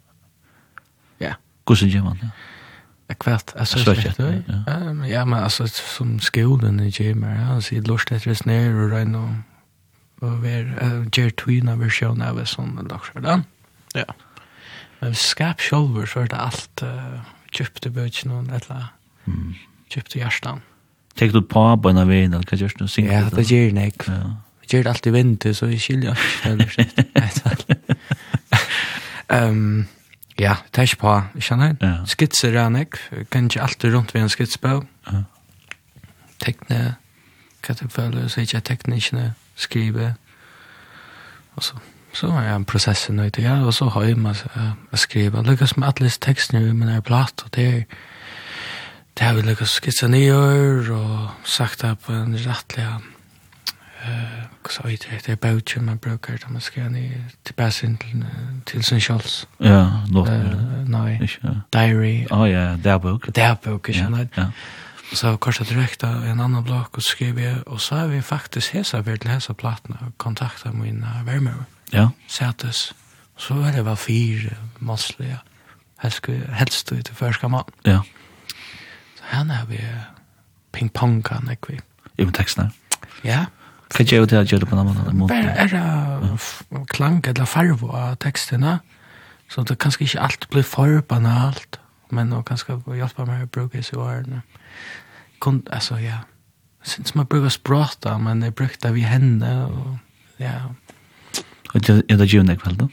Ja. 1.21 1.35
Hvordan 1.67 1.89
gjør 1.89 2.03
man 2.03 2.19
det? 2.21 2.31
kvart 3.15 3.53
alltså 3.57 3.79
så 3.79 3.93
ja 4.49 5.07
Ja, 5.09 5.25
men 5.25 5.39
alltså 5.39 5.67
som 5.67 6.21
skolan 6.21 6.81
i 6.81 6.93
Jemer 6.99 7.35
ja 7.35 7.61
så 7.61 7.75
det 7.75 7.89
lust 7.89 8.13
att 8.13 8.27
resna 8.27 8.53
och 8.53 8.91
regna 8.91 9.43
og 10.21 10.43
ver 10.43 10.65
ger 11.13 11.31
tuna 11.31 11.77
version 11.77 12.23
av 12.23 12.45
sån 12.45 12.89
laxar 12.91 13.21
då. 13.21 13.43
Ja. 13.95 14.05
Men 15.01 15.15
skap 15.15 15.61
själva 15.61 16.07
så 16.07 16.21
är 16.21 16.27
det 16.27 16.37
allt 16.37 16.83
köpte 17.53 17.91
böckerna 17.91 18.35
och 18.35 18.45
alla. 18.49 18.89
Mm. 19.27 19.55
Köpte 19.89 20.19
hjärtan. 20.19 20.61
Tek 21.15 21.33
du 21.33 21.43
på 21.43 21.79
på 21.83 21.89
en 21.89 22.09
väg 22.09 22.25
eller 22.25 22.43
kan 22.43 22.59
just 22.59 22.81
nu 22.81 22.89
synka. 22.89 23.13
Ja, 23.13 23.31
det 23.31 23.51
ger 23.51 23.73
nek. 23.73 23.95
Ja. 24.09 24.37
Det 24.61 24.77
ger 24.77 24.87
alltid 24.87 25.13
vinter 25.13 25.53
så 25.53 25.67
i 25.67 25.79
skilja. 25.79 26.17
Ehm 29.29 29.87
ja, 30.37 30.57
tash 30.71 30.97
på, 30.97 31.23
känner 31.41 31.77
jag. 31.81 32.09
Skitser 32.09 32.53
är 32.53 32.71
nek. 32.71 32.95
Kan 33.29 33.45
inte 33.45 33.63
alltid 33.63 33.93
runt 33.93 34.15
vid 34.15 34.23
en 34.23 34.29
skitsbå. 34.29 34.85
Ja. 35.05 35.25
Tekne. 36.39 36.95
Kan 37.61 37.77
det 37.81 37.89
följa 37.89 38.29
så 38.29 38.41
jag 38.41 38.65
tekniskt 38.65 39.13
skrive. 39.57 40.15
Og 41.57 41.63
så, 41.63 41.75
så 42.13 42.27
var 42.27 42.43
jeg 42.43 42.57
en 42.57 42.65
prosess 42.65 43.09
i 43.09 43.13
nøyde, 43.13 43.43
ja, 43.43 43.59
og 43.65 43.75
så 43.75 43.89
har 43.89 44.05
jeg 44.05 44.19
med 44.21 44.45
å 44.93 45.01
skrive. 45.01 45.43
Lykkes 45.43 45.77
med 45.77 45.89
alle 45.89 46.13
tekstene 46.21 46.63
i 46.63 46.73
min 46.77 46.93
er 46.93 47.05
platt, 47.05 47.45
og 47.45 47.55
det 47.57 47.67
er, 47.67 47.83
det 49.17 49.27
har 49.27 49.37
vi 49.39 49.47
lykkes 49.47 49.79
skitsa 49.81 50.09
nyer, 50.13 50.91
og 50.93 51.49
sagt 51.49 51.83
det 51.83 51.95
på 52.05 52.13
en 52.13 52.37
rettelig, 52.37 52.87
uh, 54.05 54.41
hva 54.61 54.75
sa 54.75 54.89
jeg 54.91 55.01
det, 55.07 55.23
det 55.25 55.37
er 55.37 55.41
bautje 55.41 55.81
man 55.81 55.99
bruker, 56.03 56.37
da 56.43 56.53
man 56.53 56.65
skriver 56.65 56.93
ned 56.93 57.37
tilbake 57.49 57.89
inn 57.89 57.97
til, 58.03 58.25
til 58.69 58.85
sin 58.85 59.01
kjøls. 59.01 59.47
Ja, 59.65 59.85
nå. 60.13 60.27
Uh, 60.29 60.83
nei, 60.93 61.17
diary. 61.73 62.17
Å 62.31 62.45
ja, 62.51 62.67
det 62.77 62.93
er 62.93 63.01
bøk. 63.01 63.31
Det 63.33 63.49
er 63.49 63.57
bøk, 63.57 63.89
ikke 63.89 64.03
sant? 64.05 64.37
Ja, 64.37 64.51
ja 64.51 64.85
så 65.13 65.37
korsade 65.37 65.71
direkt 65.71 66.03
en 66.03 66.41
annan 66.41 66.65
block 66.65 66.97
och 66.97 67.03
skriver 67.03 67.43
jeg, 67.43 67.69
och 67.69 67.81
så 67.81 67.95
har 67.95 68.07
vi 68.07 68.23
faktiskt 68.23 68.69
hesa 68.69 69.01
vi 69.01 69.19
til 69.19 69.31
hesa 69.31 69.53
platna 69.53 69.97
og 70.01 70.19
kontakta 70.19 70.73
mina 70.73 71.23
vermer, 71.25 71.65
Ja. 71.93 72.09
Sättes. 72.29 72.95
Så 73.37 73.55
var 73.55 73.73
det 73.73 73.85
var 73.85 73.97
fyra 73.97 74.57
massliga. 74.79 75.39
Helst 75.99 76.27
helst 76.49 76.93
ut 76.93 77.09
förska 77.09 77.49
man. 77.49 77.65
Ja. 77.83 78.03
Så 79.19 79.23
här 79.25 79.45
när 79.45 79.67
vi 79.67 79.81
ping 80.73 80.91
med 80.95 81.25
kan 81.25 81.49
jag 81.49 81.57
vi. 81.69 81.81
I 82.25 82.33
texterna. 82.33 82.71
Ja. 83.23 83.47
Kan 83.91 84.07
gjøre 84.07 84.27
det 84.27 84.67
på 84.67 84.77
någon 84.77 84.89
annan 84.89 85.17
måte? 85.17 85.35
Är 85.35 85.69
det 85.69 86.87
klang 86.89 87.23
eller 87.27 87.45
farvo 87.45 87.91
av 87.91 88.17
tekstene, 88.17 88.79
Så 89.49 89.63
det 89.63 89.79
kanske 89.79 90.05
ikke 90.05 90.21
allt 90.21 90.51
blir 90.51 90.63
för 90.63 91.03
banalt, 91.03 91.79
men 92.11 92.31
då 92.31 92.43
kanske 92.43 92.73
hjälpa 92.97 93.25
mig 93.25 93.43
att 93.43 93.51
bruka 93.51 93.83
sig 93.83 93.99
i. 93.99 94.03
Ja 94.03 94.41
kun, 95.41 95.63
alltså 95.71 95.99
ja, 95.99 96.19
syns 96.83 97.15
man 97.15 97.27
brukar 97.27 97.49
språta 97.49 98.19
men 98.19 98.41
det 98.41 98.51
brukar 98.51 98.93
vi 98.93 99.01
henne 99.01 99.65
och 99.65 99.97
ja. 100.37 100.75
Och 101.75 101.81
det 101.81 102.11
är 102.11 102.17
det 102.17 102.25
ju 102.25 102.43
näkväll 102.43 102.77
då? 102.77 102.89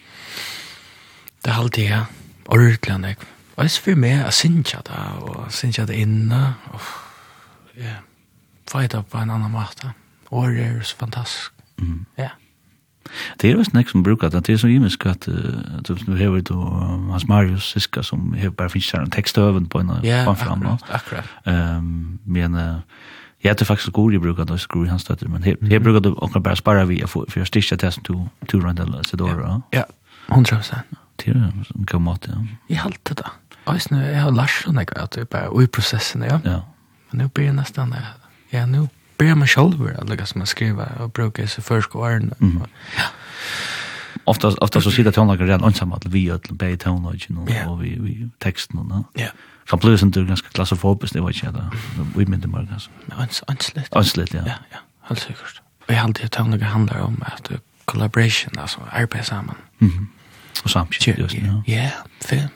Det 1.41 1.49
är 1.49 1.53
alltid 1.53 1.89
ja, 1.89 2.05
ordentligt 2.45 2.99
näkväll. 2.99 3.29
Og 3.55 3.63
jeg 3.63 3.71
spyr 3.71 3.95
meg, 3.95 4.09
jeg 4.17 4.33
synes 4.33 4.71
ikke 4.73 4.79
det, 4.87 5.01
og 5.21 5.51
synes 5.53 5.75
det 5.75 5.93
inne, 5.93 6.55
og 6.73 6.81
ja 7.77 7.99
fight 8.71 8.93
up 8.93 9.09
på 9.09 9.17
en 9.17 9.29
annan 9.29 9.51
måte. 9.51 9.93
Året 10.31 10.59
er 10.59 10.81
så 10.81 10.95
fantastisk. 10.97 11.51
Mm. 11.77 12.05
Ja. 12.17 12.29
Det 13.41 13.51
er 13.51 13.57
også 13.57 13.73
nek 13.73 13.89
som 13.89 14.03
brukar 14.03 14.29
det, 14.29 14.45
det 14.47 14.53
er 14.53 14.57
så 14.57 14.67
imisk 14.67 15.05
at 15.05 15.27
du 15.87 16.15
hever 16.15 16.41
du 16.41 16.55
uh, 16.55 17.11
Hans 17.11 17.27
Marius 17.27 17.71
Siska 17.73 18.01
som 18.01 18.33
hever 18.33 18.55
bare 18.55 18.69
finnes 18.69 18.91
her 18.91 19.03
en 19.03 19.11
tekstøven 19.11 19.67
på 19.69 19.79
en 19.83 19.91
yeah, 20.05 20.37
fram. 20.37 20.63
Ja, 20.63 20.77
akkurat. 20.89 21.27
Um, 21.45 22.19
men 22.25 22.55
uh, 22.55 22.81
jeg 23.43 23.51
heter 23.51 23.65
faktisk 23.65 23.93
god 23.93 24.13
i 24.13 24.17
brukar 24.17 24.43
det, 24.43 24.59
skru 24.59 24.85
i 24.85 24.87
hans 24.87 25.01
støtter, 25.01 25.27
men 25.27 25.43
her, 25.43 25.55
mm. 25.61 25.67
her 25.67 25.79
brukar 25.79 25.99
du 25.99 26.13
åkker 26.15 26.39
bare 26.39 26.55
spara 26.55 26.85
vi, 26.85 27.03
for 27.07 27.35
jeg 27.35 27.47
styrkja 27.47 27.75
det 27.75 27.93
som 27.93 28.03
to, 28.03 28.27
to 28.49 28.57
rundt 28.57 28.79
eller 28.79 29.03
sitt 29.03 29.21
år. 29.21 29.61
Ja, 29.73 29.83
hundra 30.29 30.55
prosent. 30.55 30.99
Det 31.19 31.35
er 31.35 31.51
en 31.75 31.85
god 31.85 32.01
måte, 32.01 32.31
ja. 32.31 32.55
Jeg 32.69 32.79
halte 32.81 33.13
det. 33.13 33.29
Eisne, 33.67 33.99
jeg 33.99 34.21
har 34.21 34.31
lært 34.31 34.55
sånn, 34.63 34.79
jeg, 34.79 34.89
at 34.95 35.15
det 35.15 35.21
er 35.21 35.29
bare 35.31 35.51
ui 35.51 35.67
prosessen, 35.67 36.23
ja. 36.23 36.39
Ja. 36.43 36.59
Men 37.11 37.23
nu 37.23 37.27
blir 37.29 37.51
jeg 37.51 37.55
nesten, 37.59 37.93
ja, 38.51 38.65
nå. 38.65 38.87
Ja, 38.87 39.02
börjar 39.17 39.35
man 39.35 39.47
själv 39.47 39.97
att 39.99 40.09
lägga 40.09 40.25
som 40.25 40.39
man 40.39 40.47
skriva 40.47 40.85
och 40.99 41.09
brukar 41.09 41.47
sig 41.47 41.63
först 41.63 41.95
och 41.95 42.11
ärna. 42.11 42.35
Mm. 42.41 42.63
Ja. 42.97 43.03
Ofta, 44.23 44.47
ofta 44.47 44.81
så 44.81 44.91
sitter 44.91 45.11
tonlager 45.11 45.45
redan 45.45 45.63
ensamma 45.63 45.95
att 45.95 46.05
vi 46.05 46.29
ödlar 46.29 46.55
bäg 46.55 46.79
tonlager 46.79 47.39
och, 47.39 47.49
yeah. 47.49 47.71
och 47.71 47.83
vi, 47.83 47.99
vi 47.99 48.29
texten 48.37 48.79
och 48.79 48.85
no? 48.85 49.05
Ja. 49.13 49.27
Så 49.69 49.77
plus 49.77 50.03
inte 50.03 50.23
ganska 50.23 50.49
klassofobiskt, 50.49 51.13
det 51.13 51.21
var 51.21 51.29
inte 51.29 51.51
det. 51.51 51.71
Vi 52.15 52.25
myndi 52.25 52.47
bara 52.47 52.63
ganska. 52.63 52.91
Ansligt. 53.47 53.95
Anslut, 53.95 54.33
ja. 54.33 54.41
Ja, 54.45 54.53
ja. 54.71 54.77
Helt 55.01 55.19
sikkert. 55.19 55.61
Og 55.87 55.93
jeg 55.93 55.99
har 55.99 56.07
alltid 56.07 56.29
tonlagen 56.29 56.67
handlar 56.67 56.99
om 56.99 57.23
att 57.25 57.51
collaboration, 57.85 58.59
alltså 58.59 58.79
arbeta 58.91 59.23
samman. 59.23 59.55
Mm. 59.81 60.07
Och 60.63 60.69
samtidigt 60.69 61.19
just 61.19 61.37
nu. 61.37 61.63
Ja, 61.65 61.89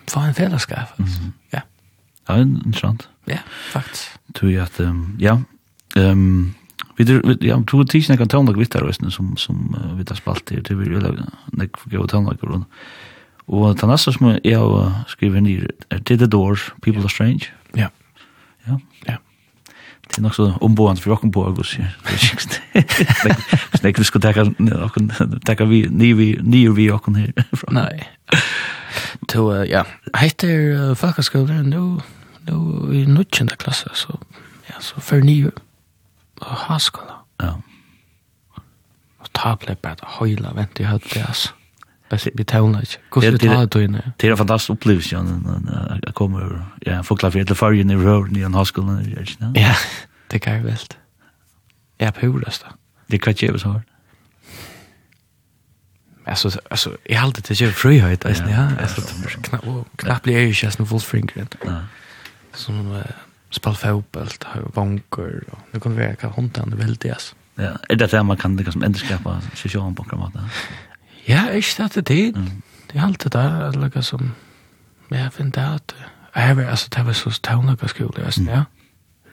få 0.07 0.19
en 0.19 0.33
fällskap. 0.33 0.87
Ja. 1.51 1.61
Ja, 2.27 2.37
intressant. 2.37 3.09
Ja, 3.25 3.37
faktiskt. 3.71 4.09
Tror 4.33 4.51
jag 4.51 4.63
att, 4.63 4.79
ja, 5.19 5.41
Ehm 5.97 6.53
vi 6.97 7.03
vi 7.03 7.37
jag 7.41 7.67
tror 7.67 7.83
det 7.83 7.97
är 7.97 8.17
kan 8.17 8.27
tåna 8.27 8.53
kvittar 8.53 8.81
och 8.81 8.95
som 8.95 9.37
som 9.37 9.77
vi 9.97 10.05
tar 10.05 10.15
spalt 10.15 10.45
det 10.45 10.71
vill 10.71 10.93
eller 10.93 11.23
nej 11.45 11.69
gå 11.83 11.99
och 11.99 12.09
tåna 12.09 12.29
kvittar. 12.29 12.63
Och 13.45 13.75
den 13.75 13.89
nästa 13.89 14.11
som 14.11 14.39
jag 14.43 14.91
skriver 15.07 15.41
ner 15.41 15.71
är 15.89 15.99
Did 15.99 16.19
the 16.19 16.25
Doors 16.25 16.71
People 16.81 17.01
are 17.01 17.09
Strange. 17.09 17.43
Ja. 17.73 17.89
Ja. 18.63 18.79
Ja. 19.05 19.17
Det 20.07 20.17
är 20.17 20.21
nog 20.21 20.35
så 20.35 20.53
omboende 20.61 21.01
för 21.01 21.09
rocken 21.09 21.31
på 21.31 21.45
August. 21.45 21.79
Snäck 23.73 23.99
vi 23.99 24.03
ska 24.03 24.19
ta 24.19 24.33
kan 24.33 24.55
ta 25.45 25.65
vi 25.65 25.87
ni 25.89 26.13
vi 26.13 26.39
ni 26.41 26.69
vi 26.69 26.91
och 26.91 27.15
här. 27.15 27.33
Nej. 27.67 28.09
Då 29.19 29.65
ja, 29.65 29.85
heter 30.17 30.95
Falkaskolen 30.95 31.69
nu 31.69 32.01
nu 32.41 32.93
i 32.95 33.07
nutchenda 33.07 33.55
klasse 33.55 33.89
så 33.93 34.19
ja 34.67 34.75
så 34.79 35.01
for 35.01 35.17
nye 35.17 35.51
og 36.41 36.55
Haskala. 36.67 37.21
Ja. 37.41 37.51
Og 39.19 39.29
ta 39.33 39.55
ble 39.55 39.75
bare 39.75 39.95
det 39.99 40.09
høyla 40.19 40.53
vent 40.55 40.79
i 40.79 40.83
høyde, 40.83 41.23
altså. 41.27 41.53
Best 42.09 42.29
vi 42.39 42.43
tålna 42.47 42.79
ikke. 42.85 43.01
Hvordan 43.11 43.33
vi 43.33 43.37
tar 43.37 43.65
det 43.65 43.83
inne? 43.83 44.01
Det 44.21 44.27
er 44.27 44.31
en 44.31 44.37
fantastisk 44.37 44.71
opplevelse, 44.77 45.15
ja. 45.15 45.23
Jeg 46.05 46.13
kommer 46.15 46.61
ja, 46.85 47.01
forklare 47.01 47.31
fyrir 47.31 47.45
til 47.45 47.55
fargen 47.55 47.89
i 47.89 47.95
røren 47.95 48.35
i 48.35 48.43
en 48.47 48.53
haskola, 48.53 49.01
ja. 49.03 49.51
Ja, 49.55 49.75
det 50.31 50.41
kan 50.41 50.53
jeg 50.53 50.63
velt. 50.63 50.97
Jeg 51.99 52.07
er 52.07 52.11
på 52.11 52.39
da. 52.39 52.51
Det 53.11 53.21
kan 53.21 53.31
ikke 53.31 53.51
jeg 53.51 53.59
så 53.59 53.69
hardt. 53.69 53.87
Alltså 56.27 56.59
alltså 56.69 56.97
i 57.05 57.15
allt 57.15 57.47
det 57.47 57.61
är 57.61 57.71
frihet 57.71 58.25
alltså 58.25 58.43
ja 58.43 58.69
alltså 58.79 59.01
knappt 59.41 59.65
knappt 59.95 60.23
blir 60.23 60.39
ju 60.39 60.53
just 60.65 60.79
en 60.79 60.85
full 60.85 60.99
finger. 60.99 61.47
Ja. 61.65 61.71
Som 62.53 62.91
uh, 62.91 63.01
spela 63.49 63.75
fotboll, 63.75 64.29
ha 64.43 64.61
vanker 64.73 65.43
och 65.51 65.59
nu 65.71 65.79
kan 65.79 65.95
vi 65.95 65.97
verka 65.97 66.27
hunta 66.27 66.61
han 66.61 66.77
vill 66.77 67.11
alltså. 67.11 67.35
Ja, 67.55 67.77
är 67.89 67.95
det 67.95 68.07
där 68.11 68.23
man 68.23 68.37
kan 68.37 68.57
liksom 68.57 68.83
ändå 68.83 68.99
skapa 68.99 69.41
sig 69.55 69.71
sjön 69.71 69.95
på 69.95 70.03
kan 70.03 70.19
man. 70.19 70.31
Ja, 71.25 71.51
ich 71.51 71.77
dachte 71.77 72.01
det. 72.01 72.33
Det 72.87 72.99
halt 72.99 73.31
da 73.31 73.69
lika 73.71 74.01
som 74.01 74.31
mer 75.07 75.29
fin 75.29 75.49
där. 75.49 75.79
Jag 76.33 76.55
har 76.55 76.63
alltså 76.63 76.89
det 76.89 77.03
var 77.03 77.13
så 77.13 77.31
tonliga 77.31 77.87
skolor 77.87 78.25
alltså, 78.25 78.41
ja. 78.41 78.65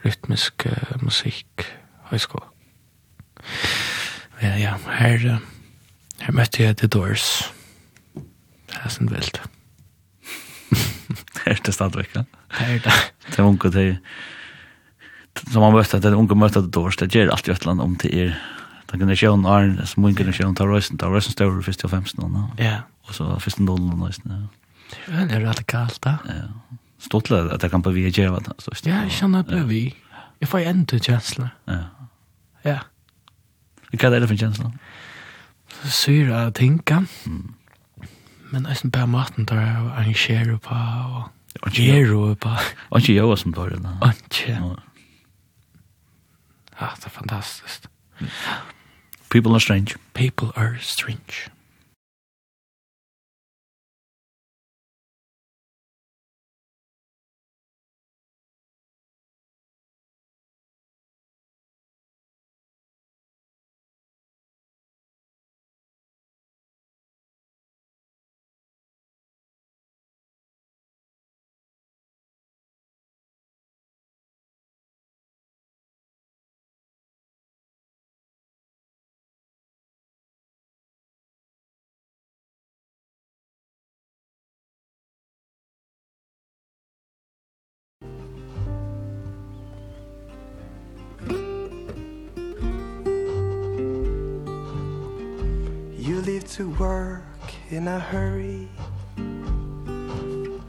Rytmisk 0.03 0.67
musik 1.03 1.47
högskola. 2.03 2.45
Ja, 4.41 4.57
ja, 4.59 4.79
här 4.87 5.39
här 6.19 6.33
mötte 6.33 6.63
jag 6.63 6.77
The 6.77 6.87
Doors. 6.87 7.45
Det 8.67 8.77
är 8.85 8.89
sånt 8.89 9.11
vilt. 9.11 9.41
er 11.51 11.61
det 11.65 11.75
stadigvæk. 11.75 12.17
Er 12.17 12.79
det. 12.79 12.93
Det 13.27 13.39
er 13.39 13.43
unge 13.45 13.71
til, 13.71 13.97
som 15.53 15.63
man 15.63 15.73
møter, 15.73 15.99
det 16.01 16.13
er 16.13 16.17
unge 16.17 16.37
møter 16.39 16.63
det 16.65 16.75
dårst, 16.75 17.01
det 17.01 17.13
gjør 17.13 17.33
alt 17.33 17.49
i 17.49 17.55
Øtland 17.55 17.81
om 17.81 17.97
til 17.97 18.19
er, 18.19 18.35
den 18.91 19.01
generasjonen 19.01 19.47
er, 19.51 19.87
som 19.87 20.05
min 20.05 20.15
generasjon 20.15 20.55
tar 20.55 20.71
røysen, 20.71 20.99
tar 20.99 21.11
røysen 21.11 21.33
større 21.33 21.63
først 21.63 21.81
til 21.81 21.89
15 21.89 22.31
nå, 22.31 22.45
ja. 22.59 22.85
og 23.09 23.15
så 23.15 23.39
først 23.43 23.57
til 23.57 23.67
0 23.67 23.81
år, 23.81 24.13
ja. 24.29 24.41
Det 24.95 25.01
er 25.09 25.17
veldig 25.19 25.47
radikalt 25.49 25.99
da. 26.05 26.17
Ja. 26.29 26.79
Stort 27.03 27.27
til 27.27 27.35
at 27.37 27.63
jeg 27.63 27.71
kan 27.71 27.83
på 27.83 27.91
vi 27.91 28.05
gjøre 28.11 28.41
det. 28.45 28.55
Ja, 28.87 29.01
jeg 29.03 29.11
kjenner 29.11 29.43
på 29.43 29.65
vi. 29.69 29.95
Jeg 30.41 30.49
får 30.49 30.59
igjen 30.63 30.85
til 30.87 31.01
kjensler. 31.03 31.51
Ja. 31.69 31.81
Ja. 32.65 32.79
Hva 33.91 34.13
er 34.13 34.23
det 34.23 34.29
for 34.29 34.39
kjensler? 34.39 34.71
Syre 35.91 36.47
av 36.47 36.53
tinka. 36.57 37.03
Mm 37.27 37.55
men 38.55 38.67
eisen 38.71 38.93
bare 38.95 39.11
maten 39.11 39.49
der 39.51 39.61
jeg 39.61 39.87
arrangerer 39.99 40.59
på 40.63 40.75
og 40.75 41.23
Gero 41.73 42.37
på. 42.37 42.57
Och 42.79 43.09
jag 43.09 43.39
som 43.39 43.51
började. 43.51 43.99
Och 44.01 44.43
ja. 44.47 44.77
Ah, 46.77 46.89
det 47.01 47.07
är 47.07 47.11
fantastiskt. 47.11 47.89
People 49.29 49.53
are 49.53 49.61
strange. 49.61 49.95
People 50.13 50.49
are 50.55 50.79
strange. 50.81 51.51
work 96.85 97.51
in 97.71 97.89
a 97.89 97.99
hurry. 97.99 98.69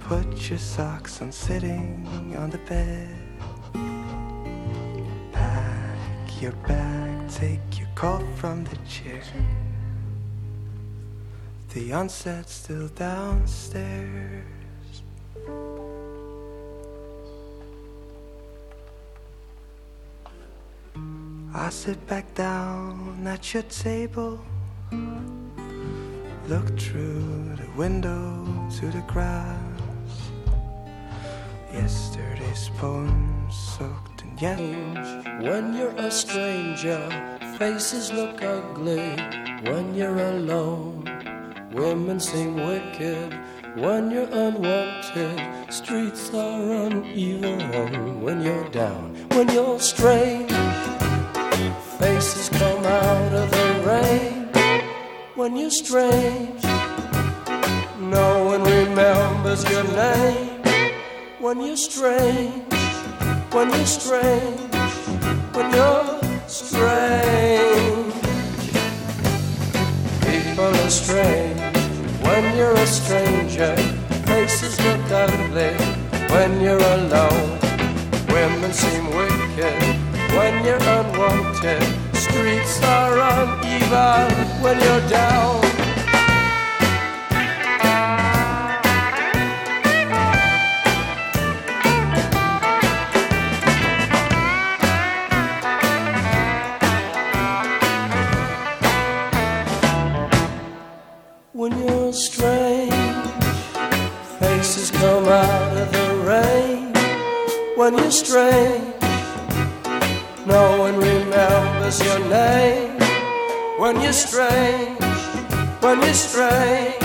Put 0.07 0.49
your 0.49 0.59
socks 0.59 1.21
on 1.21 1.31
sitting 1.31 2.07
on 2.37 2.49
the 2.55 2.61
bed. 2.69 3.09
Pack 5.33 6.41
your 6.41 6.55
bag, 6.69 7.29
take 7.29 7.79
your 7.79 7.89
coat 7.95 8.25
from 8.37 8.63
the 8.63 8.77
chair. 8.87 9.23
The 11.73 11.91
onset's 11.91 12.53
still 12.53 12.87
downstairs. 12.89 14.45
I 21.53 21.69
sit 21.69 21.99
back 22.07 22.33
down 22.35 23.27
at 23.27 23.53
your 23.53 23.63
table. 23.63 24.39
Look 26.47 26.77
through 26.77 27.55
the 27.55 27.67
window 27.76 28.45
to 28.77 28.91
the 28.91 29.01
grass. 29.07 29.57
Yesterday's 31.73 32.69
poem 32.77 33.47
soaked 33.49 34.22
in 34.22 34.38
yellow 34.38 35.41
When 35.41 35.76
you're 35.76 35.95
a 35.97 36.11
stranger 36.11 37.01
Faces 37.57 38.11
look 38.11 38.43
ugly. 38.43 39.17
When 39.63 39.95
you're 39.95 40.19
alone 40.19 41.09
Women 41.73 42.19
seem 42.19 42.57
wicked. 42.57 43.34
When 43.76 44.11
you're 44.11 44.30
unwanted 44.30 45.73
Streets 45.73 46.31
are 46.31 46.85
uneven. 46.85 48.22
When 48.22 48.43
you're 48.43 48.69
down 48.69 49.15
When 49.31 49.49
you're 49.49 49.80
strange 49.80 50.51
Faces 51.97 52.49
come 52.49 52.85
out 52.85 53.34
of 53.34 53.55
when 55.45 55.57
you're 55.57 55.69
strange 55.69 56.63
No 57.99 58.45
one 58.45 58.63
remembers 58.63 59.61
your 59.69 59.84
name. 59.84 60.63
When 61.39 61.61
you're 61.61 61.77
strange 61.77 62.73
When 63.53 63.69
you're 63.69 63.85
strange 63.85 64.73
When 65.53 65.67
you're 65.77 66.19
strange. 66.47 68.13
People 70.26 70.73
are 70.84 70.89
strange 70.89 71.61
When 72.26 72.57
you're 72.57 72.73
a 72.73 72.88
stranger. 72.88 73.76
Faces 74.26 74.76
look 74.85 75.11
ugly 75.11 75.76
When 76.34 76.59
you're 76.59 76.88
alone. 76.97 77.59
Women 78.34 78.73
seem 78.73 79.05
wicked 79.15 79.80
When 80.38 80.65
you're 80.65 80.85
unwanted 80.97 82.05
streets 82.35 82.83
are 82.83 83.17
uneven 83.17 84.61
when 84.61 84.77
you're 84.85 85.07
down. 85.09 85.61
When 101.53 101.71
you're 101.79 102.11
strange 102.11 102.93
Faces 104.39 104.91
come 104.91 105.25
out 105.25 105.77
of 105.77 105.89
the 105.89 106.07
rain 106.27 106.93
When 107.77 107.97
you're 107.97 108.11
strange 108.11 108.84
is 111.95 112.05
your 112.05 112.19
name 112.30 112.97
When 113.77 114.01
you're 114.01 114.13
strange 114.13 114.99
When 115.81 116.01
you're 116.01 116.13
strange 116.13 117.03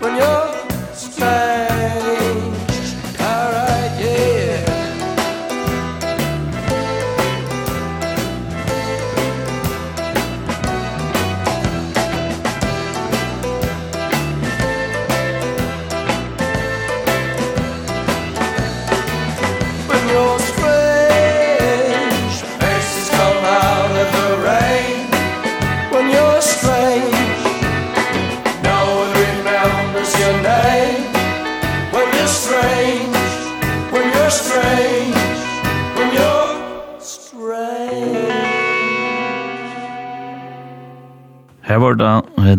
When 0.00 0.16
you're 0.16 0.94
strange. 0.94 1.55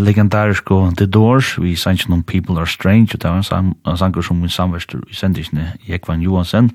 legendarisk 0.08 0.72
og 0.72 0.98
The 0.98 1.08
Doors, 1.08 1.56
vi 1.62 1.76
sanns 1.76 2.08
noen 2.08 2.24
People 2.24 2.58
Are 2.60 2.70
Strange, 2.70 3.16
og 3.16 3.22
det 3.22 3.30
var 3.30 3.44
en 3.44 4.00
sanger 4.00 4.26
som 4.26 4.40
min 4.42 4.52
samverster 4.52 5.02
i 5.10 5.18
sendisene, 5.18 5.74
Jekvan 5.88 6.24
Johansen, 6.24 6.72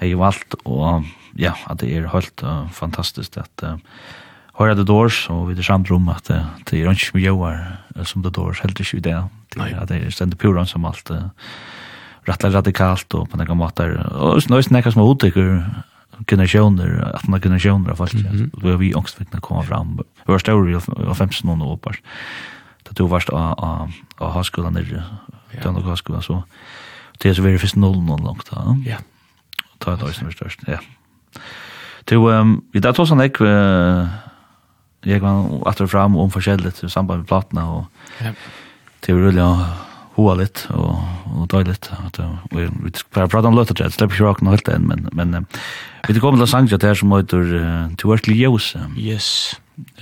hei 0.00 0.12
valgt, 0.18 0.56
og 0.64 1.04
ja, 1.38 1.54
at 1.70 1.82
det 1.82 1.92
er 1.92 2.10
helt 2.12 2.44
uh, 2.44 2.64
fantastisk 2.72 3.36
at 3.40 3.66
uh, 3.66 3.76
høyre 4.60 4.76
The 4.78 4.86
Doors, 4.88 5.26
og 5.32 5.50
vi 5.50 5.58
er 5.58 5.68
samt 5.68 5.92
rom 5.92 6.08
at 6.12 6.30
uh, 6.32 6.48
det 6.68 6.80
er 6.80 6.90
ikke 6.90 7.18
mye 7.18 7.28
joar 7.28 7.60
uh, 7.96 8.02
som 8.08 8.24
The 8.24 8.32
Doors, 8.32 8.64
helt 8.64 8.80
ikke 8.80 9.00
i 9.00 9.06
det, 9.08 9.20
at 9.60 9.88
det 9.92 10.00
er 10.00 10.12
stendig 10.12 10.40
pura 10.40 10.64
som 10.68 10.88
alt, 10.88 11.12
uh, 11.12 11.28
rettelig 12.28 12.54
radikalt, 12.54 13.14
og 13.14 13.28
på 13.28 13.40
noen 13.40 13.58
måter, 13.58 13.96
og 14.12 14.38
nå 14.48 14.58
er 14.58 14.68
det 14.68 14.76
noe 14.76 14.94
som 14.94 15.02
er 15.02 15.14
utdykker, 15.14 15.48
generationer, 16.28 16.88
man 17.02 17.20
några 17.24 17.40
generationer 17.40 17.90
av 17.90 17.96
folk. 17.96 18.14
Mm 18.14 18.26
-hmm. 18.26 18.62
Vi 18.62 18.70
har 18.70 18.76
vi 18.76 18.94
ångstväckna 18.94 19.40
komma 19.40 19.62
fram. 19.62 19.98
Vi 20.26 20.32
var 20.32 20.38
stora 20.38 20.70
i 20.70 21.14
15 21.14 21.50
år 21.50 21.66
och 21.66 21.74
uppar 21.74 21.96
da 22.92 23.02
du 23.02 23.08
varst 23.10 23.32
av 23.32 23.54
av, 23.56 24.00
av 24.20 24.34
høyskolen 24.36 24.76
nere, 24.76 25.02
ja. 25.52 25.62
Danmark 25.64 25.88
høyskolen, 25.92 26.22
så 26.24 26.42
det 27.22 27.30
er 27.30 27.38
så 27.38 27.44
veldig 27.44 27.60
fyrst 27.62 27.78
noll 27.80 28.00
noen 28.02 28.24
langt 28.24 28.48
da. 28.50 28.76
Ja. 28.86 29.00
Ta 29.82 29.96
et 29.96 30.02
år 30.04 30.12
som 30.16 30.28
er 30.28 30.36
størst, 30.36 30.66
ja. 30.68 30.80
Du, 32.10 32.18
vi 32.74 32.82
da 32.82 32.90
tog 32.92 33.06
sånn 33.08 33.22
ikke, 33.22 33.46
jeg 35.06 35.22
var 35.22 35.46
atter 35.70 35.88
fram 35.90 36.18
om 36.18 36.32
forskjellig 36.34 36.74
i 36.82 36.90
samband 36.90 37.22
med 37.22 37.30
platene, 37.30 37.62
og 37.62 38.22
ja. 38.24 38.34
det 39.06 39.14
var 39.14 39.26
rullig 39.28 39.44
å 39.46 39.54
hoa 40.16 40.34
litt, 40.36 40.66
og, 40.76 40.98
og 41.32 41.48
døy 41.52 41.62
litt. 41.70 41.88
Vi, 42.52 42.66
vi 42.68 42.92
skal 42.98 43.30
prate 43.32 43.48
om 43.48 43.56
løtet, 43.56 43.80
jeg 43.80 43.94
slipper 43.94 44.18
ikke 44.18 44.28
rakene 44.28 44.52
helt 44.52 44.68
enn, 44.68 44.88
men, 44.90 45.08
men 45.16 45.46
vi 46.08 46.20
kommer 46.20 46.42
til 46.42 46.48
å 46.48 46.52
sange 46.52 46.72
til 46.74 46.88
her 46.90 46.98
som 46.98 47.14
heter 47.16 47.52
uh, 47.54 47.84
«To 48.00 48.10
Work 48.10 48.28
Ljøse». 48.28 48.82
Yes. 48.98 49.30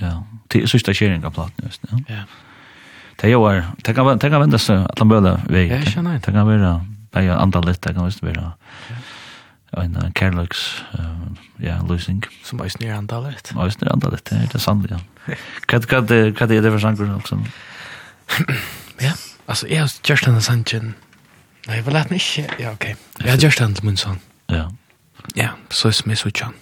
Ja, 0.01 0.17
til 0.51 0.67
sørste 0.67 0.95
kjering 0.97 1.23
av 1.23 1.37
platen, 1.37 1.69
just, 1.69 1.85
ja. 1.87 2.01
Ja 2.11 2.25
det 3.21 3.29
gör 3.29 3.65
det 3.85 3.93
kan 3.93 4.17
det 4.17 4.29
kan 4.29 4.41
vende 4.41 4.59
seg 4.59 4.85
at 4.89 4.99
han 4.99 5.09
bøler 5.09 5.43
vei. 5.47 5.67
Ja, 5.67 5.75
jag 5.75 5.87
känner 5.87 6.19
det 6.19 6.33
kan 6.33 6.47
være, 6.47 6.81
det 7.13 7.25
er 7.25 7.37
andra 7.37 7.61
litt, 7.61 7.81
det 7.81 7.93
kan 7.95 8.05
visst 8.05 8.23
vara. 8.23 8.53
En 9.77 9.95
kærløks, 10.15 10.83
uh, 10.99 11.31
ja, 11.59 11.77
løsning. 11.87 12.23
Som 12.43 12.59
är 12.59 12.69
snär 12.69 12.93
andra 12.93 13.19
lätt. 13.19 13.53
Ja, 13.55 13.69
snär 13.71 13.91
andra 13.93 14.09
litt, 14.09 14.25
Det 14.25 14.37
er 14.37 14.47
det 14.51 14.61
sant 14.67 14.87
ja. 14.91 14.99
Hva 15.67 15.79
kan 15.79 16.05
det 16.05 16.35
kan 16.37 16.49
det 16.49 16.61
det 16.61 16.71
för 16.71 16.79
sankor 16.79 17.15
också. 17.15 17.39
Ja, 18.99 19.13
gjort 20.03 20.25
denne 20.25 20.37
just 20.37 20.73
Nei, 21.67 21.75
jeg 21.75 21.85
Nej, 21.85 21.93
väl 21.93 21.93
meg 22.09 22.11
ikke, 22.11 22.55
ja 22.59 22.71
ok. 22.71 22.85
Jeg 23.19 23.29
har 23.29 23.37
gjort 23.37 23.59
den 23.59 23.75
min 23.83 23.97
sånn. 23.97 24.19
Ja. 24.49 24.71
Ja, 25.35 25.49
så 25.69 25.87
är 25.87 25.91
smis 25.91 26.25
och 26.25 26.31
John. 26.41 26.53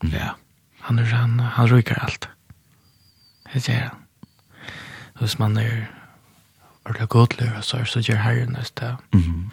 Ja. 0.00 0.36
Han 0.80 0.98
er 0.98 1.04
han 1.04 1.38
han 1.38 1.68
ryker 1.68 1.98
alt. 2.04 2.28
Det 3.52 3.68
är 3.68 3.80
han 3.80 4.01
hvis 5.18 5.38
man 5.38 5.56
er 5.56 5.86
ordentlig 6.84 7.08
godløy, 7.08 7.60
så 7.60 7.76
er 7.76 7.84
det 7.94 8.08
gjør 8.08 8.16
herren 8.16 8.56
i 8.56 8.64
det. 8.80 8.96
Mm 9.12 9.50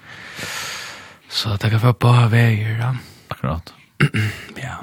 Så 1.29 1.57
det 1.61 1.71
kan 1.71 1.81
være 1.81 1.93
bare 1.93 2.31
veier, 2.31 2.77
ja. 2.77 2.93
Akkurat. 3.29 3.73
ja. 4.57 4.75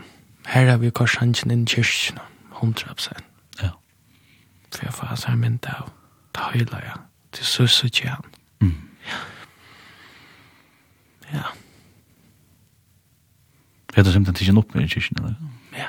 Her 0.46 0.60
er 0.60 0.76
vi 0.76 0.90
korshansen 0.90 1.50
inn 1.50 1.62
i 1.62 1.66
kyrkene, 1.66 2.20
hundra 2.50 2.94
prosent. 2.94 3.24
Ja. 3.62 3.70
For 4.74 4.84
jeg 4.84 4.94
får 4.94 5.06
altså 5.06 5.30
en 5.30 5.38
mynd 5.38 5.66
av 5.66 5.90
tøyla, 6.34 6.78
ja. 6.84 6.94
Til 7.32 7.44
susse 7.44 7.88
tjen. 7.88 8.22
Mm. 8.60 8.74
Ja. 9.08 9.18
Ja. 11.32 11.42
Er 13.96 14.02
det 14.02 14.12
simpelthen 14.12 14.46
ikke 14.46 14.58
opp 14.58 14.76
i 14.76 14.86
kyrkene, 14.86 15.24
eller? 15.24 15.34
Ja. 15.74 15.88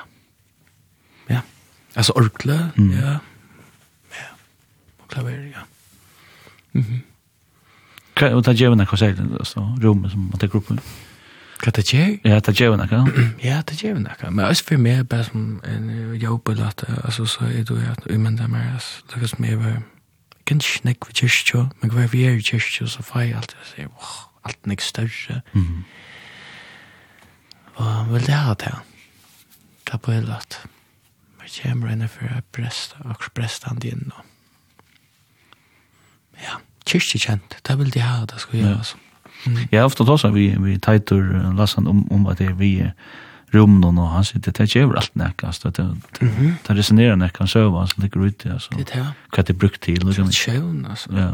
Ja. 1.30 1.42
Altså, 1.96 2.14
orkle, 2.16 2.72
mm. 2.76 2.92
ja. 2.92 3.12
Ja 3.12 3.18
klaver, 5.18 5.54
ja. 5.54 5.60
Mhm. 6.72 7.02
Kan 8.14 8.34
och 8.34 8.46
ta 8.46 8.52
gärna 8.52 8.86
konsert 8.86 9.18
så 9.48 9.78
rum 9.82 10.10
som 10.10 10.30
man 10.30 10.40
tar 10.40 10.48
gruppen. 10.48 10.80
Kan 11.60 11.74
det 11.76 11.94
ge? 11.94 12.20
Ja, 12.24 12.40
det 12.40 12.60
ger 12.60 12.70
några. 12.70 13.10
Ja, 13.40 13.64
det 13.68 13.84
ger 13.84 13.96
några. 13.96 14.32
Men 14.32 14.46
alltså 14.46 14.64
for 14.64 14.78
meg 14.78 15.06
bara 15.06 15.24
som 15.24 15.62
en 15.64 16.16
jobb 16.16 16.48
eller 16.48 16.66
att 16.66 16.84
alltså 17.06 17.26
så 17.26 17.46
er 17.46 17.64
det 17.64 17.74
ju 17.74 17.86
att 17.92 18.06
men 18.06 18.36
det 18.36 18.48
mer 18.48 18.74
alltså 18.74 19.04
det 19.14 19.20
finns 19.20 19.38
mer 19.38 19.56
vad 19.56 19.82
kan 20.44 20.62
snack 20.62 21.06
för 21.06 21.24
just 21.24 21.54
men 21.82 21.96
vad 21.96 22.10
vi 22.12 22.22
er 22.24 22.54
just 22.54 22.94
så 22.94 23.04
fej 23.04 23.34
allt 23.34 23.56
jag 23.60 23.68
säger. 23.68 23.90
Allt 24.42 24.66
nick 24.66 24.82
større. 24.82 25.42
Mhm. 25.52 25.84
Vad 27.78 28.08
vill 28.08 28.24
det 28.24 28.36
ha 28.36 28.54
det? 28.54 28.76
Kapellat. 29.84 30.60
Men 31.38 31.48
jag 31.64 31.72
är 31.72 31.76
mer 31.76 31.88
än 31.88 32.10
för 32.10 32.38
att 32.38 32.52
pressa 32.52 32.96
och 33.10 33.34
pressa 33.34 33.76
ändå 33.84 34.16
ja, 36.44 36.58
kyrkjekjent, 36.88 37.60
det 37.68 37.78
vil 37.80 37.94
de 37.94 38.04
ha, 38.06 38.24
det 38.30 38.42
skal 38.44 38.58
vi 38.58 38.64
gjøre, 38.64 38.80
altså. 38.84 39.04
Mm. 39.46 39.58
Jeg 39.72 39.80
har 39.80 39.86
ofte 39.86 40.06
tåsa 40.08 40.32
vi, 40.34 40.48
vi 40.60 40.80
teitur 40.82 41.24
Lassan 41.56 41.88
om, 41.88 42.02
om 42.12 42.26
at 42.28 42.40
det 42.42 42.50
er 42.50 42.56
vi 42.58 42.72
rummen 43.54 44.00
og 44.02 44.10
han 44.12 44.26
sier, 44.28 44.42
det 44.44 44.56
er 44.58 44.68
ikke 44.68 44.86
overalt 44.88 45.14
nekka, 45.20 45.52
altså, 45.52 45.72
det, 45.72 45.86
det, 46.18 46.30
det 46.68 46.78
resonerer 46.78 47.20
nekka, 47.20 47.46
han 47.46 47.52
søver, 47.52 47.78
han 47.80 48.04
ligger 48.04 48.26
ute, 48.28 48.54
altså, 48.54 48.76
det 48.76 48.96
er 48.98 49.12
hva 49.34 49.44
det 49.44 49.54
er 49.56 49.60
brukt 49.62 49.82
til, 49.86 50.00
liksom. 50.04 50.32
Det 50.32 50.36
er 50.36 50.42
sjøen, 50.42 50.82
altså, 50.90 51.14
ja. 51.16 51.30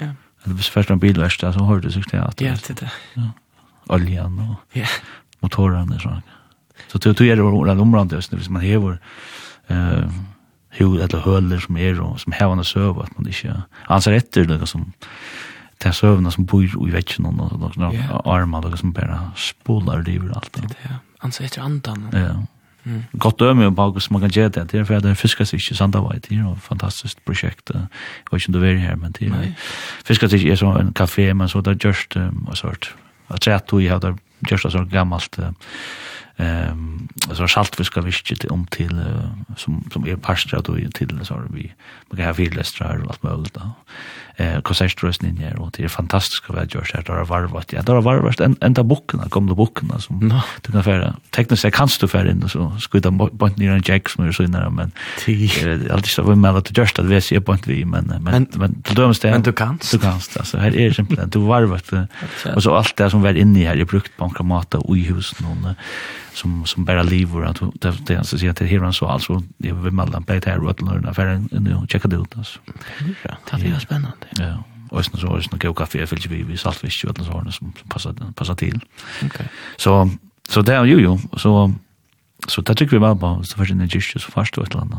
ja. 0.00 0.10
Eller 0.44 0.56
hvis 0.60 0.70
først 0.72 0.90
en 0.90 1.00
bilverst, 1.00 1.40
så 1.40 1.64
hører 1.66 1.80
du 1.84 1.90
sikkert 1.92 2.14
at 2.22 2.38
det 2.38 2.46
er, 2.48 2.60
ja, 2.60 2.74
det 2.74 2.86
er 2.86 2.98
ja. 3.16 3.30
oljan 3.96 4.38
og 4.46 4.78
ja. 4.78 4.86
motorene, 5.42 5.98
sånn. 6.00 6.22
Så 6.88 6.98
du, 6.98 7.10
du 7.12 7.24
er 7.26 7.36
det 7.36 7.44
området, 7.44 8.22
hvis 8.32 8.50
man 8.50 8.64
hever, 8.64 8.96
eh, 9.68 10.06
hur 10.80 11.00
eller 11.00 11.18
höller 11.18 11.58
som 11.58 11.76
är 11.76 11.80
er, 11.80 12.00
och 12.00 12.20
som 12.20 12.32
har 12.32 12.52
en 12.52 12.64
söv 12.64 12.98
att 12.98 13.18
man 13.18 13.26
inte 13.26 13.62
anser 13.86 14.12
efter 14.12 14.44
det 14.44 14.66
som 14.66 14.92
det 15.82 15.92
sövna 15.92 16.30
som 16.30 16.44
bor 16.44 16.64
i 16.64 16.90
väggen 16.90 17.26
och 17.26 17.34
något 17.34 17.76
några 17.76 17.94
yeah. 17.94 18.20
armar 18.24 18.66
och 18.66 18.78
som 18.78 18.92
bara 18.92 19.32
spolar 19.36 20.02
det 20.02 20.16
över 20.16 20.30
allt. 20.36 20.58
Ja, 20.82 20.90
ansar 21.18 21.44
efter 21.44 21.62
andan. 21.62 22.08
Ja. 22.12 22.46
Mm. 22.82 23.02
Gott 23.12 23.38
döme 23.38 23.66
om 23.66 23.76
Paulus 23.76 24.10
man 24.10 24.20
kan 24.20 24.30
göra 24.30 24.48
det. 24.48 24.64
Det 24.64 24.78
är 24.78 24.84
för 24.84 24.94
att 24.94 25.02
den 25.02 25.16
fiskar 25.16 25.44
sig 25.44 25.56
inte 25.56 25.74
sanda 25.74 26.00
var 26.00 26.12
det 26.12 26.34
är 26.34 26.52
ett 26.52 26.62
fantastiskt 26.62 27.24
projekt. 27.24 27.70
Jag 27.74 27.80
vet 28.32 28.48
inte 28.48 28.58
om 28.58 28.64
du 28.64 28.70
är 28.70 28.76
här 28.76 28.96
men 28.96 29.12
det 29.12 29.26
är 29.26 29.54
fiskar 30.04 30.28
sig 30.28 30.50
är 30.50 30.56
som 30.56 30.76
en 30.76 30.92
kafé 30.92 31.34
men 31.34 31.48
så 31.48 31.60
där 31.60 31.78
just 31.84 32.16
um, 32.16 32.46
och 32.50 32.58
sort. 32.58 32.94
Jag 33.28 33.40
tror 33.40 33.54
att 33.54 33.66
du 33.66 33.90
har 33.90 34.00
där 34.00 34.16
just 34.50 34.70
så 34.72 34.84
gammalt 34.84 35.38
Ehm 36.40 37.00
så 37.34 37.46
saltfiska 37.46 38.00
til 38.24 38.50
om 38.50 38.66
till 38.66 38.98
uh, 38.98 39.54
som 39.56 39.84
som 39.92 40.06
är 40.08 40.16
pastra 40.16 40.60
då 40.60 40.76
till 40.94 41.20
så 41.22 41.34
har 41.34 41.46
vi 41.50 41.72
man 42.10 42.16
kan 42.16 42.26
ha 42.26 42.32
villästrar 42.32 43.02
och 43.02 43.10
allt 43.10 43.22
möjligt 43.22 43.54
då. 43.54 43.70
Eh 44.36 44.60
konsertströsten 44.60 45.34
där 45.34 45.60
och 45.60 45.70
det 45.76 45.84
är 45.84 45.88
fantastiskt 45.88 46.48
vad 46.48 46.58
jag 46.58 46.74
gör 46.74 47.02
där 47.06 47.24
varvat. 47.24 47.72
Ja, 47.72 47.82
där 47.82 47.94
har 47.94 48.02
varvat 48.02 48.40
en 48.40 48.56
enda 48.60 48.82
kom 49.28 49.46
de 49.46 49.54
boken 49.54 50.00
som 50.00 50.18
no. 50.18 50.40
du 50.62 50.72
kan 50.72 50.84
färra. 50.84 51.16
Tekniskt 51.30 51.62
sett 51.62 51.74
kanst 51.74 52.00
du 52.00 52.08
färra 52.08 52.30
in 52.30 52.42
och 52.42 52.50
så 52.50 52.72
skjuta 52.92 53.10
bort 53.10 53.56
ner 53.56 53.72
en 53.72 53.82
jack 53.84 54.08
som 54.08 54.32
så 54.32 54.42
innan 54.42 54.74
men 54.74 54.92
det 55.26 55.92
alltid 55.92 56.10
så 56.10 56.22
vi 56.22 56.36
med 56.36 56.56
att 56.56 56.78
just 56.78 56.98
att 56.98 57.06
vi 57.06 57.20
ser 57.20 57.40
på 57.40 57.56
vi 57.66 57.84
men 57.84 58.04
men 58.20 58.46
men 58.54 58.82
till 58.82 58.94
det 58.94 59.30
Men 59.30 59.42
du 59.42 59.52
kanst. 59.52 59.92
Du 59.92 59.98
kanst 59.98 60.46
så 60.46 60.58
här 60.58 60.76
är 60.76 60.92
simpelt 60.92 61.32
du 61.32 61.38
varvat 61.38 61.90
och 62.54 62.62
så 62.62 62.74
allt 62.74 62.96
det 62.96 63.10
som 63.10 63.22
var 63.22 63.34
inne 63.34 63.66
här 63.66 63.76
är 63.76 63.84
brukt 63.84 64.16
på 64.16 64.24
en 64.24 64.30
och 64.78 64.98
i 64.98 65.00
husen 65.00 65.46
och 65.46 65.74
som 66.34 66.66
som 66.66 66.84
bara 66.84 67.02
lever 67.02 67.42
att 67.42 67.60
det 67.74 68.06
det 68.06 68.16
alltså 68.16 68.38
så 68.38 68.50
att 68.50 68.56
det 68.56 68.66
här 68.66 68.92
så 68.92 69.06
alltså 69.06 69.42
det 69.58 69.72
vill 69.72 69.92
man 69.92 70.10
på 70.10 70.32
det 70.32 70.46
här 70.46 70.64
och 70.64 70.82
lära 70.82 71.32
en 71.32 71.48
nu 71.50 71.86
checka 71.88 72.08
det 72.08 72.16
ut 72.16 72.36
alltså. 72.36 72.60
Det 73.50 73.66
är 73.66 73.78
spännande. 73.78 74.26
Ja. 74.36 74.64
Och 74.90 75.04
sen 75.04 75.20
så 75.20 75.36
är 75.36 75.40
det 75.40 75.64
några 75.64 75.74
kaffe 75.74 76.06
för 76.06 76.28
vi 76.28 76.42
vi 76.42 76.56
saltfisk 76.56 77.04
och 77.04 77.16
sånt 77.16 77.54
som 77.54 77.72
passar 77.88 78.32
passar 78.34 78.54
till. 78.54 78.80
Okej. 79.24 79.48
Så 79.76 80.10
så 80.48 80.62
där 80.62 80.84
ju 80.84 81.00
ju 81.00 81.18
så 81.36 81.74
så 82.48 82.60
där 82.60 82.74
tycker 82.74 82.96
vi 82.96 83.06
väl 83.06 83.16
på 83.16 83.44
så 83.44 83.56
för 83.56 83.64
den 83.64 83.88
just 83.88 84.20
så 84.20 84.30
fast 84.30 84.58
och 84.58 84.66
ett 84.66 84.74
land 84.74 84.94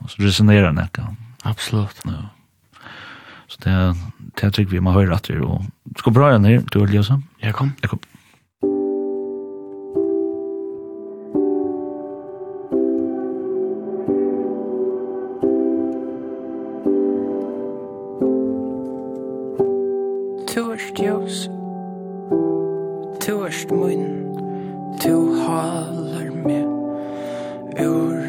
och 0.00 0.10
så 0.10 0.22
resonerar 0.22 0.72
näka. 0.72 1.16
Absolut. 1.42 2.00
Ja. 2.04 2.28
Så 3.46 3.60
det 3.60 3.96
det 4.40 4.50
tycker 4.50 4.72
vi 4.72 4.80
man 4.80 4.94
hör 4.94 5.10
att 5.10 5.22
det 5.22 5.40
och 5.40 5.62
ska 5.98 6.10
bra 6.10 6.38
ner 6.38 6.62
du 6.72 6.80
vill 6.80 6.90
lösa. 6.90 7.22
Ja 7.38 7.52
kom. 7.52 7.72
Jag 7.80 7.90
kom. 7.90 7.98
mun 23.80 24.02
Tu 25.00 25.14
halar 25.44 26.30
me 26.46 26.60
Ur 27.88 28.23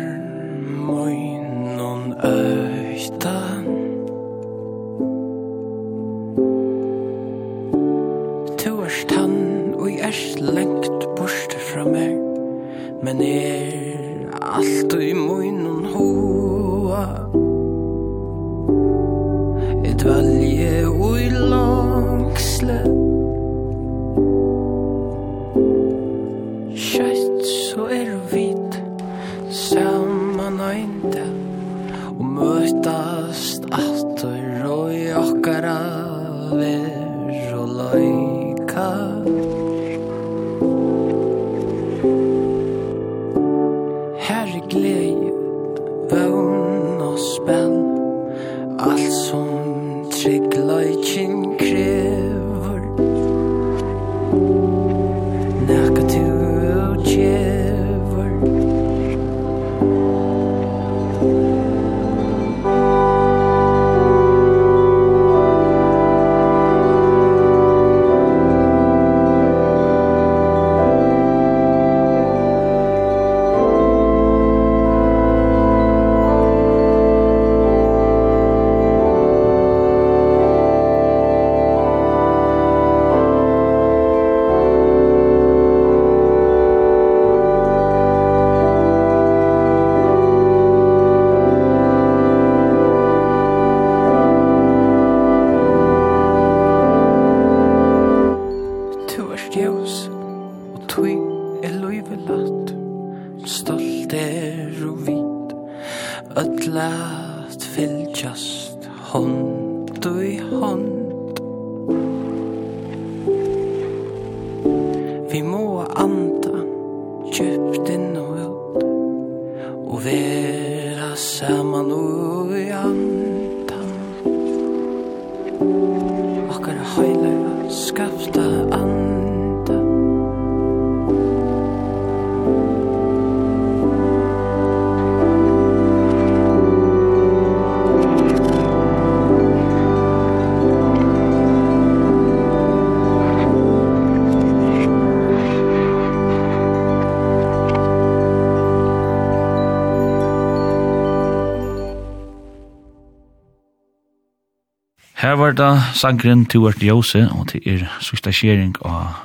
da 155.55 155.69
sangren 155.95 156.45
til 156.45 156.61
vårt 156.65 156.83
Jose, 156.83 157.25
og 157.31 157.47
til 157.51 157.63
er 157.67 157.85
sørste 158.03 158.33
skjering 158.35 158.75
av 158.85 159.15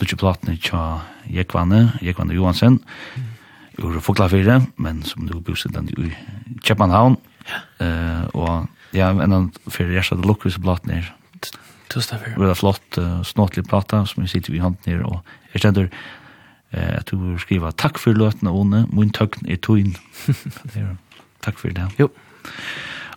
Lutje 0.00 0.16
Platne 0.20 0.56
tja 0.56 1.00
Jekvanne, 1.30 1.98
Jekvanne 2.04 2.34
Johansen, 2.34 2.80
ur 3.80 4.00
Foklafire, 4.04 4.60
men 4.76 5.02
som 5.02 5.26
du 5.26 5.38
bor 5.40 5.58
sidan 5.58 5.88
i 5.88 6.12
Kjepmanhavn, 6.64 7.18
Uh, 7.80 8.24
og 8.36 8.96
ja, 8.96 9.08
en 9.10 9.34
av 9.34 9.70
fyrir 9.72 9.96
gjersta 9.96 10.18
det 10.18 10.28
lukkvis 10.28 10.60
Platne 10.62 11.00
er 11.00 11.10
Tusen 11.90 12.12
takk. 12.12 12.26
Veldig 12.38 12.54
flott, 12.54 12.98
uh, 13.02 13.18
snåtlig 13.26 13.64
plata 13.66 14.04
som 14.06 14.22
vi 14.22 14.30
sitter 14.30 14.54
i 14.54 14.60
hånden 14.62 14.86
her, 14.86 15.00
og 15.02 15.24
jeg 15.50 15.64
stender 15.64 15.88
eh, 15.90 17.00
at 17.00 17.10
du 17.10 17.32
skriver 17.42 17.74
takk 17.74 17.98
for 17.98 18.14
løten 18.14 18.46
av 18.46 18.54
Åne, 18.60 18.84
min 18.94 19.10
tøkken 19.10 19.50
er 19.50 19.58
tøyen. 19.58 19.96
takk 21.44 21.58
for 21.58 21.74
det. 21.74 21.88
Jo. 21.98 22.06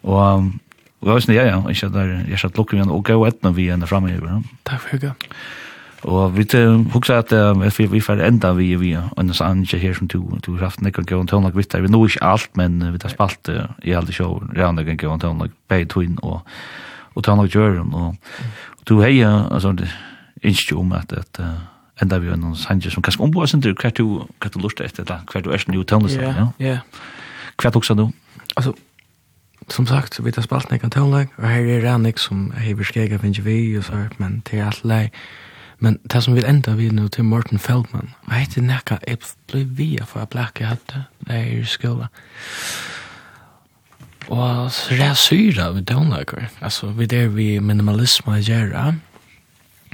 Og 0.01 0.17
um, 0.17 0.47
Og 1.03 1.09
jeg 1.11 1.19
visste, 1.19 1.35
ja, 1.35 1.43
ja, 1.49 1.59
ikke 1.67 1.89
at 1.91 2.29
jeg 2.31 2.39
satt 2.39 2.57
lukker 2.57 2.79
igjen, 2.79 2.91
og 2.93 3.03
gav 3.03 3.25
etna 3.27 3.51
vi 3.51 3.67
enda 3.73 3.89
framme 3.89 4.13
i 4.13 4.15
hver. 4.15 4.39
Takk 4.63 4.79
for 4.85 4.95
hygge. 4.95 5.13
Og 6.03 6.35
vi 6.35 6.43
hugsa 6.91 7.21
at 7.21 7.31
uh, 7.31 7.55
vi 7.91 7.99
får 8.03 8.21
enda 8.25 8.51
vi 8.53 8.75
vi 8.75 8.95
sann 9.31 9.63
ikke 9.63 9.77
her 9.79 9.93
som 9.93 10.07
to 10.07 10.19
to 10.43 10.57
haft 10.59 10.81
nekka 10.81 11.03
gøy 11.07 11.19
on 11.19 11.27
tonlag 11.27 11.55
vitt. 11.55 11.73
Vi 11.73 11.87
nå 11.87 12.05
ikke 12.05 12.23
alt, 12.23 12.49
men 12.57 12.81
uh, 12.81 12.91
vi 12.91 12.99
tar 12.99 13.13
spalt 13.13 13.49
uh, 13.49 13.71
i 13.83 13.95
alle 13.95 14.11
show. 14.11 14.41
Rand 14.57 14.83
kan 14.83 14.97
gå 14.97 15.11
on 15.11 15.19
tonlag 15.19 15.51
bei 15.69 15.85
twin 15.85 16.17
og 16.21 16.41
og 17.15 17.23
tonlag 17.23 17.55
jørn 17.55 17.93
og 17.93 18.15
to 18.85 18.99
heja 19.01 19.47
altså 19.51 19.71
det 19.71 19.89
ikke 20.43 20.75
om 20.75 20.91
at 20.91 21.13
at 21.13 21.39
uh, 21.39 21.45
enda 22.01 22.17
vi 22.17 22.31
en 22.33 22.55
sanje 22.55 22.91
som 22.91 23.03
kanskje 23.03 23.23
omboa 23.23 23.47
sin 23.47 23.61
du 23.61 23.73
hva 23.73 23.89
du 23.89 24.25
hva 24.39 24.49
du 24.49 24.59
lust 24.59 24.81
etter 24.81 25.03
da 25.03 25.21
hva 25.31 25.41
du 25.41 25.51
er 25.51 25.63
nu 25.67 25.83
tonlag 25.83 26.11
ja. 26.11 26.47
Ja. 26.59 26.77
Hva 27.61 27.69
du 27.69 27.77
hugsa 27.77 27.93
du? 27.93 28.09
Altså 28.57 28.73
som 29.69 29.87
sagt, 29.87 30.19
vi 30.25 30.31
tar 30.31 30.45
spalt 30.45 30.71
nek 30.71 30.83
antonlag, 30.83 31.31
og 31.37 31.47
her 31.49 31.67
er 31.77 31.83
Rannik 31.85 32.19
som 32.21 32.51
hever 32.57 32.87
skega 32.87 33.19
finnes 33.21 33.43
vi, 33.45 33.77
og 33.77 33.83
så 33.83 33.95
hørt, 33.95 34.19
men 34.19 34.41
det 34.49 34.59
er 34.59 34.65
alt 34.65 34.83
lei. 34.85 35.07
Men 35.83 35.97
det 36.11 36.23
som 36.23 36.35
vil 36.35 36.45
enda 36.47 36.75
vi 36.79 36.89
nu 36.89 37.07
til 37.07 37.25
Morten 37.27 37.59
Feldman, 37.59 38.13
og 38.25 38.33
jeg 38.33 38.47
heter 38.47 38.67
nekka, 38.67 38.97
jeg 39.07 39.17
ble 39.51 39.63
vi 39.63 39.97
for 40.05 40.23
jeg 40.23 40.29
blek 40.31 40.59
jeg 40.59 40.67
hadde, 40.67 40.83
det, 40.95 41.03
jeg 41.27 41.47
er 41.47 41.61
i 41.61 41.65
skola. 41.65 42.07
Og 44.27 44.71
så 44.71 44.93
er 44.93 45.01
jeg 45.01 45.17
syra 45.17 45.71
vi 45.71 45.83
tonlager, 45.83 46.47
altså 46.61 46.93
vi 46.95 47.05
der 47.05 47.27
vi 47.27 47.59
minimalisme 47.59 48.39
i 48.39 48.45
gjerra, 48.45 48.93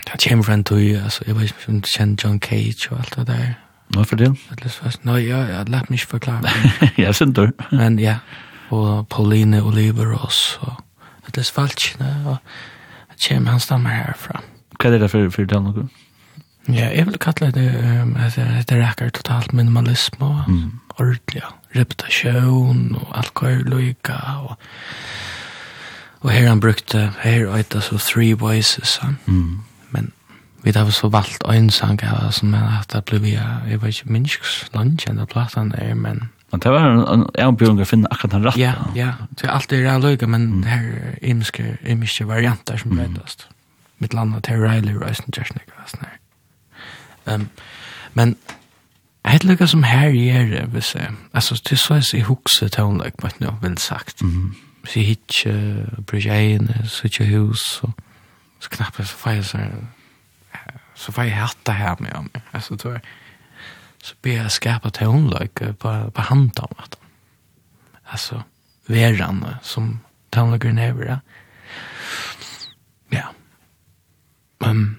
det 0.06 0.22
kommer 0.30 0.44
fra 0.44 0.54
en 0.54 0.64
tøy, 0.64 0.96
altså 1.04 1.24
jeg 1.28 1.36
vet 1.36 1.44
ikke 1.44 1.74
om 1.74 1.82
du 1.82 1.90
kjenner 1.98 2.24
John 2.24 2.40
Cage 2.40 2.92
og 2.92 3.00
alt 3.00 3.16
det 3.16 3.28
der. 3.28 3.50
Nå 3.96 4.04
for 4.06 4.16
det? 4.16 4.30
Nei, 5.04 5.24
ja, 5.26 5.40
jeg 5.50 5.70
lett 5.70 5.90
mig 5.90 5.98
inte 5.98 6.08
förklara. 6.08 6.50
Jeg 6.98 7.16
synes 7.16 7.36
du. 7.36 7.52
Men 7.72 8.00
ja, 8.00 8.16
og 8.70 9.08
Pauline 9.10 9.64
Oliveros 9.64 10.60
og 10.62 10.84
Atlas 11.28 11.52
falskene 11.52 12.12
og 12.26 12.38
Jim 13.20 13.46
han 13.46 13.60
stammer 13.60 13.90
herfra. 13.90 14.42
Hva 14.80 14.94
er 14.94 15.02
det 15.04 15.12
for, 15.12 15.30
for 15.34 15.50
det 15.50 15.60
noe? 15.64 15.88
Ja, 16.70 16.90
jeg 16.94 17.08
vil 17.08 17.18
kalle 17.20 17.50
det 17.52 17.70
um, 17.82 18.14
at 18.22 18.38
det 18.70 18.78
rekker 18.78 19.10
totalt 19.10 19.54
minimalisme 19.54 20.26
og 20.26 20.44
mm. 20.48 20.80
ordentlig 21.00 21.42
reputasjon 21.76 22.96
og 22.96 23.18
alkoholøyga 23.18 24.20
og 24.46 24.56
og 26.20 26.32
her 26.32 26.50
han 26.50 26.60
brukte 26.60 27.14
her 27.22 27.48
og 27.48 27.60
et 27.60 27.76
så 27.80 27.98
three 27.98 28.34
voices 28.34 28.98
han. 28.98 29.18
Mm. 29.26 29.60
Men 29.92 30.12
vi 30.64 30.72
har 30.76 30.90
så 30.90 31.08
valgt 31.08 31.44
en 31.54 31.70
sang 31.70 32.00
som 32.32 32.54
er 32.54 32.80
at 32.80 32.94
det 32.94 33.06
ble 33.06 33.22
vi 33.22 33.32
jeg 33.32 33.82
vet 33.82 33.88
ikke 33.88 34.12
minst 34.12 34.76
lunch 34.76 35.08
enn 35.10 35.18
det 35.18 35.30
platen 35.30 35.72
er, 35.78 35.94
men 35.94 36.30
Men 36.52 36.62
det 36.64 36.72
var 36.74 36.86
en 37.14 37.26
avbjørning 37.38 37.86
å 37.86 37.88
finne 37.90 38.10
akkurat 38.10 38.34
den 38.34 38.46
rette. 38.48 38.62
Ja, 38.62 38.74
ja. 38.98 39.12
Det 39.38 39.46
er 39.46 39.54
alltid 39.54 39.86
en 39.86 40.02
løyga, 40.02 40.28
men 40.28 40.64
det 40.64 40.72
er 40.74 41.18
imiske, 41.22 41.78
imiske 41.86 42.26
varianter 42.28 42.80
som 42.82 42.96
mm. 42.96 43.02
rettast. 43.04 43.48
Mitt 44.00 44.14
land 44.14 44.34
er 44.36 44.40
Terry 44.40 44.64
Riley, 44.64 44.96
Reisen, 44.98 45.34
Jersnik 45.36 45.70
og 45.76 45.92
sånn 45.92 46.08
her. 46.08 46.18
Um, 47.30 47.46
men 48.18 48.36
helt 49.28 49.46
løyga 49.46 49.68
som 49.70 49.86
her 49.86 50.10
gjør 50.10 50.50
det, 50.56 50.64
hvis 50.74 50.96
jeg, 50.96 51.14
altså, 51.34 51.60
til 51.62 51.78
så 51.78 52.00
er 52.00 52.04
jeg 52.14 52.26
hukse 52.32 52.70
tånløyg, 52.74 53.20
på 53.22 53.30
et 53.30 53.40
nå, 53.44 53.54
vel 53.62 53.78
sagt. 53.78 54.24
Mm. 54.26 54.56
Hvis 54.82 54.96
jeg 54.98 55.10
hitje, 55.12 55.56
bryr 56.08 56.30
egene, 56.34 56.82
så 56.90 57.12
hus, 57.30 57.66
og 57.84 57.94
så 58.60 58.70
knappe, 58.74 59.06
så 59.06 59.16
får 59.16 59.38
jeg 59.38 59.46
så, 59.46 59.66
så 60.96 61.12
får 61.12 61.30
jeg 61.30 61.38
hatt 61.38 61.66
det 61.68 61.76
her 61.76 61.96
med 62.00 62.32
meg. 62.32 62.42
Altså, 62.54 62.76
det 62.76 62.86
var, 62.86 63.02
så 64.04 64.16
blir 64.22 64.38
jag 64.38 64.52
skapa 64.52 64.90
tonlöjk 64.90 65.60
på, 65.80 66.12
på 66.14 66.22
hand 66.22 66.60
om 66.60 66.76
att 66.78 66.98
alltså 68.04 68.44
veran 68.86 69.46
som 69.62 70.00
tonlöjken 70.30 70.78
är 70.78 71.20
ja. 73.10 73.34
Men 74.60 74.96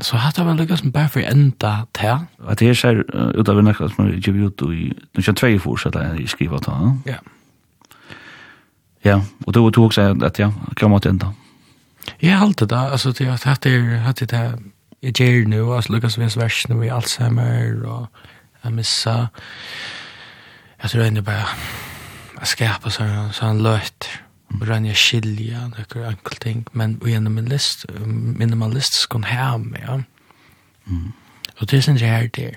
så 0.00 0.16
har 0.16 0.32
det 0.32 0.44
väl 0.44 0.56
lyckats 0.56 0.80
som 0.80 0.90
bara 0.90 1.08
för 1.08 1.20
ända 1.20 1.86
till 1.92 2.16
att 2.38 2.58
det 2.58 2.68
är 2.68 2.74
så 2.74 2.86
här 2.86 2.96
utav 3.40 3.58
en 3.58 3.74
som 3.74 3.92
man 3.98 4.20
ger 4.20 4.32
ut 4.32 4.62
i 4.62 4.94
nu 5.12 5.22
kör 5.22 5.32
två 5.32 5.58
fortsätta 5.58 6.16
jag 6.16 6.28
skriva 6.28 6.58
ta 6.58 6.96
ja. 7.04 7.14
Ja 9.02 9.24
och 9.44 9.52
då 9.52 9.70
tog 9.70 9.86
också 9.86 10.00
att 10.00 10.38
ja 10.38 10.52
kan 10.76 10.90
mot 10.90 11.06
ända 11.06 11.34
Ja, 12.18 12.38
allt 12.38 12.58
det 12.58 12.66
där, 12.66 12.90
alltså 12.90 13.12
det 13.12 13.24
er, 13.24 13.36
det 13.62 13.66
er, 13.66 14.26
det 14.26 14.58
jag 15.00 15.20
ger 15.20 15.46
nu, 15.46 15.74
alltså 15.74 15.92
Lucas 15.92 16.18
Vins 16.18 16.36
version 16.36 16.78
med 16.78 16.92
Alzheimer 16.92 17.84
och 17.84 18.06
jeg 18.64 18.72
missa. 18.72 19.26
Jeg 20.82 20.90
tror 20.90 21.02
egentlig 21.02 21.24
bare 21.24 21.46
jeg 22.42 22.50
skapa 22.50 22.90
sånn, 22.90 23.32
sånn 23.36 23.62
løyt, 23.62 24.08
og 24.52 24.64
rann 24.68 24.86
jeg 24.86 24.98
skilja, 24.98 25.66
noen 25.70 26.08
enkel 26.08 26.38
ting, 26.42 26.62
men 26.72 26.96
og 27.00 27.08
gjennom 27.08 27.36
min 27.38 27.50
list, 27.50 27.86
minimalist 28.06 28.98
skon 28.98 29.26
hem, 29.28 29.68
ja. 29.78 30.00
Mm. 30.86 31.12
Og 31.60 31.68
det 31.70 31.84
synes 31.84 32.02
jeg 32.02 32.10
er 32.10 32.30
det. 32.34 32.48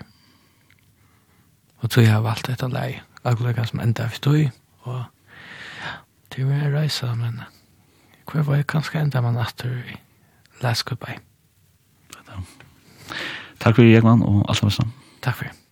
Og 1.84 1.90
tror 1.90 2.04
jeg 2.04 2.14
har 2.16 2.26
valgt 2.26 2.50
etter 2.50 2.72
lei, 2.74 3.02
akkurat 3.24 3.70
som 3.70 3.84
enda 3.84 4.08
vi 4.10 4.22
tog, 4.22 4.42
og 4.90 5.04
det 6.36 6.48
var 6.48 6.66
en 6.66 6.74
reise, 6.74 7.12
men 7.16 7.44
hva 8.26 8.42
var 8.42 8.60
jeg 8.60 8.68
kanskje 8.68 9.04
enda 9.06 9.22
man 9.22 9.38
atter 9.38 9.78
i 9.86 10.00
last 10.66 10.86
goodbye. 10.90 11.20
Takk 13.60 13.78
for 13.78 13.86
Jekman, 13.86 14.26
og 14.26 14.46
alt 14.50 14.58
sammen. 14.74 14.94
Takk 15.22 15.38
for 15.38 15.50
det. 15.50 15.65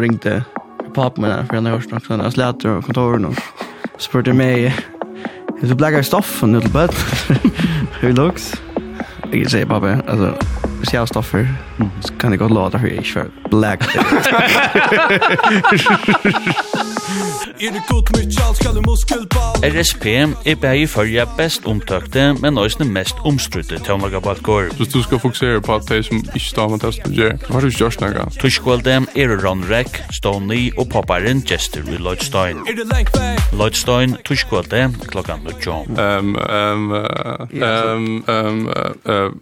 ringte 0.00 0.44
pappa 0.94 1.20
med 1.20 1.46
för 1.46 1.54
han 1.54 1.66
har 1.66 1.72
hört 1.72 1.90
något 1.90 2.10
annat 2.10 2.32
släter 2.32 2.68
och 2.68 2.84
kontoren 2.84 3.24
och 3.24 3.34
spurte 3.98 4.32
mig 4.32 4.66
Är 5.62 5.66
du 5.66 5.74
blacka 5.74 6.02
stoff 6.02 6.42
och 6.42 6.48
nu 6.48 6.60
till 6.60 6.70
bad? 6.70 6.94
Hur 8.00 8.12
looks? 8.12 8.54
Jag 9.32 9.50
säger 9.50 9.66
pappa, 9.66 9.98
alltså 10.08 10.34
Hvis 10.78 10.92
jeg 10.92 11.00
har 11.00 11.06
stoffer, 11.06 11.48
så 12.00 12.14
kan 12.14 12.30
jeg 12.30 12.38
godt 12.38 12.52
låta 12.52 12.78
for 12.78 12.86
jeg 12.86 12.98
ikke 12.98 13.20
er 13.20 13.26
black. 13.50 13.84
Er 17.60 17.74
det 17.76 17.82
godt 17.88 18.08
mye 18.16 18.24
alt 18.46 18.56
skal 18.56 18.72
du 18.74 18.80
muskelball 18.86 19.64
RSP 19.64 20.06
er 20.06 20.54
bare 20.60 20.78
i 20.80 20.86
følge 20.86 21.26
best 21.36 21.66
omtøkte, 21.68 22.22
men 22.40 22.58
også 22.58 22.84
mest 22.84 23.16
omstrydde 23.28 23.78
tøvnlagabalkår. 23.84 24.70
Hvis 24.76 24.88
du 24.88 25.02
skal 25.02 25.18
fokusere 25.18 25.60
på 25.60 25.74
at 25.74 25.88
de 25.88 26.02
som 26.02 26.22
ikke 26.34 26.46
står 26.46 26.68
med 26.68 26.80
testen 26.80 27.04
som 27.04 27.14
gjør, 27.18 27.36
så 27.42 27.52
har 27.52 27.60
du 27.60 27.66
ikke 27.66 27.78
gjort 27.78 28.00
noe. 28.00 28.24
Tuskvalde 28.40 28.96
er 28.96 29.36
Ron 29.44 29.66
Reck, 29.68 30.00
Stoney 30.16 30.70
og 30.78 30.88
popparen 30.88 31.44
Jester 31.50 31.84
i 31.84 32.00
Lloydstein. 32.00 32.64
Er 32.64 32.80
det 32.80 32.88
lengt 32.94 33.12
vekk? 33.18 33.52
Lloydstein, 33.52 34.16
Tuskvalde, 34.24 34.82
klokka 35.12 35.36
19. 35.36 36.00
Um, 36.00 36.36
um, 36.40 36.92
um, 36.92 37.62
um, 37.62 38.24
um, 38.28 38.68
um, 38.72 39.00
um, 39.04 39.40